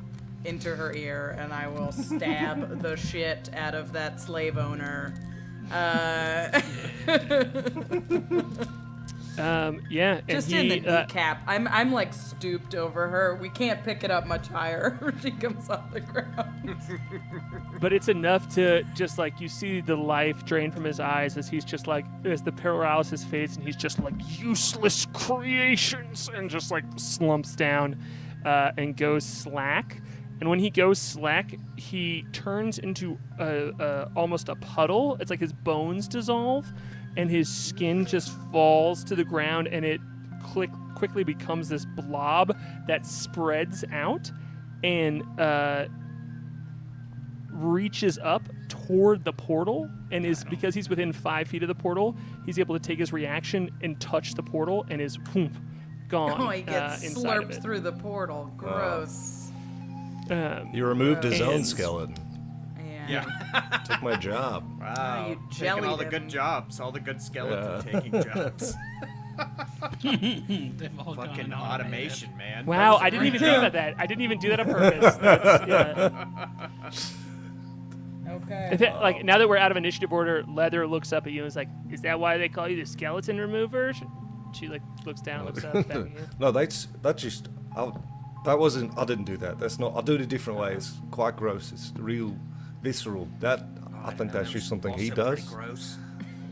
Into 0.45 0.75
her 0.75 0.93
ear, 0.95 1.37
and 1.39 1.53
I 1.53 1.69
will 1.69 1.93
stab 2.11 2.81
the 2.83 2.97
shit 2.97 3.49
out 3.55 3.75
of 3.77 3.93
that 3.93 4.21
slave 4.21 4.59
owner. 4.59 5.15
Uh, 5.71 6.61
Um, 9.39 9.83
yeah, 9.89 10.21
just 10.29 10.51
he, 10.51 10.59
in 10.59 10.69
the 10.83 10.89
uh, 10.89 11.01
kneecap. 11.03 11.43
I'm 11.47 11.67
I'm 11.69 11.93
like 11.93 12.13
stooped 12.13 12.75
over 12.75 13.09
her. 13.09 13.39
We 13.41 13.49
can't 13.49 13.83
pick 13.83 14.05
it 14.05 14.11
up 14.11 14.27
much 14.27 14.49
higher. 14.49 15.15
she 15.23 15.31
comes 15.31 15.71
off 15.71 15.91
the 15.93 16.01
ground. 16.01 16.77
but 17.81 17.93
it's 17.93 18.09
enough 18.09 18.53
to 18.55 18.83
just 18.95 19.19
like 19.19 19.41
you 19.41 19.49
see 19.49 19.81
the 19.81 19.97
life 19.97 20.45
drain 20.45 20.71
from 20.71 20.85
his 20.85 21.01
eyes 21.01 21.37
as 21.37 21.49
he's 21.49 21.65
just 21.65 21.87
like 21.87 22.05
as 22.25 22.43
the 22.43 22.53
paralysis 22.53 23.25
fades 23.25 23.57
and 23.57 23.65
he's 23.67 23.77
just 23.77 23.99
like 24.01 24.15
useless 24.39 25.07
creations 25.15 26.29
and 26.35 26.51
just 26.51 26.71
like 26.71 26.85
slumps 26.97 27.57
down 27.57 27.99
uh, 28.45 28.73
and 28.77 28.97
goes 28.97 29.25
slack 29.25 30.01
and 30.41 30.51
when 30.51 30.59
he 30.59 30.71
goes 30.71 30.99
slack 30.99 31.55
he 31.77 32.25
turns 32.33 32.79
into 32.79 33.19
a, 33.39 33.71
a, 33.79 34.11
almost 34.17 34.49
a 34.49 34.57
puddle 34.57 35.17
it's 35.21 35.31
like 35.31 35.41
his 35.41 35.53
bones 35.53 36.09
dissolve 36.09 36.73
and 37.17 37.31
his 37.31 37.49
skin 37.49 38.05
just 38.07 38.33
falls 38.51 39.05
to 39.05 39.15
the 39.17 39.25
ground 39.25 39.69
and 39.69 39.85
it 39.85 40.01
click, 40.43 40.71
quickly 40.95 41.25
becomes 41.25 41.69
this 41.69 41.85
blob 41.85 42.57
that 42.87 43.05
spreads 43.07 43.85
out 43.93 44.31
and 44.83 45.23
uh, 45.39 45.87
reaches 47.51 48.19
up 48.23 48.43
toward 48.69 49.25
the 49.25 49.33
portal 49.33 49.89
and 50.11 50.25
is 50.25 50.43
because 50.45 50.75
he's 50.75 50.89
within 50.89 51.13
five 51.13 51.47
feet 51.47 51.63
of 51.63 51.69
the 51.69 51.75
portal 51.75 52.17
he's 52.47 52.59
able 52.59 52.77
to 52.79 52.83
take 52.85 52.99
his 52.99 53.13
reaction 53.13 53.71
and 53.83 54.01
touch 54.01 54.35
the 54.35 54.43
portal 54.43 54.85
and 54.89 55.01
is 55.01 55.19
whoomp, 55.19 55.55
gone 56.09 56.41
Oh, 56.41 56.49
he 56.49 56.63
uh, 56.63 56.67
gets 56.89 57.05
inside 57.05 57.37
of 57.43 57.45
slurped 57.51 57.63
through 57.63 57.81
the 57.81 57.93
portal. 57.93 58.51
Gross. 58.57 59.51
Um, 60.31 60.71
You 60.73 60.87
removed 60.87 61.25
his 61.25 61.41
own 61.41 61.55
And- 61.57 61.67
skeleton. 61.67 62.15
Yeah. 63.13 63.25
Yeah. 63.55 63.79
Took 63.85 64.03
my 64.03 64.17
job. 64.17 64.65
Wow. 64.81 64.95
Ah, 64.97 65.27
you 65.29 65.39
Taking 65.51 65.69
all 65.69 65.81
jellied 65.81 65.99
the 65.99 66.05
him. 66.05 66.11
good 66.11 66.29
jobs, 66.29 66.81
all 66.81 66.93
the 66.93 67.01
good 67.01 67.21
skeleton 67.23 67.87
Yeah. 67.87 68.01
taking 68.01 68.23
jobs. 68.23 68.75
they've 70.03 70.91
all 70.99 71.15
Fucking 71.15 71.51
gone 71.51 71.55
automation, 71.81 72.37
man. 72.37 72.67
wow, 72.67 72.97
I 72.97 73.09
didn't 73.09 73.27
even 73.27 73.41
think 73.41 73.57
about 73.57 73.73
that. 73.73 73.95
I 73.99 74.07
didn't 74.07 74.23
even 74.23 74.39
do 74.39 74.49
that 74.51 74.61
on 74.61 74.67
purpose. 74.67 75.15
That's, 75.17 75.67
yeah. 75.69 76.91
Okay. 78.29 78.69
In 78.81 78.95
like 79.01 79.25
now 79.25 79.39
that 79.39 79.49
we're 79.49 79.57
out 79.57 79.71
of 79.71 79.77
initiative 79.77 80.13
order, 80.13 80.43
Leather 80.45 80.87
looks 80.87 81.13
up 81.13 81.27
at 81.27 81.33
you 81.33 81.43
and 81.43 81.49
is 81.49 81.57
like, 81.57 81.69
"Is 81.91 82.01
that 82.03 82.19
why 82.19 82.39
they 82.39 82.49
call 82.49 82.69
you 82.69 82.77
the 82.77 82.85
skeleton 82.87 83.39
remover?" 83.39 83.93
She, 83.93 84.05
she 84.53 84.69
like 84.69 84.83
looks 85.05 85.21
down, 85.21 85.45
looks 85.45 85.65
up 85.65 85.75
back 85.75 85.91
at 85.91 85.97
you. 86.11 86.29
No, 86.39 86.51
that's 86.51 86.89
that's 87.03 87.23
just. 87.23 87.49
I'll, 87.77 88.03
that 88.45 88.59
wasn't. 88.59 88.97
I 88.99 89.05
didn't 89.05 89.25
do 89.25 89.37
that. 89.39 89.59
That's 89.59 89.79
not. 89.79 89.95
I'll 89.95 90.03
do 90.03 90.15
it 90.15 90.21
a 90.21 90.27
different 90.27 90.59
way. 90.59 90.75
It's 90.75 90.93
quite 91.11 91.37
gross. 91.37 91.73
It's 91.73 91.93
real 91.99 92.37
visceral. 92.83 93.29
That 93.41 93.65
I 94.05 94.13
think 94.13 94.33
that's 94.33 94.51
just 94.51 94.69
something 94.69 94.93
he 94.95 95.11
does. 95.11 95.41
gross. 95.49 95.97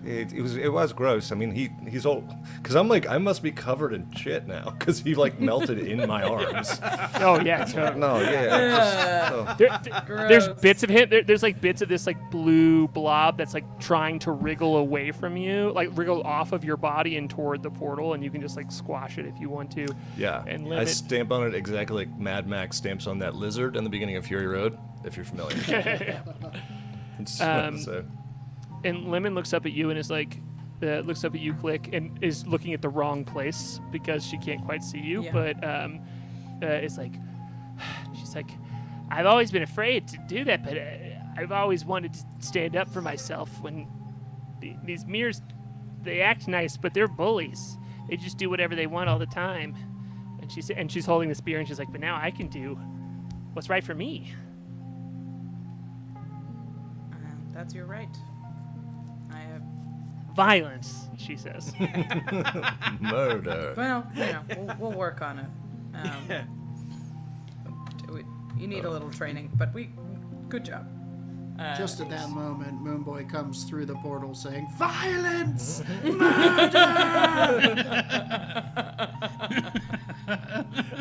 It, 0.05 0.33
it 0.33 0.41
was 0.43 0.57
it 0.57 0.73
was 0.73 0.93
gross. 0.93 1.31
I 1.31 1.35
mean, 1.35 1.51
he 1.53 1.71
he's 1.89 2.07
all 2.07 2.23
because 2.63 2.75
I'm 2.75 2.89
like 2.89 3.07
I 3.09 3.19
must 3.19 3.43
be 3.43 3.51
covered 3.53 3.93
in 3.93 4.11
shit 4.13 4.47
now 4.47 4.71
because 4.71 5.01
he 5.01 5.15
like 5.15 5.39
melted 5.51 5.79
in 5.79 6.07
my 6.09 6.23
arms. 6.23 6.81
Oh 7.23 7.39
yeah, 7.41 7.65
totally. 7.65 8.01
No, 8.01 8.19
yeah. 8.21 8.71
just- 8.71 9.33
oh. 9.33 9.55
There, 9.59 9.81
there- 9.85 10.27
there's 10.29 10.47
Gross. 10.47 10.61
bits 10.61 10.83
of 10.83 10.91
him. 10.91 11.09
There, 11.11 11.23
there's 11.23 11.43
like 11.43 11.61
bits 11.61 11.83
of 11.83 11.89
this 11.89 12.07
like 12.07 12.31
blue 12.31 12.89
blob 12.89 13.37
that's 13.37 13.53
like 13.53 13.65
trying 13.79 14.19
to 14.21 14.33
wriggle 14.33 14.77
away 14.79 15.11
from 15.13 15.37
you, 15.37 15.71
like 15.73 15.91
wriggle 15.93 16.23
off 16.23 16.53
of 16.53 16.65
your 16.65 16.77
body 16.79 17.17
and 17.19 17.29
toward 17.29 17.63
the 17.63 17.71
portal, 17.71 18.15
and 18.15 18.25
you 18.25 18.31
can 18.31 18.41
just 18.41 18.57
like 18.57 18.73
squash 18.73 19.19
it 19.19 19.27
if 19.27 19.39
you 19.39 19.51
want 19.51 19.71
to. 19.73 19.87
Yeah, 20.17 20.43
And 20.47 20.67
I 20.67 20.71
limit. 20.71 20.89
stamp 20.89 21.31
on 21.31 21.47
it 21.47 21.55
exactly 21.55 22.07
like 22.07 22.19
Mad 22.19 22.47
Max 22.47 22.77
stamps 22.79 23.07
on 23.07 23.19
that 23.19 23.35
lizard 23.35 23.77
in 23.77 23.85
the 23.85 23.91
beginning 23.91 24.17
of 24.17 24.25
Fury 24.27 24.47
Road, 24.47 24.79
if 25.05 25.17
you're 25.17 25.27
familiar. 25.27 25.57
It's- 27.19 27.41
Um, 27.41 27.79
so, 27.79 28.05
and 28.85 29.11
Lemon 29.11 29.35
looks 29.35 29.53
up 29.53 29.67
at 29.67 29.73
you 29.73 29.91
and 29.91 29.99
is 29.99 30.11
like, 30.11 30.39
uh, 30.83 31.01
looks 31.01 31.25
up 31.25 31.35
at 31.35 31.41
you, 31.41 31.53
Klik, 31.55 31.93
and 31.93 32.23
is 32.23 32.47
looking 32.47 32.73
at 32.73 32.83
the 32.83 32.89
wrong 32.89 33.25
place 33.25 33.81
because 33.91 34.25
she 34.25 34.39
can't 34.39 34.65
quite 34.65 34.83
see 34.83 35.01
you. 35.01 35.23
Yeah. 35.25 35.33
But 35.33 35.65
um, 35.65 36.01
uh, 36.63 36.67
it's 36.67 36.97
like, 36.97 37.13
she's 38.19 38.35
like, 38.35 38.51
I've 39.11 39.27
always 39.27 39.51
been 39.51 39.63
afraid 39.63 40.09
to 40.09 40.19
do 40.29 40.45
that, 40.45 40.65
but 40.65 40.79
uh, 40.79 40.85
I've 41.37 41.53
always 41.53 41.85
wanted 41.85 42.15
to 42.15 42.21
stand 42.41 42.77
up 42.77 42.89
for 42.93 43.03
myself 43.03 43.61
when 43.61 43.89
the, 44.61 44.77
these 44.85 45.05
mirrors, 45.05 45.43
they 46.03 46.21
act 46.21 46.49
nice, 46.49 46.77
but 46.77 46.95
they're 46.95 47.09
bullies. 47.09 47.77
They 48.09 48.17
just 48.17 48.39
do 48.39 48.49
whatever 48.49 48.75
they 48.75 48.87
want 48.87 49.09
all 49.09 49.19
the 49.19 49.27
time. 49.27 49.77
And 50.41 50.51
she's 50.51 50.71
and 50.71 50.91
she's 50.91 51.07
holding 51.07 51.29
the 51.29 51.35
spear 51.35 51.59
and 51.59 51.69
she's 51.69 51.79
like, 51.79 51.93
but 51.93 52.01
now 52.01 52.19
I 52.21 52.31
can 52.31 52.49
do 52.49 52.79
what's 53.53 53.69
right 53.69 53.85
for 53.85 53.95
me. 53.95 54.33
Um, 57.13 57.51
that's 57.53 57.75
your 57.75 57.87
right. 57.87 58.17
I 60.39 60.57
have. 60.57 60.61
Violence, 60.61 61.09
she 61.19 61.37
says. 61.37 61.73
murder. 63.01 63.75
Well, 63.77 64.07
you 64.15 64.21
know, 64.27 64.43
we'll, 64.57 64.77
we'll 64.79 64.93
work 64.99 65.23
on 65.23 65.39
it. 65.39 65.47
Um, 65.95 66.29
we- 68.13 68.25
you 68.61 68.67
need 68.67 68.85
a 68.85 68.91
little 68.91 69.11
training, 69.11 69.51
but 69.55 69.73
we. 69.75 69.91
Good 70.49 70.65
job. 70.65 70.89
Uh, 71.59 71.77
Just 71.77 72.01
at 72.01 72.09
that 72.11 72.31
moment, 72.31 72.83
Moonboy 72.83 73.29
comes 73.31 73.65
through 73.65 73.85
the 73.87 73.95
portal 73.97 74.35
saying, 74.35 74.67
Violence! 74.79 75.83
Murder! 76.05 76.71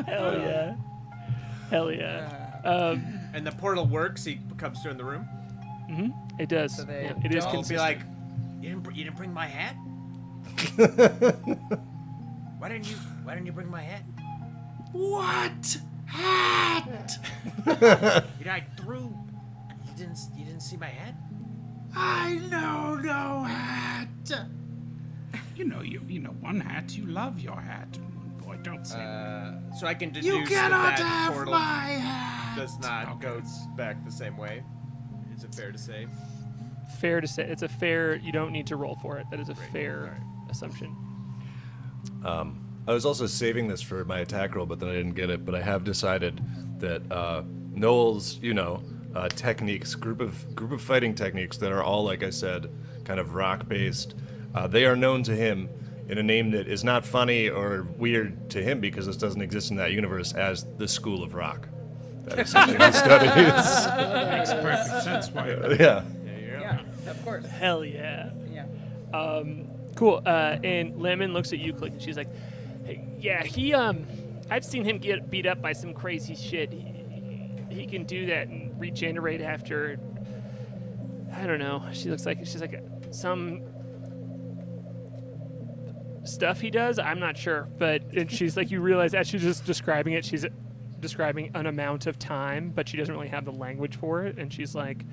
Hell 0.06 0.38
yeah. 0.38 0.76
Hell 1.70 1.92
yeah. 1.92 2.60
Um, 2.66 3.04
And 3.34 3.48
the 3.48 3.52
portal 3.54 3.86
works. 3.88 4.26
He 4.26 4.42
comes 4.58 4.82
through 4.82 4.92
in 4.92 4.98
the 4.98 5.06
room. 5.06 5.28
it 6.40 6.50
does. 6.50 6.76
So 6.76 6.84
they 6.84 7.04
Yeah, 7.04 7.14
it 7.24 7.34
is 7.34 7.46
don't- 7.46 7.54
be 7.54 7.58
consistent. 7.58 7.80
like, 7.80 8.00
you 8.61 8.69
didn't, 8.69 8.84
br- 8.84 8.91
you 8.91 9.03
didn't 9.03 9.18
bring 9.18 9.34
my 9.34 9.48
hat. 9.48 9.76
why 12.60 12.69
didn't 12.69 12.90
you? 12.90 12.95
Why 13.23 13.34
didn't 13.36 13.45
you 13.48 13.52
bring 13.53 13.69
my 13.69 13.81
hat? 13.81 14.02
What? 14.91 15.77
Hat! 16.06 17.18
You 18.40 18.45
know, 18.45 18.52
I 18.52 18.65
threw. 18.77 19.14
You 19.86 19.94
didn't. 19.98 20.18
You 20.36 20.45
didn't 20.45 20.61
see 20.61 20.77
my 20.77 20.88
hat. 20.88 21.14
I 21.95 22.36
know 22.49 22.95
no 22.95 23.44
hat! 23.44 24.07
You 25.56 25.65
know, 25.65 25.81
you 25.81 26.02
you 26.07 26.19
know, 26.22 26.31
one 26.40 26.60
hat. 26.61 26.95
You 26.95 27.06
love 27.06 27.40
your 27.40 27.60
hat. 27.60 27.98
Boy, 28.44 28.57
don't 28.64 28.86
say. 28.86 28.99
Uh, 28.99 29.53
so 29.77 29.86
I 29.88 29.94
can 29.94 30.11
deduce 30.11 30.26
You 30.26 30.45
cannot 30.45 30.98
that 30.98 30.98
that 30.99 31.03
have 31.06 31.34
portal 31.34 31.53
my 31.53 31.60
hat! 31.60 32.56
does 32.57 32.80
not 32.80 33.10
Okay. 33.15 33.27
go 33.27 33.41
back 33.76 34.03
the 34.06 34.11
same 34.11 34.38
way. 34.38 34.64
Is 35.36 35.44
it 35.44 35.53
fair 35.53 35.72
to 35.72 35.77
say? 35.77 36.07
Fair 36.90 37.22
to 37.22 37.28
say. 37.28 37.44
It's 37.44 37.61
a 37.61 37.70
fair. 37.70 38.16
You 38.16 38.32
don't 38.32 38.52
need 38.52 38.68
to 38.68 38.76
roll 38.76 38.95
for 39.02 39.18
it. 39.18 39.28
That 39.32 39.40
is 39.40 39.49
a 39.49 39.56
fair 39.56 40.03
alright. 40.03 40.22
assumption. 40.49 40.95
I 42.88 42.94
was 42.94 43.06
also 43.06 43.28
saving 43.28 43.68
this 43.68 43.82
for 43.82 44.03
my 44.06 44.20
attack 44.20 44.56
roll, 44.56 44.66
but 44.66 44.80
then 44.80 44.90
I 44.90 44.94
didn't 44.94 45.14
get 45.14 45.30
it. 45.30 45.45
But 45.45 45.53
I 45.56 45.61
have 45.61 45.84
decided 45.84 46.41
that 46.80 47.11
uh, 47.11 47.44
Noel's, 47.72 48.40
you 48.41 48.53
know, 48.53 48.82
uh, 49.16 49.28
techniques, 49.30 49.95
group 49.95 50.22
of 50.22 50.56
group 50.56 50.72
of 50.72 50.82
fighting 50.82 51.14
techniques 51.14 51.57
that 51.57 51.72
are 51.72 51.84
all, 51.84 52.03
like 52.03 52.24
I 52.24 52.32
said, 52.32 52.72
kind 53.06 53.20
of 53.20 53.36
rock 53.36 53.68
based. 53.68 54.16
Uh, 54.56 54.68
they 54.68 54.86
are 54.86 54.95
known 54.95 55.22
to 55.24 55.36
him 55.36 55.70
in 56.07 56.18
a 56.18 56.24
name 56.24 56.49
that 56.52 56.68
is 56.68 56.84
not 56.84 57.06
funny 57.06 57.49
or 57.49 57.84
weird 57.98 58.49
to 58.49 58.64
him 58.64 58.80
because 58.80 59.06
this 59.06 59.18
doesn't 59.18 59.41
exist 59.41 59.70
in 59.70 59.78
that 59.78 59.91
universe 59.91 60.34
as 60.34 60.66
the 60.78 60.88
School 60.88 61.24
of 61.24 61.36
Rock. 61.36 61.68
That 62.24 62.40
is 62.40 62.49
something 62.49 62.80
he 62.80 62.91
studies. 62.91 63.36
Makes 63.36 64.53
perfect 64.53 65.03
sense. 65.03 65.30
Why? 65.30 65.76
yeah. 65.80 66.03
Of 67.10 67.23
course. 67.23 67.45
Hell 67.45 67.84
yeah. 67.84 68.30
Yeah. 68.52 68.65
Um, 69.14 69.68
cool. 69.95 70.22
Uh, 70.26 70.57
and 70.64 71.02
Lemon 71.02 71.34
looks 71.34 71.52
at 71.53 71.60
you, 71.60 71.73
Klik, 71.73 71.94
and 71.94 72.02
she's 72.02 72.18
like, 72.18 72.30
hey, 72.86 73.03
"Yeah, 73.19 73.44
he 73.44 73.73
um, 73.73 74.06
I've 74.49 74.65
seen 74.65 74.84
him 74.84 74.98
get 74.98 75.30
beat 75.30 75.45
up 75.45 75.61
by 75.61 75.73
some 75.73 75.94
crazy 75.94 76.36
shit. 76.36 76.72
He, 76.72 76.95
he 77.69 77.86
can 77.86 78.03
do 78.03 78.26
that 78.27 78.48
and 78.48 78.80
regenerate 78.80 79.41
after. 79.41 79.99
I 81.34 81.45
don't 81.45 81.60
know. 81.60 81.84
She 81.94 82.10
looks 82.10 82.26
like 82.26 82.40
she's 82.40 82.61
like 82.61 82.81
some 83.11 83.61
stuff 86.23 86.60
he 86.60 86.69
does. 86.69 86.99
I'm 86.99 87.19
not 87.19 87.38
sure, 87.38 87.68
but 87.77 88.02
and 88.14 88.31
she's 88.31 88.57
like 88.57 88.72
you 88.72 88.81
realize 88.81 89.14
as 89.14 89.27
she's 89.27 89.41
just 89.44 89.65
describing 89.65 90.14
it, 90.14 90.26
she's 90.26 90.45
describing 90.99 91.52
an 91.56 91.65
amount 91.65 92.07
of 92.07 92.19
time, 92.19 92.72
but 92.76 92.90
she 92.90 92.98
doesn't 92.98 93.14
really 93.14 93.30
have 93.30 93.45
the 93.45 93.52
language 93.52 93.95
for 93.98 94.23
it, 94.23 94.38
and 94.38 94.52
she's 94.53 94.76
like. 94.76 95.03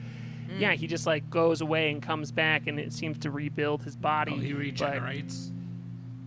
Yeah, 0.59 0.73
he 0.73 0.87
just 0.87 1.07
like 1.07 1.29
goes 1.31 1.61
away 1.61 1.91
and 1.91 2.03
comes 2.03 2.33
back, 2.33 2.67
and 2.67 2.79
it 2.81 2.93
seems 2.93 3.19
to 3.19 3.31
rebuild 3.31 3.83
his 3.83 3.97
body. 3.97 4.33
Oh, 4.35 4.39
he 4.41 4.53
but- 4.53 4.59
regenerates. 4.61 5.51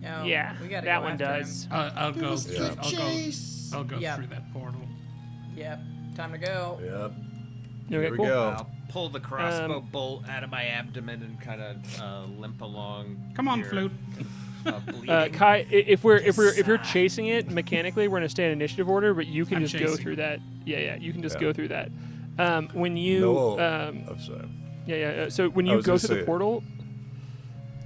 No, 0.02 0.24
yeah, 0.24 0.56
we 0.62 0.68
gotta 0.68 0.86
that 0.86 1.02
one 1.02 1.18
does. 1.18 1.68
Uh, 1.70 1.90
I'll 1.94 2.12
go. 2.12 2.30
Just 2.30 2.58
I'll 2.58 2.74
keep 2.76 2.98
go. 2.98 3.04
chase. 3.10 3.70
I'll 3.74 3.84
go 3.84 3.98
Yeah. 3.98 4.16
through 4.16 4.28
that 4.28 4.50
portal. 4.52 4.80
Yep. 5.54 5.78
Time 6.16 6.32
to 6.32 6.38
go. 6.38 6.80
Yep. 6.82 6.92
Okay, 6.94 7.14
Here 7.88 8.10
we 8.10 8.16
cool. 8.16 8.26
go. 8.26 8.48
I'll 8.56 8.70
pull 8.88 9.08
the 9.10 9.20
crossbow 9.20 9.78
Um, 9.78 9.88
bolt 9.92 10.26
out 10.28 10.42
of 10.42 10.50
my 10.50 10.64
abdomen 10.64 11.22
and 11.22 11.38
kind 11.40 11.60
of 11.60 12.00
uh, 12.00 12.24
limp 12.38 12.62
along. 12.62 13.32
Come 13.34 13.46
on, 13.48 13.58
here, 13.60 13.68
flute. 13.68 13.92
Uh. 14.66 14.78
Uh, 15.08 15.28
Kai, 15.30 15.66
if 15.70 16.04
we're 16.04 16.18
if 16.18 16.36
we're 16.36 16.52
if 16.52 16.66
you're 16.66 16.76
chasing 16.78 17.28
it 17.28 17.50
mechanically, 17.50 18.08
we're 18.08 18.18
gonna 18.18 18.28
stay 18.28 18.44
in 18.44 18.52
initiative 18.52 18.90
order, 18.90 19.14
but 19.14 19.26
you 19.26 19.46
can 19.46 19.56
I'm 19.56 19.62
just 19.64 19.72
go 19.72 19.86
chasing. 19.86 20.02
through 20.02 20.16
that. 20.16 20.38
Yeah, 20.66 20.78
yeah, 20.80 20.96
you 20.96 21.12
can 21.14 21.22
just 21.22 21.36
Yeah. 21.36 21.40
go 21.40 21.52
through 21.54 21.68
that. 21.68 21.90
Um, 22.40 22.68
when 22.72 22.96
you, 22.96 23.20
Noel. 23.20 23.60
um, 23.60 24.04
I'm 24.08 24.20
sorry. 24.20 24.48
yeah, 24.86 24.96
yeah. 24.96 25.08
uh, 25.24 25.30
So 25.30 25.48
when 25.50 25.66
I 25.66 25.70
you 25.72 25.76
was 25.76 25.86
go 25.86 25.90
gonna 25.92 25.98
through 26.00 26.16
the 26.16 26.20
say- 26.22 26.26
portal, 26.26 26.62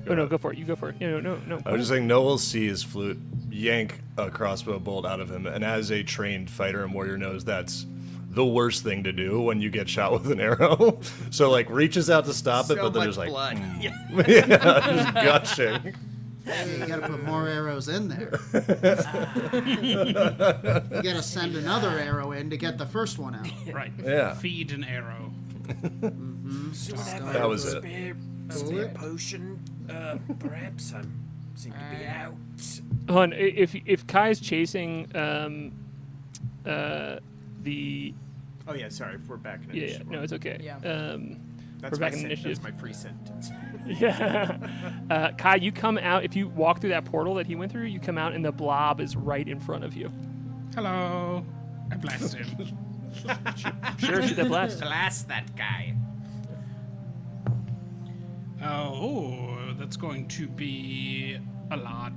oh 0.07 0.15
no, 0.15 0.21
ahead. 0.23 0.31
go 0.31 0.39
for 0.39 0.53
it. 0.53 0.59
You 0.59 0.65
go 0.65 0.77
for 0.77 0.91
it. 0.91 1.01
No, 1.01 1.21
no, 1.21 1.37
no. 1.47 1.61
I 1.67 1.73
was 1.73 1.81
just 1.81 1.91
saying, 1.91 2.07
Noel 2.07 2.39
sees 2.39 2.83
Flute 2.83 3.19
yank 3.51 4.01
a 4.19 4.31
crossbow 4.31 4.79
bolt 4.79 5.07
out 5.07 5.21
of 5.21 5.31
him, 5.31 5.47
and 5.47 5.65
as 5.65 5.91
a 5.91 6.03
trained 6.03 6.51
fighter 6.51 6.83
and 6.85 6.93
warrior 6.95 7.17
knows 7.19 7.45
that's 7.45 7.87
the 8.31 8.45
worst 8.45 8.83
thing 8.83 9.05
to 9.05 9.13
do 9.13 9.41
when 9.41 9.61
you 9.61 9.71
get 9.71 9.89
shot 9.89 10.13
with 10.23 10.31
an 10.31 10.41
arrow. 10.41 10.99
so 11.31 11.51
like 11.51 11.71
reaches 11.71 12.11
out 12.11 12.25
to 12.27 12.33
stop 12.35 12.65
it, 12.67 12.77
so 12.77 12.83
but 12.83 12.93
then 12.93 13.01
much 13.01 13.05
there's 13.05 13.19
like 13.19 13.29
blood. 13.31 13.59
Yeah. 13.81 13.97
yeah, 14.29 14.47
just 14.93 15.15
gushing. 15.57 15.95
Hey, 16.45 16.79
you 16.79 16.87
gotta 16.87 17.09
put 17.09 17.25
more 17.25 17.49
arrows 17.49 17.89
in 17.89 18.09
there. 18.09 18.39
you 19.83 20.13
gotta 20.13 21.23
send 21.23 21.57
another 21.57 21.91
arrow 21.99 22.33
in 22.33 22.51
to 22.51 22.57
get 22.57 22.77
the 22.79 22.87
first 22.87 23.19
one 23.19 23.35
out. 23.35 23.47
Right. 23.75 23.93
Yeah. 24.03 24.35
Feed 24.35 24.73
an 24.73 24.85
arrow. 24.85 25.33
That 26.03 27.47
was 27.49 27.65
it. 27.65 27.83
Spare, 27.83 28.17
Cool 28.51 28.59
spare 28.67 28.83
it. 28.83 28.95
potion, 28.95 29.59
uh, 29.91 30.19
perhaps. 30.39 30.93
I 30.93 31.03
seem 31.55 31.73
to 31.73 31.79
be 31.99 32.05
out. 32.05 32.35
Hold 33.09 33.19
on, 33.23 33.33
i- 33.33 33.37
if 33.37 33.75
if 33.87 34.07
Kai's 34.07 34.39
chasing 34.39 35.09
um, 35.17 35.73
uh, 36.67 37.21
the 37.63 38.13
Oh 38.69 38.75
yeah, 38.75 38.89
sorry. 38.91 39.15
If 39.15 39.27
we're 39.29 39.37
back 39.39 39.61
in 39.65 39.69
yeah, 39.71 39.75
yeah 39.75 39.83
initiative. 39.85 40.11
no, 40.11 40.23
it's 40.23 40.33
okay. 40.35 40.59
Yeah. 40.63 40.77
Um, 40.77 41.37
that's 41.81 41.93
we're 41.99 42.01
back 42.01 42.13
my 42.13 42.17
in 42.19 42.23
sen- 42.23 42.27
initiative. 42.27 42.61
That's 42.63 42.73
my 42.75 42.79
free 42.81 42.93
sentence. 42.93 43.51
Yeah. 44.01 44.57
Uh, 45.11 45.33
Kai, 45.33 45.57
you 45.57 45.71
come 45.71 45.99
out. 45.99 46.25
If 46.25 46.35
you 46.35 46.49
walk 46.49 46.81
through 46.81 46.91
that 46.91 47.05
portal 47.05 47.35
that 47.35 47.47
he 47.47 47.55
went 47.55 47.71
through, 47.71 47.85
you 47.85 48.01
come 48.01 48.17
out, 48.17 48.33
and 48.33 48.43
the 48.45 48.53
blob 48.53 49.01
is 49.01 49.15
right 49.15 49.47
in 49.47 49.61
front 49.61 49.85
of 49.85 49.95
you. 49.95 50.11
Hello. 50.75 51.45
I 51.93 51.97
blast 51.97 52.35
him. 52.35 52.79
Sure, 53.99 54.21
shoot 54.27 54.35
that 54.35 54.49
blast. 54.49 54.81
Blast 54.81 55.29
that 55.29 55.55
guy. 55.55 55.95
Oh, 58.61 59.73
that's 59.79 59.97
going 59.97 60.27
to 60.29 60.49
be 60.49 61.39
a 61.71 61.77
lot. 61.77 62.13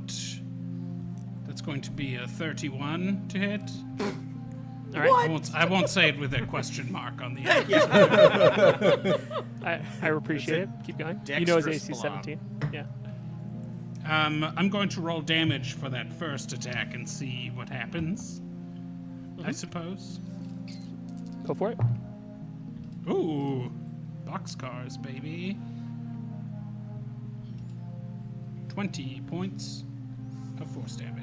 That's 1.45 1.61
going 1.61 1.81
to 1.81 1.91
be 1.91 2.15
a 2.15 2.27
31 2.27 3.27
to 3.29 3.37
hit. 3.37 3.71
All 4.97 5.03
right. 5.03 5.25
I 5.25 5.31
won't, 5.31 5.55
I 5.55 5.65
won't 5.65 5.89
say 5.89 6.09
it 6.09 6.17
with 6.17 6.33
a 6.33 6.45
question 6.45 6.91
mark 6.91 7.21
on 7.21 7.33
the 7.33 7.41
end. 7.49 7.73
I, 9.63 9.81
I 10.01 10.09
appreciate 10.09 10.63
it. 10.63 10.69
Keep 10.85 10.97
going. 10.99 11.21
You 11.27 11.45
know 11.45 11.57
his 11.57 11.65
dexterous 11.65 11.89
AC 11.89 11.93
blob. 11.93 12.25
17. 12.25 12.39
Yeah. 12.73 12.85
Um, 14.07 14.43
I'm 14.55 14.69
going 14.69 14.89
to 14.89 15.01
roll 15.01 15.21
damage 15.21 15.73
for 15.73 15.89
that 15.89 16.11
first 16.13 16.53
attack 16.53 16.93
and 16.93 17.07
see 17.07 17.51
what 17.53 17.67
happens. 17.67 18.41
I 19.43 19.51
suppose. 19.51 20.19
Go 21.45 21.53
for 21.53 21.71
it. 21.71 21.79
Ooh, 23.09 23.71
boxcars, 24.25 25.01
baby. 25.01 25.57
20 28.69 29.21
points 29.27 29.83
of 30.61 30.69
force 30.71 30.95
damage. 30.95 31.16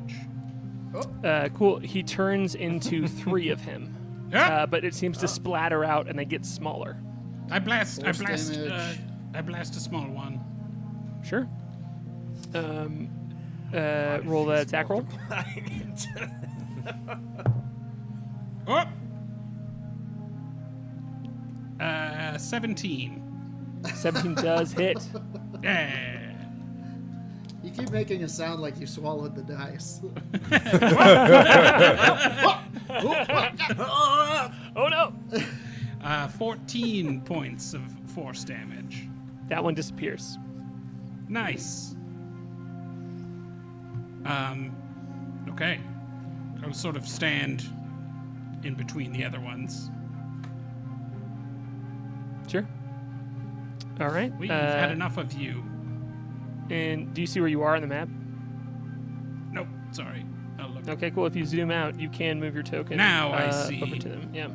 Uh, 1.25 1.49
cool. 1.55 1.79
He 1.79 2.03
turns 2.03 2.55
into 2.55 3.07
three 3.23 3.49
of 3.51 3.61
him, 3.61 4.29
uh, 4.33 4.67
but 4.67 4.85
it 4.85 4.95
seems 4.95 5.19
to 5.19 5.29
splatter 5.29 5.85
out 5.85 6.09
and 6.09 6.19
they 6.19 6.25
get 6.25 6.45
smaller. 6.47 6.97
I 7.51 7.59
blast. 7.59 8.03
Force 8.03 8.21
I 8.21 8.25
blast. 8.25 8.57
Uh. 8.59 8.93
I 9.35 9.43
blast 9.43 9.77
a 9.77 9.81
small 9.81 10.07
one. 10.07 10.41
Sure. 11.25 11.49
Um, 12.55 13.09
uh, 13.75 14.21
roll 14.25 14.47
the 14.47 14.61
attack 14.61 14.89
roll. 14.89 15.07
Oh. 18.67 18.85
Uh, 21.79 22.39
17. 22.39 23.23
17 23.95 24.35
does 24.37 24.73
hit. 24.73 24.99
Yeah. 25.63 26.14
You 27.65 27.71
keep 27.71 27.91
making 27.91 28.21
it 28.21 28.31
sound 28.31 28.61
like 28.61 28.79
you 28.79 28.87
swallowed 28.87 29.35
the 29.35 29.43
dice. 29.43 30.01
Oh 34.77 34.89
no! 34.89 35.15
Uh, 36.03 36.29
14 36.29 37.21
points 37.23 37.75
of 37.75 37.81
force 38.15 38.45
damage. 38.45 39.09
That 39.49 39.63
one 39.63 39.75
disappears. 39.75 40.39
Nice. 41.29 41.95
Um, 44.25 44.75
okay. 45.51 45.81
I'll 46.63 46.73
sort 46.73 46.97
of 46.97 47.07
stand 47.07 47.69
in 48.63 48.75
between 48.75 49.13
the 49.13 49.25
other 49.25 49.41
ones. 49.41 49.91
Sure. 52.49 52.67
All 54.01 54.09
right. 54.09 54.33
We've 54.39 54.51
uh, 54.51 54.55
had 54.55 54.91
enough 54.91 55.19
of 55.19 55.33
you. 55.33 55.63
And 56.71 57.13
do 57.15 57.21
you 57.21 57.27
see 57.27 57.41
where 57.41 57.49
you 57.49 57.63
are 57.63 57.75
on 57.77 57.83
the 57.83 57.89
map? 57.89 58.09
Nope, 59.53 59.69
sorry. 59.93 60.25
I'll 60.59 60.71
look. 60.71 60.89
Okay, 60.89 61.11
cool. 61.11 61.27
If 61.27 61.37
you 61.37 61.45
zoom 61.45 61.71
out, 61.71 61.99
you 62.01 62.09
can 62.09 62.41
move 62.41 62.55
your 62.55 62.63
token. 62.63 62.97
Now 62.97 63.31
I 63.33 63.47
uh, 63.47 63.67
see. 63.69 63.83
Over 63.83 63.97
to 63.97 64.09
them. 64.09 64.31
Yeah. 64.33 64.49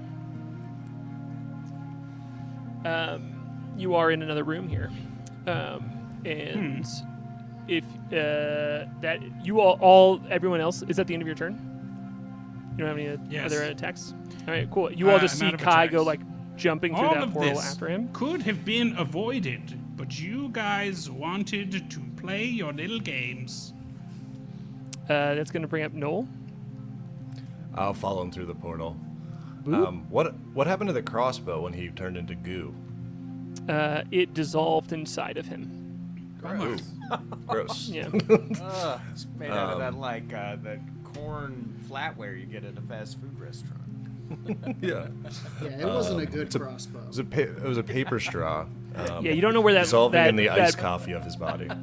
Um, 2.86 3.73
you 3.77 3.95
are 3.95 4.11
in 4.11 4.22
another 4.23 4.44
room 4.44 4.68
here, 4.69 4.90
um, 5.48 5.90
and 6.26 6.86
Hmm. 6.86 7.68
if 7.68 7.84
uh, 8.07 8.88
that 9.02 9.19
you 9.44 9.60
all, 9.60 9.77
all 9.81 10.22
everyone 10.30 10.61
else 10.61 10.81
is 10.84 10.98
at 10.98 11.07
the 11.07 11.14
end 11.14 11.22
of 11.22 11.27
your 11.27 11.36
turn. 11.36 11.53
You 12.72 12.86
don't 12.86 12.88
have 12.88 12.98
any 12.98 13.10
uh, 13.10 13.18
Yes. 13.30 13.45
other 13.52 13.64
attacks. 13.64 14.14
All 14.48 14.53
right, 14.53 14.69
cool. 14.72 14.91
You 14.91 15.10
all 15.10 15.18
Uh, 15.18 15.19
just 15.19 15.38
see 15.38 15.52
Kai 15.52 15.88
go 15.88 16.03
like 16.03 16.22
jumping 16.56 16.95
through 16.95 17.06
All 17.07 17.14
that 17.15 17.34
portal 17.34 17.60
after 17.60 17.88
him. 17.90 18.10
could 18.14 18.41
have 18.44 18.64
been 18.64 18.95
avoided, 18.98 19.77
but 19.99 20.17
you 20.17 20.47
guys 20.53 21.09
wanted 21.09 21.89
to 21.91 21.99
play 22.15 22.45
your 22.45 22.71
little 22.71 23.01
games. 23.01 23.73
Uh, 25.09 25.35
that's 25.35 25.51
going 25.51 25.61
to 25.61 25.67
bring 25.67 25.84
up 25.84 25.91
Noel. 25.91 26.26
I'll 27.76 27.93
follow 27.93 28.21
him 28.21 28.31
through 28.31 28.45
the 28.45 28.55
portal. 28.55 28.95
Um, 29.67 30.09
what 30.09 30.34
what 30.53 30.67
happened 30.67 30.88
to 30.88 30.93
the 30.93 31.03
crossbow 31.03 31.61
when 31.61 31.73
he 31.73 31.89
turned 31.89 32.15
into 32.15 32.34
goo? 32.34 32.73
Uh, 33.67 34.03
it 34.09 34.34
dissolved 34.34 34.93
inside 34.93 35.38
of 35.38 35.45
him. 35.45 36.38
Gross. 36.41 36.81
Gross. 37.47 37.89
Yeah. 37.93 38.07
Ugh, 38.61 39.01
it's 39.11 39.27
made 39.38 39.51
out 39.51 39.73
of 39.73 39.80
that 39.80 39.95
like 39.95 40.34
uh, 40.34 40.55
that 40.63 40.80
corn 41.03 41.76
flatware 41.89 42.39
you 42.39 42.45
get 42.45 42.63
at 42.63 42.77
a 42.77 42.81
fast 42.81 43.19
food 43.19 43.38
restaurant. 43.38 44.77
yeah. 44.81 45.07
Yeah, 45.61 45.80
it 45.81 45.85
wasn't 45.85 46.21
a 46.21 46.26
good 46.26 46.47
it's 46.47 46.55
a- 46.55 46.59
crossbow. 46.59 46.99
It 46.99 47.07
was 47.07 47.19
a 47.19 47.23
pa- 47.26 47.39
it 47.41 47.63
was 47.63 47.77
a 47.77 47.84
paper 47.84 48.19
straw. 48.21 48.65
Um, 48.95 49.25
yeah, 49.25 49.31
you 49.31 49.41
don't 49.41 49.53
know 49.53 49.61
where 49.61 49.73
that 49.75 49.83
dissolving 49.83 50.19
that, 50.19 50.29
in 50.29 50.35
the 50.35 50.47
that, 50.47 50.59
ice 50.59 50.75
coffee 50.75 51.13
of 51.13 51.23
his 51.23 51.35
body. 51.35 51.67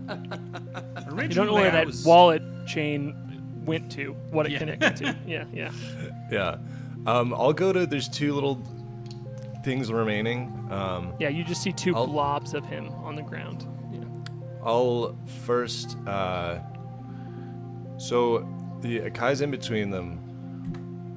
You 1.17 1.29
don't 1.29 1.47
know 1.47 1.55
where 1.55 1.71
that 1.71 1.87
was, 1.87 2.05
wallet 2.05 2.43
chain 2.67 3.15
went 3.65 3.91
to, 3.93 4.13
what 4.31 4.45
it 4.47 4.53
Yeah. 4.53 4.59
connected 4.59 4.97
to. 4.97 5.17
Yeah, 5.27 5.45
yeah. 5.53 5.71
Yeah. 6.31 6.57
Um, 7.07 7.33
I'll 7.33 7.53
go 7.55 7.73
to. 7.73 7.87
There's 7.87 8.09
two 8.09 8.35
little 8.35 8.63
things 9.65 9.91
remaining. 9.91 10.69
Um, 10.71 11.15
Yeah, 11.19 11.29
you 11.31 11.43
just 11.43 11.63
see 11.63 11.73
2 11.73 11.95
I'll- 11.97 12.07
blobs 12.07 12.53
of 12.55 12.67
him 12.67 12.91
on 13.03 13.15
the 13.17 13.23
ground. 13.23 13.67
Yeah. 13.93 14.01
I'll 14.63 15.17
first. 15.45 15.97
Uh, 16.07 16.59
so 17.97 18.47
the 18.83 19.11
Kai's 19.11 19.41
in 19.41 19.51
between 19.51 19.91
them. 19.91 20.21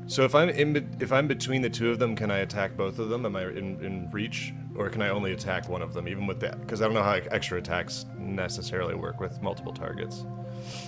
So 0.08 0.24
if 0.24 0.34
I'm 0.34 0.50
in, 0.50 0.96
if 1.00 1.12
I'm 1.12 1.28
between 1.28 1.62
the 1.62 1.70
two 1.70 1.90
of 1.92 2.00
them, 2.00 2.16
can 2.16 2.32
I 2.32 2.38
attack 2.40 2.78
both 2.78 3.00
of 3.00 3.10
them? 3.10 3.26
Am 3.26 3.36
I 3.36 3.44
in, 3.44 3.84
in 3.84 4.10
reach, 4.12 4.54
or 4.76 4.90
can 4.90 5.02
I 5.02 5.10
only 5.10 5.34
attack 5.34 5.68
one 5.70 5.82
of 5.82 5.94
them, 5.94 6.08
even 6.08 6.28
with 6.28 6.40
that? 6.42 6.60
Because 6.62 6.82
I 6.82 6.86
don't 6.86 6.94
know 6.94 7.04
how 7.04 7.14
extra 7.32 7.58
attacks 7.58 8.06
necessarily 8.18 8.96
work 8.96 9.20
with 9.20 9.42
multiple 9.42 9.74
targets. 9.74 10.26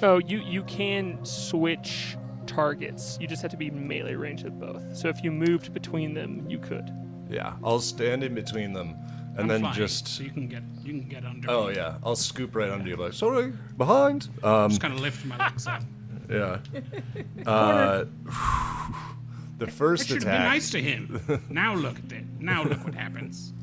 Oh, 0.04 0.20
you 0.20 0.40
you 0.40 0.64
can 0.64 1.24
switch 1.26 2.18
targets. 2.46 3.18
You 3.22 3.28
just 3.28 3.42
have 3.42 3.52
to 3.52 3.58
be 3.58 3.70
melee 3.72 4.16
range 4.16 4.44
of 4.44 4.60
both. 4.60 4.96
So 4.96 5.08
if 5.10 5.24
you 5.24 5.32
moved 5.32 5.74
between 5.74 6.14
them, 6.14 6.46
you 6.50 6.60
could. 6.60 6.92
Yeah, 7.30 7.54
I'll 7.64 7.80
stand 7.80 8.24
in 8.24 8.34
between 8.36 8.74
them, 8.74 8.96
and 9.32 9.40
I'm 9.42 9.48
then 9.48 9.62
flying, 9.62 9.76
just. 9.76 10.08
so 10.08 10.24
you 10.24 10.30
can 10.32 10.48
get 10.48 10.64
you 10.84 10.92
can 11.00 11.08
get 11.08 11.26
under. 11.26 11.50
Oh 11.50 11.68
me. 11.68 11.76
yeah, 11.76 11.98
I'll 12.04 12.16
scoop 12.18 12.56
right 12.56 12.70
under 12.70 12.90
you, 12.90 12.98
like 12.98 13.14
sorry, 13.14 13.54
behind. 13.78 14.28
Um, 14.44 14.70
Just 14.70 14.82
kind 14.82 14.94
of 14.94 15.00
lift 15.00 15.26
my 15.26 15.38
legs 15.38 15.66
up. 15.68 15.82
yeah. 16.30 16.58
Uh, 17.46 18.06
the 19.58 19.66
I 19.68 19.70
first 19.70 20.08
should 20.08 20.18
have 20.18 20.26
been 20.26 20.34
attack. 20.34 20.48
nice 20.50 20.70
to 20.72 20.82
him. 20.82 21.44
now 21.50 21.74
look 21.74 21.98
at 22.00 22.12
it. 22.12 22.26
Now 22.40 22.64
look 22.64 22.84
what 22.84 22.94
happens. 22.94 23.54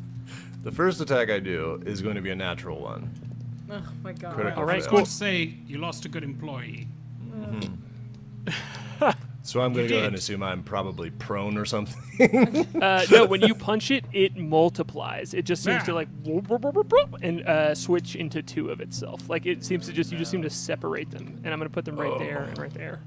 The 0.63 0.73
first 0.73 1.01
attack 1.01 1.31
I 1.31 1.39
do 1.39 1.83
is 1.87 2.03
going 2.03 2.17
to 2.17 2.23
be 2.23 2.31
a 2.31 2.37
natural 2.37 2.81
one. 2.81 3.11
Oh 3.71 3.83
my 4.03 4.13
god. 4.13 4.35
Critical 4.35 4.61
All 4.61 4.67
right, 4.67 4.75
I 4.75 4.77
was 4.77 4.87
fail. 4.87 4.93
going 4.93 5.05
to 5.05 5.11
say 5.11 5.55
you 5.67 5.79
lost 5.79 6.05
a 6.05 6.09
good 6.09 6.25
employee. 6.25 6.89
So 9.49 9.63
I'm 9.63 9.73
going 9.73 9.87
to 9.87 9.89
go 9.89 9.95
did. 9.95 9.99
ahead 10.01 10.07
and 10.09 10.17
assume 10.17 10.43
I'm 10.43 10.63
probably 10.63 11.09
prone 11.09 11.57
or 11.57 11.65
something. 11.65 11.97
Uh, 12.83 13.07
no, 13.11 13.25
when 13.25 13.41
you 13.41 13.55
punch 13.55 13.91
it, 13.91 14.05
it 14.13 14.37
multiplies. 14.37 15.33
It 15.35 15.45
just 15.45 15.63
seems 15.63 15.85
to 15.85 15.95
like 15.95 16.09
whoop, 16.25 16.49
whoop, 16.49 16.63
whoop, 16.63 16.75
whoop, 16.75 16.93
whoop, 16.93 17.17
and 17.23 17.47
uh, 17.47 17.75
switch 17.75 18.17
into 18.17 18.43
two 18.43 18.71
of 18.71 18.81
itself. 18.81 19.29
Like 19.29 19.47
it 19.47 19.65
seems 19.65 19.87
to 19.87 19.93
just 19.93 20.11
you 20.11 20.19
just 20.19 20.31
seem 20.31 20.43
to 20.43 20.51
separate 20.51 21.11
them. 21.11 21.41
And 21.45 21.53
I'm 21.53 21.59
gonna 21.61 21.71
put 21.71 21.85
them 21.85 21.97
right 21.97 22.19
there 22.19 22.43
and 22.43 22.59
right 22.59 22.75
there. 22.75 23.01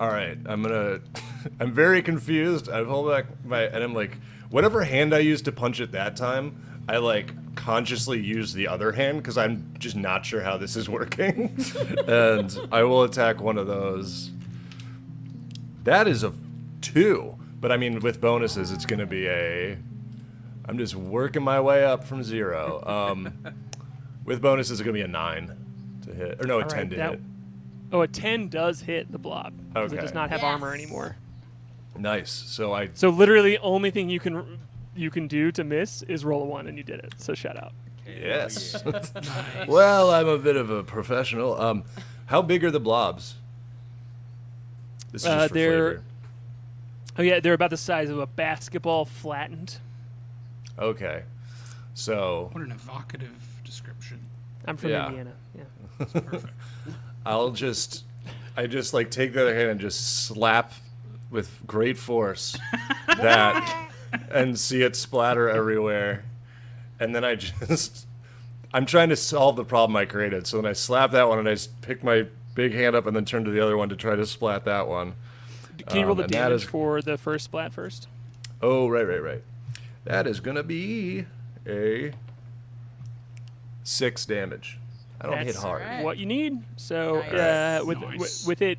All 0.00 0.08
right, 0.08 0.36
I'm 0.46 0.62
gonna. 0.62 1.00
I'm 1.60 1.72
very 1.72 2.02
confused. 2.02 2.68
I 2.68 2.82
pull 2.82 3.08
back 3.08 3.26
my 3.44 3.62
and 3.62 3.82
I'm 3.82 3.94
like, 3.94 4.18
whatever 4.50 4.84
hand 4.84 5.14
I 5.14 5.18
used 5.18 5.44
to 5.46 5.52
punch 5.52 5.80
it 5.80 5.92
that 5.92 6.16
time, 6.16 6.82
I 6.88 6.98
like 6.98 7.32
consciously 7.56 8.20
use 8.20 8.52
the 8.52 8.68
other 8.68 8.92
hand 8.92 9.18
because 9.18 9.36
I'm 9.38 9.74
just 9.78 9.96
not 9.96 10.24
sure 10.24 10.40
how 10.42 10.56
this 10.56 10.76
is 10.76 10.88
working, 10.88 11.56
and 12.08 12.56
I 12.70 12.82
will 12.84 13.02
attack 13.04 13.40
one 13.40 13.58
of 13.58 13.66
those. 13.66 14.30
That 15.84 16.08
is 16.08 16.22
a 16.24 16.32
two, 16.80 17.36
but 17.60 17.70
I 17.72 17.76
mean 17.76 18.00
with 18.00 18.20
bonuses, 18.20 18.72
it's 18.72 18.86
gonna 18.86 19.06
be 19.06 19.26
a. 19.28 19.76
I'm 20.68 20.78
just 20.78 20.96
working 20.96 21.42
my 21.42 21.60
way 21.60 21.84
up 21.84 22.04
from 22.04 22.22
zero. 22.24 22.82
Um, 22.86 23.32
with 24.24 24.42
bonuses, 24.42 24.72
it's 24.80 24.84
gonna 24.84 24.92
be 24.92 25.00
a 25.02 25.08
nine 25.08 25.52
to 26.06 26.12
hit, 26.14 26.40
or 26.42 26.46
no, 26.46 26.58
a 26.58 26.62
All 26.62 26.68
ten 26.68 26.78
right, 26.82 26.90
to 26.90 26.96
that- 26.96 27.10
hit. 27.12 27.20
Oh, 27.92 28.00
a 28.00 28.08
ten 28.08 28.48
does 28.48 28.80
hit 28.80 29.10
the 29.12 29.18
blob. 29.18 29.52
'cause 29.72 29.92
It 29.92 29.96
Okay. 29.96 30.02
does 30.06 30.14
not 30.14 30.30
have 30.30 30.40
Yes. 30.42 30.44
armor 30.52 30.74
anymore. 30.74 31.16
Nice. 31.98 32.30
So 32.30 32.72
I 32.72 32.90
So 32.94 33.10
literally, 33.10 33.58
only 33.58 33.90
thing 33.90 34.08
you 34.10 34.20
can 34.20 34.58
you 34.94 35.10
can 35.10 35.26
do 35.28 35.52
to 35.52 35.64
miss 35.64 36.02
is 36.02 36.24
roll 36.24 36.42
a 36.42 36.46
one, 36.46 36.66
and 36.66 36.76
you 36.78 36.84
did 36.84 37.00
it. 37.00 37.14
So 37.18 37.34
shout 37.34 37.56
out. 37.62 37.72
Yes. 38.06 38.82
well, 39.68 40.10
I'm 40.10 40.28
a 40.28 40.38
bit 40.38 40.56
of 40.56 40.70
a 40.70 40.82
professional. 40.82 41.60
Um, 41.60 41.84
how 42.26 42.40
big 42.42 42.64
are 42.64 42.70
the 42.70 42.80
blobs? 42.80 43.34
This 45.12 45.22
is 45.22 45.28
Uh, 45.28 45.36
just 45.36 45.48
for 45.48 45.54
they're- 45.54 45.88
flavor. 45.90 46.02
Oh 47.18 47.22
yeah, 47.22 47.40
they're 47.40 47.54
about 47.54 47.70
the 47.70 47.76
size 47.78 48.10
of 48.10 48.18
a 48.18 48.26
basketball 48.26 49.04
flattened. 49.06 49.78
Okay. 50.78 51.22
So 51.94 52.50
What 52.52 52.62
an 52.62 52.72
evocative 52.72 53.32
description. 53.64 54.20
I'm 54.66 54.76
from 54.76 54.90
Yeah. 54.90 55.06
Indiana. 55.06 55.32
Yeah. 55.56 55.64
Perfect. 56.04 56.52
I'll 57.26 57.50
just, 57.52 58.04
I 58.56 58.66
just 58.66 58.92
like 58.92 59.10
take 59.10 59.32
the 59.32 59.40
other 59.42 59.54
hand 59.54 59.70
and 59.70 59.80
just 59.80 60.26
slap 60.26 60.72
with 61.30 61.60
great 61.66 61.98
force 61.98 62.56
that, 63.08 63.90
and 64.30 64.58
see 64.58 64.82
it 64.82 64.94
splatter 64.96 65.48
everywhere, 65.48 66.24
and 67.00 67.14
then 67.14 67.24
I 67.24 67.34
just, 67.34 68.06
I'm 68.72 68.86
trying 68.86 69.08
to 69.10 69.16
solve 69.16 69.56
the 69.56 69.64
problem 69.64 69.96
I 69.96 70.04
created. 70.04 70.46
So 70.46 70.56
then 70.60 70.66
I 70.70 70.72
slap 70.72 71.10
that 71.12 71.28
one 71.28 71.38
and 71.38 71.48
I 71.48 71.56
pick 71.82 72.02
my 72.04 72.26
big 72.54 72.72
hand 72.72 72.96
up 72.96 73.06
and 73.06 73.14
then 73.14 73.24
turn 73.24 73.44
to 73.44 73.50
the 73.50 73.60
other 73.60 73.76
one 73.76 73.88
to 73.90 73.96
try 73.96 74.16
to 74.16 74.24
splat 74.26 74.64
that 74.64 74.88
one. 74.88 75.14
Can 75.88 75.98
you 76.00 76.02
roll 76.06 76.12
Um, 76.12 76.16
the 76.18 76.22
and 76.24 76.32
damage 76.32 76.62
is- 76.62 76.64
for 76.64 77.02
the 77.02 77.18
first 77.18 77.44
splat 77.44 77.72
first? 77.72 78.08
Oh, 78.62 78.88
right, 78.88 79.06
right, 79.06 79.22
right. 79.22 79.42
That 80.04 80.26
is 80.26 80.40
gonna 80.40 80.62
be 80.62 81.26
a 81.66 82.12
six 83.82 84.24
damage. 84.26 84.78
I 85.20 85.26
don't 85.26 85.38
hit 85.44 85.56
hard. 85.56 85.82
Alright. 85.82 86.04
what 86.04 86.16
you 86.18 86.26
need. 86.26 86.62
So 86.76 87.16
Nice. 87.20 87.32
uh, 87.32 87.80
with, 87.84 87.98
Nice. 87.98 88.18
with 88.18 88.44
with 88.46 88.62
it 88.62 88.78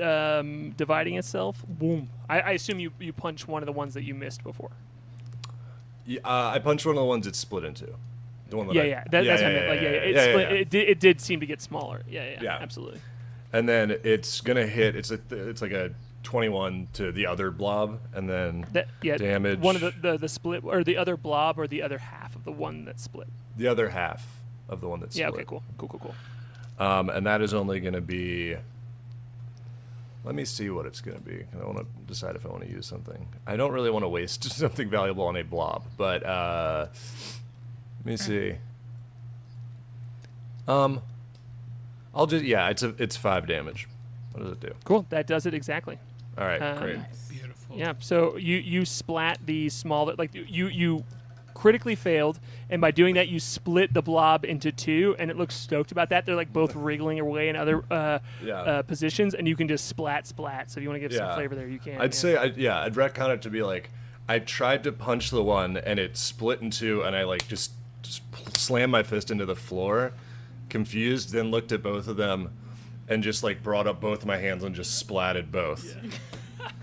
um, 0.00 0.70
dividing 0.76 1.16
itself, 1.16 1.64
boom. 1.68 2.08
I, 2.28 2.40
I 2.40 2.50
assume 2.52 2.78
you 2.80 2.92
you 2.98 3.12
punch 3.12 3.46
one 3.48 3.62
of 3.62 3.66
the 3.66 3.72
ones 3.72 3.94
that 3.94 4.04
you 4.04 4.14
missed 4.14 4.42
before. 4.44 4.70
Yeah, 6.06 6.20
uh, 6.24 6.52
I 6.54 6.58
punched 6.58 6.86
one 6.86 6.96
of 6.96 7.00
the 7.00 7.06
ones 7.06 7.26
it's 7.26 7.38
split 7.38 7.64
into. 7.64 7.88
The 8.48 8.56
one 8.56 8.66
that 8.68 8.74
Yeah, 8.76 8.82
I- 8.82 8.86
yeah. 8.86 9.04
That, 9.10 9.24
that's 9.24 9.42
what 9.42 9.50
I 9.50 9.52
meant. 9.54 9.68
Like, 9.68 9.80
yeah, 9.82 9.88
yeah. 9.90 9.96
It, 9.96 10.14
yeah, 10.14 10.22
split, 10.30 10.50
yeah. 10.50 10.56
It, 10.56 10.70
did, 10.70 10.88
it 10.88 11.00
did 11.00 11.20
seem 11.20 11.40
to 11.40 11.46
get 11.46 11.60
smaller. 11.60 12.02
Yeah, 12.08 12.24
yeah, 12.30 12.42
Yeah. 12.42 12.58
absolutely. 12.60 13.00
And 13.52 13.68
then 13.68 13.90
it's 14.04 14.40
gonna 14.40 14.66
hit. 14.66 14.96
It's 14.96 15.10
a, 15.10 15.18
it's 15.30 15.60
like 15.62 15.72
a 15.72 15.92
twenty-one 16.22 16.88
to 16.94 17.12
the 17.12 17.26
other 17.26 17.50
blob, 17.50 17.98
and 18.14 18.28
then 18.28 18.66
That 18.72 18.88
yeah. 19.02 19.16
damage. 19.16 19.58
One 19.60 19.74
of 19.76 19.80
the, 19.82 19.90
the 20.00 20.18
the 20.18 20.28
split 20.28 20.64
or 20.64 20.82
the 20.84 20.96
other 20.96 21.16
blob 21.16 21.58
or 21.58 21.66
the 21.66 21.82
other 21.82 21.98
half 21.98 22.34
of 22.36 22.44
the 22.44 22.52
one 22.52 22.84
that 22.86 23.00
split. 23.00 23.28
the 23.56 23.66
other 23.68 23.90
half 23.90 24.26
of 24.68 24.80
the 24.80 24.88
one 24.88 25.00
Yeah. 25.00 25.08
split. 25.08 25.28
Okay. 25.34 25.44
Cool. 25.46 25.62
Cool. 25.78 25.88
Cool. 25.88 26.00
Cool. 26.00 26.86
Um, 26.86 27.10
and 27.10 27.26
that 27.26 27.40
is 27.42 27.52
only 27.54 27.80
gonna 27.80 28.00
be. 28.00 28.56
Let 30.24 30.34
me 30.34 30.44
see 30.44 30.68
what 30.68 30.84
it's 30.84 31.00
gonna 31.00 31.20
be. 31.20 31.44
I 31.58 31.64
want 31.64 31.78
to 31.78 31.86
decide 32.06 32.36
if 32.36 32.44
I 32.44 32.48
want 32.50 32.62
to 32.64 32.68
use 32.70 32.86
something. 32.86 33.28
I 33.46 33.56
don't 33.56 33.72
really 33.72 33.90
want 33.90 34.04
to 34.04 34.08
waste 34.08 34.44
something 34.52 34.90
valuable 34.90 35.24
on 35.26 35.36
a 35.36 35.44
blob, 35.44 35.84
but 35.96 36.24
uh, 36.24 36.86
let 38.04 38.06
me 38.06 38.16
see. 38.16 38.54
Um, 40.66 41.00
I'll 42.14 42.26
just 42.26 42.44
yeah, 42.44 42.68
it's 42.68 42.82
a 42.82 42.94
it's 42.98 43.16
five 43.16 43.46
damage. 43.46 43.88
What 44.32 44.42
does 44.42 44.52
it 44.52 44.60
do? 44.60 44.74
Cool. 44.84 45.06
That 45.10 45.26
does 45.26 45.46
it 45.46 45.54
exactly. 45.54 45.98
All 46.36 46.44
right, 46.44 46.60
Um, 46.60 46.78
great. 46.78 46.98
Beautiful. 47.30 47.76
Yeah. 47.76 47.94
So 48.00 48.36
you 48.36 48.56
you 48.58 48.84
splat 48.84 49.38
the 49.44 49.68
smaller 49.68 50.14
like 50.18 50.34
you 50.34 50.68
you 50.68 51.04
critically 51.58 51.96
failed, 51.96 52.38
and 52.70 52.80
by 52.80 52.92
doing 52.92 53.16
that 53.16 53.28
you 53.28 53.40
split 53.40 53.92
the 53.92 54.00
blob 54.00 54.44
into 54.44 54.70
two, 54.70 55.16
and 55.18 55.28
it 55.28 55.36
looks 55.36 55.56
stoked 55.56 55.90
about 55.90 56.08
that. 56.10 56.24
They're 56.24 56.36
like 56.36 56.52
both 56.52 56.76
wriggling 56.76 57.18
away 57.18 57.48
in 57.48 57.56
other 57.56 57.84
uh, 57.90 58.20
Yeah. 58.42 58.60
uh, 58.60 58.82
positions, 58.82 59.34
and 59.34 59.48
you 59.48 59.56
can 59.56 59.66
just 59.66 59.86
splat 59.86 60.26
splat. 60.26 60.70
So 60.70 60.78
if 60.78 60.82
you 60.84 60.88
want 60.88 61.02
to 61.02 61.08
give 61.08 61.16
some 61.16 61.34
flavor 61.34 61.56
there, 61.56 61.66
you 61.66 61.80
can. 61.80 62.00
I'd 62.00 62.14
yeah. 62.14 62.18
say, 62.18 62.36
I, 62.36 62.44
yeah, 62.44 62.80
I'd 62.80 62.94
retcon 62.94 63.34
it 63.34 63.42
to 63.42 63.50
be 63.50 63.62
like, 63.62 63.90
I 64.28 64.38
tried 64.38 64.84
to 64.84 64.92
punch 64.92 65.30
the 65.30 65.42
one 65.42 65.76
and 65.76 65.98
it 65.98 66.16
split 66.16 66.60
in 66.60 66.70
two, 66.70 67.02
and 67.02 67.16
I 67.16 67.24
like 67.24 67.48
just, 67.48 67.72
just 68.02 68.22
slammed 68.56 68.92
my 68.92 69.02
fist 69.02 69.28
into 69.28 69.44
the 69.44 69.56
floor, 69.56 70.12
confused, 70.68 71.32
then 71.32 71.50
looked 71.50 71.72
at 71.72 71.82
both 71.82 72.06
of 72.06 72.16
them, 72.16 72.52
and 73.08 73.20
just 73.20 73.42
like 73.42 73.64
brought 73.64 73.88
up 73.88 74.00
both 74.00 74.24
my 74.24 74.36
hands 74.36 74.62
and 74.62 74.76
just 74.76 75.04
splatted 75.04 75.50
both. 75.50 75.96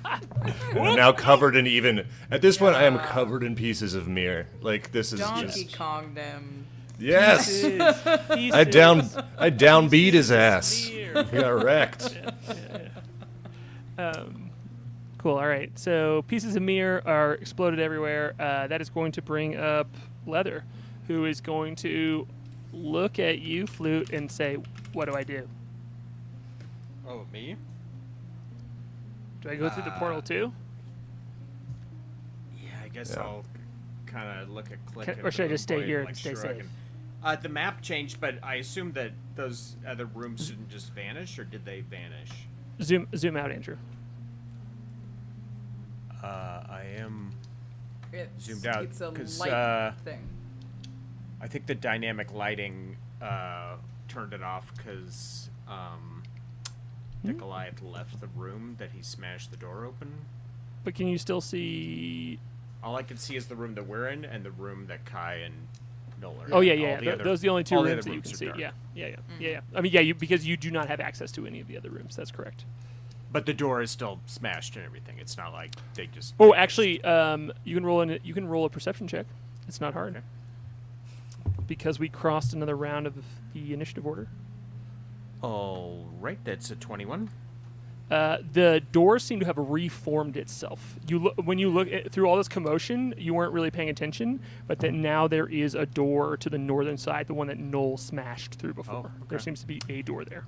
and 0.06 0.80
I'm 0.80 0.95
now 0.95 1.11
covered 1.11 1.56
in 1.56 1.68
even. 1.68 2.06
At 2.31 2.41
this 2.41 2.57
point, 2.57 2.76
I 2.76 2.84
am 2.84 2.99
covered 2.99 3.43
in 3.43 3.56
pieces 3.56 3.93
of 3.95 4.07
mirror. 4.07 4.47
Like 4.61 4.91
this 4.91 5.14
is 5.14 5.19
Donkey 5.19 5.64
just 5.64 5.77
Kong 5.77 6.14
them. 6.14 6.65
yes. 6.99 7.64
I 7.64 8.64
down, 8.64 9.10
I 9.38 9.49
downbeat 9.52 10.14
his 10.14 10.31
ass. 10.31 10.68
Spear. 10.68 11.23
He 11.23 11.38
got 11.38 11.64
wrecked. 11.64 12.18
Um, 13.97 14.49
cool. 15.18 15.38
All 15.38 15.47
right. 15.47 15.72
So 15.80 16.23
pieces 16.27 16.57
of 16.57 16.61
mirror 16.64 17.02
are 17.06 17.35
exploded 17.35 17.80
everywhere. 17.80 18.35
Uh, 18.38 18.68
that 18.68 18.81
is 18.81 18.89
going 18.89 19.14
to 19.14 19.22
bring 19.22 19.56
up 19.56 19.88
Leather, 20.27 20.65
who 21.07 21.23
is 21.23 21.39
going 21.39 21.77
to 21.77 22.27
look 22.73 23.18
at 23.18 23.39
you, 23.39 23.68
Flute, 23.68 24.10
and 24.11 24.30
say, 24.30 24.57
"What 24.91 25.06
do 25.06 25.15
I 25.15 25.23
do? 25.23 25.47
Oh, 27.07 27.26
me? 27.31 27.56
Do 29.45 29.51
I 29.51 29.55
go 29.57 29.69
through 29.69 29.84
the 29.84 29.91
portal 29.91 30.23
too? 30.23 30.51
Yeah, 32.63 32.69
I 32.84 32.88
guess 32.88 33.13
Yeah. 33.15 33.22
I'll 33.22 33.45
kind 34.07 34.39
of 34.39 34.49
look 34.49 34.72
at 34.72 34.84
Klik. 34.88 35.05
Can- 35.05 35.19
at 35.19 35.26
or 35.26 35.30
should 35.30 35.45
I 35.45 35.47
the 35.49 35.53
just 35.53 35.63
stay 35.65 35.76
point, 35.76 35.85
here 35.85 35.99
and 35.99 36.07
like, 36.07 36.15
stay 36.15 36.31
sure 36.34 36.39
I 36.39 36.53
safe? 36.53 36.57
can- 36.61 36.69
Uh, 37.23 37.35
the 37.35 37.49
map 37.49 37.81
changed, 37.84 38.19
but 38.19 38.43
I 38.43 38.55
assume 38.55 38.91
that 38.93 39.11
those 39.35 39.76
other 39.88 40.05
rooms 40.05 40.49
didn't 40.49 40.69
just 40.69 40.93
vanish, 40.93 41.38
or 41.38 41.43
did 41.43 41.63
they 41.65 41.81
vanish? 41.81 42.30
Zoom, 42.81 43.07
zoom 43.15 43.38
out, 43.38 43.51
Andrew. 43.51 43.77
Uh, 46.23 46.27
I 46.67 46.84
am. 46.97 47.31
It's, 48.11 48.45
Zoomed 48.45 48.65
out, 48.65 48.84
It's 48.84 49.01
a 49.01 49.11
'cause, 49.11 49.39
light 49.39 49.51
uh, 49.51 49.91
thing. 50.03 50.27
I 51.41 51.47
think 51.47 51.65
the 51.67 51.76
dynamic 51.76 52.31
lighting 52.34 52.97
uh, 53.22 53.76
turned 54.07 54.34
it 54.34 54.41
off 54.41 54.72
because 54.76 55.49
um, 55.67 56.15
that 57.26 57.38
Goliath 57.38 57.81
left 57.81 58.19
the 58.22 58.27
room 58.27 58.76
that 58.80 58.91
he 58.91 59.02
smashed 59.02 59.52
the 59.52 59.57
door 59.57 59.85
open. 59.85 60.11
But 60.84 60.95
can 60.95 61.07
you 61.07 61.18
still 61.18 61.41
see? 61.41 62.39
All 62.84 62.95
I 62.95 63.03
can 63.03 63.18
see 63.18 63.35
is 63.35 63.47
the 63.47 63.56
room 63.56 63.73
that 63.76 63.88
we're 63.88 64.07
in 64.10 64.23
and 64.26 64.43
the 64.43 64.52
room 64.52 64.85
that 64.88 65.06
Kai 65.06 65.35
and 65.35 65.53
Noel 66.22 66.35
are 66.41 66.45
in. 66.47 66.53
Oh 66.53 66.60
yeah, 66.61 66.73
All 66.73 66.80
yeah. 66.80 66.95
the 66.97 67.02
th- 67.02 67.14
other- 67.15 67.23
those 67.23 67.39
are 67.39 67.41
the 67.43 67.49
only 67.49 67.64
two 67.64 67.76
all 67.76 67.84
the 67.84 67.89
rooms 67.91 68.06
that 68.06 68.14
you 68.14 68.22
can 68.22 68.34
see. 68.34 68.45
dark. 68.45 68.57
Yeah, 68.60 68.72
yeah, 68.93 69.07
yeah, 69.07 69.15
yeah, 69.39 69.49
yeah. 69.49 69.60
I 69.73 69.81
mean, 69.81 69.91
yeah, 69.91 70.02
you 70.02 70.14
because 70.14 70.45
you 70.45 70.56
do 70.57 70.69
not 70.72 70.88
have 70.88 70.99
access 70.99 71.31
to 71.34 71.47
any 71.47 71.60
of 71.60 71.68
the 71.68 71.77
other 71.77 71.89
rooms. 71.89 72.15
That's 72.15 72.31
correct. 72.31 72.65
But 73.31 73.45
the 73.47 73.53
door 73.53 73.81
is 73.81 73.91
still 73.91 74.19
smashed 74.27 74.76
and 74.77 74.85
everything. 74.85 75.15
It's 75.19 75.35
not 75.35 75.52
like 75.52 75.72
they 75.95 76.06
just. 76.07 76.35
Oh, 76.39 76.53
actually, 76.53 77.03
um, 77.03 77.52
you 77.64 77.76
can 77.76 77.85
roll 77.85 78.02
an, 78.02 78.19
you 78.23 78.34
can 78.34 78.47
roll 78.47 78.64
a 78.65 78.69
perception 78.69 79.07
check. 79.07 79.26
It's 79.68 79.81
not 79.81 79.93
hard 79.93 80.15
Okay. 80.15 80.26
because 81.68 81.99
we 81.99 82.07
crossed 82.07 82.53
another 82.53 82.76
round 82.77 83.07
of 83.07 83.15
the 83.53 83.73
initiative 83.73 84.06
order. 84.06 84.27
All 85.41 86.06
right, 86.20 86.40
that's 86.44 86.72
a 86.72 86.76
twenty-one. 86.76 87.30
Uh, 88.10 88.38
the 88.53 88.84
door 88.91 89.18
seemed 89.18 89.41
to 89.41 89.48
have 89.48 89.57
reformed 89.57 90.38
itself. 90.38 90.95
You 91.07 91.18
look 91.18 91.36
when 91.38 91.57
you 91.57 91.70
look 91.70 91.91
at, 91.91 92.12
through 92.12 92.28
all 92.28 92.38
this 92.38 92.48
commotion, 92.48 93.16
you 93.18 93.34
weren't 93.34 93.52
really 93.52 93.72
paying 93.72 93.90
attention, 93.90 94.41
but 94.68 94.80
that 94.80 94.94
now 94.94 95.28
there 95.28 95.48
is 95.48 95.74
a 95.74 95.88
door 95.88 96.38
to 96.38 96.49
the 96.49 96.60
northern 96.60 96.98
side, 96.98 97.26
the 97.26 97.34
one 97.34 97.48
that 97.48 97.57
Noel 97.57 97.98
smashed 97.98 98.56
through 98.56 98.76
before. 98.76 99.12
There 99.28 99.38
okay. 99.38 99.44
seems 99.44 99.62
to 99.62 99.68
be 99.68 99.82
a 99.90 100.03
door 100.03 100.24
there. 100.24 100.45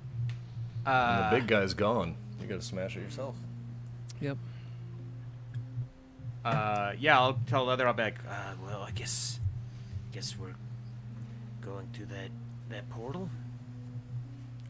And 0.86 1.32
the 1.32 1.40
big 1.40 1.48
guy's 1.48 1.74
gone. 1.74 2.14
You 2.40 2.46
gotta 2.46 2.62
smash 2.62 2.96
it 2.96 3.00
yourself. 3.00 3.34
Yep. 4.20 4.38
Uh, 6.44 6.92
yeah, 6.98 7.18
I'll 7.18 7.38
tell 7.46 7.64
Leather. 7.64 7.86
I'll 7.86 7.92
be 7.92 8.04
like, 8.04 8.20
uh, 8.28 8.52
well, 8.64 8.82
I 8.82 8.92
guess, 8.92 9.40
guess 10.12 10.36
we're 10.38 10.54
going 11.60 11.88
through 11.92 12.06
that 12.06 12.30
that 12.70 12.88
portal. 12.88 13.28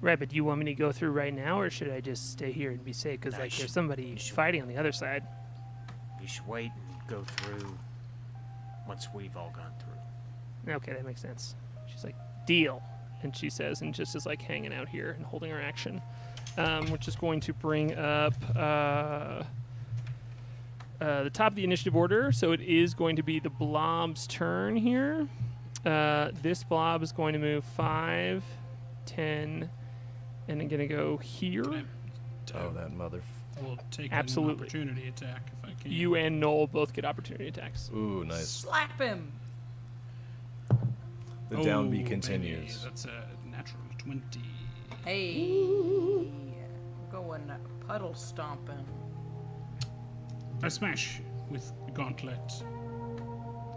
Right, 0.01 0.19
but 0.19 0.29
do 0.29 0.37
you 0.37 0.45
want 0.45 0.61
me 0.61 0.66
to 0.66 0.75
go 0.75 0.93
through 0.93 1.11
right 1.11 1.35
now, 1.35 1.59
or 1.61 1.70
should 1.70 1.91
I 1.91 2.01
just 2.01 2.31
stay 2.31 2.53
here 2.53 2.70
and 2.70 2.85
be 2.85 2.93
safe? 2.93 3.20
Because 3.20 3.35
No, 3.35 3.41
like 3.41 3.57
there's 3.57 3.73
somebody 3.73 4.15
fighting 4.16 4.62
on 4.62 4.69
the 4.69 4.77
other 4.77 4.93
side. 4.93 5.25
You 6.20 6.29
should 6.29 6.47
wait 6.47 6.70
and 6.77 7.09
go 7.09 7.25
through 7.25 7.77
once 8.87 9.09
we've 9.12 9.37
all 9.37 9.53
gone 9.55 9.73
through. 9.81 10.75
Okay, 10.75 10.93
that 10.93 11.05
makes 11.05 11.20
sense. 11.20 11.57
She's 11.91 12.05
like, 12.05 12.15
deal. 12.47 12.83
And 13.23 13.37
she 13.37 13.51
says, 13.51 13.81
and 13.81 13.93
just 13.93 14.15
is 14.15 14.27
like 14.27 14.41
hanging 14.41 14.73
out 14.73 14.89
here 14.89 15.11
and 15.11 15.27
holding 15.27 15.51
her 15.51 15.61
action, 15.61 16.01
um, 16.57 16.89
which 16.91 17.09
is 17.09 17.16
going 17.16 17.41
to 17.41 17.53
bring 17.53 17.97
up 17.97 18.35
uh, 18.55 19.43
uh, 21.01 21.23
the 21.25 21.31
top 21.31 21.53
of 21.53 21.57
the 21.57 21.65
initiative 21.65 21.97
order. 21.97 22.31
So 22.31 22.53
it 22.53 22.61
is 22.61 22.95
going 22.95 23.16
to 23.16 23.23
be 23.25 23.41
the 23.41 23.51
blob's 23.51 24.29
turn 24.29 24.77
here. 24.77 25.27
Uh, 25.85 26.31
this 26.43 26.62
blob 26.62 27.03
is 27.03 27.11
going 27.11 27.33
to 27.33 27.39
move 27.39 27.65
5, 27.65 28.45
10, 29.07 29.70
and 30.49 30.61
I'm 30.61 30.69
going 30.69 30.81
to 30.81 30.87
go 30.87 31.16
here. 31.19 31.65
Oh, 32.55 32.70
that 32.70 32.93
mother. 32.93 33.23
We'll 33.62 33.79
take 33.91 34.12
Absolutely. 34.12 34.55
an 34.55 34.61
opportunity 34.61 35.09
attack 35.09 35.51
if 35.62 35.69
I 35.70 35.83
can. 35.83 35.91
You 35.93 36.15
and 36.15 36.41
Noel 36.41 36.66
both 36.66 36.93
get 36.93 37.05
opportunity 37.05 37.49
attacks. 37.49 37.91
Ooh, 37.95 38.25
nice. 38.25 38.49
Slap 38.49 38.99
him. 39.01 39.33
The 41.51 41.57
Oh, 41.57 41.65
downbeat 41.65 41.91
baby, 41.91 42.05
continues. 42.05 42.85
That's 42.85 43.05
a 43.07 43.25
natural 43.51 43.83
20. 43.99 44.23
Hey. 45.05 45.51
We're 45.51 47.11
going 47.11 47.51
puddle 47.87 48.15
stomping. 48.15 48.85
I 50.62 50.69
smash 50.69 51.20
with 51.51 51.73
gauntlet. 51.95 52.39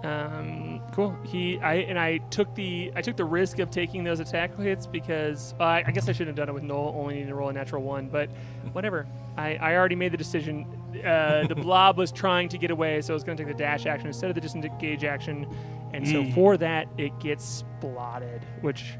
Um, 0.03 0.81
cool. 0.93 1.15
He, 1.23 1.59
I, 1.59 1.75
and 1.75 1.99
I 1.99 2.17
took 2.29 2.53
the, 2.55 2.91
I 2.95 3.01
took 3.01 3.17
the 3.17 3.25
risk 3.25 3.59
of 3.59 3.69
taking 3.69 4.03
those 4.03 4.19
attack 4.19 4.57
hits 4.57 4.87
because 4.87 5.53
uh, 5.59 5.63
I, 5.63 5.83
I 5.85 5.91
guess 5.91 6.09
I 6.09 6.11
shouldn't 6.11 6.29
have 6.29 6.47
done 6.47 6.49
it 6.49 6.53
with 6.53 6.63
Noel. 6.63 6.95
Only 6.97 7.15
need 7.15 7.27
to 7.27 7.35
roll 7.35 7.49
a 7.49 7.53
natural 7.53 7.83
one, 7.83 8.09
but 8.09 8.29
whatever. 8.71 9.05
I, 9.37 9.55
I 9.55 9.75
already 9.75 9.95
made 9.95 10.11
the 10.11 10.17
decision. 10.17 10.65
Uh, 11.05 11.47
the 11.47 11.55
blob 11.55 11.97
was 11.97 12.11
trying 12.11 12.49
to 12.49 12.57
get 12.57 12.71
away, 12.71 13.01
so 13.01 13.13
I 13.13 13.15
was 13.15 13.23
going 13.23 13.37
to 13.37 13.43
take 13.43 13.53
the 13.53 13.57
dash 13.57 13.85
action 13.85 14.07
instead 14.07 14.29
of 14.29 14.35
the 14.35 14.41
disengage 14.41 15.03
action, 15.03 15.47
and 15.93 16.05
so 16.05 16.25
for 16.31 16.57
that 16.57 16.87
it 16.97 17.17
gets 17.19 17.63
blotted, 17.79 18.45
which 18.59 18.95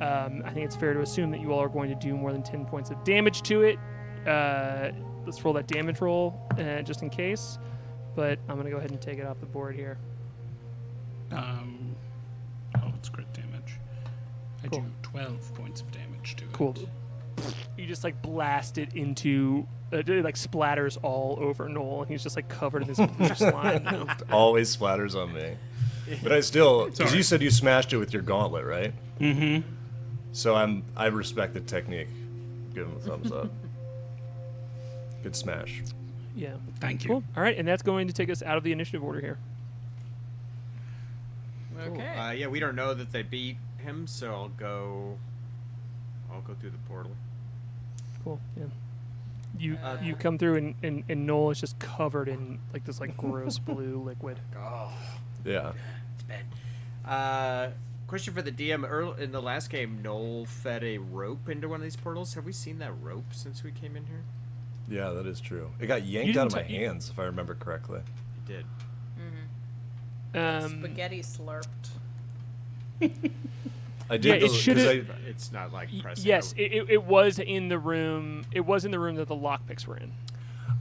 um, 0.00 0.42
I 0.46 0.50
think 0.52 0.64
it's 0.64 0.74
fair 0.74 0.94
to 0.94 1.02
assume 1.02 1.30
that 1.32 1.40
you 1.40 1.52
all 1.52 1.60
are 1.60 1.68
going 1.68 1.90
to 1.90 1.94
do 1.96 2.16
more 2.16 2.32
than 2.32 2.42
ten 2.42 2.64
points 2.64 2.90
of 2.90 3.04
damage 3.04 3.42
to 3.42 3.62
it. 3.62 3.78
Uh, 4.26 4.92
let's 5.26 5.44
roll 5.44 5.52
that 5.52 5.66
damage 5.66 6.00
roll 6.00 6.48
uh, 6.58 6.80
just 6.80 7.02
in 7.02 7.10
case, 7.10 7.58
but 8.16 8.38
I'm 8.48 8.54
going 8.54 8.64
to 8.64 8.70
go 8.70 8.78
ahead 8.78 8.90
and 8.90 9.02
take 9.02 9.18
it 9.18 9.26
off 9.26 9.38
the 9.40 9.46
board 9.46 9.74
here. 9.74 9.98
Um, 11.32 11.96
oh, 12.76 12.92
it's 12.98 13.08
crit 13.08 13.32
damage. 13.32 13.78
I 14.62 14.68
Cool. 14.68 14.80
do 14.80 14.86
12 15.02 15.54
points 15.54 15.80
of 15.80 15.90
damage 15.92 16.36
to 16.36 16.44
it. 16.44 16.52
Cool. 16.52 16.74
You 17.76 17.86
just 17.86 18.04
like 18.04 18.22
blast 18.22 18.78
it 18.78 18.94
into, 18.94 19.66
uh, 19.92 19.98
it 19.98 20.08
like 20.24 20.36
splatters 20.36 20.96
all 21.02 21.36
over 21.40 21.68
Noel, 21.68 22.02
and 22.02 22.10
he's 22.10 22.22
just 22.22 22.36
like 22.36 22.48
covered 22.48 22.82
in 22.82 22.88
this 22.88 22.98
blue 23.16 23.34
slime. 23.34 24.08
Always 24.30 24.74
splatters 24.76 25.14
on 25.20 25.32
me. 25.34 25.56
But 26.22 26.32
I 26.32 26.40
still, 26.40 26.84
because 26.84 26.98
Sorry. 27.08 27.16
you 27.16 27.22
said 27.22 27.42
you 27.42 27.50
smashed 27.50 27.92
it 27.92 27.96
with 27.96 28.12
your 28.12 28.22
gauntlet, 28.22 28.64
right? 28.64 28.92
Mm-hmm. 29.18 29.66
So 30.32 30.54
I'm, 30.54 30.84
I 30.96 31.06
respect 31.06 31.54
the 31.54 31.60
technique. 31.60 32.08
Give 32.74 32.86
him 32.86 32.96
a 32.96 33.00
thumbs 33.00 33.32
up. 33.32 33.50
Good 35.22 35.34
smash. 35.34 35.82
yeah. 36.36 36.54
Thank 36.80 37.04
you. 37.04 37.08
Cool. 37.10 37.24
All 37.36 37.42
right, 37.42 37.56
and 37.56 37.66
that's 37.66 37.82
going 37.82 38.08
to 38.08 38.12
take 38.14 38.28
us 38.30 38.42
out 38.42 38.56
of 38.58 38.64
the 38.64 38.72
initiative 38.72 39.02
order 39.02 39.20
here. 39.20 39.38
Okay. 41.78 42.16
Uh, 42.16 42.30
yeah, 42.32 42.46
we 42.46 42.60
don't 42.60 42.76
know 42.76 42.94
that 42.94 43.12
they 43.12 43.22
beat 43.22 43.56
him, 43.78 44.06
so 44.06 44.32
I'll 44.32 44.48
go. 44.48 45.18
I'll 46.32 46.40
go 46.40 46.54
through 46.54 46.70
the 46.70 46.78
portal. 46.88 47.12
Cool. 48.24 48.40
Yeah. 48.56 48.64
You 49.58 49.76
Uh, 49.82 49.98
you 50.02 50.16
come 50.16 50.36
through 50.36 50.56
and, 50.56 50.74
and, 50.82 51.04
and 51.08 51.26
Noel 51.26 51.50
is 51.50 51.60
just 51.60 51.78
covered 51.78 52.28
in 52.28 52.58
like 52.72 52.84
this 52.84 52.98
like 53.00 53.16
gross 53.18 53.58
blue 53.58 54.02
liquid. 54.04 54.40
Oh, 54.58 54.92
Yeah. 55.44 55.72
it's 56.14 56.24
bad. 56.24 56.44
Uh, 57.08 57.70
question 58.08 58.34
for 58.34 58.42
the 58.42 58.50
DM. 58.50 58.84
Earl 58.88 59.12
in 59.12 59.30
the 59.30 59.40
last 59.42 59.70
game, 59.70 60.00
Noel 60.02 60.46
fed 60.46 60.82
a 60.82 60.98
rope 60.98 61.48
into 61.48 61.68
one 61.68 61.76
of 61.76 61.82
these 61.84 61.96
portals. 61.96 62.34
Have 62.34 62.46
we 62.46 62.52
seen 62.52 62.78
that 62.80 62.92
rope 63.00 63.26
since 63.32 63.62
we 63.62 63.70
came 63.70 63.94
in 63.96 64.06
here? 64.06 64.22
Yeah, 64.88 65.10
that 65.10 65.26
is 65.26 65.40
true. 65.40 65.70
It 65.78 65.86
got 65.86 66.04
yanked 66.04 66.36
out 66.36 66.48
of 66.48 66.52
my 66.54 66.62
t- 66.62 66.74
hands, 66.74 67.08
if 67.10 67.18
I 67.18 67.24
remember 67.24 67.54
correctly. 67.54 68.00
It 68.00 68.46
did. 68.48 68.66
Um, 70.34 70.80
Spaghetti 70.80 71.20
slurped. 71.22 71.64
I 74.10 74.16
did. 74.18 74.24
Yeah, 74.24 74.46
it 74.46 74.50
should've- 74.50 75.10
I- 75.10 75.28
it's 75.28 75.50
not 75.52 75.72
like 75.72 75.88
y- 75.92 76.00
pressing. 76.02 76.26
yes, 76.26 76.52
it, 76.56 76.72
it, 76.72 76.90
it 76.90 77.04
was 77.04 77.38
in 77.38 77.68
the 77.68 77.78
room. 77.78 78.44
It 78.52 78.60
was 78.60 78.84
in 78.84 78.90
the 78.90 78.98
room 78.98 79.16
that 79.16 79.28
the 79.28 79.36
lockpicks 79.36 79.86
were 79.86 79.96
in. 79.96 80.12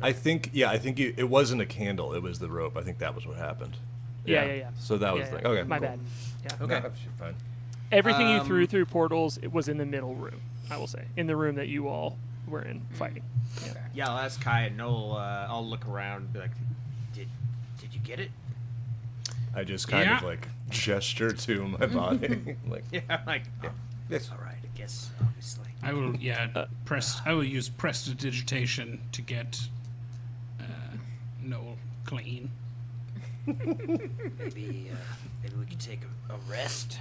I 0.02 0.12
think, 0.12 0.50
yeah, 0.54 0.70
I 0.70 0.78
think 0.78 1.00
you, 1.00 1.14
it 1.16 1.30
wasn't 1.30 1.62
a 1.62 1.66
candle. 1.66 2.14
It 2.14 2.22
was 2.22 2.40
the 2.40 2.50
rope. 2.50 2.76
I 2.76 2.82
think 2.82 2.98
that 3.00 3.16
was 3.16 3.26
what 3.26 3.38
happened. 3.38 3.78
Yeah, 4.26 4.44
yeah, 4.46 4.54
yeah. 4.54 4.70
So 4.80 4.98
that 4.98 5.14
was 5.14 5.26
Yeah, 5.28 5.36
the 5.38 5.42
yeah. 5.42 5.48
okay. 5.48 5.64
My 5.64 5.80
cool. 5.80 5.88
bad. 5.88 6.00
Yeah. 6.44 6.52
Okay. 6.66 6.80
No, 6.82 6.92
fine. 7.20 7.36
Everything 7.92 8.28
you 8.30 8.44
threw 8.44 8.62
Um, 8.64 8.68
through 8.68 8.86
portals, 8.88 9.38
it 9.42 9.54
was 9.54 9.70
in 9.70 9.78
the 9.78 9.86
middle 9.86 10.16
room. 10.16 10.42
I 10.70 10.78
will 10.78 10.88
say, 10.88 11.06
in 11.16 11.28
the 11.28 11.36
room 11.36 11.56
that 11.56 11.68
you 11.68 11.88
all 11.88 12.18
were 12.48 12.62
in 12.64 12.82
fighting. 12.92 13.24
Yeah, 13.94 14.10
I'll 14.10 14.18
ask 14.18 14.42
Kai 14.42 14.62
and 14.64 14.78
Noel. 14.78 15.14
Uh, 15.18 15.46
I'll 15.48 15.66
look 15.66 15.88
around. 15.88 16.24
And 16.24 16.34
be 16.34 16.40
like, 16.40 16.52
did 17.14 17.28
did 17.80 17.94
you 17.94 18.00
get 18.02 18.20
it? 18.20 18.32
I 19.56 19.64
just 19.64 19.88
kind 19.88 20.10
of 20.10 20.24
like 20.24 20.48
gesture 20.70 21.32
to 21.32 21.68
my 21.68 21.86
body, 21.88 22.58
like 22.68 22.84
Yeah, 22.92 23.22
like 23.26 23.44
Yeah. 23.64 23.70
Yes. 24.10 24.30
All 24.32 24.44
right, 24.44 24.58
I 24.62 24.78
guess 24.78 25.12
obviously. 25.22 25.70
I 25.82 25.94
will, 25.94 26.16
yeah, 26.16 26.66
press. 26.86 27.22
I 27.26 27.34
will 27.34 27.44
use 27.44 27.70
prestidigitation 27.70 29.02
to 29.12 29.22
get 29.22 29.68
uh, 30.60 30.64
Noel 31.42 31.78
clean. 32.06 32.52
Maybe, 33.46 34.90
uh, 34.92 34.96
maybe 35.42 35.56
we 35.60 35.66
could 35.66 35.80
take 35.80 36.02
a, 36.30 36.34
a 36.34 36.38
rest. 36.50 37.00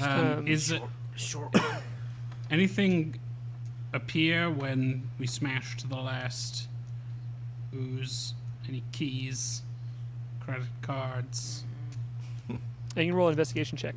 Um, 0.00 0.08
um, 0.08 0.48
is 0.48 0.70
it 0.70 0.82
Short 1.16 1.54
anything 2.50 3.20
appear 3.92 4.50
when 4.50 5.10
we 5.18 5.26
smashed 5.26 5.88
the 5.88 5.96
last 5.96 6.68
ooze? 7.74 8.34
Any 8.66 8.82
keys, 8.92 9.62
credit 10.44 10.66
cards? 10.82 11.64
And 12.48 12.58
you 13.06 13.10
can 13.10 13.14
roll 13.14 13.28
an 13.28 13.32
investigation 13.32 13.76
check. 13.76 13.94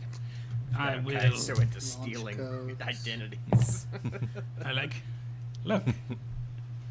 I 0.78 0.98
will. 0.98 1.20
Kai's 1.20 1.44
so 1.44 1.54
into 1.56 1.80
stealing 1.80 2.38
codes. 2.38 2.82
identities. 2.82 3.88
I 4.66 4.72
like. 4.72 4.94
Look, 5.64 5.84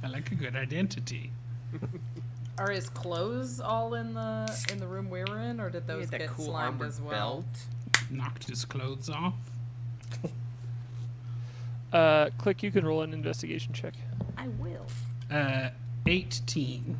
I 0.03 0.09
like 0.09 0.31
a 0.31 0.35
good 0.35 0.57
identity. 0.57 1.33
Are 2.59 2.71
his 2.71 2.89
clothes 2.89 3.61
all 3.61 3.95
in 3.95 4.15
the 4.15 4.65
in 4.73 4.79
the 4.79 4.87
room 4.87 5.11
we 5.11 5.21
were 5.25 5.39
in, 5.41 5.61
or 5.61 5.69
did 5.69 5.87
those 5.87 6.09
get 6.09 6.29
cool 6.29 6.47
slimed 6.47 6.83
as 6.83 7.01
well? 7.01 7.45
belt. 7.45 7.45
Knocked 8.11 8.49
his 8.49 8.65
clothes 8.65 9.09
off. 9.09 9.35
Uh, 11.93 12.29
Klik. 12.37 12.63
You 12.65 12.71
can 12.73 12.85
roll 12.85 13.03
an 13.03 13.15
investigation 13.15 13.73
check. 13.73 13.95
I 14.37 14.49
will. 14.49 14.87
Uh, 15.31 15.71
18. 16.05 16.99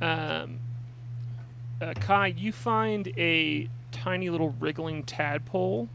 Um, 0.00 0.58
uh, 1.82 1.92
Kai, 1.94 2.28
you 2.28 2.52
find 2.52 3.08
a 3.18 3.68
tiny 3.90 4.30
little 4.30 4.50
wriggling 4.60 5.02
tadpole 5.02 5.88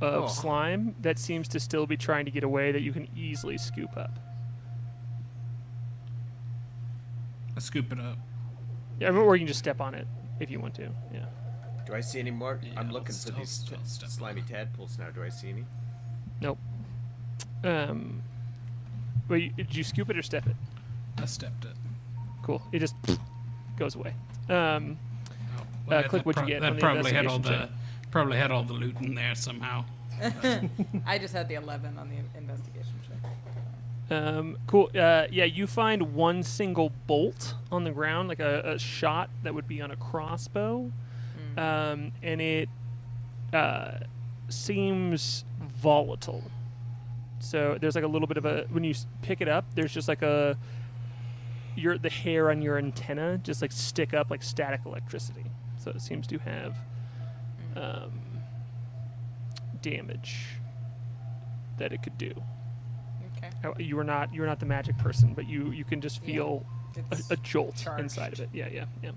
of 0.00 0.24
Oh. 0.24 0.28
slime 0.28 0.94
that 1.00 1.18
seems 1.18 1.48
to 1.48 1.60
still 1.60 1.86
be 1.86 1.96
trying 1.96 2.24
to 2.24 2.30
get 2.30 2.44
away 2.44 2.72
that 2.72 2.82
you 2.82 2.92
can 2.92 3.08
easily 3.16 3.56
scoop 3.58 3.96
up. 3.96 4.18
I 7.56 7.60
scoop 7.60 7.92
it 7.92 7.98
up. 7.98 8.18
Yeah, 9.00 9.10
or 9.10 9.34
you 9.36 9.40
can 9.40 9.48
just 9.48 9.58
step 9.58 9.80
on 9.80 9.94
it 9.94 10.06
if 10.40 10.50
you 10.50 10.60
want 10.60 10.74
to. 10.76 10.90
Yeah. 11.12 11.26
Do 11.86 11.94
I 11.94 12.00
see 12.00 12.20
any 12.20 12.30
more? 12.30 12.60
Yeah, 12.62 12.78
I'm 12.78 12.90
looking 12.90 13.14
for 13.14 13.30
these 13.32 13.48
still 13.50 13.78
step 13.84 14.10
slimy 14.10 14.42
tadpoles 14.42 14.98
now. 14.98 15.10
Do 15.10 15.22
I 15.22 15.28
see 15.30 15.48
any? 15.50 15.64
Nope. 16.40 16.58
Um. 17.64 18.22
Wait, 19.28 19.56
did 19.56 19.74
you 19.74 19.82
scoop 19.84 20.10
it 20.10 20.16
or 20.16 20.22
step 20.22 20.46
it? 20.46 20.56
I 21.16 21.24
stepped 21.24 21.64
it. 21.64 21.72
Cool. 22.42 22.62
It 22.72 22.78
just 22.80 22.94
goes 23.76 23.94
away. 23.94 24.14
Um. 24.48 24.98
Uh, 25.88 26.02
that 26.02 26.08
click 26.08 26.26
what 26.26 26.36
you 26.36 26.46
get 26.46 26.60
That 26.60 26.78
probably 26.78 27.12
had 27.12 27.26
all 27.26 27.38
the 27.38 27.48
investigation 27.48 27.74
probably 28.10 28.38
had 28.38 28.50
all 28.50 28.62
the 28.62 28.72
loot 28.72 28.96
in 29.00 29.14
there 29.14 29.34
somehow. 29.34 29.84
I 31.06 31.18
just 31.18 31.32
had 31.32 31.48
the 31.48 31.54
11 31.54 31.98
on 31.98 32.08
the 32.08 32.38
investigation 32.38 32.94
check. 33.06 33.30
Um, 34.10 34.56
cool. 34.66 34.90
Uh, 34.94 35.26
yeah, 35.30 35.44
you 35.44 35.66
find 35.66 36.14
one 36.14 36.42
single 36.42 36.90
bolt 37.06 37.54
on 37.70 37.84
the 37.84 37.90
ground, 37.90 38.28
like 38.28 38.40
a, 38.40 38.62
a 38.64 38.78
shot 38.78 39.30
that 39.42 39.54
would 39.54 39.68
be 39.68 39.80
on 39.82 39.90
a 39.90 39.96
crossbow, 39.96 40.90
um, 41.56 42.12
and 42.22 42.40
it 42.40 42.68
uh, 43.52 43.98
seems 44.48 45.44
volatile. 45.60 46.42
So 47.40 47.76
there's 47.80 47.94
like 47.94 48.04
a 48.04 48.08
little 48.08 48.26
bit 48.26 48.36
of 48.36 48.44
a 48.46 48.66
when 48.70 48.82
you 48.82 48.94
pick 49.22 49.40
it 49.40 49.48
up, 49.48 49.64
there's 49.74 49.92
just 49.92 50.08
like 50.08 50.22
a 50.22 50.56
your 51.76 51.96
the 51.98 52.10
hair 52.10 52.50
on 52.50 52.60
your 52.60 52.76
antenna 52.76 53.38
just 53.38 53.62
like 53.62 53.70
stick 53.70 54.12
up 54.12 54.30
like 54.30 54.42
static 54.42 54.80
electricity. 54.84 55.44
So 55.78 55.90
it 55.90 56.00
seems 56.00 56.26
to 56.28 56.38
have 56.38 56.76
um, 57.76 58.20
damage 59.82 60.46
that 61.78 61.92
it 61.92 62.02
could 62.02 62.18
do. 62.18 62.32
Okay. 63.64 63.82
You 63.82 63.98
are 63.98 64.04
not 64.04 64.34
you 64.34 64.42
are 64.42 64.46
not 64.46 64.60
the 64.60 64.66
magic 64.66 64.98
person, 64.98 65.34
but 65.34 65.48
you 65.48 65.70
you 65.70 65.84
can 65.84 66.00
just 66.00 66.22
feel 66.22 66.66
It's 67.10 67.30
a, 67.30 67.34
a 67.34 67.36
jolt 67.36 67.86
inside 67.98 68.32
of 68.32 68.40
it. 68.40 68.48
Yeah, 68.52 68.68
yeah, 68.72 68.86
yeah. 69.02 69.12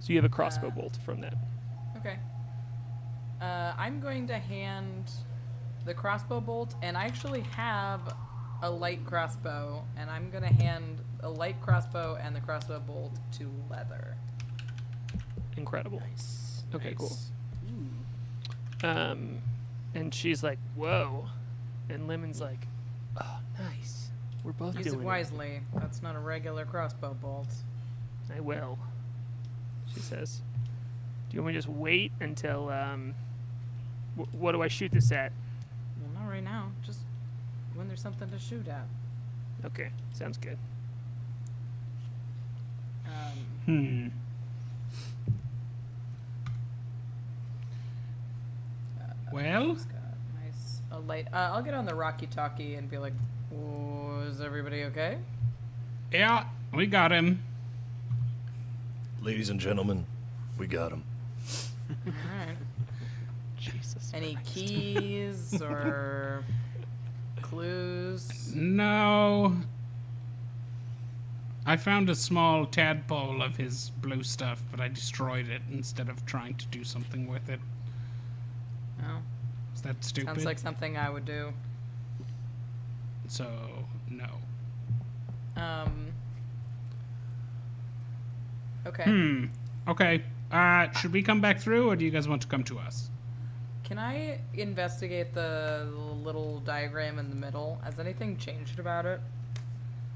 So 0.00 0.12
you 0.12 0.16
have 0.16 0.24
a 0.24 0.34
crossbow 0.34 0.68
Uh, 0.68 0.70
bolt 0.70 0.98
from 1.04 1.20
that. 1.20 1.34
Okay. 1.96 2.18
Uh, 3.40 3.72
I'm 3.76 4.00
going 4.00 4.26
to 4.28 4.38
hand 4.38 5.10
the 5.84 5.94
crossbow 5.94 6.40
bolt, 6.40 6.74
and 6.82 6.96
I 6.96 7.04
actually 7.04 7.40
have 7.56 8.00
a 8.62 8.70
light 8.70 9.04
crossbow, 9.04 9.84
and 9.96 10.10
I'm 10.10 10.30
going 10.30 10.44
to 10.44 10.52
hand 10.52 11.00
a 11.20 11.28
light 11.28 11.60
crossbow 11.60 12.18
and 12.22 12.34
the 12.34 12.40
crossbow 12.40 12.80
bolt 12.80 13.16
to 13.32 13.50
Leather. 13.70 14.11
Incredible. 15.56 16.00
Nice. 16.00 16.62
Okay, 16.74 16.94
cool. 16.96 17.16
nice. 18.82 18.84
Um, 18.84 19.38
and 19.94 20.12
she's 20.14 20.42
like, 20.42 20.58
"Whoa," 20.74 21.26
and 21.88 22.08
Lemon's 22.08 22.40
like, 22.40 22.66
"Oh, 23.20 23.38
nice. 23.58 24.10
We're 24.42 24.52
both 24.52 24.76
Use 24.76 24.86
it 24.86 24.90
doing 24.90 25.02
it." 25.02 25.06
wisely. 25.06 25.60
That's 25.74 26.02
not 26.02 26.16
a 26.16 26.18
regular 26.18 26.64
crossbow 26.64 27.14
bolt. 27.14 27.52
I 28.34 28.40
will. 28.40 28.78
She 29.94 30.00
says. 30.00 30.40
Do 31.28 31.36
you 31.36 31.42
want 31.42 31.48
me 31.48 31.52
to 31.54 31.58
just 31.58 31.68
wait 31.68 32.12
until 32.20 32.70
um? 32.70 33.14
Wh- 34.16 34.34
what 34.34 34.52
do 34.52 34.62
I 34.62 34.68
shoot 34.68 34.90
this 34.92 35.12
at? 35.12 35.32
Well, 36.00 36.22
not 36.24 36.30
right 36.30 36.42
now. 36.42 36.70
Just 36.84 37.00
when 37.74 37.88
there's 37.88 38.00
something 38.02 38.28
to 38.30 38.38
shoot 38.38 38.66
at. 38.68 38.86
Okay, 39.64 39.90
sounds 40.12 40.38
good. 40.38 40.58
Um, 43.06 43.38
Hmm. 43.66 44.08
Well, 49.32 49.76
nice 50.42 50.80
a 50.90 50.98
light. 50.98 51.26
Uh, 51.32 51.50
I'll 51.52 51.62
get 51.62 51.74
on 51.74 51.86
the 51.86 51.94
Rocky 51.94 52.26
Talkie 52.26 52.74
and 52.74 52.90
be 52.90 52.98
like, 52.98 53.14
"Oh, 53.54 54.20
"Is 54.28 54.40
everybody 54.40 54.84
okay?" 54.84 55.18
yeah, 56.12 56.44
we 56.72 56.86
got 56.86 57.10
him. 57.12 57.42
Ladies 59.22 59.48
and 59.50 59.58
gentlemen, 59.58 60.04
we 60.58 60.66
got 60.66 60.92
him. 60.92 61.04
All 62.06 62.12
right. 62.12 62.56
Jesus. 63.58 64.10
Any 64.12 64.36
keys 64.44 65.62
or 65.62 66.44
clues? 67.40 68.52
No. 68.54 69.56
I 71.64 71.76
found 71.76 72.10
a 72.10 72.16
small 72.16 72.66
tadpole 72.66 73.40
of 73.40 73.56
his 73.56 73.90
blue 74.00 74.24
stuff, 74.24 74.62
but 74.70 74.80
I 74.80 74.88
destroyed 74.88 75.48
it 75.48 75.62
instead 75.70 76.08
of 76.08 76.26
trying 76.26 76.56
to 76.56 76.66
do 76.66 76.82
something 76.82 77.28
with 77.28 77.48
it. 77.48 77.60
That 79.82 80.04
stupid? 80.04 80.28
Sounds 80.28 80.44
like 80.44 80.58
something 80.58 80.96
I 80.96 81.10
would 81.10 81.24
do. 81.24 81.52
so 83.28 83.46
no. 84.10 84.26
Um. 85.56 86.12
Okay. 88.86 89.04
Hmm. 89.04 89.44
Okay. 89.88 90.24
Uh, 90.50 90.90
should 90.92 91.12
we 91.12 91.22
come 91.22 91.40
back 91.40 91.58
through, 91.60 91.88
or 91.88 91.96
do 91.96 92.04
you 92.04 92.10
guys 92.10 92.28
want 92.28 92.42
to 92.42 92.48
come 92.48 92.62
to 92.64 92.78
us? 92.78 93.08
Can 93.84 93.98
I 93.98 94.38
investigate 94.54 95.34
the 95.34 95.88
little 96.22 96.60
diagram 96.60 97.18
in 97.18 97.30
the 97.30 97.36
middle? 97.36 97.80
Has 97.84 97.98
anything 97.98 98.36
changed 98.36 98.78
about 98.78 99.06
it? 99.06 99.20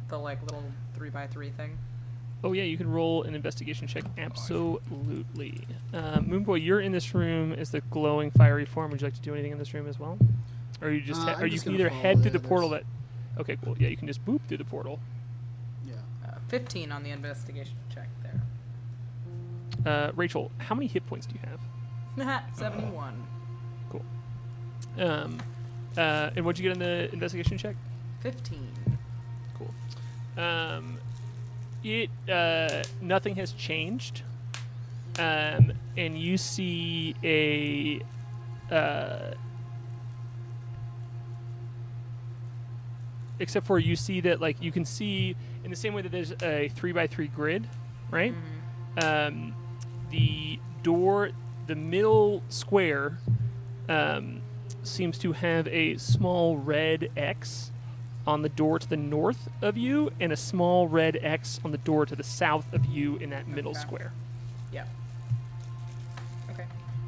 The 0.08 0.18
like 0.18 0.40
little 0.42 0.64
three 0.94 1.10
by 1.10 1.26
three 1.26 1.50
thing. 1.50 1.76
Oh 2.46 2.52
yeah, 2.52 2.62
you 2.62 2.76
can 2.76 2.88
roll 2.88 3.24
an 3.24 3.34
investigation 3.34 3.88
check. 3.88 4.04
Absolutely. 4.16 5.62
Uh, 5.92 6.18
Moonboy, 6.20 6.64
you're 6.64 6.80
in 6.80 6.92
this 6.92 7.12
room 7.12 7.52
as 7.52 7.72
the 7.72 7.80
glowing 7.90 8.30
fiery 8.30 8.64
form. 8.64 8.92
Would 8.92 9.00
you 9.00 9.08
like 9.08 9.14
to 9.14 9.20
do 9.20 9.32
anything 9.34 9.50
in 9.50 9.58
this 9.58 9.74
room 9.74 9.88
as 9.88 9.98
well, 9.98 10.16
or 10.80 10.90
you 10.90 11.00
just 11.00 11.22
Uh, 11.22 11.26
he- 11.26 11.32
I'm 11.32 11.42
or 11.42 11.46
you 11.46 11.52
just 11.54 11.64
can 11.64 11.74
either 11.74 11.88
head 11.88 12.18
the 12.18 12.22
through 12.22 12.30
the 12.30 12.38
portal 12.40 12.72
others. 12.72 12.84
that. 13.34 13.40
Okay, 13.40 13.56
cool. 13.64 13.76
Yeah, 13.78 13.88
you 13.88 13.96
can 13.96 14.06
just 14.06 14.24
boop 14.24 14.40
through 14.46 14.58
the 14.58 14.64
portal. 14.64 15.00
Yeah. 15.84 15.94
Uh, 16.24 16.36
Fifteen 16.46 16.92
on 16.92 17.02
the 17.02 17.10
investigation 17.10 17.74
check 17.92 18.08
there. 18.22 18.40
Uh, 20.08 20.12
Rachel, 20.14 20.52
how 20.58 20.76
many 20.76 20.86
hit 20.86 21.04
points 21.08 21.26
do 21.26 21.34
you 21.34 21.40
have? 21.48 22.44
Seventy-one. 22.56 23.26
Cool. 23.90 24.04
Um, 24.98 25.38
uh, 25.98 26.30
and 26.36 26.44
what'd 26.44 26.60
you 26.60 26.62
get 26.62 26.72
in 26.74 26.78
the 26.78 27.12
investigation 27.12 27.58
check? 27.58 27.74
Fifteen. 28.20 28.70
Cool. 29.58 29.74
Um, 30.42 30.98
it 31.86 32.10
uh, 32.28 32.82
nothing 33.00 33.36
has 33.36 33.52
changed. 33.52 34.22
Um, 35.18 35.72
and 35.96 36.18
you 36.18 36.36
see 36.36 37.14
a 37.24 38.02
uh, 38.74 39.34
except 43.38 43.66
for 43.66 43.78
you 43.78 43.96
see 43.96 44.20
that 44.22 44.40
like 44.40 44.60
you 44.60 44.72
can 44.72 44.84
see 44.84 45.36
in 45.64 45.70
the 45.70 45.76
same 45.76 45.94
way 45.94 46.02
that 46.02 46.12
there's 46.12 46.32
a 46.42 46.68
three 46.74 46.92
by 46.92 47.06
three 47.06 47.28
grid, 47.28 47.66
right? 48.10 48.34
Um, 49.02 49.54
the 50.10 50.58
door, 50.82 51.30
the 51.66 51.74
middle 51.74 52.42
square, 52.48 53.18
um, 53.88 54.40
seems 54.82 55.18
to 55.18 55.32
have 55.32 55.66
a 55.68 55.96
small 55.96 56.56
red 56.56 57.10
X 57.16 57.72
on 58.26 58.42
the 58.42 58.48
door 58.48 58.78
to 58.78 58.88
the 58.88 58.96
north 58.96 59.48
of 59.62 59.76
you, 59.76 60.10
and 60.20 60.32
a 60.32 60.36
small 60.36 60.88
red 60.88 61.18
X 61.22 61.60
on 61.64 61.70
the 61.70 61.78
door 61.78 62.06
to 62.06 62.16
the 62.16 62.22
south 62.24 62.72
of 62.72 62.84
you 62.86 63.16
in 63.16 63.30
that 63.30 63.46
middle 63.48 63.70
Okay. 63.72 63.80
square. 63.80 64.12
Yeah. 64.72 64.84
Okay. 66.52 66.64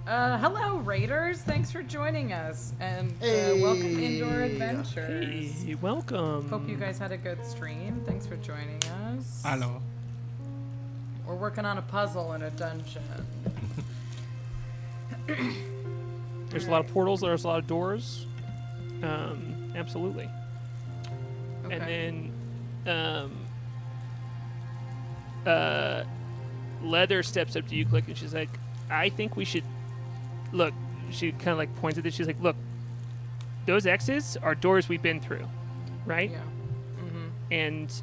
Uh, 0.06 0.38
hello, 0.38 0.76
Raiders. 0.78 1.40
Thanks 1.42 1.70
for 1.72 1.82
joining 1.82 2.32
us, 2.32 2.72
and 2.80 3.10
uh, 3.22 3.26
welcome 3.60 3.96
to 3.96 4.04
Indoor 4.04 4.30
Hey. 4.30 4.52
Adventures. 4.52 5.62
Hey, 5.64 5.74
welcome. 5.74 6.48
Hope 6.48 6.68
you 6.68 6.76
guys 6.76 6.98
had 6.98 7.12
a 7.12 7.16
good 7.16 7.44
stream. 7.44 8.02
Thanks 8.06 8.26
for 8.26 8.36
joining 8.36 8.80
us. 9.18 9.42
Hello. 9.44 9.82
We're 11.26 11.34
working 11.34 11.64
on 11.66 11.76
a 11.78 11.82
puzzle 11.82 12.32
in 12.34 12.42
a 12.42 12.50
dungeon. 12.50 13.02
There's 16.48 16.66
a 16.66 16.70
lot 16.70 16.84
of 16.86 16.90
portals. 16.92 17.20
There's 17.20 17.44
a 17.44 17.48
lot 17.48 17.58
of 17.58 17.66
doors. 17.66 18.24
Um, 19.02 19.72
absolutely. 19.76 20.28
Okay. 21.72 21.76
And 21.76 22.32
then, 22.86 23.26
um, 25.44 25.46
uh, 25.46 26.04
Leather 26.82 27.22
steps 27.22 27.56
up 27.56 27.66
to 27.68 27.74
you, 27.74 27.84
Klik, 27.84 28.06
and 28.06 28.16
she's 28.16 28.34
like, 28.34 28.50
"I 28.90 29.08
think 29.08 29.36
we 29.36 29.44
should 29.44 29.64
look." 30.52 30.72
She 31.10 31.32
kind 31.32 31.48
of 31.48 31.58
like 31.58 31.74
points 31.76 31.98
at 31.98 32.04
this. 32.04 32.14
She's 32.14 32.26
like, 32.26 32.40
"Look, 32.40 32.56
those 33.66 33.86
X's 33.86 34.36
are 34.38 34.54
doors 34.54 34.88
we've 34.88 35.02
been 35.02 35.20
through, 35.20 35.46
right? 36.06 36.30
yeah. 36.30 36.38
Mm-hmm. 36.38 37.26
And 37.50 38.02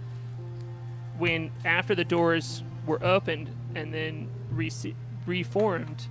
when 1.18 1.52
after 1.64 1.96
the 1.96 2.04
doors 2.04 2.64
were 2.86 3.04
opened 3.04 3.50
and 3.76 3.94
then 3.94 4.30
re- 4.52 4.72
reformed, 5.26 6.08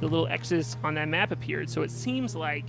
the 0.00 0.06
little 0.06 0.28
X's 0.28 0.76
on 0.84 0.94
that 0.94 1.08
map 1.08 1.32
appeared. 1.32 1.70
So 1.70 1.82
it 1.82 1.90
seems 1.90 2.36
like 2.36 2.66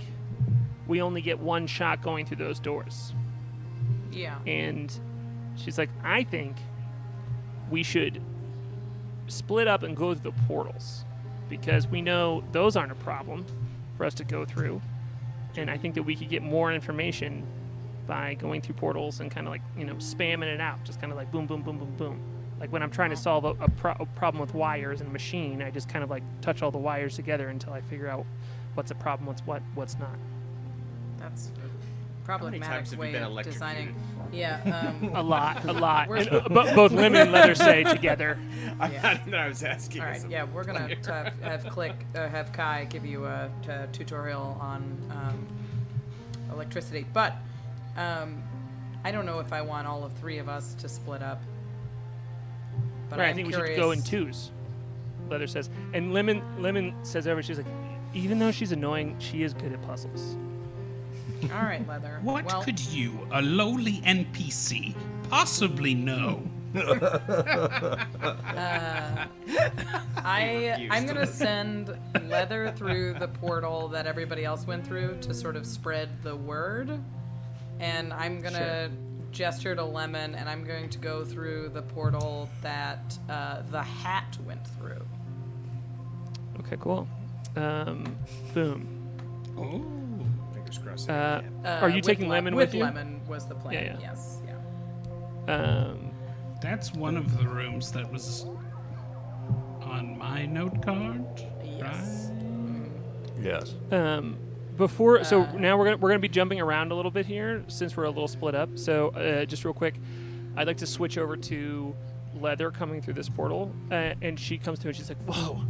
we 0.86 1.02
only 1.02 1.20
get 1.20 1.38
one 1.38 1.66
shot 1.66 2.02
going 2.02 2.24
through 2.24 2.38
those 2.38 2.58
doors." 2.58 3.12
Yeah. 4.12 4.38
and 4.46 4.92
she's 5.56 5.78
like, 5.78 5.90
I 6.02 6.24
think 6.24 6.56
we 7.70 7.82
should 7.82 8.20
split 9.28 9.68
up 9.68 9.82
and 9.82 9.96
go 9.96 10.14
through 10.14 10.30
the 10.32 10.36
portals 10.46 11.04
because 11.48 11.86
we 11.86 12.02
know 12.02 12.42
those 12.52 12.76
aren't 12.76 12.92
a 12.92 12.96
problem 12.96 13.44
for 13.96 14.04
us 14.04 14.14
to 14.14 14.24
go 14.24 14.44
through. 14.44 14.80
and 15.56 15.70
I 15.70 15.76
think 15.76 15.94
that 15.96 16.04
we 16.04 16.14
could 16.16 16.28
get 16.28 16.42
more 16.42 16.72
information 16.72 17.46
by 18.06 18.34
going 18.34 18.60
through 18.60 18.74
portals 18.76 19.20
and 19.20 19.30
kind 19.30 19.46
of 19.46 19.52
like 19.52 19.62
you 19.76 19.84
know 19.84 19.94
spamming 19.96 20.52
it 20.52 20.60
out, 20.60 20.82
just 20.84 21.00
kind 21.00 21.12
of 21.12 21.16
like 21.18 21.30
boom, 21.30 21.46
boom, 21.46 21.62
boom, 21.62 21.78
boom, 21.78 21.94
boom. 21.96 22.20
Like 22.58 22.72
when 22.72 22.82
I'm 22.82 22.90
trying 22.90 23.10
to 23.10 23.16
solve 23.16 23.44
a, 23.44 23.50
a, 23.60 23.70
pro- 23.70 23.96
a 23.98 24.06
problem 24.06 24.40
with 24.40 24.52
wires 24.54 25.00
in 25.00 25.06
a 25.06 25.10
machine, 25.10 25.62
I 25.62 25.70
just 25.70 25.88
kind 25.88 26.02
of 26.04 26.10
like 26.10 26.22
touch 26.40 26.62
all 26.62 26.70
the 26.70 26.78
wires 26.78 27.14
together 27.16 27.48
until 27.48 27.72
I 27.72 27.80
figure 27.80 28.08
out 28.08 28.26
what's 28.74 28.90
a 28.90 28.94
problem, 28.94 29.26
what's 29.26 29.42
what, 29.42 29.62
what's 29.74 29.98
not. 29.98 30.16
That's 31.18 31.52
problematic 32.38 32.68
times 32.68 32.90
have 32.90 32.98
you 32.98 33.00
way 33.00 33.12
been 33.12 33.22
of 33.24 33.42
designing. 33.44 33.94
Yeah. 34.32 34.94
Um, 35.02 35.10
A 35.14 35.22
lot, 35.22 35.64
a 35.64 35.72
lot. 35.72 36.08
We're- 36.08 36.20
And, 36.26 36.30
uh, 36.46 36.48
bo- 36.48 36.74
both 36.74 36.92
lemon 36.92 37.22
and 37.22 37.32
leather 37.32 37.54
say 37.56 37.82
together. 37.84 38.38
I, 38.80 38.90
Yeah. 38.92 39.18
I 39.44 39.48
was 39.48 39.62
asking. 39.64 40.02
All 40.02 40.06
as 40.08 40.22
right, 40.22 40.28
a 40.30 40.32
yeah, 40.32 40.44
we're 40.44 40.62
gonna 40.64 40.94
player. 41.02 41.32
have, 41.42 41.62
have 41.64 41.72
Klik, 41.72 41.94
uh, 42.14 42.28
have 42.28 42.52
Kai 42.52 42.84
give 42.84 43.04
you 43.04 43.24
a, 43.26 43.50
t- 43.62 43.72
tutorial 43.92 44.56
on 44.60 44.82
um, 45.10 45.46
electricity, 46.52 47.04
but 47.12 47.34
um, 47.96 48.40
I 49.04 49.10
don't 49.10 49.26
know 49.26 49.40
if 49.40 49.52
I 49.52 49.62
want 49.62 49.86
all 49.88 50.04
of 50.04 50.12
three 50.14 50.38
of 50.38 50.48
us 50.48 50.74
to 50.74 50.88
split 50.88 51.22
up. 51.22 51.42
But 53.08 53.18
right, 53.18 53.26
I 53.26 53.28
I'm 53.30 53.34
think 53.36 53.48
curious. 53.48 53.70
we 53.70 53.74
should 53.74 53.80
go 53.82 53.90
in 53.90 54.02
twos. 54.02 54.52
Leather 55.28 55.46
says, 55.48 55.70
and 55.92 56.12
lemon 56.14 56.40
lemon 56.62 56.94
says 57.02 57.26
over. 57.26 57.42
She's 57.42 57.56
like, 57.58 57.66
even 58.14 58.38
though 58.38 58.52
she's 58.52 58.70
annoying, 58.72 59.16
she 59.18 59.42
is 59.42 59.54
good 59.54 59.72
at 59.72 59.82
puzzles. 59.82 60.36
All 61.44 61.62
right, 61.62 61.86
Leather. 61.86 62.20
What 62.22 62.44
well, 62.44 62.62
could 62.62 62.80
you, 62.80 63.26
a 63.32 63.40
lowly 63.40 64.00
NPC, 64.04 64.94
possibly 65.28 65.94
know? 65.94 66.42
I 70.24 70.88
I'm 70.90 71.04
gonna 71.06 71.26
send 71.26 71.98
Leather 72.28 72.72
through 72.76 73.14
the 73.14 73.26
portal 73.26 73.88
that 73.88 74.06
everybody 74.06 74.44
else 74.44 74.66
went 74.66 74.86
through 74.86 75.18
to 75.22 75.34
sort 75.34 75.56
of 75.56 75.66
spread 75.66 76.22
the 76.22 76.36
word, 76.36 77.00
and 77.80 78.12
I'm 78.12 78.40
gonna 78.40 78.90
gesture 79.32 79.74
to 79.74 79.84
Lemon, 79.84 80.34
and 80.34 80.48
I'm 80.48 80.64
going 80.64 80.88
to 80.90 80.98
go 80.98 81.24
through 81.24 81.70
the 81.70 81.82
portal 81.82 82.48
that 82.62 83.18
uh, 83.28 83.62
the 83.70 83.82
Hat 83.82 84.36
went 84.46 84.66
through. 84.78 85.04
Okay, 86.60 86.76
cool. 86.80 87.08
Um, 87.56 88.16
boom. 88.54 88.86
Oh. 89.56 90.09
Fingers 90.70 91.06
crossed. 91.06 91.10
Uh, 91.10 91.42
Uh, 91.64 91.68
are 91.82 91.88
you 91.90 92.00
taking 92.00 92.28
lem- 92.28 92.44
lemon 92.44 92.54
with 92.54 92.68
with 92.68 92.74
you? 92.74 92.84
lemon 92.84 93.20
was 93.28 93.46
the 93.46 93.54
plan. 93.54 93.74
Yeah, 93.74 93.80
yeah. 93.82 93.96
Yes. 94.00 94.40
Yeah. 94.46 95.54
Um, 95.54 96.10
That's 96.62 96.92
one 96.92 97.16
of 97.16 97.38
the 97.38 97.48
rooms 97.48 97.90
that 97.92 98.10
was 98.12 98.46
on 99.82 100.16
my 100.18 100.46
note 100.46 100.82
card. 100.82 101.24
Yes. 101.64 102.30
Yes. 103.40 103.74
um, 103.90 104.36
before, 104.76 105.24
so 105.24 105.42
Uh, 105.42 105.52
now 105.58 105.76
we're 105.78 105.84
gonna 105.86 105.96
we're 105.96 106.10
gonna 106.10 106.18
be 106.20 106.28
jumping 106.28 106.60
around 106.60 106.92
a 106.92 106.94
little 106.94 107.10
bit 107.10 107.26
here 107.26 107.64
since 107.68 107.96
we're 107.96 108.04
a 108.04 108.08
little 108.10 108.28
split 108.28 108.54
up. 108.54 108.78
So 108.78 109.08
uh, 109.10 109.44
just 109.46 109.64
real 109.64 109.74
quick, 109.74 109.94
I'd 110.56 110.66
like 110.66 110.76
to 110.78 110.86
switch 110.86 111.16
over 111.18 111.36
to 111.36 111.94
Leather 112.38 112.70
coming 112.70 113.00
through 113.02 113.14
this 113.14 113.28
portal, 113.28 113.74
uh, 113.90 114.12
and 114.22 114.38
she 114.38 114.56
comes 114.58 114.78
through 114.78 114.90
and 114.90 114.96
she's 114.96 115.08
like, 115.08 115.18
"Whoa," 115.26 115.62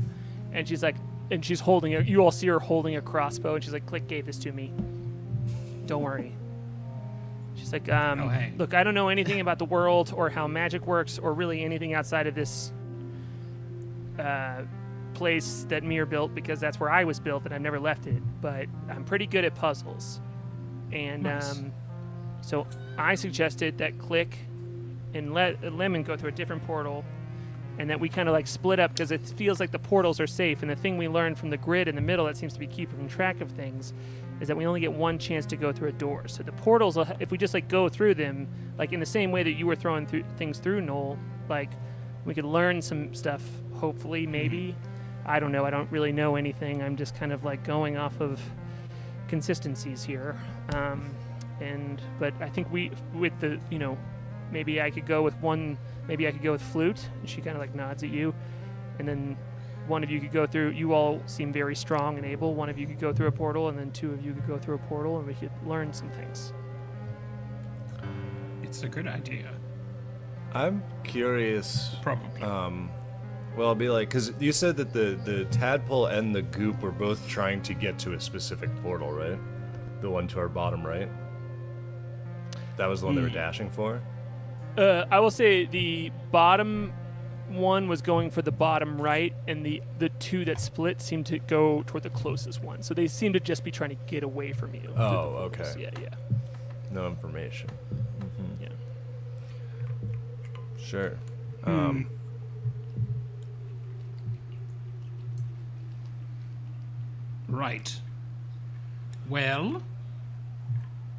and 0.52 0.68
she's 0.68 0.82
like, 0.82 0.96
and 1.30 1.44
she's 1.44 1.60
holding 1.60 1.94
a. 1.94 2.00
You 2.00 2.20
all 2.20 2.30
see 2.30 2.46
her 2.48 2.58
holding 2.58 2.96
a 2.96 3.00
crossbow, 3.02 3.54
and 3.54 3.64
she's 3.64 3.72
like, 3.72 3.86
"Klik 3.86 4.06
gave 4.08 4.26
this 4.26 4.38
to 4.38 4.52
me. 4.52 4.72
Don't 5.86 6.02
worry." 6.02 6.32
She's 7.56 7.72
like, 7.72 7.90
um, 7.90 8.20
Oh, 8.20 8.28
hey. 8.28 8.52
"Look, 8.56 8.74
I 8.74 8.82
don't 8.84 8.94
know 8.94 9.08
anything 9.08 9.40
about 9.40 9.58
the 9.58 9.64
world 9.64 10.12
or 10.16 10.30
how 10.30 10.46
magic 10.46 10.86
works, 10.86 11.18
or 11.18 11.32
really 11.34 11.62
anything 11.64 11.94
outside 11.94 12.26
of 12.26 12.34
this 12.34 12.72
uh, 14.18 14.62
place 15.14 15.66
that 15.68 15.82
Mir 15.82 16.06
built 16.06 16.34
because 16.34 16.60
that's 16.60 16.78
where 16.80 16.90
I 16.90 17.04
was 17.04 17.20
built 17.20 17.44
and 17.44 17.52
I've 17.54 17.60
never 17.60 17.80
left 17.80 18.06
it. 18.06 18.22
But 18.40 18.66
I'm 18.88 19.04
pretty 19.04 19.26
good 19.26 19.44
at 19.44 19.54
puzzles. 19.54 20.20
And 20.92 21.24
Nice. 21.24 21.58
um, 21.58 21.72
so 22.40 22.66
I 22.96 23.14
suggested 23.14 23.78
that 23.78 23.98
Klik 23.98 24.36
and 25.14 25.34
let 25.34 25.72
Lemon 25.74 26.02
go 26.02 26.16
through 26.16 26.30
a 26.30 26.32
different 26.32 26.64
portal 26.66 27.04
and 27.80 27.88
that 27.88 27.98
we 27.98 28.10
kind 28.10 28.28
of 28.28 28.34
like 28.34 28.46
split 28.46 28.78
up 28.78 28.92
because 28.92 29.10
it 29.10 29.22
feels 29.22 29.58
like 29.58 29.70
the 29.70 29.78
portals 29.78 30.20
are 30.20 30.26
safe. 30.26 30.60
And 30.60 30.70
the 30.70 30.76
thing 30.76 30.98
we 30.98 31.08
learned 31.08 31.38
from 31.38 31.48
the 31.48 31.56
grid 31.56 31.88
in 31.88 31.94
the 31.94 32.02
middle 32.02 32.26
that 32.26 32.36
seems 32.36 32.52
to 32.52 32.58
be 32.58 32.66
keeping 32.66 33.08
track 33.08 33.40
of 33.40 33.50
things 33.52 33.94
is 34.38 34.48
that 34.48 34.56
we 34.56 34.66
only 34.66 34.80
get 34.80 34.92
one 34.92 35.18
chance 35.18 35.46
to 35.46 35.56
go 35.56 35.72
through 35.72 35.88
a 35.88 35.92
door. 35.92 36.28
So 36.28 36.42
the 36.42 36.52
portals, 36.52 36.98
if 37.20 37.30
we 37.30 37.38
just 37.38 37.54
like 37.54 37.68
go 37.68 37.88
through 37.88 38.16
them, 38.16 38.48
like 38.76 38.92
in 38.92 39.00
the 39.00 39.06
same 39.06 39.32
way 39.32 39.42
that 39.42 39.52
you 39.52 39.66
were 39.66 39.76
throwing 39.76 40.06
through 40.06 40.24
things 40.36 40.58
through 40.58 40.82
Noel, 40.82 41.18
like 41.48 41.70
we 42.26 42.34
could 42.34 42.44
learn 42.44 42.82
some 42.82 43.14
stuff. 43.14 43.42
Hopefully, 43.76 44.26
maybe. 44.26 44.76
I 45.24 45.40
don't 45.40 45.50
know. 45.50 45.64
I 45.64 45.70
don't 45.70 45.90
really 45.90 46.12
know 46.12 46.36
anything. 46.36 46.82
I'm 46.82 46.96
just 46.96 47.14
kind 47.14 47.32
of 47.32 47.44
like 47.44 47.64
going 47.64 47.96
off 47.96 48.20
of 48.20 48.42
consistencies 49.26 50.04
here. 50.04 50.38
Um, 50.74 51.14
and 51.62 52.02
but 52.18 52.34
I 52.42 52.50
think 52.50 52.70
we 52.70 52.90
with 53.14 53.38
the 53.40 53.58
you 53.70 53.78
know 53.78 53.96
maybe 54.52 54.82
I 54.82 54.90
could 54.90 55.06
go 55.06 55.22
with 55.22 55.36
one. 55.36 55.78
Maybe 56.10 56.26
I 56.26 56.32
could 56.32 56.42
go 56.42 56.50
with 56.50 56.60
flute. 56.60 57.08
And 57.20 57.28
she 57.28 57.40
kind 57.40 57.56
of 57.56 57.60
like 57.60 57.72
nods 57.72 58.02
at 58.02 58.10
you, 58.10 58.34
and 58.98 59.06
then 59.06 59.38
one 59.86 60.02
of 60.02 60.10
you 60.10 60.20
could 60.20 60.32
go 60.32 60.44
through. 60.44 60.70
You 60.70 60.92
all 60.92 61.22
seem 61.26 61.52
very 61.52 61.76
strong 61.76 62.16
and 62.16 62.26
able. 62.26 62.54
One 62.54 62.68
of 62.68 62.78
you 62.78 62.86
could 62.88 62.98
go 62.98 63.12
through 63.12 63.28
a 63.28 63.32
portal, 63.32 63.68
and 63.68 63.78
then 63.78 63.92
two 63.92 64.12
of 64.12 64.20
you 64.24 64.34
could 64.34 64.48
go 64.48 64.58
through 64.58 64.74
a 64.74 64.78
portal, 64.78 65.18
and 65.18 65.26
we 65.26 65.34
could 65.34 65.52
learn 65.64 65.92
some 65.92 66.10
things. 66.10 66.52
It's 68.64 68.82
a 68.82 68.88
good 68.88 69.06
idea. 69.06 69.52
I'm 70.52 70.82
curious. 71.04 71.94
Probably. 72.02 72.42
Um, 72.42 72.90
well, 73.56 73.68
I'll 73.68 73.74
be 73.76 73.88
like, 73.88 74.08
because 74.08 74.32
you 74.40 74.50
said 74.50 74.76
that 74.78 74.92
the 74.92 75.16
the 75.24 75.44
tadpole 75.44 76.06
and 76.06 76.34
the 76.34 76.42
goop 76.42 76.82
were 76.82 76.90
both 76.90 77.28
trying 77.28 77.62
to 77.62 77.74
get 77.74 78.00
to 78.00 78.14
a 78.14 78.20
specific 78.20 78.74
portal, 78.82 79.12
right? 79.12 79.38
The 80.00 80.10
one 80.10 80.26
to 80.28 80.40
our 80.40 80.48
bottom 80.48 80.84
right. 80.84 81.08
That 82.78 82.86
was 82.86 83.00
the 83.00 83.06
one 83.06 83.14
they 83.14 83.22
were 83.22 83.28
dashing 83.28 83.70
for. 83.70 84.02
Uh, 84.76 85.04
I 85.10 85.20
will 85.20 85.30
say 85.30 85.66
the 85.66 86.10
bottom 86.30 86.92
one 87.48 87.88
was 87.88 88.00
going 88.00 88.30
for 88.30 88.42
the 88.42 88.52
bottom 88.52 89.00
right, 89.00 89.34
and 89.48 89.66
the 89.66 89.82
the 89.98 90.08
two 90.08 90.44
that 90.44 90.60
split 90.60 91.00
seemed 91.00 91.26
to 91.26 91.38
go 91.40 91.82
toward 91.86 92.04
the 92.04 92.10
closest 92.10 92.62
one. 92.62 92.82
So 92.82 92.94
they 92.94 93.06
seem 93.08 93.32
to 93.32 93.40
just 93.40 93.64
be 93.64 93.70
trying 93.70 93.90
to 93.90 93.96
get 94.06 94.22
away 94.22 94.52
from 94.52 94.74
you. 94.74 94.92
Oh, 94.96 95.50
portals. 95.50 95.74
okay. 95.76 95.82
Yeah, 95.82 95.90
yeah, 96.00 96.36
No 96.92 97.06
information. 97.08 97.68
yeah. 98.60 98.68
Sure. 100.78 101.18
Um, 101.64 102.06
Right. 107.48 108.00
Well, 109.28 109.82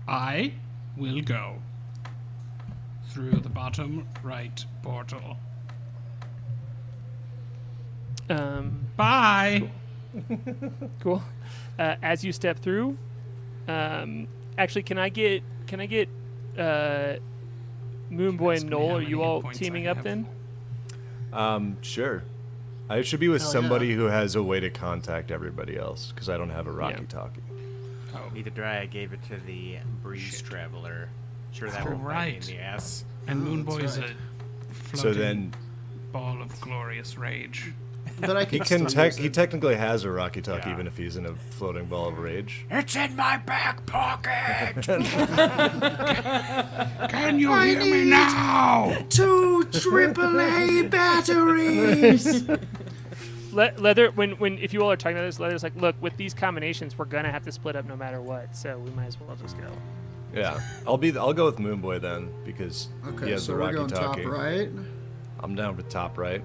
I 0.08 0.54
will 0.98 1.22
go 1.22 1.56
through 3.14 3.32
the 3.42 3.50
bottom 3.50 4.08
right 4.24 4.66
portal. 4.82 5.38
Um, 8.30 8.86
Bye. 8.96 9.70
cool. 11.00 11.22
Uh, 11.78 11.96
as 12.02 12.24
you 12.24 12.32
step 12.32 12.60
through, 12.60 12.98
um, 13.68 14.28
actually, 14.58 14.84
can 14.84 14.98
I 14.98 15.10
get 15.10 15.44
can 15.68 15.80
I 15.80 15.86
get 15.86 16.10
uh, 16.58 17.16
Moonboy 18.12 18.54
ask 18.56 18.62
and 18.64 18.72
me 18.72 18.78
Noel? 18.78 18.98
Are 18.98 19.02
you 19.02 19.22
all 19.22 19.42
points 19.42 19.60
I 19.60 19.64
teaming 19.64 19.88
up 19.88 19.98
have. 19.98 20.04
then? 20.06 20.28
um, 21.34 21.78
sure. 21.82 22.24
I 22.90 23.02
should 23.04 23.22
be 23.22 23.30
with 23.30 23.42
Hell 23.42 23.52
somebody 23.52 23.88
yeah. 23.88 23.96
who 23.96 24.06
has 24.06 24.36
a 24.36 24.44
way 24.44 24.60
to 24.60 24.70
contact 24.70 25.32
everybody 25.32 25.78
else 25.78 26.12
because 26.12 26.28
I 26.28 26.38
don't 26.38 26.50
have 26.50 26.68
a 26.68 26.72
Rocky 26.72 27.02
Yeah. 27.02 27.08
Talkie. 27.08 27.42
Oh, 28.14 28.30
Neither 28.34 28.50
do 28.50 28.64
I. 28.64 28.82
I 28.82 28.86
gave 28.86 29.14
it 29.14 29.24
to 29.30 29.38
the 29.38 29.78
breeze 30.04 30.42
traveler. 30.42 31.08
Sure, 31.52 31.70
that 31.70 31.84
That's 31.84 31.90
will 31.90 31.98
bite 31.98 32.04
me 32.04 32.08
right. 32.14 32.50
in 32.50 32.56
the 32.58 32.62
ass. 32.64 33.06
and 33.28 33.42
Oh, 33.42 33.46
Moonboy's 33.52 33.96
that's 33.98 34.08
right. 34.08 34.12
a 34.12 34.98
So 34.98 35.02
floating 35.04 35.22
then 35.22 35.54
ball 36.12 36.42
of 36.42 36.60
glorious 36.62 37.18
rage. 37.18 37.74
But 38.20 38.36
I 38.38 38.42
he 38.44 38.60
can, 38.60 38.60
can 38.60 38.66
still 38.90 39.04
tech 39.04 39.14
use 39.14 39.18
he 39.18 39.30
technically 39.30 39.76
has 39.76 40.04
a 40.04 40.12
Rocky 40.12 40.42
Talk 40.42 40.66
Yeah. 40.66 40.74
even 40.74 40.86
if 40.88 40.98
he's 40.98 41.18
in 41.18 41.26
a 41.26 41.34
floating 41.52 41.86
ball 41.86 42.10
of 42.10 42.18
rage. 42.20 42.66
It's 42.70 42.96
in 42.96 43.16
my 43.16 43.38
back 43.38 43.86
pocket. 43.86 44.76
Can 47.10 47.40
you 47.40 47.54
hear 47.58 47.80
me 47.80 48.06
now? 48.06 48.96
two 49.10 49.66
AAA 49.72 50.90
batteries. 50.90 52.44
Le- 53.54 53.74
Leather, 53.78 54.12
when 54.12 54.32
when 54.34 54.58
if 54.60 54.74
you 54.74 54.82
all 54.84 54.92
are 54.92 54.96
talking 54.96 55.18
about 55.18 55.26
this, 55.26 55.40
Leather's 55.40 55.64
like, 55.64 55.76
look, 55.76 55.96
with 56.02 56.16
these 56.18 56.34
combinations, 56.34 56.98
we're 56.98 57.06
gonna 57.06 57.32
have 57.32 57.44
to 57.44 57.52
split 57.52 57.76
up 57.76 57.86
no 57.86 57.96
matter 57.96 58.22
what. 58.22 58.56
So 58.56 58.78
we 58.78 58.92
might 58.92 59.08
as 59.08 59.20
well 59.20 59.36
just 59.36 59.58
go. 59.58 59.68
Yeah, 60.34 60.60
I'll 60.88 60.98
be 60.98 61.18
I'll 61.18 61.34
go 61.34 61.46
with 61.46 61.58
Moonboy 61.58 62.02
then 62.02 62.30
because 62.46 62.90
he 63.24 63.32
has 63.32 63.44
so 63.46 63.52
the 63.54 63.58
we're 63.58 63.66
Rocky 63.66 63.76
going 63.76 63.90
top 63.90 64.18
right. 64.18 64.70
I'm 65.40 65.56
down 65.56 65.76
for 65.76 65.82
top 65.84 66.18
right. 66.18 66.42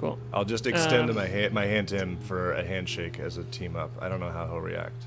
Cool. 0.00 0.18
I'll 0.32 0.44
just 0.44 0.66
extend 0.66 1.10
Um, 1.10 1.16
my 1.16 1.26
hand 1.26 1.52
my 1.54 1.64
hand 1.66 1.88
to 1.88 1.96
him 1.96 2.18
for 2.20 2.52
a 2.52 2.64
handshake 2.64 3.18
as 3.20 3.36
a 3.36 3.44
team 3.44 3.76
up. 3.76 3.90
I 4.00 4.08
don't 4.08 4.20
know 4.20 4.30
how 4.30 4.46
he'll 4.46 4.60
react. 4.60 5.04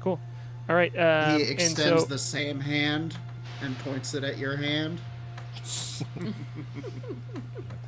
Cool. 0.00 0.20
All 0.68 0.74
right. 0.76 0.90
Um, 0.98 1.36
he 1.38 1.42
and 1.42 1.50
extends 1.50 2.02
so, 2.02 2.06
the 2.08 2.18
same 2.18 2.60
hand 2.60 3.16
and 3.62 3.78
points 3.80 4.14
it 4.14 4.24
at 4.24 4.38
your 4.38 4.56
hand. 4.56 5.00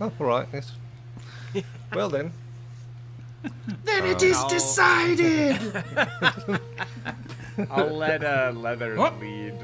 Oh, 0.01 0.13
all 0.21 0.27
right. 0.27 0.47
Yes. 0.53 0.73
well 1.93 2.09
then, 2.09 2.31
Then 3.83 4.05
it 4.05 4.23
is 4.23 4.41
no. 4.41 4.49
decided. 4.49 5.59
I'll 7.71 7.87
let 7.97 8.23
uh, 8.25 8.53
Leather 8.55 8.97
Oh. 8.99 9.13
lead. 9.21 9.55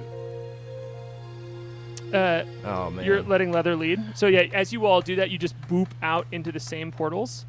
Uh, 2.13 2.45
Oh 2.65 2.91
man. 2.91 3.05
You're 3.05 3.23
letting 3.23 3.51
Leather 3.53 3.75
lead. 3.77 4.01
So 4.17 4.27
yeah, 4.27 4.43
as 4.53 4.73
you 4.73 4.87
all 4.87 5.01
do 5.01 5.17
that, 5.17 5.31
you 5.31 5.39
just 5.39 5.61
boop 5.63 5.89
out 6.03 6.27
into 6.33 6.53
the 6.53 6.61
same 6.61 6.93
portals. 6.93 7.45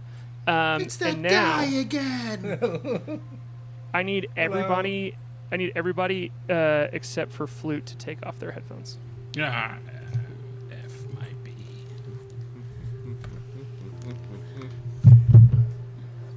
Um, 0.47 0.81
it's 0.81 0.97
that 0.97 1.13
and 1.13 1.21
now 1.23 1.57
guy 1.57 1.65
again. 1.65 3.21
I 3.93 4.03
need 4.03 4.27
everybody. 4.35 5.15
I 5.51 5.57
need 5.57 5.71
everybody 5.75 6.31
uh, 6.49 6.87
except 6.91 7.31
for 7.31 7.47
Flute 7.47 7.85
to 7.87 7.97
take 7.97 8.25
off 8.25 8.39
their 8.39 8.51
headphones. 8.51 8.97
Ah, 9.39 9.77
F 10.71 11.05
might 11.19 11.43
be. 11.43 11.53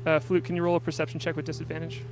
Uh, 0.06 0.18
Flute, 0.20 0.44
can 0.44 0.56
you 0.56 0.62
roll 0.62 0.76
a 0.76 0.80
perception 0.80 1.18
check 1.20 1.36
with 1.36 1.44
disadvantage? 1.44 2.02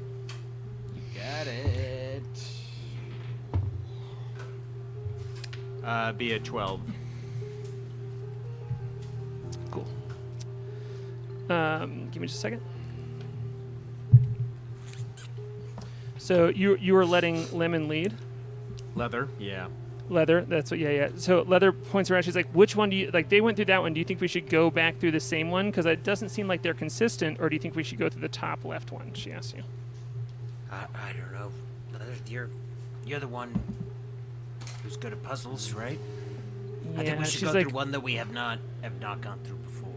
Uh, 5.86 6.12
be 6.12 6.32
a 6.32 6.40
12. 6.40 6.80
Cool. 9.70 9.86
Um, 11.48 12.08
give 12.10 12.20
me 12.20 12.26
just 12.26 12.38
a 12.38 12.40
second. 12.40 12.60
So 16.18 16.48
you 16.48 16.76
you 16.78 16.92
were 16.92 17.06
letting 17.06 17.56
Lemon 17.56 17.86
lead. 17.86 18.12
Leather? 18.96 19.28
Yeah. 19.38 19.68
Leather, 20.08 20.44
that's 20.44 20.72
what. 20.72 20.80
Yeah, 20.80 20.90
yeah. 20.90 21.08
So 21.16 21.42
Leather 21.42 21.70
points 21.70 22.10
around. 22.10 22.24
She's 22.24 22.34
like, 22.34 22.48
"Which 22.52 22.74
one 22.74 22.90
do 22.90 22.96
you 22.96 23.12
like?" 23.12 23.28
They 23.28 23.40
went 23.40 23.54
through 23.54 23.66
that 23.66 23.80
one. 23.80 23.92
Do 23.94 24.00
you 24.00 24.04
think 24.04 24.20
we 24.20 24.26
should 24.26 24.48
go 24.48 24.70
back 24.70 24.98
through 24.98 25.12
the 25.12 25.20
same 25.20 25.50
one? 25.50 25.70
Because 25.70 25.86
it 25.86 26.02
doesn't 26.02 26.30
seem 26.30 26.48
like 26.48 26.62
they're 26.62 26.74
consistent. 26.74 27.38
Or 27.40 27.48
do 27.48 27.54
you 27.54 27.60
think 27.60 27.76
we 27.76 27.84
should 27.84 27.98
go 27.98 28.08
through 28.08 28.22
the 28.22 28.28
top 28.28 28.64
left 28.64 28.90
one? 28.90 29.12
She 29.14 29.30
asks 29.30 29.54
you. 29.56 29.62
I, 30.70 30.86
I 30.94 31.12
don't 31.12 31.32
know. 31.32 31.52
Leather, 31.92 32.12
You're, 32.28 32.48
you're 33.04 33.20
the 33.20 33.28
one 33.28 33.54
who's 34.86 34.96
good 34.96 35.12
at 35.12 35.22
puzzles, 35.22 35.72
right? 35.72 35.98
I 36.96 37.04
think 37.04 37.08
Yeah, 37.08 37.18
we 37.18 37.26
should 37.26 37.40
she's 37.40 37.42
go 37.42 37.52
like, 37.52 37.62
through 37.62 37.72
one 37.72 37.90
that 37.92 38.00
we 38.00 38.14
have 38.14 38.32
not 38.32 38.60
have 38.82 39.00
not 39.00 39.20
gone 39.20 39.40
through 39.44 39.56
before. 39.58 39.94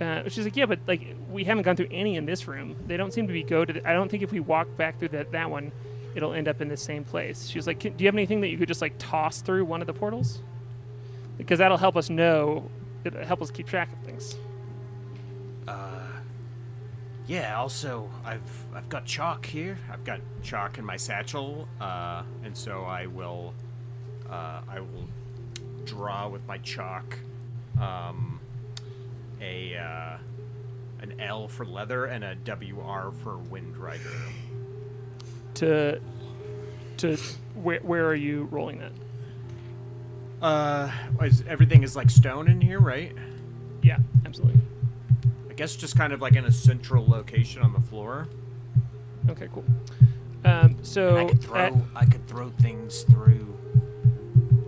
uh, 0.00 0.28
she's 0.28 0.44
like, 0.44 0.56
yeah, 0.56 0.66
but 0.66 0.80
like 0.86 1.16
we 1.30 1.44
haven't 1.44 1.64
gone 1.64 1.76
through 1.76 1.88
any 1.90 2.16
in 2.16 2.26
this 2.26 2.46
room. 2.46 2.76
They 2.86 2.96
don't 2.98 3.12
seem 3.12 3.26
to 3.28 3.32
be 3.32 3.42
go 3.42 3.64
to. 3.64 3.72
The, 3.72 3.88
I 3.88 3.94
don't 3.94 4.10
think 4.10 4.22
if 4.22 4.30
we 4.32 4.40
walk 4.40 4.76
back 4.76 4.98
through 4.98 5.08
that 5.10 5.32
that 5.32 5.50
one, 5.50 5.72
it'll 6.14 6.34
end 6.34 6.48
up 6.48 6.60
in 6.60 6.68
the 6.68 6.76
same 6.76 7.04
place. 7.04 7.48
She 7.48 7.58
was 7.58 7.66
like, 7.66 7.78
do 7.80 7.90
you 7.98 8.06
have 8.06 8.14
anything 8.14 8.42
that 8.42 8.48
you 8.48 8.58
could 8.58 8.68
just 8.68 8.82
like 8.82 8.94
toss 8.98 9.40
through 9.40 9.64
one 9.64 9.80
of 9.80 9.86
the 9.86 9.94
portals? 9.94 10.42
Because 11.38 11.58
that'll 11.58 11.78
help 11.78 11.96
us 11.96 12.10
know. 12.10 12.70
It'll 13.04 13.24
help 13.24 13.40
us 13.42 13.50
keep 13.50 13.66
track 13.66 13.92
of 13.92 13.98
things. 14.00 14.36
Uh, 15.66 15.95
yeah. 17.26 17.58
Also, 17.58 18.10
I've 18.24 18.42
I've 18.74 18.88
got 18.88 19.04
chalk 19.04 19.46
here. 19.46 19.78
I've 19.90 20.04
got 20.04 20.20
chalk 20.42 20.78
in 20.78 20.84
my 20.84 20.96
satchel, 20.96 21.68
uh, 21.80 22.22
and 22.44 22.56
so 22.56 22.84
I 22.84 23.06
will, 23.06 23.54
uh, 24.30 24.60
I 24.68 24.80
will 24.80 25.08
draw 25.84 26.28
with 26.28 26.46
my 26.46 26.58
chalk, 26.58 27.18
um, 27.80 28.40
a 29.40 29.76
uh, 29.76 30.18
an 31.00 31.20
L 31.20 31.48
for 31.48 31.64
leather 31.64 32.06
and 32.06 32.24
a 32.24 32.36
WR 32.44 33.12
for 33.22 33.36
wind 33.36 33.76
rider. 33.76 34.10
To, 35.54 36.00
to 36.98 37.16
where 37.54 37.80
where 37.80 38.06
are 38.06 38.14
you 38.14 38.44
rolling 38.50 38.78
that? 38.78 38.92
Uh, 40.42 40.90
is, 41.22 41.42
everything 41.48 41.82
is 41.82 41.96
like 41.96 42.10
stone 42.10 42.48
in 42.48 42.60
here, 42.60 42.78
right? 42.80 43.12
Yeah, 43.82 43.98
absolutely. 44.26 44.60
I 45.56 45.58
guess 45.58 45.74
just 45.74 45.96
kind 45.96 46.12
of 46.12 46.20
like 46.20 46.36
in 46.36 46.44
a 46.44 46.52
central 46.52 47.08
location 47.08 47.62
on 47.62 47.72
the 47.72 47.80
floor. 47.80 48.28
Okay, 49.30 49.48
cool. 49.54 49.64
Um, 50.44 50.76
so 50.82 51.16
I 51.16 51.24
could 51.24 51.40
throw 51.40 51.58
at- 51.58 51.72
I 51.94 52.04
could 52.04 52.28
throw 52.28 52.50
things 52.50 53.04
through. 53.04 53.56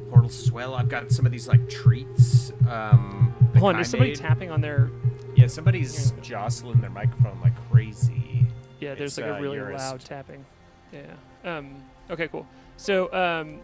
Portals 0.09 0.43
as 0.43 0.51
well. 0.51 0.75
I've 0.75 0.89
got 0.89 1.13
some 1.13 1.27
of 1.27 1.33
these 1.33 1.47
like 1.47 1.69
treats. 1.69 2.55
Um, 2.67 3.35
hold 3.59 3.75
on, 3.75 3.83
is 3.83 3.91
somebody 3.91 4.13
made. 4.13 4.19
tapping 4.19 4.51
on 4.51 4.63
their? 4.63 4.91
Yeah, 5.37 5.49
somebody's 5.49 6.13
jostling 6.23 6.81
their 6.81 6.89
microphone 6.89 7.39
like 7.43 7.53
crazy. 7.71 8.47
Yeah, 8.81 8.95
there's 8.95 9.19
It's, 9.19 9.19
like 9.19 9.27
a 9.27 9.37
uh, 9.37 9.41
really 9.41 9.61
loud 9.61 10.01
tapping. 10.01 10.43
Yeah. 10.91 11.03
Um, 11.45 11.85
okay, 12.11 12.29
cool. 12.29 12.47
So, 12.79 13.13
um, 13.13 13.59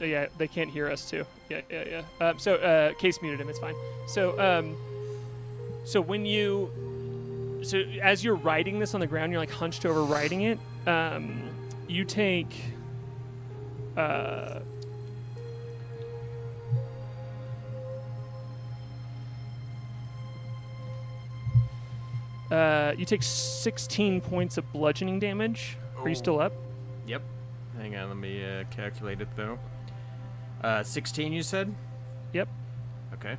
yeah, 0.00 0.26
they 0.36 0.48
can't 0.48 0.68
hear 0.68 0.90
us 0.90 1.08
too. 1.08 1.24
Yeah, 1.48 1.60
yeah, 1.70 2.02
yeah. 2.20 2.26
Um, 2.28 2.40
so, 2.40 2.56
uh, 2.56 2.92
Case 2.94 3.22
muted 3.22 3.40
him. 3.40 3.48
It's 3.48 3.60
fine. 3.60 3.76
So, 4.08 4.36
um, 4.40 4.76
so 5.84 6.00
when 6.00 6.24
you, 6.26 6.70
so 7.62 7.78
as 8.02 8.22
you're 8.24 8.36
writing 8.36 8.78
this 8.78 8.94
on 8.94 9.00
the 9.00 9.06
ground, 9.06 9.32
you're 9.32 9.40
like 9.40 9.50
hunched 9.50 9.86
over 9.86 10.02
writing 10.02 10.42
it. 10.42 10.58
Um, 10.86 11.42
you 11.88 12.04
take, 12.04 12.54
uh. 13.96 14.60
Uh, 22.50 22.94
you 22.98 23.04
take 23.04 23.22
16 23.22 24.20
points 24.20 24.58
of 24.58 24.72
bludgeoning 24.72 25.20
damage. 25.20 25.78
Are 25.98 26.08
you 26.08 26.16
still 26.16 26.40
up? 26.40 26.52
Yep. 27.06 27.22
Hang 27.76 27.96
on, 27.96 28.08
let 28.08 28.16
me 28.16 28.44
uh, 28.44 28.64
calculate 28.70 29.20
it 29.20 29.28
though. 29.36 29.58
Uh, 30.62 30.82
16, 30.82 31.32
you 31.32 31.42
said? 31.42 31.72
Yep. 32.32 32.48
Okay. 33.14 33.36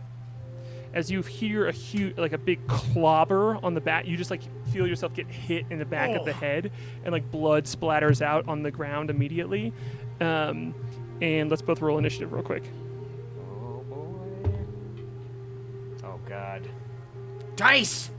As 0.93 1.09
you 1.09 1.21
hear 1.21 1.67
a 1.67 1.71
huge, 1.71 2.17
like 2.17 2.33
a 2.33 2.37
big 2.37 2.65
clobber 2.67 3.57
on 3.63 3.73
the 3.73 3.81
back, 3.81 4.05
you 4.05 4.17
just 4.17 4.29
like 4.31 4.41
feel 4.71 4.85
yourself 4.85 5.13
get 5.13 5.27
hit 5.27 5.65
in 5.69 5.79
the 5.79 5.85
back 5.85 6.15
of 6.15 6.25
the 6.25 6.33
head, 6.33 6.71
and 7.03 7.13
like 7.13 7.29
blood 7.31 7.65
splatters 7.65 8.21
out 8.21 8.47
on 8.47 8.61
the 8.63 8.71
ground 8.71 9.09
immediately. 9.09 9.73
Um, 10.19 10.75
and 11.21 11.49
let's 11.49 11.61
both 11.61 11.81
roll 11.81 11.97
initiative 11.97 12.33
real 12.33 12.43
quick. 12.43 12.63
Oh 13.39 13.83
boy. 13.89 14.49
Oh 16.03 16.19
god. 16.27 16.67
Dice. 17.55 18.11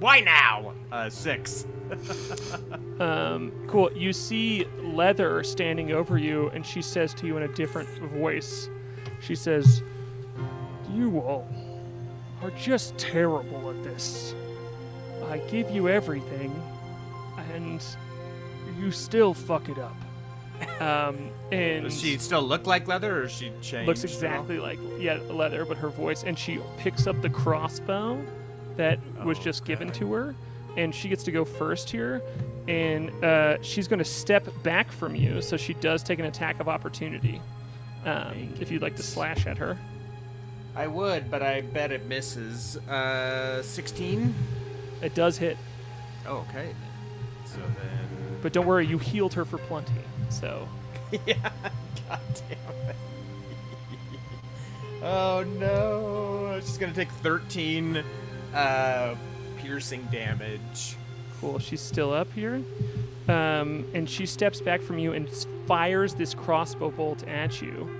Why 0.00 0.20
now? 0.20 0.72
Uh, 0.90 1.10
six. 1.10 1.66
Um, 3.00 3.52
cool. 3.68 3.92
You 3.92 4.12
see 4.12 4.64
Leather 4.82 5.44
standing 5.44 5.92
over 5.92 6.18
you, 6.18 6.48
and 6.48 6.66
she 6.66 6.82
says 6.82 7.14
to 7.14 7.28
you 7.28 7.36
in 7.36 7.44
a 7.44 7.48
different 7.54 7.88
voice, 8.10 8.68
she 9.20 9.36
says, 9.36 9.84
You 10.92 11.20
all 11.20 11.46
are 12.42 12.50
just 12.52 12.96
terrible 12.98 13.70
at 13.70 13.82
this. 13.82 14.34
I 15.28 15.38
give 15.38 15.70
you 15.70 15.88
everything, 15.88 16.54
and 17.54 17.84
you 18.78 18.90
still 18.90 19.34
fuck 19.34 19.68
it 19.68 19.78
up. 19.78 19.96
Um, 20.80 21.30
and 21.52 21.84
Does 21.84 22.00
she 22.00 22.18
still 22.18 22.42
look 22.42 22.66
like 22.66 22.88
leather, 22.88 23.22
or 23.22 23.28
she 23.28 23.52
changed? 23.62 23.86
looks 23.86 24.02
exactly 24.02 24.58
like 24.58 24.78
yeah 24.98 25.14
leather 25.30 25.64
but 25.64 25.76
her 25.76 25.88
voice 25.88 26.24
and 26.24 26.36
she 26.36 26.58
picks 26.78 27.06
up 27.06 27.20
the 27.22 27.30
crossbow 27.30 28.20
that 28.76 28.98
was 29.24 29.38
Oh, 29.38 29.42
just 29.42 29.64
given 29.64 29.90
to 29.92 30.12
her 30.14 30.34
and 30.76 30.92
she 30.92 31.08
gets 31.08 31.22
to 31.24 31.30
go 31.32 31.44
first 31.44 31.88
here 31.90 32.22
and 32.66 33.10
uh, 33.24 33.62
she's 33.62 33.86
going 33.86 34.00
to 34.00 34.04
step 34.04 34.48
back 34.64 34.90
from 34.90 35.14
you 35.14 35.40
so 35.42 35.56
she 35.56 35.74
does 35.74 36.02
take 36.02 36.18
an 36.18 36.24
attack 36.24 36.58
of 36.58 36.68
opportunity 36.68 37.40
um, 38.04 38.52
if 38.60 38.70
you'd 38.72 38.82
like 38.82 38.96
to 38.96 39.02
slash 39.04 39.46
at 39.46 39.58
her 39.58 39.78
I 40.76 40.86
would, 40.86 41.30
but 41.30 41.42
I 41.42 41.62
bet 41.62 41.90
it 41.92 42.06
misses. 42.06 42.76
Uh, 42.88 43.62
16? 43.62 44.34
it 45.00 45.14
does 45.14 45.38
hit 45.38 45.56
Oh, 46.26 46.44
okay. 46.48 46.74
So 47.44 47.58
then. 47.58 48.38
but 48.42 48.52
don't 48.52 48.66
worry 48.66 48.86
you 48.86 48.98
healed 48.98 49.32
her 49.34 49.44
for 49.44 49.58
plenty 49.58 49.92
so 50.28 50.68
yeah, 51.26 51.50
god 52.08 52.20
damn 52.34 52.88
it. 52.90 52.96
oh 55.02 55.44
no. 55.58 56.60
She's 56.60 56.76
gonna 56.76 56.92
take 56.92 57.10
13 57.10 58.02
uh, 58.54 59.14
piercing 59.58 60.06
damage. 60.12 60.96
Cool. 61.40 61.58
She's 61.58 61.80
still 61.80 62.12
up 62.12 62.30
here. 62.34 62.62
Um, 63.28 63.86
and 63.94 64.08
she 64.08 64.26
steps 64.26 64.60
back 64.60 64.80
from 64.80 64.98
you 64.98 65.12
and 65.12 65.28
fires 65.66 66.14
this 66.14 66.34
crossbow 66.34 66.90
bolt 66.90 67.26
at 67.28 67.60
you. 67.62 67.97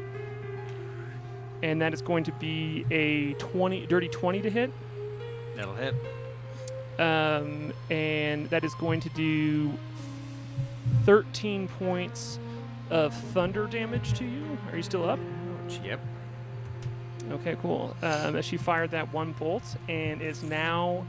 And 1.62 1.80
that 1.82 1.92
is 1.92 2.02
going 2.02 2.24
to 2.24 2.32
be 2.32 2.84
a 2.90 3.32
20, 3.34 3.86
dirty 3.86 4.08
20 4.08 4.42
to 4.42 4.50
hit. 4.50 4.72
That'll 5.56 5.74
hit. 5.74 5.94
Um, 6.98 7.72
and 7.90 8.48
that 8.50 8.64
is 8.64 8.74
going 8.74 9.00
to 9.00 9.08
do 9.10 9.72
13 11.04 11.68
points 11.68 12.38
of 12.90 13.14
thunder 13.14 13.66
damage 13.66 14.14
to 14.14 14.24
you. 14.24 14.58
Are 14.70 14.76
you 14.76 14.82
still 14.82 15.08
up? 15.08 15.18
Yep. 15.84 16.00
Okay, 17.30 17.56
cool. 17.60 17.94
Um, 18.02 18.40
she 18.42 18.56
fired 18.56 18.90
that 18.92 19.12
one 19.12 19.32
bolt, 19.32 19.76
and 19.88 20.22
is 20.22 20.42
now 20.42 21.06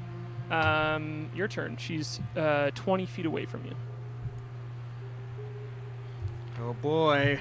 um, 0.52 1.30
your 1.34 1.48
turn. 1.48 1.78
She's 1.78 2.20
uh, 2.36 2.72
20 2.76 3.06
feet 3.06 3.26
away 3.26 3.46
from 3.46 3.66
you. 3.66 3.76
Oh 6.62 6.74
boy. 6.74 7.40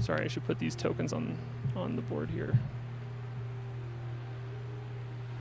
Sorry, 0.00 0.24
I 0.24 0.28
should 0.28 0.46
put 0.46 0.58
these 0.58 0.74
tokens 0.74 1.12
on 1.12 1.36
on 1.76 1.96
the 1.96 2.02
board 2.02 2.30
here. 2.30 2.58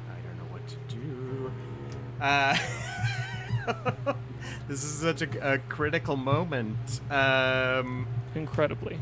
I 0.09 0.15
don't 0.21 0.37
know 0.37 0.51
what 0.51 0.67
to 0.67 0.75
do. 0.95 1.51
Uh, 2.21 2.57
this 4.67 4.83
is 4.83 4.91
such 4.99 5.21
a, 5.21 5.53
a 5.53 5.57
critical 5.59 6.15
moment. 6.15 7.01
Um, 7.11 8.07
Incredibly. 8.35 8.99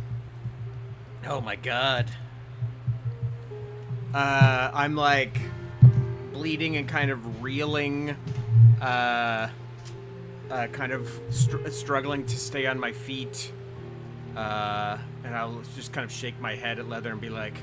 oh 1.27 1.41
my 1.41 1.55
god. 1.55 2.09
Uh, 4.13 4.71
I'm 4.73 4.95
like 4.95 5.37
bleeding 6.33 6.77
and 6.77 6.87
kind 6.87 7.11
of 7.11 7.43
reeling, 7.43 8.15
uh, 8.81 9.49
uh, 10.49 10.67
kind 10.67 10.93
of 10.93 11.11
str- 11.29 11.67
struggling 11.69 12.25
to 12.25 12.37
stay 12.37 12.65
on 12.67 12.79
my 12.79 12.93
feet. 12.93 13.51
Uh, 14.35 14.97
and 15.27 15.35
I'll 15.35 15.61
just 15.75 15.91
kind 15.91 16.05
of 16.05 16.11
shake 16.11 16.39
my 16.39 16.55
head 16.55 16.79
at 16.79 16.87
Leather 16.87 17.11
and 17.11 17.19
be 17.19 17.29
like, 17.29 17.53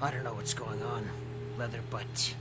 I 0.00 0.10
don't 0.10 0.24
know 0.24 0.32
what's 0.32 0.54
going 0.54 0.82
on, 0.82 1.06
Leather, 1.58 1.80
but 1.90 2.34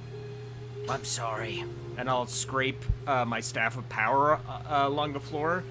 I'm 0.89 1.03
sorry. 1.03 1.63
and 1.97 2.09
I'll 2.09 2.25
scrape 2.27 2.83
uh, 3.05 3.25
my 3.25 3.41
staff 3.41 3.77
of 3.77 3.87
power 3.89 4.39
uh, 4.47 4.61
uh, 4.83 4.87
along 4.87 5.13
the 5.13 5.19
floor, 5.19 5.63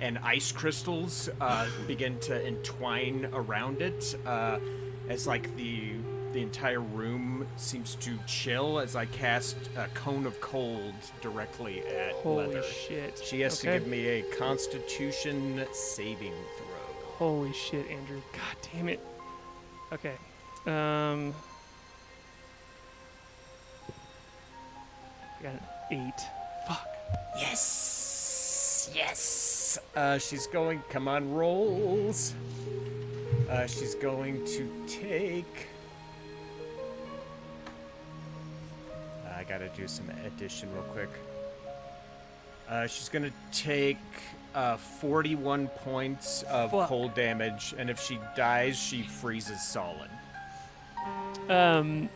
and 0.00 0.18
ice 0.18 0.50
crystals 0.50 1.28
uh, 1.40 1.68
begin 1.86 2.18
to 2.20 2.44
entwine 2.44 3.28
around 3.32 3.80
it 3.80 4.16
uh, 4.26 4.58
as 5.08 5.26
like 5.26 5.54
the 5.56 5.92
the 6.32 6.42
entire 6.42 6.80
room 6.80 7.46
seems 7.56 7.94
to 7.94 8.18
chill 8.26 8.80
as 8.80 8.96
I 8.96 9.06
cast 9.06 9.54
a 9.76 9.86
cone 9.94 10.26
of 10.26 10.40
cold 10.40 10.92
directly 11.20 11.78
at 11.86 12.10
Holy 12.14 12.48
Leather. 12.48 12.62
shit. 12.64 13.22
She 13.24 13.40
has 13.42 13.60
Okay. 13.60 13.74
to 13.74 13.78
give 13.78 13.86
me 13.88 14.04
a 14.06 14.22
Constitution 14.36 15.64
saving 15.72 16.32
throw. 16.58 16.63
Holy 17.18 17.52
shit, 17.52 17.88
Andrew. 17.90 18.20
God 18.32 18.56
damn 18.72 18.88
it. 18.88 19.00
Okay. 19.92 20.14
Um. 20.66 21.32
I 25.38 25.42
got 25.42 25.52
an 25.52 25.60
eight. 25.90 26.20
Fuck. 26.66 26.88
Yes, 27.38 28.90
yes. 28.94 29.78
Uh, 29.94 30.18
she's 30.18 30.46
going. 30.48 30.82
Come 30.90 31.06
on, 31.06 31.32
rolls. 31.32 32.34
Uh, 33.48 33.66
she's 33.66 33.94
going 33.94 34.44
to 34.46 34.68
take. 34.88 35.68
I 39.36 39.44
gotta 39.44 39.68
do 39.68 39.86
some 39.86 40.10
addition 40.24 40.72
real 40.72 40.82
quick. 40.84 41.10
Uh, 42.68 42.86
she's 42.86 43.08
gonna 43.08 43.32
take 43.52 43.98
uh, 44.54 44.76
41 44.76 45.68
points 45.68 46.42
of 46.44 46.70
Fuck. 46.70 46.88
cold 46.88 47.14
damage, 47.14 47.74
and 47.76 47.90
if 47.90 48.00
she 48.00 48.18
dies, 48.36 48.76
she 48.78 49.02
freezes 49.02 49.62
solid. 49.62 50.10
Um. 51.48 52.08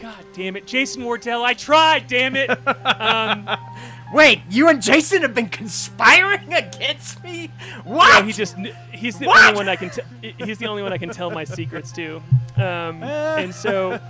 God 0.00 0.24
damn 0.32 0.56
it, 0.56 0.66
Jason 0.66 1.04
Wardell! 1.04 1.44
I 1.44 1.52
tried. 1.52 2.06
Damn 2.06 2.34
it. 2.34 2.48
um. 2.86 3.48
Wait, 4.14 4.40
you 4.50 4.68
and 4.68 4.80
Jason 4.82 5.22
have 5.22 5.34
been 5.34 5.48
conspiring 5.50 6.52
against 6.54 7.22
me? 7.22 7.48
What? 7.84 8.08
Yeah, 8.20 8.24
he 8.24 8.32
just 8.32 8.56
he's 8.92 9.18
the 9.18 9.26
What? 9.26 9.48
only 9.48 9.56
one 9.58 9.68
I 9.68 9.76
can 9.76 9.90
t- 9.90 10.34
he's 10.38 10.58
the 10.58 10.66
only 10.66 10.82
one 10.82 10.92
I 10.92 10.98
can 10.98 11.10
tell 11.10 11.30
my 11.30 11.44
secrets 11.44 11.92
to. 11.92 12.16
Um, 12.56 13.02
and 13.04 13.54
so 13.54 14.00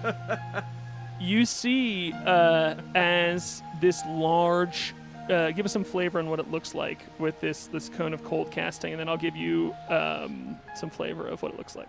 you 1.20 1.44
see 1.44 2.12
uh, 2.24 2.76
as 2.94 3.62
this 3.80 4.00
large 4.06 4.94
uh, 5.30 5.50
give 5.52 5.64
us 5.66 5.72
some 5.72 5.84
flavor 5.84 6.18
on 6.18 6.28
what 6.28 6.40
it 6.40 6.50
looks 6.50 6.74
like 6.74 6.98
with 7.18 7.40
this 7.40 7.66
this 7.66 7.88
cone 7.88 8.12
of 8.12 8.24
cold 8.24 8.50
casting, 8.50 8.92
and 8.92 9.00
then 9.00 9.08
I'll 9.08 9.16
give 9.16 9.36
you 9.36 9.74
um, 9.88 10.56
some 10.76 10.90
flavor 10.90 11.26
of 11.26 11.42
what 11.42 11.52
it 11.52 11.58
looks 11.58 11.76
like. 11.76 11.88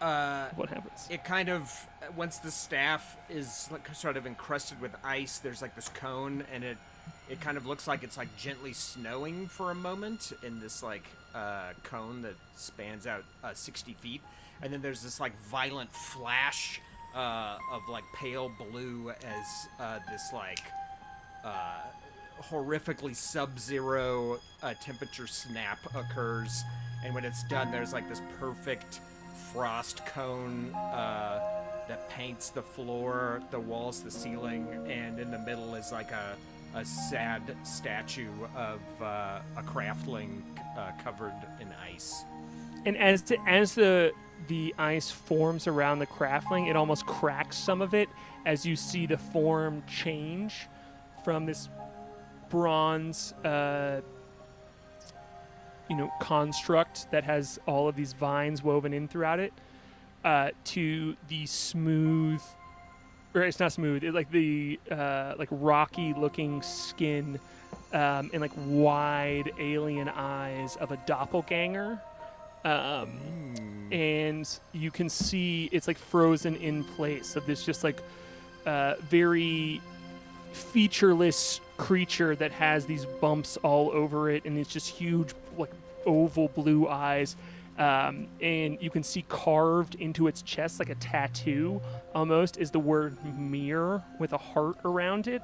uh, 0.00 0.48
What 0.56 0.68
happens? 0.68 1.08
it 1.10 1.24
kind 1.24 1.48
of 1.48 1.86
once 2.16 2.38
the 2.38 2.50
staff 2.50 3.16
is 3.28 3.68
like 3.72 3.92
sort 3.94 4.16
of 4.16 4.26
encrusted 4.26 4.80
with 4.80 4.92
ice 5.04 5.40
there's 5.40 5.60
like 5.60 5.74
this 5.74 5.88
cone 5.90 6.42
and 6.54 6.64
it 6.64 6.78
it 7.28 7.38
kind 7.40 7.56
of 7.58 7.66
looks 7.66 7.86
like 7.86 8.02
it's 8.02 8.16
like 8.16 8.34
gently 8.38 8.72
snowing 8.72 9.46
for 9.48 9.70
a 9.70 9.74
moment 9.74 10.32
in 10.42 10.58
this 10.60 10.82
like 10.82 11.04
uh, 11.34 11.72
cone 11.82 12.22
that 12.22 12.34
spans 12.56 13.06
out 13.06 13.24
uh, 13.44 13.52
60 13.52 13.92
feet 13.94 14.22
and 14.62 14.72
then 14.72 14.80
there's 14.80 15.02
this 15.02 15.20
like 15.20 15.32
violent 15.50 15.92
flash 15.92 16.80
uh, 17.14 17.58
of 17.72 17.82
like 17.90 18.04
pale 18.14 18.50
blue 18.70 19.10
as 19.10 19.68
uh, 19.80 19.98
this 20.10 20.30
like 20.32 20.60
uh, 21.44 21.80
horrifically 22.42 23.14
sub-zero 23.14 24.38
uh, 24.62 24.74
temperature 24.80 25.26
snap 25.26 25.78
occurs 25.94 26.64
and 27.04 27.14
when 27.14 27.24
it's 27.24 27.42
done 27.44 27.70
there's 27.70 27.92
like 27.92 28.08
this 28.08 28.22
perfect 28.38 29.00
frost 29.52 30.04
cone 30.06 30.74
uh, 30.74 31.40
that 31.88 32.08
paints 32.10 32.50
the 32.50 32.62
floor 32.62 33.42
the 33.50 33.58
walls 33.58 34.02
the 34.02 34.10
ceiling 34.10 34.66
and 34.88 35.18
in 35.18 35.30
the 35.30 35.38
middle 35.38 35.74
is 35.74 35.92
like 35.92 36.10
a, 36.10 36.36
a 36.74 36.84
sad 36.84 37.42
statue 37.64 38.30
of 38.54 38.80
uh, 39.00 39.40
a 39.56 39.62
craftling 39.62 40.42
uh, 40.78 40.92
covered 41.02 41.34
in 41.60 41.68
ice. 41.92 42.24
And 42.84 42.96
as 42.96 43.22
the, 43.22 43.38
as 43.46 43.74
the 43.74 44.12
the 44.46 44.72
ice 44.78 45.10
forms 45.10 45.66
around 45.66 45.98
the 45.98 46.06
craftling, 46.06 46.70
it 46.70 46.76
almost 46.76 47.04
cracks 47.06 47.56
some 47.56 47.82
of 47.82 47.92
it 47.92 48.08
as 48.46 48.64
you 48.64 48.76
see 48.76 49.04
the 49.04 49.18
form 49.18 49.82
change 49.88 50.68
from 51.24 51.44
this 51.44 51.68
bronze, 52.48 53.32
uh, 53.44 54.00
you 55.88 55.96
know, 55.96 56.10
construct 56.20 57.10
that 57.10 57.24
has 57.24 57.58
all 57.66 57.88
of 57.88 57.96
these 57.96 58.12
vines 58.12 58.62
woven 58.62 58.92
in 58.92 59.08
throughout 59.08 59.38
it, 59.38 59.52
uh, 60.24 60.50
to 60.64 61.16
the 61.28 61.46
smooth, 61.46 62.42
or 63.34 63.42
it's 63.42 63.60
not 63.60 63.72
smooth, 63.72 64.04
it, 64.04 64.12
like 64.12 64.30
the 64.30 64.78
uh, 64.90 65.34
like 65.38 65.48
rocky 65.50 66.14
looking 66.14 66.62
skin. 66.62 67.38
Um, 67.90 68.30
and 68.34 68.42
like 68.42 68.52
wide 68.66 69.50
alien 69.58 70.10
eyes 70.10 70.76
of 70.76 70.92
a 70.92 70.98
doppelganger 71.06 71.98
um, 72.64 73.88
and 73.92 74.48
you 74.72 74.90
can 74.90 75.08
see 75.08 75.68
it's 75.72 75.86
like 75.86 75.98
frozen 75.98 76.56
in 76.56 76.84
place 76.84 77.36
of 77.36 77.46
this 77.46 77.64
just 77.64 77.84
like 77.84 78.02
uh, 78.66 78.94
very 79.08 79.80
featureless 80.52 81.60
creature 81.78 82.36
that 82.36 82.52
has 82.52 82.84
these 82.84 83.06
bumps 83.06 83.56
all 83.58 83.90
over 83.92 84.28
it 84.30 84.44
and 84.44 84.58
it's 84.58 84.70
just 84.70 84.88
huge 84.88 85.32
like 85.56 85.70
oval 86.04 86.48
blue 86.48 86.86
eyes. 86.88 87.36
Um, 87.78 88.26
and 88.42 88.76
you 88.80 88.90
can 88.90 89.04
see 89.04 89.24
carved 89.28 89.94
into 89.94 90.26
its 90.26 90.42
chest 90.42 90.80
like 90.80 90.90
a 90.90 90.96
tattoo 90.96 91.80
almost 92.12 92.58
is 92.58 92.72
the 92.72 92.80
word 92.80 93.16
mirror 93.38 94.02
with 94.18 94.32
a 94.32 94.38
heart 94.38 94.76
around 94.84 95.28
it. 95.28 95.42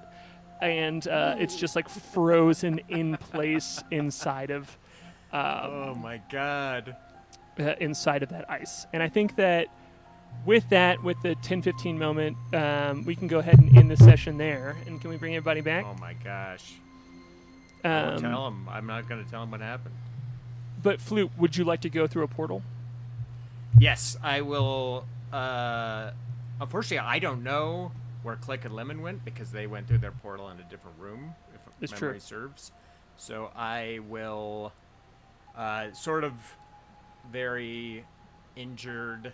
And 0.61 1.07
uh, 1.07 1.37
it's 1.39 1.57
just 1.57 1.77
like 1.77 1.89
frozen 1.89 2.81
in 2.89 3.17
place 3.17 3.83
inside 3.91 4.51
of 4.51 4.77
um, 5.33 5.41
oh 5.43 5.95
my 5.95 6.21
god. 6.31 6.97
uh, 7.59 7.75
inside 7.81 8.23
of 8.23 8.29
that 8.31 8.51
ice. 8.51 8.87
And 8.93 9.03
I 9.03 9.09
think 9.09 9.37
that 9.37 9.69
with 10.47 10.69
that, 10.71 11.03
with 11.03 11.21
the 11.23 11.35
10 11.37 11.63
15 11.63 11.99
moment, 11.99 12.37
um, 12.53 13.05
we 13.05 13.15
can 13.17 13.29
go 13.29 13.39
ahead 13.39 13.59
and 13.59 13.77
end 13.77 13.91
the 13.91 13.97
session 13.97 14.37
there. 14.39 14.77
And 14.87 15.01
can 15.01 15.11
we 15.11 15.17
bring 15.17 15.35
everybody 15.35 15.61
back? 15.61 15.85
oh 15.87 15.97
my 16.01 16.13
gosh 16.25 16.75
Um, 17.85 18.19
tell 18.19 18.47
him 18.49 18.67
i'm 18.71 18.87
not 18.87 19.09
going 19.09 19.23
to 19.25 19.31
tell 19.31 19.43
him 19.43 19.51
what 19.51 19.61
happened 19.61 19.95
but, 20.83 21.01
Flute, 21.01 21.31
would 21.39 21.57
you 21.57 21.65
like 21.65 21.81
to 21.81 21.89
go 21.89 22.07
through 22.07 22.25
a 22.25 22.29
portal? 22.29 22.63
Yes, 23.79 24.19
I 24.23 24.43
will. 24.43 25.07
Uh, 25.33 26.11
unfortunately, 26.61 26.99
I 26.99 27.19
don't 27.19 27.43
know 27.43 27.91
where 28.23 28.37
Klik 28.37 28.67
and 28.67 28.75
Lemon 28.77 29.01
went 29.01 29.25
because 29.25 29.51
they 29.51 29.67
went 29.67 29.89
through 29.89 29.99
their 29.99 30.13
portal 30.13 30.51
in 30.51 30.61
a 30.61 30.63
different 30.65 30.99
room, 30.99 31.35
if 31.55 31.61
It's 31.83 31.93
true. 31.99 32.09
memory 32.09 32.21
serves. 32.21 32.71
So 33.17 33.51
I 33.57 34.01
will, 34.11 34.73
uh, 35.57 35.93
sort 35.93 36.23
of, 36.25 36.35
very 37.33 38.05
injured 38.55 39.33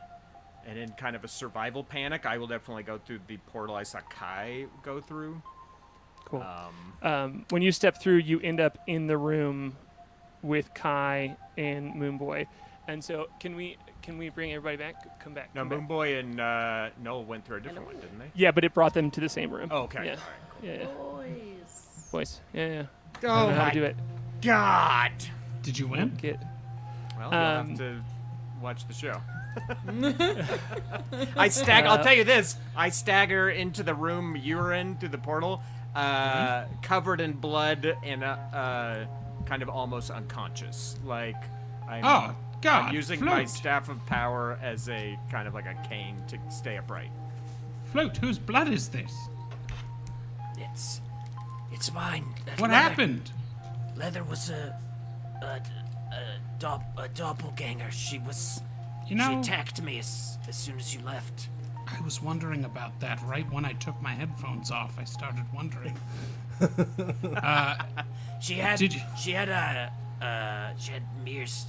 and 0.66 0.78
in 0.78 0.90
kind 0.92 1.16
of 1.16 1.24
a 1.24 1.28
survival 1.28 1.82
panic. 1.84 2.26
I 2.26 2.38
will 2.38 2.46
definitely 2.46 2.82
go 2.84 2.98
through 2.98 3.20
the 3.26 3.36
portal 3.38 3.74
I 3.76 3.82
saw 3.82 4.00
Kai 4.00 4.66
go 4.82 5.00
through. 5.00 5.42
Cool. 6.26 6.42
Um, 6.42 6.92
Um, 7.02 7.46
when 7.50 7.62
you 7.62 7.72
step 7.72 8.00
through, 8.00 8.16
you 8.18 8.40
end 8.40 8.60
up 8.60 8.78
in 8.86 9.06
the 9.06 9.16
room 9.16 9.76
with 10.42 10.72
Kai 10.74 11.36
and 11.56 11.94
Moonboy. 11.94 12.46
And 12.88 13.02
so, 13.04 13.28
can 13.40 13.54
we 13.56 13.76
can 14.02 14.16
we 14.18 14.28
bring 14.30 14.52
everybody 14.52 14.76
back? 14.76 15.20
Come 15.20 15.34
back. 15.34 15.54
no, 15.54 15.60
come 15.62 15.68
back. 15.68 15.80
Moonboy 15.80 16.18
and 16.20 16.40
uh, 16.40 16.88
Noel 17.02 17.24
went 17.24 17.44
through 17.44 17.58
a 17.58 17.60
different 17.60 17.86
one, 17.86 17.96
didn't 17.96 18.18
they? 18.18 18.30
Yeah, 18.34 18.50
but 18.50 18.64
it 18.64 18.72
brought 18.74 18.94
them 18.94 19.10
to 19.12 19.20
the 19.20 19.28
same 19.28 19.50
room. 19.50 19.68
Oh, 19.70 19.82
okay. 19.82 20.04
Yeah. 20.06 20.10
All 20.12 20.16
right, 20.16 20.60
cool. 20.60 20.68
Yeah, 20.68 20.76
yeah. 20.78 20.86
Boys. 20.86 22.08
Voice. 22.10 22.40
Yeah, 22.52 22.66
yeah. 22.66 22.82
I 22.82 23.18
Oh 23.18 23.20
don't 23.20 23.48
know 23.50 23.54
how 23.56 23.62
my 23.64 23.68
to 23.70 23.78
do 23.80 23.84
it. 23.84 23.96
god! 24.42 25.12
Did 25.62 25.78
you 25.78 25.86
win? 25.86 26.16
Get. 26.20 26.38
Well, 27.18 27.30
you'll 27.30 27.40
Um, 27.40 27.68
have 27.70 27.78
to 27.78 28.00
watch 28.62 28.86
the 28.88 28.94
show. 28.94 29.20
I 31.36 31.48
stag. 31.48 31.84
I'll 31.86 32.02
tell 32.02 32.14
you 32.14 32.24
this: 32.24 32.56
I 32.76 32.88
stagger 32.90 33.50
into 33.50 33.82
the 33.82 33.94
room 33.94 34.36
you're 34.36 34.72
in 34.72 34.96
through 34.96 35.08
the 35.10 35.18
portal, 35.18 35.62
uh, 35.94 36.64
covered 36.82 37.20
in 37.20 37.32
blood 37.32 37.96
and 38.04 38.22
uh, 38.24 38.26
uh, 38.52 39.06
kind 39.46 39.62
of 39.62 39.68
almost 39.68 40.10
unconscious. 40.10 40.98
Like 41.04 41.36
I'm, 41.88 42.04
Oh, 42.04 42.34
God. 42.62 42.88
I'm 42.88 42.94
using 42.94 43.24
my 43.24 43.44
staff 43.44 43.88
of 43.88 44.04
power 44.06 44.58
as 44.62 44.88
a 44.88 45.18
kind 45.30 45.48
of 45.48 45.54
like 45.54 45.66
a 45.66 45.74
cane 45.88 46.16
to 46.28 46.38
stay 46.50 46.76
upright. 46.76 47.10
Float, 47.92 48.16
whose 48.18 48.38
blood 48.38 48.68
is 48.68 48.88
this? 48.88 49.12
it's 50.58 51.00
it's 51.72 51.92
mine. 51.92 52.24
That 52.46 52.60
What 52.60 52.70
leather- 52.70 52.82
happened? 52.88 53.30
Leather 53.96 54.22
was 54.24 54.50
a 54.50 54.78
a, 55.42 55.46
a, 56.14 56.22
dop, 56.58 56.82
a 56.98 57.08
doppelganger. 57.08 57.90
She 57.90 58.18
was. 58.18 58.60
You 59.10 59.16
know- 59.16 59.42
she 59.42 59.50
attacked 59.50 59.82
me 59.82 59.98
as, 59.98 60.38
as 60.48 60.56
soon 60.56 60.78
as 60.78 60.94
you 60.94 61.00
left. 61.02 61.48
I 61.86 62.00
was 62.02 62.22
wondering 62.22 62.64
about 62.64 62.98
that 63.00 63.20
right 63.24 63.50
when 63.52 63.64
I 63.64 63.72
took 63.74 64.00
my 64.00 64.12
headphones 64.12 64.70
off. 64.70 64.96
I 64.98 65.04
started 65.04 65.44
wondering. 65.54 65.96
She 68.40 68.54
had 68.54 68.78
Did 68.78 68.94
you- 68.94 69.00
she 69.18 69.32
had 69.32 69.48
a 69.50 69.92
uh, 70.24 70.74
she 70.78 70.92
had 70.92 71.02
Mir's 71.24 71.66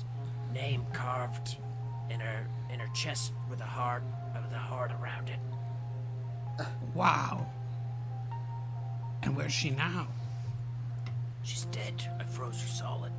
name 0.54 0.86
carved 0.94 1.58
in 2.10 2.20
her 2.22 2.46
in 2.72 2.80
her 2.80 2.88
chest 2.94 3.34
with 3.50 3.60
a 3.60 3.66
heart 3.66 4.04
with 4.34 4.54
a 4.54 4.58
heart 4.58 4.92
around 5.02 5.28
it. 5.30 5.40
Wow. 6.94 7.48
And 9.24 9.36
where's 9.36 9.52
she 9.52 9.70
now? 9.72 10.08
She's 11.44 11.66
dead. 11.66 12.08
I 12.20 12.24
froze 12.24 12.62
her 12.62 12.68
solid. 12.70 13.12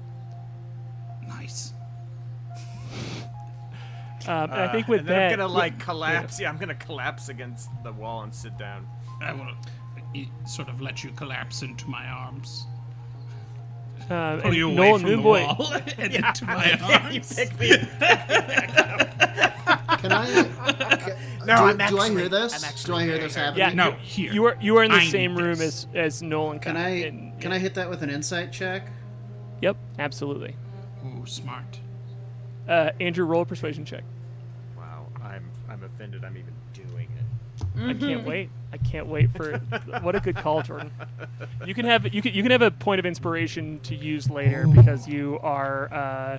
Nice. 1.28 1.72
Um, 4.28 4.50
and 4.50 4.60
I 4.60 4.72
think 4.72 4.88
with 4.88 5.00
and 5.00 5.08
then 5.08 5.16
that, 5.16 5.32
I'm 5.32 5.38
gonna 5.38 5.52
like 5.52 5.78
collapse. 5.78 6.38
Yeah, 6.40 6.48
I'm 6.50 6.58
gonna 6.58 6.74
collapse 6.74 7.28
against 7.28 7.68
the 7.82 7.92
wall 7.92 8.22
and 8.22 8.34
sit 8.34 8.56
down. 8.58 8.86
I 9.20 9.32
will 9.32 9.42
uh, 9.48 10.46
sort 10.46 10.68
of 10.68 10.80
let 10.80 11.02
you 11.04 11.10
collapse 11.10 11.62
into 11.62 11.88
my 11.88 12.06
arms. 12.06 12.66
um, 14.10 14.40
Pull 14.40 14.54
you 14.54 14.68
away 14.68 14.76
Nolan 14.76 15.00
from 15.00 15.10
the 15.10 15.16
Moonboy, 15.16 15.58
wall 15.58 15.72
and 15.98 16.14
into 16.14 16.44
my 16.44 16.72
arms. 17.02 17.38
Can 19.98 20.12
I? 20.12 20.26
Ca- 20.44 21.16
No, 21.46 21.56
do, 21.56 21.62
I'm 21.82 21.90
do 21.90 21.98
I 21.98 22.10
hear 22.10 22.28
this? 22.28 22.64
I'm 22.64 22.72
do 22.84 22.94
I 22.96 23.04
hear 23.04 23.18
this 23.18 23.34
happening? 23.34 23.58
yeah, 23.58 23.74
No, 23.74 23.90
you- 23.90 23.96
here. 24.02 24.32
You 24.32 24.44
are 24.46 24.56
you 24.60 24.76
are 24.78 24.84
in 24.84 24.90
the 24.90 24.96
I 24.98 25.06
same 25.06 25.36
room 25.36 25.58
this. 25.58 25.86
as 25.94 25.96
as 26.16 26.22
Nolan. 26.22 26.58
Can 26.58 26.76
I? 26.76 26.88
and- 27.06 27.40
Can 27.40 27.52
I 27.52 27.58
hit 27.58 27.74
that 27.74 27.88
with 27.90 28.02
an 28.02 28.10
insight 28.10 28.52
check? 28.52 28.88
Yep, 29.60 29.76
absolutely. 29.98 30.56
Ooh, 31.04 31.24
smart. 31.26 31.78
Uh, 32.68 32.90
Andrew, 33.00 33.24
roll 33.24 33.42
a 33.42 33.46
persuasion 33.46 33.84
check. 33.84 34.04
Wow, 34.76 35.06
I'm 35.22 35.44
I'm 35.68 35.82
offended. 35.82 36.24
I'm 36.24 36.36
even 36.36 36.54
doing 36.72 37.08
it. 37.16 37.86
I 37.88 37.94
can't 37.94 38.24
wait. 38.26 38.50
I 38.72 38.76
can't 38.78 39.06
wait 39.06 39.30
for 39.36 39.58
what 40.02 40.14
a 40.14 40.20
good 40.20 40.36
call, 40.36 40.62
Jordan. 40.62 40.90
You 41.66 41.74
can 41.74 41.84
have 41.84 42.12
you 42.14 42.22
can 42.22 42.32
you 42.34 42.42
can 42.42 42.50
have 42.52 42.62
a 42.62 42.70
point 42.70 42.98
of 42.98 43.06
inspiration 43.06 43.80
to 43.80 43.94
use 43.94 44.30
later 44.30 44.66
because 44.66 45.06
you 45.08 45.38
are 45.42 45.92
uh, 45.92 46.38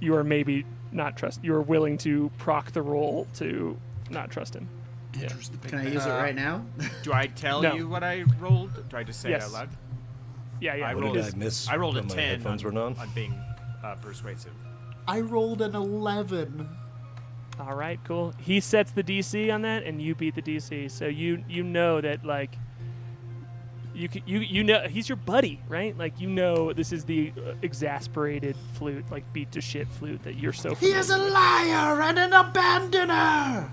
you 0.00 0.14
are 0.16 0.24
maybe 0.24 0.64
not 0.92 1.16
trust 1.16 1.42
you 1.44 1.54
are 1.54 1.62
willing 1.62 1.96
to 1.98 2.30
proc 2.38 2.72
the 2.72 2.82
roll 2.82 3.26
to 3.34 3.76
not 4.10 4.30
trust 4.30 4.54
him. 4.54 4.68
Andrew's 5.14 5.48
the 5.48 5.58
big 5.58 5.70
Can 5.70 5.78
I 5.80 5.84
bad. 5.84 5.92
use 5.94 6.06
it 6.06 6.10
right 6.10 6.34
now? 6.34 6.64
Do 7.02 7.12
I 7.12 7.26
tell 7.26 7.62
No. 7.62 7.74
you 7.74 7.88
what 7.88 8.04
I 8.04 8.22
rolled? 8.38 8.88
Do 8.88 8.96
I 8.96 9.02
just 9.02 9.20
say 9.20 9.32
it 9.32 9.42
out 9.42 9.50
loud? 9.52 9.68
Yeah, 10.60 10.74
yeah. 10.76 10.88
I 10.88 10.94
What 10.94 11.02
rolled. 11.02 11.14
did 11.16 11.24
I 11.24 11.36
miss 11.36 11.68
I 11.68 11.76
rolled 11.76 11.96
a 11.96 12.00
when 12.00 12.08
my 12.08 12.14
headphones 12.22 12.64
on, 12.64 12.74
were 12.74 12.80
on? 12.82 12.96
on 12.96 13.08
being 13.14 13.34
uh, 13.82 13.94
persuasive. 13.96 14.52
I 15.06 15.20
rolled 15.20 15.62
an 15.62 15.74
eleven. 15.74 16.68
All 17.58 17.74
right, 17.74 18.00
cool. 18.04 18.32
He 18.38 18.60
sets 18.60 18.92
the 18.92 19.02
DC 19.02 19.52
on 19.52 19.62
that, 19.62 19.84
and 19.84 20.00
you 20.00 20.14
beat 20.14 20.34
the 20.34 20.42
DC. 20.42 20.90
So 20.90 21.06
you 21.06 21.44
you 21.48 21.62
know 21.62 22.00
that 22.00 22.24
like 22.24 22.54
you 23.94 24.08
you 24.24 24.38
you 24.40 24.64
know 24.64 24.86
he's 24.88 25.08
your 25.08 25.16
buddy, 25.16 25.60
right? 25.68 25.96
Like 25.96 26.20
you 26.20 26.28
know 26.28 26.72
this 26.72 26.92
is 26.92 27.04
the 27.04 27.32
uh, 27.36 27.52
exasperated 27.62 28.56
flute, 28.74 29.04
like 29.10 29.30
beat 29.32 29.52
to 29.52 29.60
shit 29.60 29.88
flute 29.88 30.22
that 30.22 30.36
you're 30.36 30.52
so. 30.52 30.74
He 30.74 30.92
is 30.92 31.10
a 31.10 31.14
familiar 31.14 31.26
with. 31.26 31.34
liar 31.34 32.02
and 32.02 32.18
an 32.18 32.30
abandoner. 32.30 33.70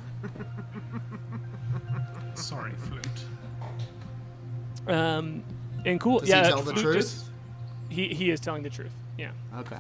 Sorry, 2.36 2.74
flute. 2.74 3.08
Um, 4.88 5.44
and 5.86 6.00
cool. 6.00 6.20
Does 6.20 6.30
yeah, 6.30 6.44
he 6.44 6.50
tell 6.50 6.62
the 6.62 6.74
truth? 6.74 6.96
just- 6.96 7.26
he 7.90 8.10
he 8.10 8.32
is 8.32 8.40
telling 8.40 8.64
the 8.64 8.70
truth. 8.70 8.94
Yeah. 9.18 9.32
Okay. 9.58 9.80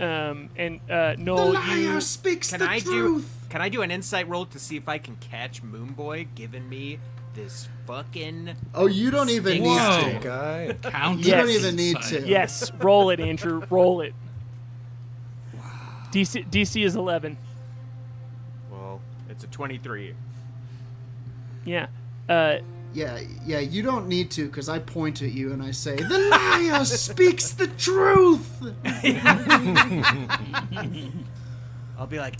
Um, 0.00 0.48
and 0.56 0.80
uh, 0.90 1.14
The 1.16 1.34
liar 1.34 1.76
you 1.76 2.00
speaks 2.00 2.50
Can 2.50 2.60
the 2.60 2.70
I 2.70 2.80
truth. 2.80 3.22
do? 3.22 3.48
Can 3.50 3.60
I 3.60 3.68
do 3.68 3.82
an 3.82 3.90
insight 3.90 4.28
roll 4.28 4.46
to 4.46 4.58
see 4.58 4.76
if 4.76 4.88
I 4.88 4.98
can 4.98 5.16
catch 5.16 5.62
Moonboy 5.62 6.28
giving 6.34 6.68
me 6.68 6.98
this 7.34 7.68
fucking? 7.86 8.54
Oh, 8.74 8.86
you 8.86 9.10
don't 9.10 9.28
even 9.28 9.62
need 9.62 9.68
to. 10.12 10.18
Guy. 10.22 10.76
Count. 10.90 11.20
You 11.24 11.32
don't 11.32 11.50
even 11.50 11.76
need 11.76 12.00
to. 12.02 12.26
yes, 12.26 12.72
roll 12.80 13.10
it, 13.10 13.20
Andrew, 13.20 13.62
roll 13.68 14.00
it. 14.00 14.14
DC 16.12 16.48
DC 16.50 16.84
is 16.84 16.96
eleven. 16.96 17.36
Well, 18.70 19.00
it's 19.28 19.44
a 19.44 19.48
twenty-three. 19.48 20.14
Yeah. 21.64 21.86
Uh, 22.28 22.56
Yeah, 22.92 23.20
yeah, 23.46 23.60
you 23.60 23.82
don't 23.82 24.08
need 24.08 24.30
to 24.32 24.46
because 24.46 24.68
I 24.68 24.80
point 24.80 25.22
at 25.22 25.30
you 25.32 25.52
and 25.52 25.62
I 25.62 25.70
say, 25.70 25.96
The 25.96 26.18
liar 26.18 26.84
speaks 26.84 27.52
the 27.52 27.68
truth! 27.68 28.60
I'll 31.98 32.06
be 32.06 32.18
like, 32.18 32.36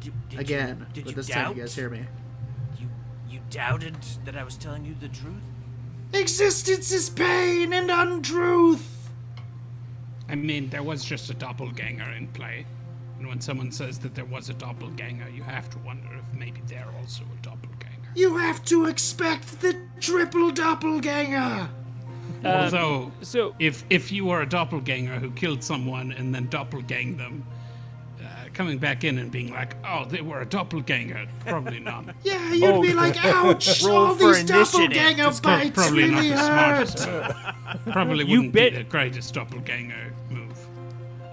"Did- 0.00 0.12
did 0.30 0.40
Again, 0.40 0.86
You, 0.88 0.94
did 0.94 1.04
but 1.04 1.10
you 1.10 1.16
this 1.16 1.26
doubt? 1.28 1.44
time 1.48 1.56
you 1.56 1.62
guys 1.62 1.74
hear 1.74 1.90
me. 1.90 2.04
You 2.78 2.88
you 3.28 3.40
doubted 3.50 3.96
that 4.24 4.36
I 4.36 4.44
was 4.44 4.56
telling 4.56 4.84
you 4.84 4.94
the 4.98 5.08
truth? 5.08 5.42
Existence 6.12 6.92
is 6.92 7.10
pain 7.10 7.72
and 7.72 7.90
untruth! 7.90 9.10
I 10.28 10.34
mean, 10.36 10.70
there 10.70 10.82
was 10.82 11.04
just 11.04 11.28
a 11.30 11.34
doppelganger 11.34 12.10
in 12.16 12.28
play. 12.28 12.66
And 13.18 13.28
when 13.28 13.40
someone 13.40 13.70
says 13.70 13.98
that 14.00 14.14
there 14.14 14.24
was 14.24 14.48
a 14.48 14.54
doppelganger, 14.54 15.28
you 15.30 15.42
have 15.42 15.68
to 15.70 15.78
wonder 15.78 16.08
if 16.14 16.38
maybe 16.38 16.60
they're 16.66 16.90
also 17.00 17.22
a 17.24 17.42
doppelganger. 17.42 17.53
You 18.14 18.36
have 18.38 18.64
to 18.66 18.86
expect 18.86 19.60
the 19.60 19.76
triple 20.00 20.50
doppelganger! 20.50 21.68
Although, 22.44 23.10
so 23.22 23.54
if 23.58 23.84
if 23.90 24.12
you 24.12 24.26
were 24.26 24.42
a 24.42 24.48
doppelganger 24.48 25.18
who 25.18 25.30
killed 25.30 25.64
someone 25.64 26.12
and 26.12 26.34
then 26.34 26.46
doppelganged 26.48 27.16
them, 27.16 27.44
uh, 28.20 28.24
coming 28.52 28.78
back 28.78 29.02
in 29.02 29.18
and 29.18 29.30
being 29.32 29.50
like, 29.50 29.76
"Oh, 29.84 30.04
they 30.04 30.20
were 30.20 30.42
a 30.42 30.46
doppelganger," 30.46 31.26
probably 31.46 31.80
not. 31.80 32.04
Yeah, 32.22 32.52
you'd 32.52 32.82
be 32.82 32.92
like, 32.92 33.16
ouch! 33.24 33.82
Roll 33.84 33.96
all 33.96 34.14
these 34.14 34.44
doppelganger 34.44 35.30
bites 35.42 35.70
probably 35.70 36.04
really 36.04 36.30
not 36.30 36.36
the 36.36 36.36
hurt! 36.36 36.88
smartest. 36.98 37.08
Probably 37.92 38.24
wouldn't 38.24 38.52
bet- 38.52 38.72
be 38.72 38.78
the 38.78 38.84
greatest 38.84 39.34
doppelganger 39.34 40.12
move. 40.23 40.23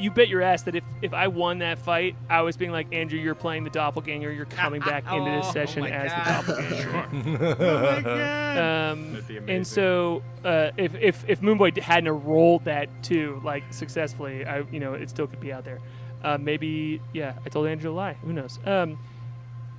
You 0.02 0.12
bet 0.12 0.28
your 0.28 0.42
ass 0.42 0.64
that 0.64 0.76
if, 0.76 0.84
if 1.02 1.14
I 1.14 1.28
won 1.28 1.60
that 1.60 1.80
fight, 1.80 2.16
I 2.30 2.42
was 2.42 2.58
being 2.58 2.72
like, 2.72 2.94
Andrew, 2.94 3.20
you're 3.20 3.36
playing 3.36 3.64
the 3.64 3.70
doppelganger. 3.70 4.32
You're 4.32 4.46
coming 4.46 4.82
back 4.82 5.04
into 5.12 5.30
this 5.32 5.46
Oh, 5.50 5.52
session 5.52 5.82
my 5.84 5.90
as 5.90 6.12
God. 6.12 6.46
the 6.46 6.54
doppelganger. 6.54 6.82
Sure. 6.82 7.58
Oh 7.72 7.94
my 7.94 8.02
god! 8.04 8.58
Um, 8.92 9.14
That'd 9.14 9.46
be 9.46 9.54
and 9.54 9.66
so 9.66 10.24
uh, 10.44 10.72
if, 10.78 10.96
if 10.96 11.24
if 11.28 11.42
Moonboy 11.42 11.78
hadn't 11.80 12.14
have 12.14 12.26
rolled 12.26 12.66
that 12.66 12.90
too, 13.04 13.42
like 13.44 13.64
successfully, 13.72 14.46
I 14.46 14.64
you 14.72 14.80
know 14.80 14.94
it 14.94 15.10
still 15.10 15.28
could 15.28 15.40
be 15.40 15.54
out 15.54 15.64
there. 15.66 15.80
Uh, 16.24 16.38
maybe 16.40 17.02
yeah, 17.14 17.34
I 17.46 17.50
told 17.50 17.68
Andrew 17.68 17.92
a 17.92 17.94
lie. 17.94 18.14
Who 18.24 18.34
knows? 18.34 18.60
Um, 18.66 19.00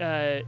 uh, 0.01 0.41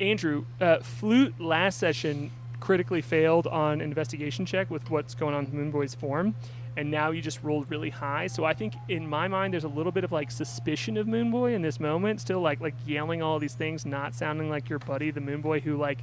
Andrew, 0.00 0.44
uh, 0.60 0.78
flute 0.80 1.38
last 1.40 1.78
session 1.78 2.30
critically 2.60 3.02
failed 3.02 3.46
on 3.46 3.80
investigation 3.80 4.46
check 4.46 4.70
with 4.70 4.90
what's 4.90 5.14
going 5.14 5.34
on 5.34 5.44
with 5.44 5.54
Moonboy's 5.54 5.94
form, 5.94 6.34
and 6.76 6.90
now 6.90 7.10
you 7.10 7.22
just 7.22 7.42
rolled 7.42 7.70
really 7.70 7.90
high. 7.90 8.26
So 8.26 8.44
I 8.44 8.54
think 8.54 8.74
in 8.88 9.08
my 9.08 9.28
mind 9.28 9.54
there's 9.54 9.64
a 9.64 9.68
little 9.68 9.92
bit 9.92 10.04
of 10.04 10.12
like 10.12 10.30
suspicion 10.30 10.96
of 10.96 11.06
Moon 11.06 11.30
Boy 11.30 11.54
in 11.54 11.62
this 11.62 11.78
moment, 11.78 12.20
still 12.20 12.40
like 12.40 12.60
like 12.60 12.74
yelling 12.86 13.22
all 13.22 13.38
these 13.38 13.54
things, 13.54 13.86
not 13.86 14.14
sounding 14.14 14.50
like 14.50 14.68
your 14.68 14.78
buddy, 14.80 15.10
the 15.10 15.20
Moon 15.20 15.40
Boy, 15.40 15.60
who 15.60 15.76
like 15.76 15.98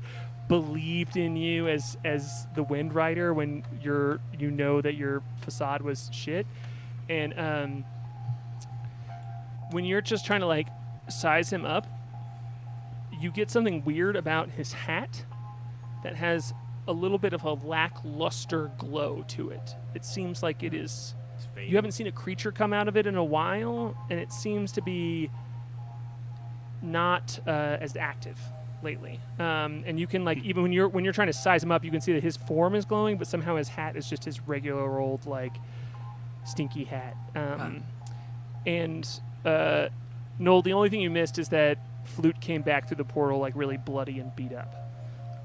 believed 0.48 1.18
in 1.18 1.36
you 1.36 1.68
as 1.68 1.98
as 2.06 2.48
the 2.56 2.64
Wind 2.64 2.94
Rider 2.94 3.34
when 3.34 3.64
you're 3.82 4.20
you 4.38 4.52
know 4.52 4.82
that 4.82 4.96
your 4.96 5.22
facade 5.42 5.82
was 5.82 6.10
shit, 6.14 6.48
and 7.10 7.38
um, 7.38 7.86
when 9.72 9.86
you're 9.86 10.02
just 10.02 10.26
trying 10.26 10.42
to 10.42 10.48
like 10.48 10.68
size 11.10 11.52
him 11.52 11.66
up, 11.66 11.86
you 13.20 13.32
get 13.32 13.52
something 13.52 13.84
weird 13.84 14.16
about 14.16 14.50
his 14.52 14.72
hat 14.74 15.26
that 16.04 16.16
has 16.16 16.54
a 16.88 16.94
little 16.94 17.18
bit 17.18 17.34
of 17.34 17.44
a 17.44 17.54
lackluster 17.54 18.72
glow 18.78 19.24
to 19.30 19.50
it. 19.50 19.76
It 19.94 20.06
seems 20.06 20.42
like 20.42 20.64
it 20.64 20.74
is. 20.74 21.14
You 21.70 21.76
haven't 21.76 21.92
seen 21.94 22.08
a 22.08 22.12
creature 22.12 22.52
come 22.52 22.74
out 22.74 22.88
of 22.88 22.98
it 22.98 23.06
in 23.08 23.16
a 23.16 23.24
while, 23.24 23.96
and 24.10 24.20
it 24.20 24.32
seems 24.32 24.72
to 24.74 24.82
be 24.82 25.30
not 26.82 27.40
uh, 27.48 27.78
as 27.80 27.96
active 27.96 28.38
lately. 28.84 29.20
Um, 29.40 29.84
and 29.86 30.00
you 30.00 30.08
can 30.08 30.26
like 30.26 30.40
even 30.44 30.64
when 30.64 30.72
you're 30.72 30.88
when 30.88 31.04
you're 31.04 31.14
trying 31.14 31.28
to 31.28 31.34
size 31.34 31.64
him 31.64 31.72
up, 31.72 31.84
you 31.84 31.92
can 31.92 32.02
see 32.02 32.14
that 32.14 32.24
his 32.24 32.38
form 32.38 32.76
is 32.76 32.86
glowing, 32.86 33.18
but 33.18 33.28
somehow 33.28 33.56
his 33.58 33.68
hat 33.70 33.96
is 33.96 34.10
just 34.10 34.26
his 34.26 34.42
regular 34.42 35.00
old 35.00 35.26
like 35.26 35.56
stinky 36.46 36.84
hat. 36.84 37.16
Um, 37.36 37.84
And 38.66 39.08
uh, 39.46 39.90
Noel, 40.40 40.62
the 40.62 40.74
only 40.74 40.90
thing 40.90 41.02
you 41.02 41.10
missed 41.10 41.38
is 41.40 41.50
that 41.50 41.78
Flute 42.06 42.40
came 42.42 42.62
back 42.64 42.88
through 42.88 42.98
the 42.98 43.04
portal 43.06 43.40
like 43.40 43.56
really 43.56 43.78
bloody 43.78 44.20
and 44.20 44.36
beat 44.36 44.54
up. 44.54 44.91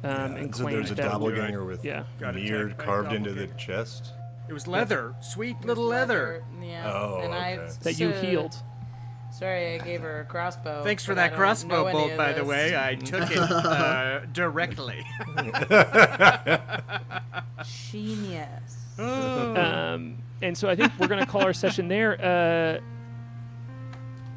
Um, 0.05 0.37
and 0.37 0.55
so 0.55 0.63
claimed 0.65 0.79
there's 0.79 0.91
a 0.91 0.95
that- 0.97 1.11
doppelganger 1.11 1.65
with 1.65 1.85
Yeah. 1.85 2.05
Got 2.21 2.35
mirror 2.37 2.67
attacked 2.67 2.79
by 2.79 2.83
a 2.85 2.87
carved 2.87 3.13
into 3.13 3.31
the 3.33 3.47
doppelganger. 3.47 3.59
chest. 3.83 4.13
It 4.49 4.53
was 4.53 4.67
leather, 4.69 5.15
sweet 5.21 5.61
little 5.65 5.85
leather. 5.85 6.45
Yeah. 6.63 6.93
Oh, 6.93 7.21
and 7.23 7.35
I 7.35 7.55
okay. 7.57 7.73
that 7.83 7.99
you 7.99 8.13
so- 8.13 8.21
healed. 8.21 8.55
Sorry, 9.37 9.75
I 9.75 9.79
gave 9.85 10.01
her 10.03 10.21
a 10.21 10.25
crossbow. 10.25 10.83
Thanks 10.85 11.05
for 11.05 11.15
but 11.15 11.19
I 11.21 11.23
that 11.25 11.29
don't 11.31 11.39
crossbow 11.39 11.85
any 11.87 11.99
bolt, 11.99 12.11
of 12.13 12.17
by 12.17 12.33
the 12.33 12.41
this. 12.41 12.49
way. 12.49 12.77
I 12.77 12.95
took 12.95 13.31
it 13.31 13.37
uh, 13.39 14.21
directly. 14.33 15.05
Genius. 17.91 18.73
Um, 18.99 20.17
and 20.41 20.57
so 20.57 20.71
I 20.71 20.75
think 20.75 20.91
we're 20.99 21.07
going 21.09 21.21
to 21.21 21.27
call 21.31 21.43
our 21.43 21.53
session 21.53 21.89
there. 21.89 22.13
Uh, 22.19 22.81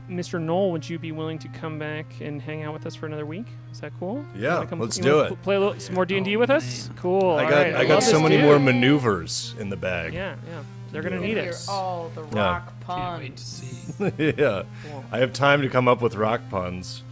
Mr. 0.09 0.41
Knoll, 0.41 0.71
would 0.71 0.89
you 0.89 0.97
be 0.97 1.11
willing 1.11 1.37
to 1.39 1.47
come 1.49 1.77
back 1.77 2.05
and 2.19 2.41
hang 2.41 2.63
out 2.63 2.73
with 2.73 2.85
us 2.85 2.95
for 2.95 3.05
another 3.05 3.25
week? 3.25 3.45
Is 3.71 3.79
that 3.81 3.91
cool? 3.99 4.25
You 4.35 4.41
Yeah, 4.43 4.65
come- 4.65 4.79
let's 4.79 4.97
do 4.97 5.19
it. 5.21 5.41
Play 5.43 5.55
a 5.55 5.59
little, 5.59 5.79
some 5.79 5.95
more 5.95 6.05
D 6.05 6.17
and 6.17 6.25
D 6.25 6.35
oh, 6.35 6.39
with 6.39 6.49
us. 6.49 6.89
Cool. 6.95 7.35
I 7.35 7.43
got 7.43 7.51
right, 7.51 7.75
I 7.75 7.79
love 7.79 7.87
got 7.87 8.03
so 8.03 8.19
many 8.19 8.37
dude. 8.37 8.45
more 8.45 8.57
maneuvers 8.59 9.53
in 9.59 9.69
the 9.69 9.77
bag. 9.77 10.13
Yeah, 10.13 10.35
yeah. 10.49 10.63
They're 10.91 11.03
gonna 11.03 11.19
need 11.19 11.37
You're 11.37 11.45
it. 11.49 11.65
all 11.69 12.09
the 12.15 12.23
Yeah. 12.35 12.41
rock 12.43 12.73
Can't 12.87 13.21
wait 13.21 13.37
to 13.37 13.43
puns. 13.43 14.13
see. 14.17 14.33
yeah. 14.39 14.63
I 15.11 15.19
have 15.19 15.31
time 15.33 15.61
to 15.61 15.69
come 15.69 15.87
up 15.87 16.01
with 16.01 16.15
rock 16.15 16.41
puns. 16.49 17.03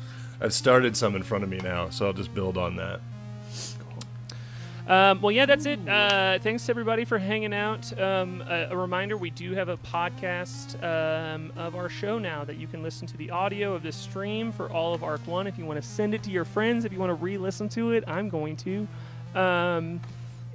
I've 0.41 0.53
started 0.53 0.98
some 0.98 1.15
in 1.15 1.22
front 1.24 1.44
of 1.44 1.49
me 1.52 1.57
now, 1.64 1.90
so 1.90 2.07
I'll 2.07 2.14
just 2.14 2.34
build 2.34 2.57
on 2.57 2.76
that. 2.78 2.99
Um, 4.88 5.22
well, 5.22 5.31
yeah, 5.31 5.45
that's 5.45 5.65
it. 5.65 5.85
Uh, 5.88 6.39
thanks 6.39 6.69
everybody 6.69 7.03
for 7.03 7.19
hanging 7.19 7.53
out. 7.53 7.97
Um, 7.99 8.41
a, 8.47 8.69
a 8.72 8.77
reminder: 8.77 9.18
we 9.18 9.30
do 9.30 9.53
have 9.53 9.68
a 9.68 9.77
podcast 9.77 10.81
um, 10.81 11.51
of 11.57 11.76
our 11.76 11.89
show 11.89 12.19
now 12.19 12.45
that 12.45 12.55
you 12.55 12.68
can 12.68 12.81
listen 12.84 13.05
to 13.07 13.18
the 13.18 13.30
audio 13.31 13.73
of 13.73 13.84
this 13.84 13.97
stream 13.97 14.53
for 14.53 14.72
all 14.72 14.93
of 14.93 15.03
Arc 15.03 15.26
One. 15.27 15.45
If 15.45 15.57
you 15.57 15.65
want 15.65 15.81
to 15.81 15.88
send 15.88 16.14
it 16.14 16.23
to 16.23 16.31
your 16.31 16.45
friends, 16.45 16.85
if 16.85 16.93
you 16.93 16.99
want 16.99 17.09
to 17.09 17.15
re-listen 17.15 17.68
to 17.69 17.91
it, 17.91 18.05
I'm 18.07 18.30
going 18.30 18.55
to. 18.57 18.88
Um, 19.35 19.99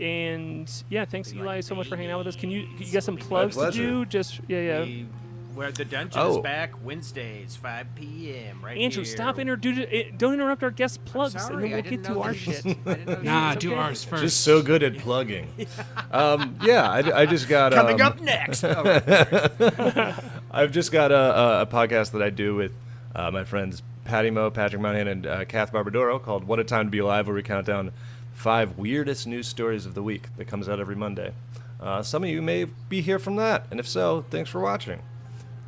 and 0.01 0.71
yeah, 0.89 1.05
thanks 1.05 1.33
Eli 1.35 1.61
so 1.61 1.75
much 1.75 1.89
for 1.89 1.97
hanging 1.97 2.11
out 2.11 2.19
with 2.19 2.27
us. 2.29 2.37
Can 2.37 2.51
you 2.51 2.67
you 2.79 2.91
got 2.91 3.05
some 3.05 3.19
plugs 3.19 3.55
to 3.57 3.71
do? 3.71 4.07
Just 4.07 4.41
yeah, 4.49 4.83
yeah. 4.83 5.05
We- 5.53 5.59
where 5.59 5.73
the 5.73 5.85
dungeon 5.85 6.21
Oh. 6.21 6.37
is 6.37 6.43
back 6.43 6.73
Wednesdays, 6.85 7.57
5 7.57 7.95
p.m. 7.95 8.61
Right 8.65 8.79
Andrew, 8.79 9.05
here. 9.05 9.13
stop 9.13 9.39
introduce. 9.39 9.79
it- 9.91 10.19
Don't 10.19 10.35
interrupt 10.35 10.63
our 10.63 10.71
guest 10.71 11.05
plugs, 11.05 11.35
and 11.35 11.63
then 11.63 11.71
we'll 11.71 11.83
get 11.83 12.05
to 12.05 12.21
our 12.21 12.35
shit. 12.35 12.65
I 12.67 12.73
didn't 12.95 13.07
know 13.07 13.17
you 13.19 13.23
Nah, 13.25 13.55
do 13.55 13.73
okay. 13.73 13.81
ours 13.81 14.05
first. 14.13 14.23
Just 14.23 14.41
so 14.43 14.63
good 14.63 14.83
at 14.83 14.99
plugging. 14.99 15.49
um, 16.13 16.57
yeah, 16.63 16.91
I, 16.91 17.23
I 17.23 17.27
just 17.27 17.49
got 17.49 17.73
Coming 17.73 18.01
um, 18.01 18.07
up 18.07 18.21
next. 18.21 18.65
Oh, 18.65 18.83
right. 18.83 20.15
I've 20.51 20.73
just 20.73 20.93
got 20.93 21.13
a, 21.13 21.17
a, 21.17 21.61
a 21.63 21.67
podcast 21.67 22.13
that 22.13 22.23
I 22.23 22.31
do 22.31 22.55
with 22.55 22.73
uh, 23.15 23.31
my 23.31 23.45
friends 23.45 23.83
Patty 24.05 24.31
Mo, 24.31 24.51
Patrick 24.51 24.81
Monahan, 24.83 25.07
and 25.09 25.27
uh, 25.27 25.45
Kath 25.45 25.73
Barbadoro 25.73 26.21
called 26.23 26.45
"What 26.45 26.59
a 26.59 26.65
Time 26.65 26.87
to 26.87 26.91
Be 26.91 26.99
Alive," 26.99 27.27
where 27.27 27.37
we 27.37 27.43
count 27.43 27.67
down 27.67 27.93
five 28.33 28.77
weirdest 28.79 29.27
news 29.27 29.47
stories 29.47 29.87
of 29.87 29.95
the 29.95 30.03
week 30.03 30.29
that 30.37 30.47
comes 30.47 30.69
out 30.69 30.81
every 30.81 30.97
Monday. 30.97 31.33
Uh, 31.81 32.03
some 32.03 32.23
of 32.25 32.31
you 32.31 32.41
may 32.43 32.65
be 32.65 33.01
here 33.01 33.19
from 33.19 33.37
that, 33.37 33.67
and 33.71 33.79
if 33.81 33.89
so, 33.89 34.25
thanks 34.31 34.51
for 34.51 34.61
watching. 34.61 35.01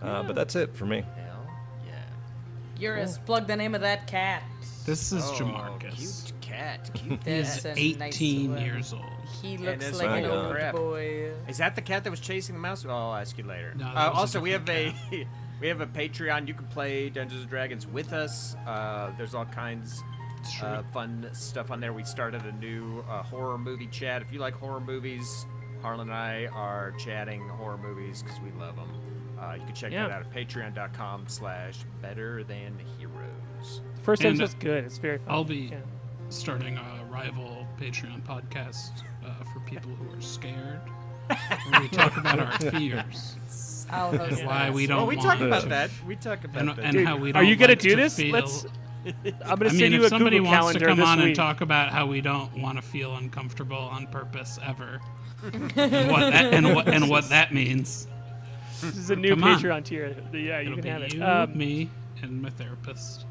Uh, 0.04 0.22
but 0.22 0.34
that's 0.36 0.54
it 0.56 0.74
for 0.74 0.86
me. 0.86 1.02
Hell 1.16 1.46
yeah. 1.86 2.88
Urist, 2.88 3.24
plug 3.24 3.46
the 3.46 3.56
name 3.56 3.74
of 3.74 3.80
that 3.80 4.06
cat. 4.06 4.42
This 4.84 5.12
is 5.12 5.24
Oh, 5.24 5.32
Jamarcus. 5.32 5.94
Cute 6.26 6.40
cat. 6.42 6.90
Cute 6.94 7.20
This 7.22 7.62
cat. 7.62 7.78
is 7.78 7.96
nice 7.98 8.14
18 8.16 8.58
years 8.58 8.92
old. 8.92 9.02
He 9.40 9.56
looks 9.56 9.92
like 9.98 10.08
like 10.10 10.24
an 10.24 10.30
old 10.30 10.52
crap. 10.52 10.74
boy. 10.74 11.30
Is 11.48 11.58
that 11.58 11.74
the 11.74 11.82
cat 11.82 12.04
that 12.04 12.10
was 12.10 12.20
chasing 12.20 12.54
the 12.54 12.60
mouse? 12.60 12.84
Oh, 12.84 12.90
I'll 12.90 13.14
ask 13.14 13.36
you 13.38 13.44
later. 13.44 13.74
No, 13.76 13.86
uh, 13.86 14.10
also, 14.14 14.40
we 14.40 14.50
have 14.50 14.68
a 14.68 14.94
we 15.60 15.68
have 15.68 15.80
a 15.80 15.86
Patreon. 15.86 16.46
You 16.48 16.54
can 16.54 16.66
play 16.66 17.08
Dungeons 17.08 17.40
and 17.42 17.50
Dragons 17.50 17.86
with 17.86 18.12
us. 18.12 18.54
Uh, 18.66 19.10
there's 19.16 19.34
all 19.34 19.46
kinds 19.46 20.02
It's 20.40 20.62
uh, 20.62 20.82
fun 20.92 21.30
stuff 21.32 21.70
on 21.70 21.80
there. 21.80 21.94
We 21.94 22.04
started 22.04 22.42
a 22.44 22.52
new 22.52 23.02
uh, 23.08 23.22
horror 23.22 23.56
movie 23.56 23.86
chat. 23.86 24.20
If 24.20 24.32
you 24.32 24.38
like 24.38 24.54
horror 24.54 24.80
movies, 24.80 25.46
Harlan 25.80 26.08
and 26.10 26.12
I 26.16 26.46
are 26.52 26.92
chatting 26.98 27.48
horror 27.48 27.78
movies 27.78 28.22
because 28.22 28.38
we 28.40 28.50
love 28.60 28.76
them. 28.76 28.90
Uh, 29.50 29.54
you 29.54 29.64
can 29.66 29.74
check 29.74 29.92
Yeah. 29.92 30.08
that 30.08 30.12
out 30.14 30.22
at 30.22 30.32
patreon.com 30.32 31.24
slash 31.28 31.78
better 32.00 32.44
than 32.44 32.78
heroes. 32.98 33.80
First 34.02 34.22
And, 34.24 34.38
episode's 34.40 34.54
good. 34.62 34.84
It's 34.84 34.98
very 34.98 35.18
fun. 35.18 35.26
I'll 35.28 35.44
be 35.44 35.68
Yeah. 35.72 35.78
starting 36.28 36.76
a 36.78 37.04
rival 37.10 37.66
Patreon 37.80 38.22
podcast 38.22 39.02
uh, 39.24 39.30
for 39.52 39.60
people 39.60 39.90
who 39.90 40.16
are 40.16 40.20
scared. 40.20 40.80
where 41.70 41.80
we 41.80 41.88
talk 41.88 42.14
about 42.18 42.38
our 42.38 42.52
fears 42.70 43.86
I'll 43.90 44.14
host 44.14 44.40
and 44.40 44.46
why 44.46 44.68
we 44.68 44.86
don't 44.86 45.00
Oh, 45.00 45.04
we 45.06 45.16
talk 45.16 45.40
about 45.40 45.62
to- 45.62 45.68
that. 45.70 45.90
We 46.06 46.16
talk 46.16 46.44
about 46.44 46.60
and, 46.60 46.68
that. 46.70 46.78
and 46.80 46.92
Dude, 46.92 47.06
how 47.06 47.16
we 47.16 47.30
are 47.30 47.32
don't 47.32 47.42
are 47.42 47.46
you 47.46 47.56
gonna 47.56 47.74
do 47.76 47.96
this? 47.96 48.16
Feel, 48.16 48.30
Let's. 48.32 48.66
I'm 49.06 49.12
gonna 49.58 49.64
I 49.64 49.68
send 49.68 49.78
mean, 49.80 49.92
you 49.92 50.00
if 50.00 50.06
a 50.06 50.08
somebody 50.10 50.36
Google 50.38 50.52
wants 50.52 50.78
to 50.78 50.84
come 50.86 51.00
on 51.02 51.18
week. 51.18 51.26
and 51.28 51.34
talk 51.36 51.60
about 51.62 51.92
how 51.92 52.06
we 52.06 52.20
don't 52.20 52.54
want 52.60 52.76
to 52.76 52.82
feel 52.82 53.14
uncomfortable 53.16 53.76
on 53.76 54.06
purpose 54.08 54.58
ever, 54.64 55.00
and 55.42 56.10
what 56.10 56.30
that, 56.32 56.52
and 56.54 56.74
what 56.74 56.88
and 56.88 57.08
what 57.08 57.28
that 57.30 57.52
means, 57.54 58.06
This 58.80 58.96
is 58.96 59.10
a 59.10 59.16
new 59.16 59.30
Come 59.30 59.44
on. 59.44 59.58
Patreon 59.60 59.84
tier. 59.84 60.14
Yeah, 60.32 60.60
you 60.60 60.72
it'll 60.72 60.74
can 60.74 60.82
be 60.82 60.88
have 60.88 61.02
it. 61.02 61.14
you, 61.14 61.22
Um, 61.24 61.56
me, 61.56 61.88
and 62.22 62.42
my 62.42 62.50
therapist. 62.50 63.26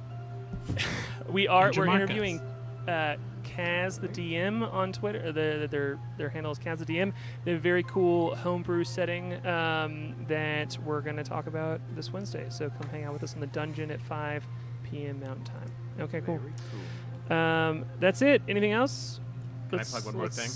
we 1.30 1.48
are. 1.48 1.68
and 1.68 1.78
We're 1.78 1.86
Jamarcus. 1.88 1.96
interviewing 1.96 2.40
uh, 2.88 3.16
Kaz 3.44 4.00
the 4.00 4.08
DM 4.08 4.72
on 4.74 4.92
Twitter. 4.94 5.20
uh, 5.28 5.32
The, 5.32 5.68
their 5.70 6.00
their 6.18 6.30
handle 6.30 6.52
is 6.52 6.60
Kaz 6.60 6.80
the 6.80 6.86
DM. 6.86 7.14
They 7.44 7.52
have 7.52 7.60
a 7.60 7.64
very 7.64 7.84
cool 7.84 8.36
homebrew 8.36 8.84
setting 8.84 9.46
um, 9.46 10.16
that 10.28 10.78
we're 10.86 11.02
going 11.02 11.18
to 11.18 11.24
talk 11.24 11.48
about 11.48 11.82
this 11.96 12.12
Wednesday. 12.14 12.46
So 12.50 12.70
come 12.70 12.90
hang 12.90 13.04
out 13.04 13.14
with 13.14 13.24
us 13.24 13.34
in 13.34 13.40
the 13.42 13.48
dungeon 13.48 13.92
at 13.92 14.02
5 14.02 14.44
p.m. 14.90 15.20
Mountain 15.20 15.46
Time. 15.46 15.72
Okay, 16.00 16.22
cool. 16.22 16.40
Um, 17.36 17.86
that's 18.00 18.22
it. 18.22 18.42
Anything 18.48 18.72
else? 18.72 19.20
Can 19.70 19.80
I 19.80 19.84
plug 19.84 20.06
one 20.06 20.18
more 20.18 20.30
thing? 20.30 20.50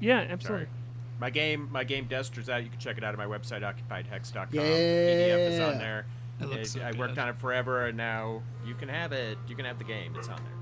Yeah, 0.00 0.18
absolutely. 0.28 0.66
Sorry. 0.66 0.68
My 1.18 1.30
game, 1.30 1.68
my 1.72 1.84
game 1.84 2.06
Duster's 2.06 2.48
out. 2.48 2.62
You 2.62 2.70
can 2.70 2.78
check 2.78 2.98
it 2.98 3.04
out 3.04 3.12
at 3.14 3.18
my 3.18 3.24
website, 3.26 3.62
occupiedhex.com. 3.62 4.48
Yeah. 4.52 4.62
PDF 4.62 5.50
is 5.50 5.60
on 5.60 5.78
there. 5.78 6.06
It 6.40 6.46
looks 6.46 6.72
so 6.72 6.80
I 6.82 6.92
worked 6.92 7.16
on 7.16 7.28
it 7.28 7.38
forever, 7.38 7.86
and 7.86 7.96
now 7.96 8.42
you 8.66 8.74
can 8.74 8.88
have 8.90 9.12
it. 9.12 9.38
You 9.48 9.56
can 9.56 9.64
have 9.64 9.78
the 9.78 9.84
game. 9.84 10.14
It's 10.16 10.28
on 10.28 10.36
there. 10.36 10.52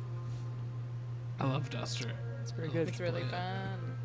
I 1.40 1.50
love 1.50 1.68
Duster. 1.70 2.12
It's 2.40 2.52
very 2.52 2.68
good. 2.68 2.88
It's 2.88 3.00
really 3.00 3.22
fun. 3.22 3.96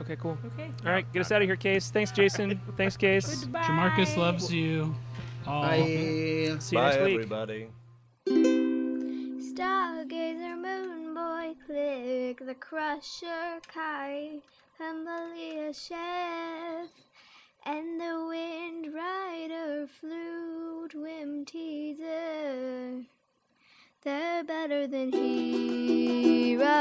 Okay, 0.00 0.16
cool. 0.16 0.36
Okay. 0.46 0.70
All 0.84 0.90
right, 0.90 1.10
get 1.12 1.20
us 1.20 1.30
out 1.30 1.40
of 1.40 1.46
here, 1.46 1.54
Case. 1.54 1.90
Thanks, 1.90 2.10
Jason. 2.10 2.60
Thanks, 2.76 2.96
Case. 2.96 3.44
Goodbye. 3.44 3.62
Jamarcus 3.62 4.16
loves 4.16 4.52
you. 4.52 4.92
all. 5.46 5.62
Bye. 5.62 5.78
See 6.58 6.74
you 6.76 6.82
Bye, 6.82 6.90
next 6.90 7.04
week. 7.04 7.14
everybody. 7.14 7.68
Stargazer 9.54 10.60
moon 10.60 11.14
boy, 11.14 11.54
Klik 11.66 12.44
the 12.44 12.54
crusher 12.58 13.60
kite, 14.78 14.86
Humblia 14.86 15.74
chef, 15.74 16.90
and 17.64 18.00
the 18.00 18.26
wind 18.28 18.94
rider 18.94 19.86
flute 20.00 20.94
whim 20.94 21.44
teaser. 21.44 23.02
They're 24.02 24.44
better 24.44 24.86
than 24.86 25.12
heroes. 25.12 26.74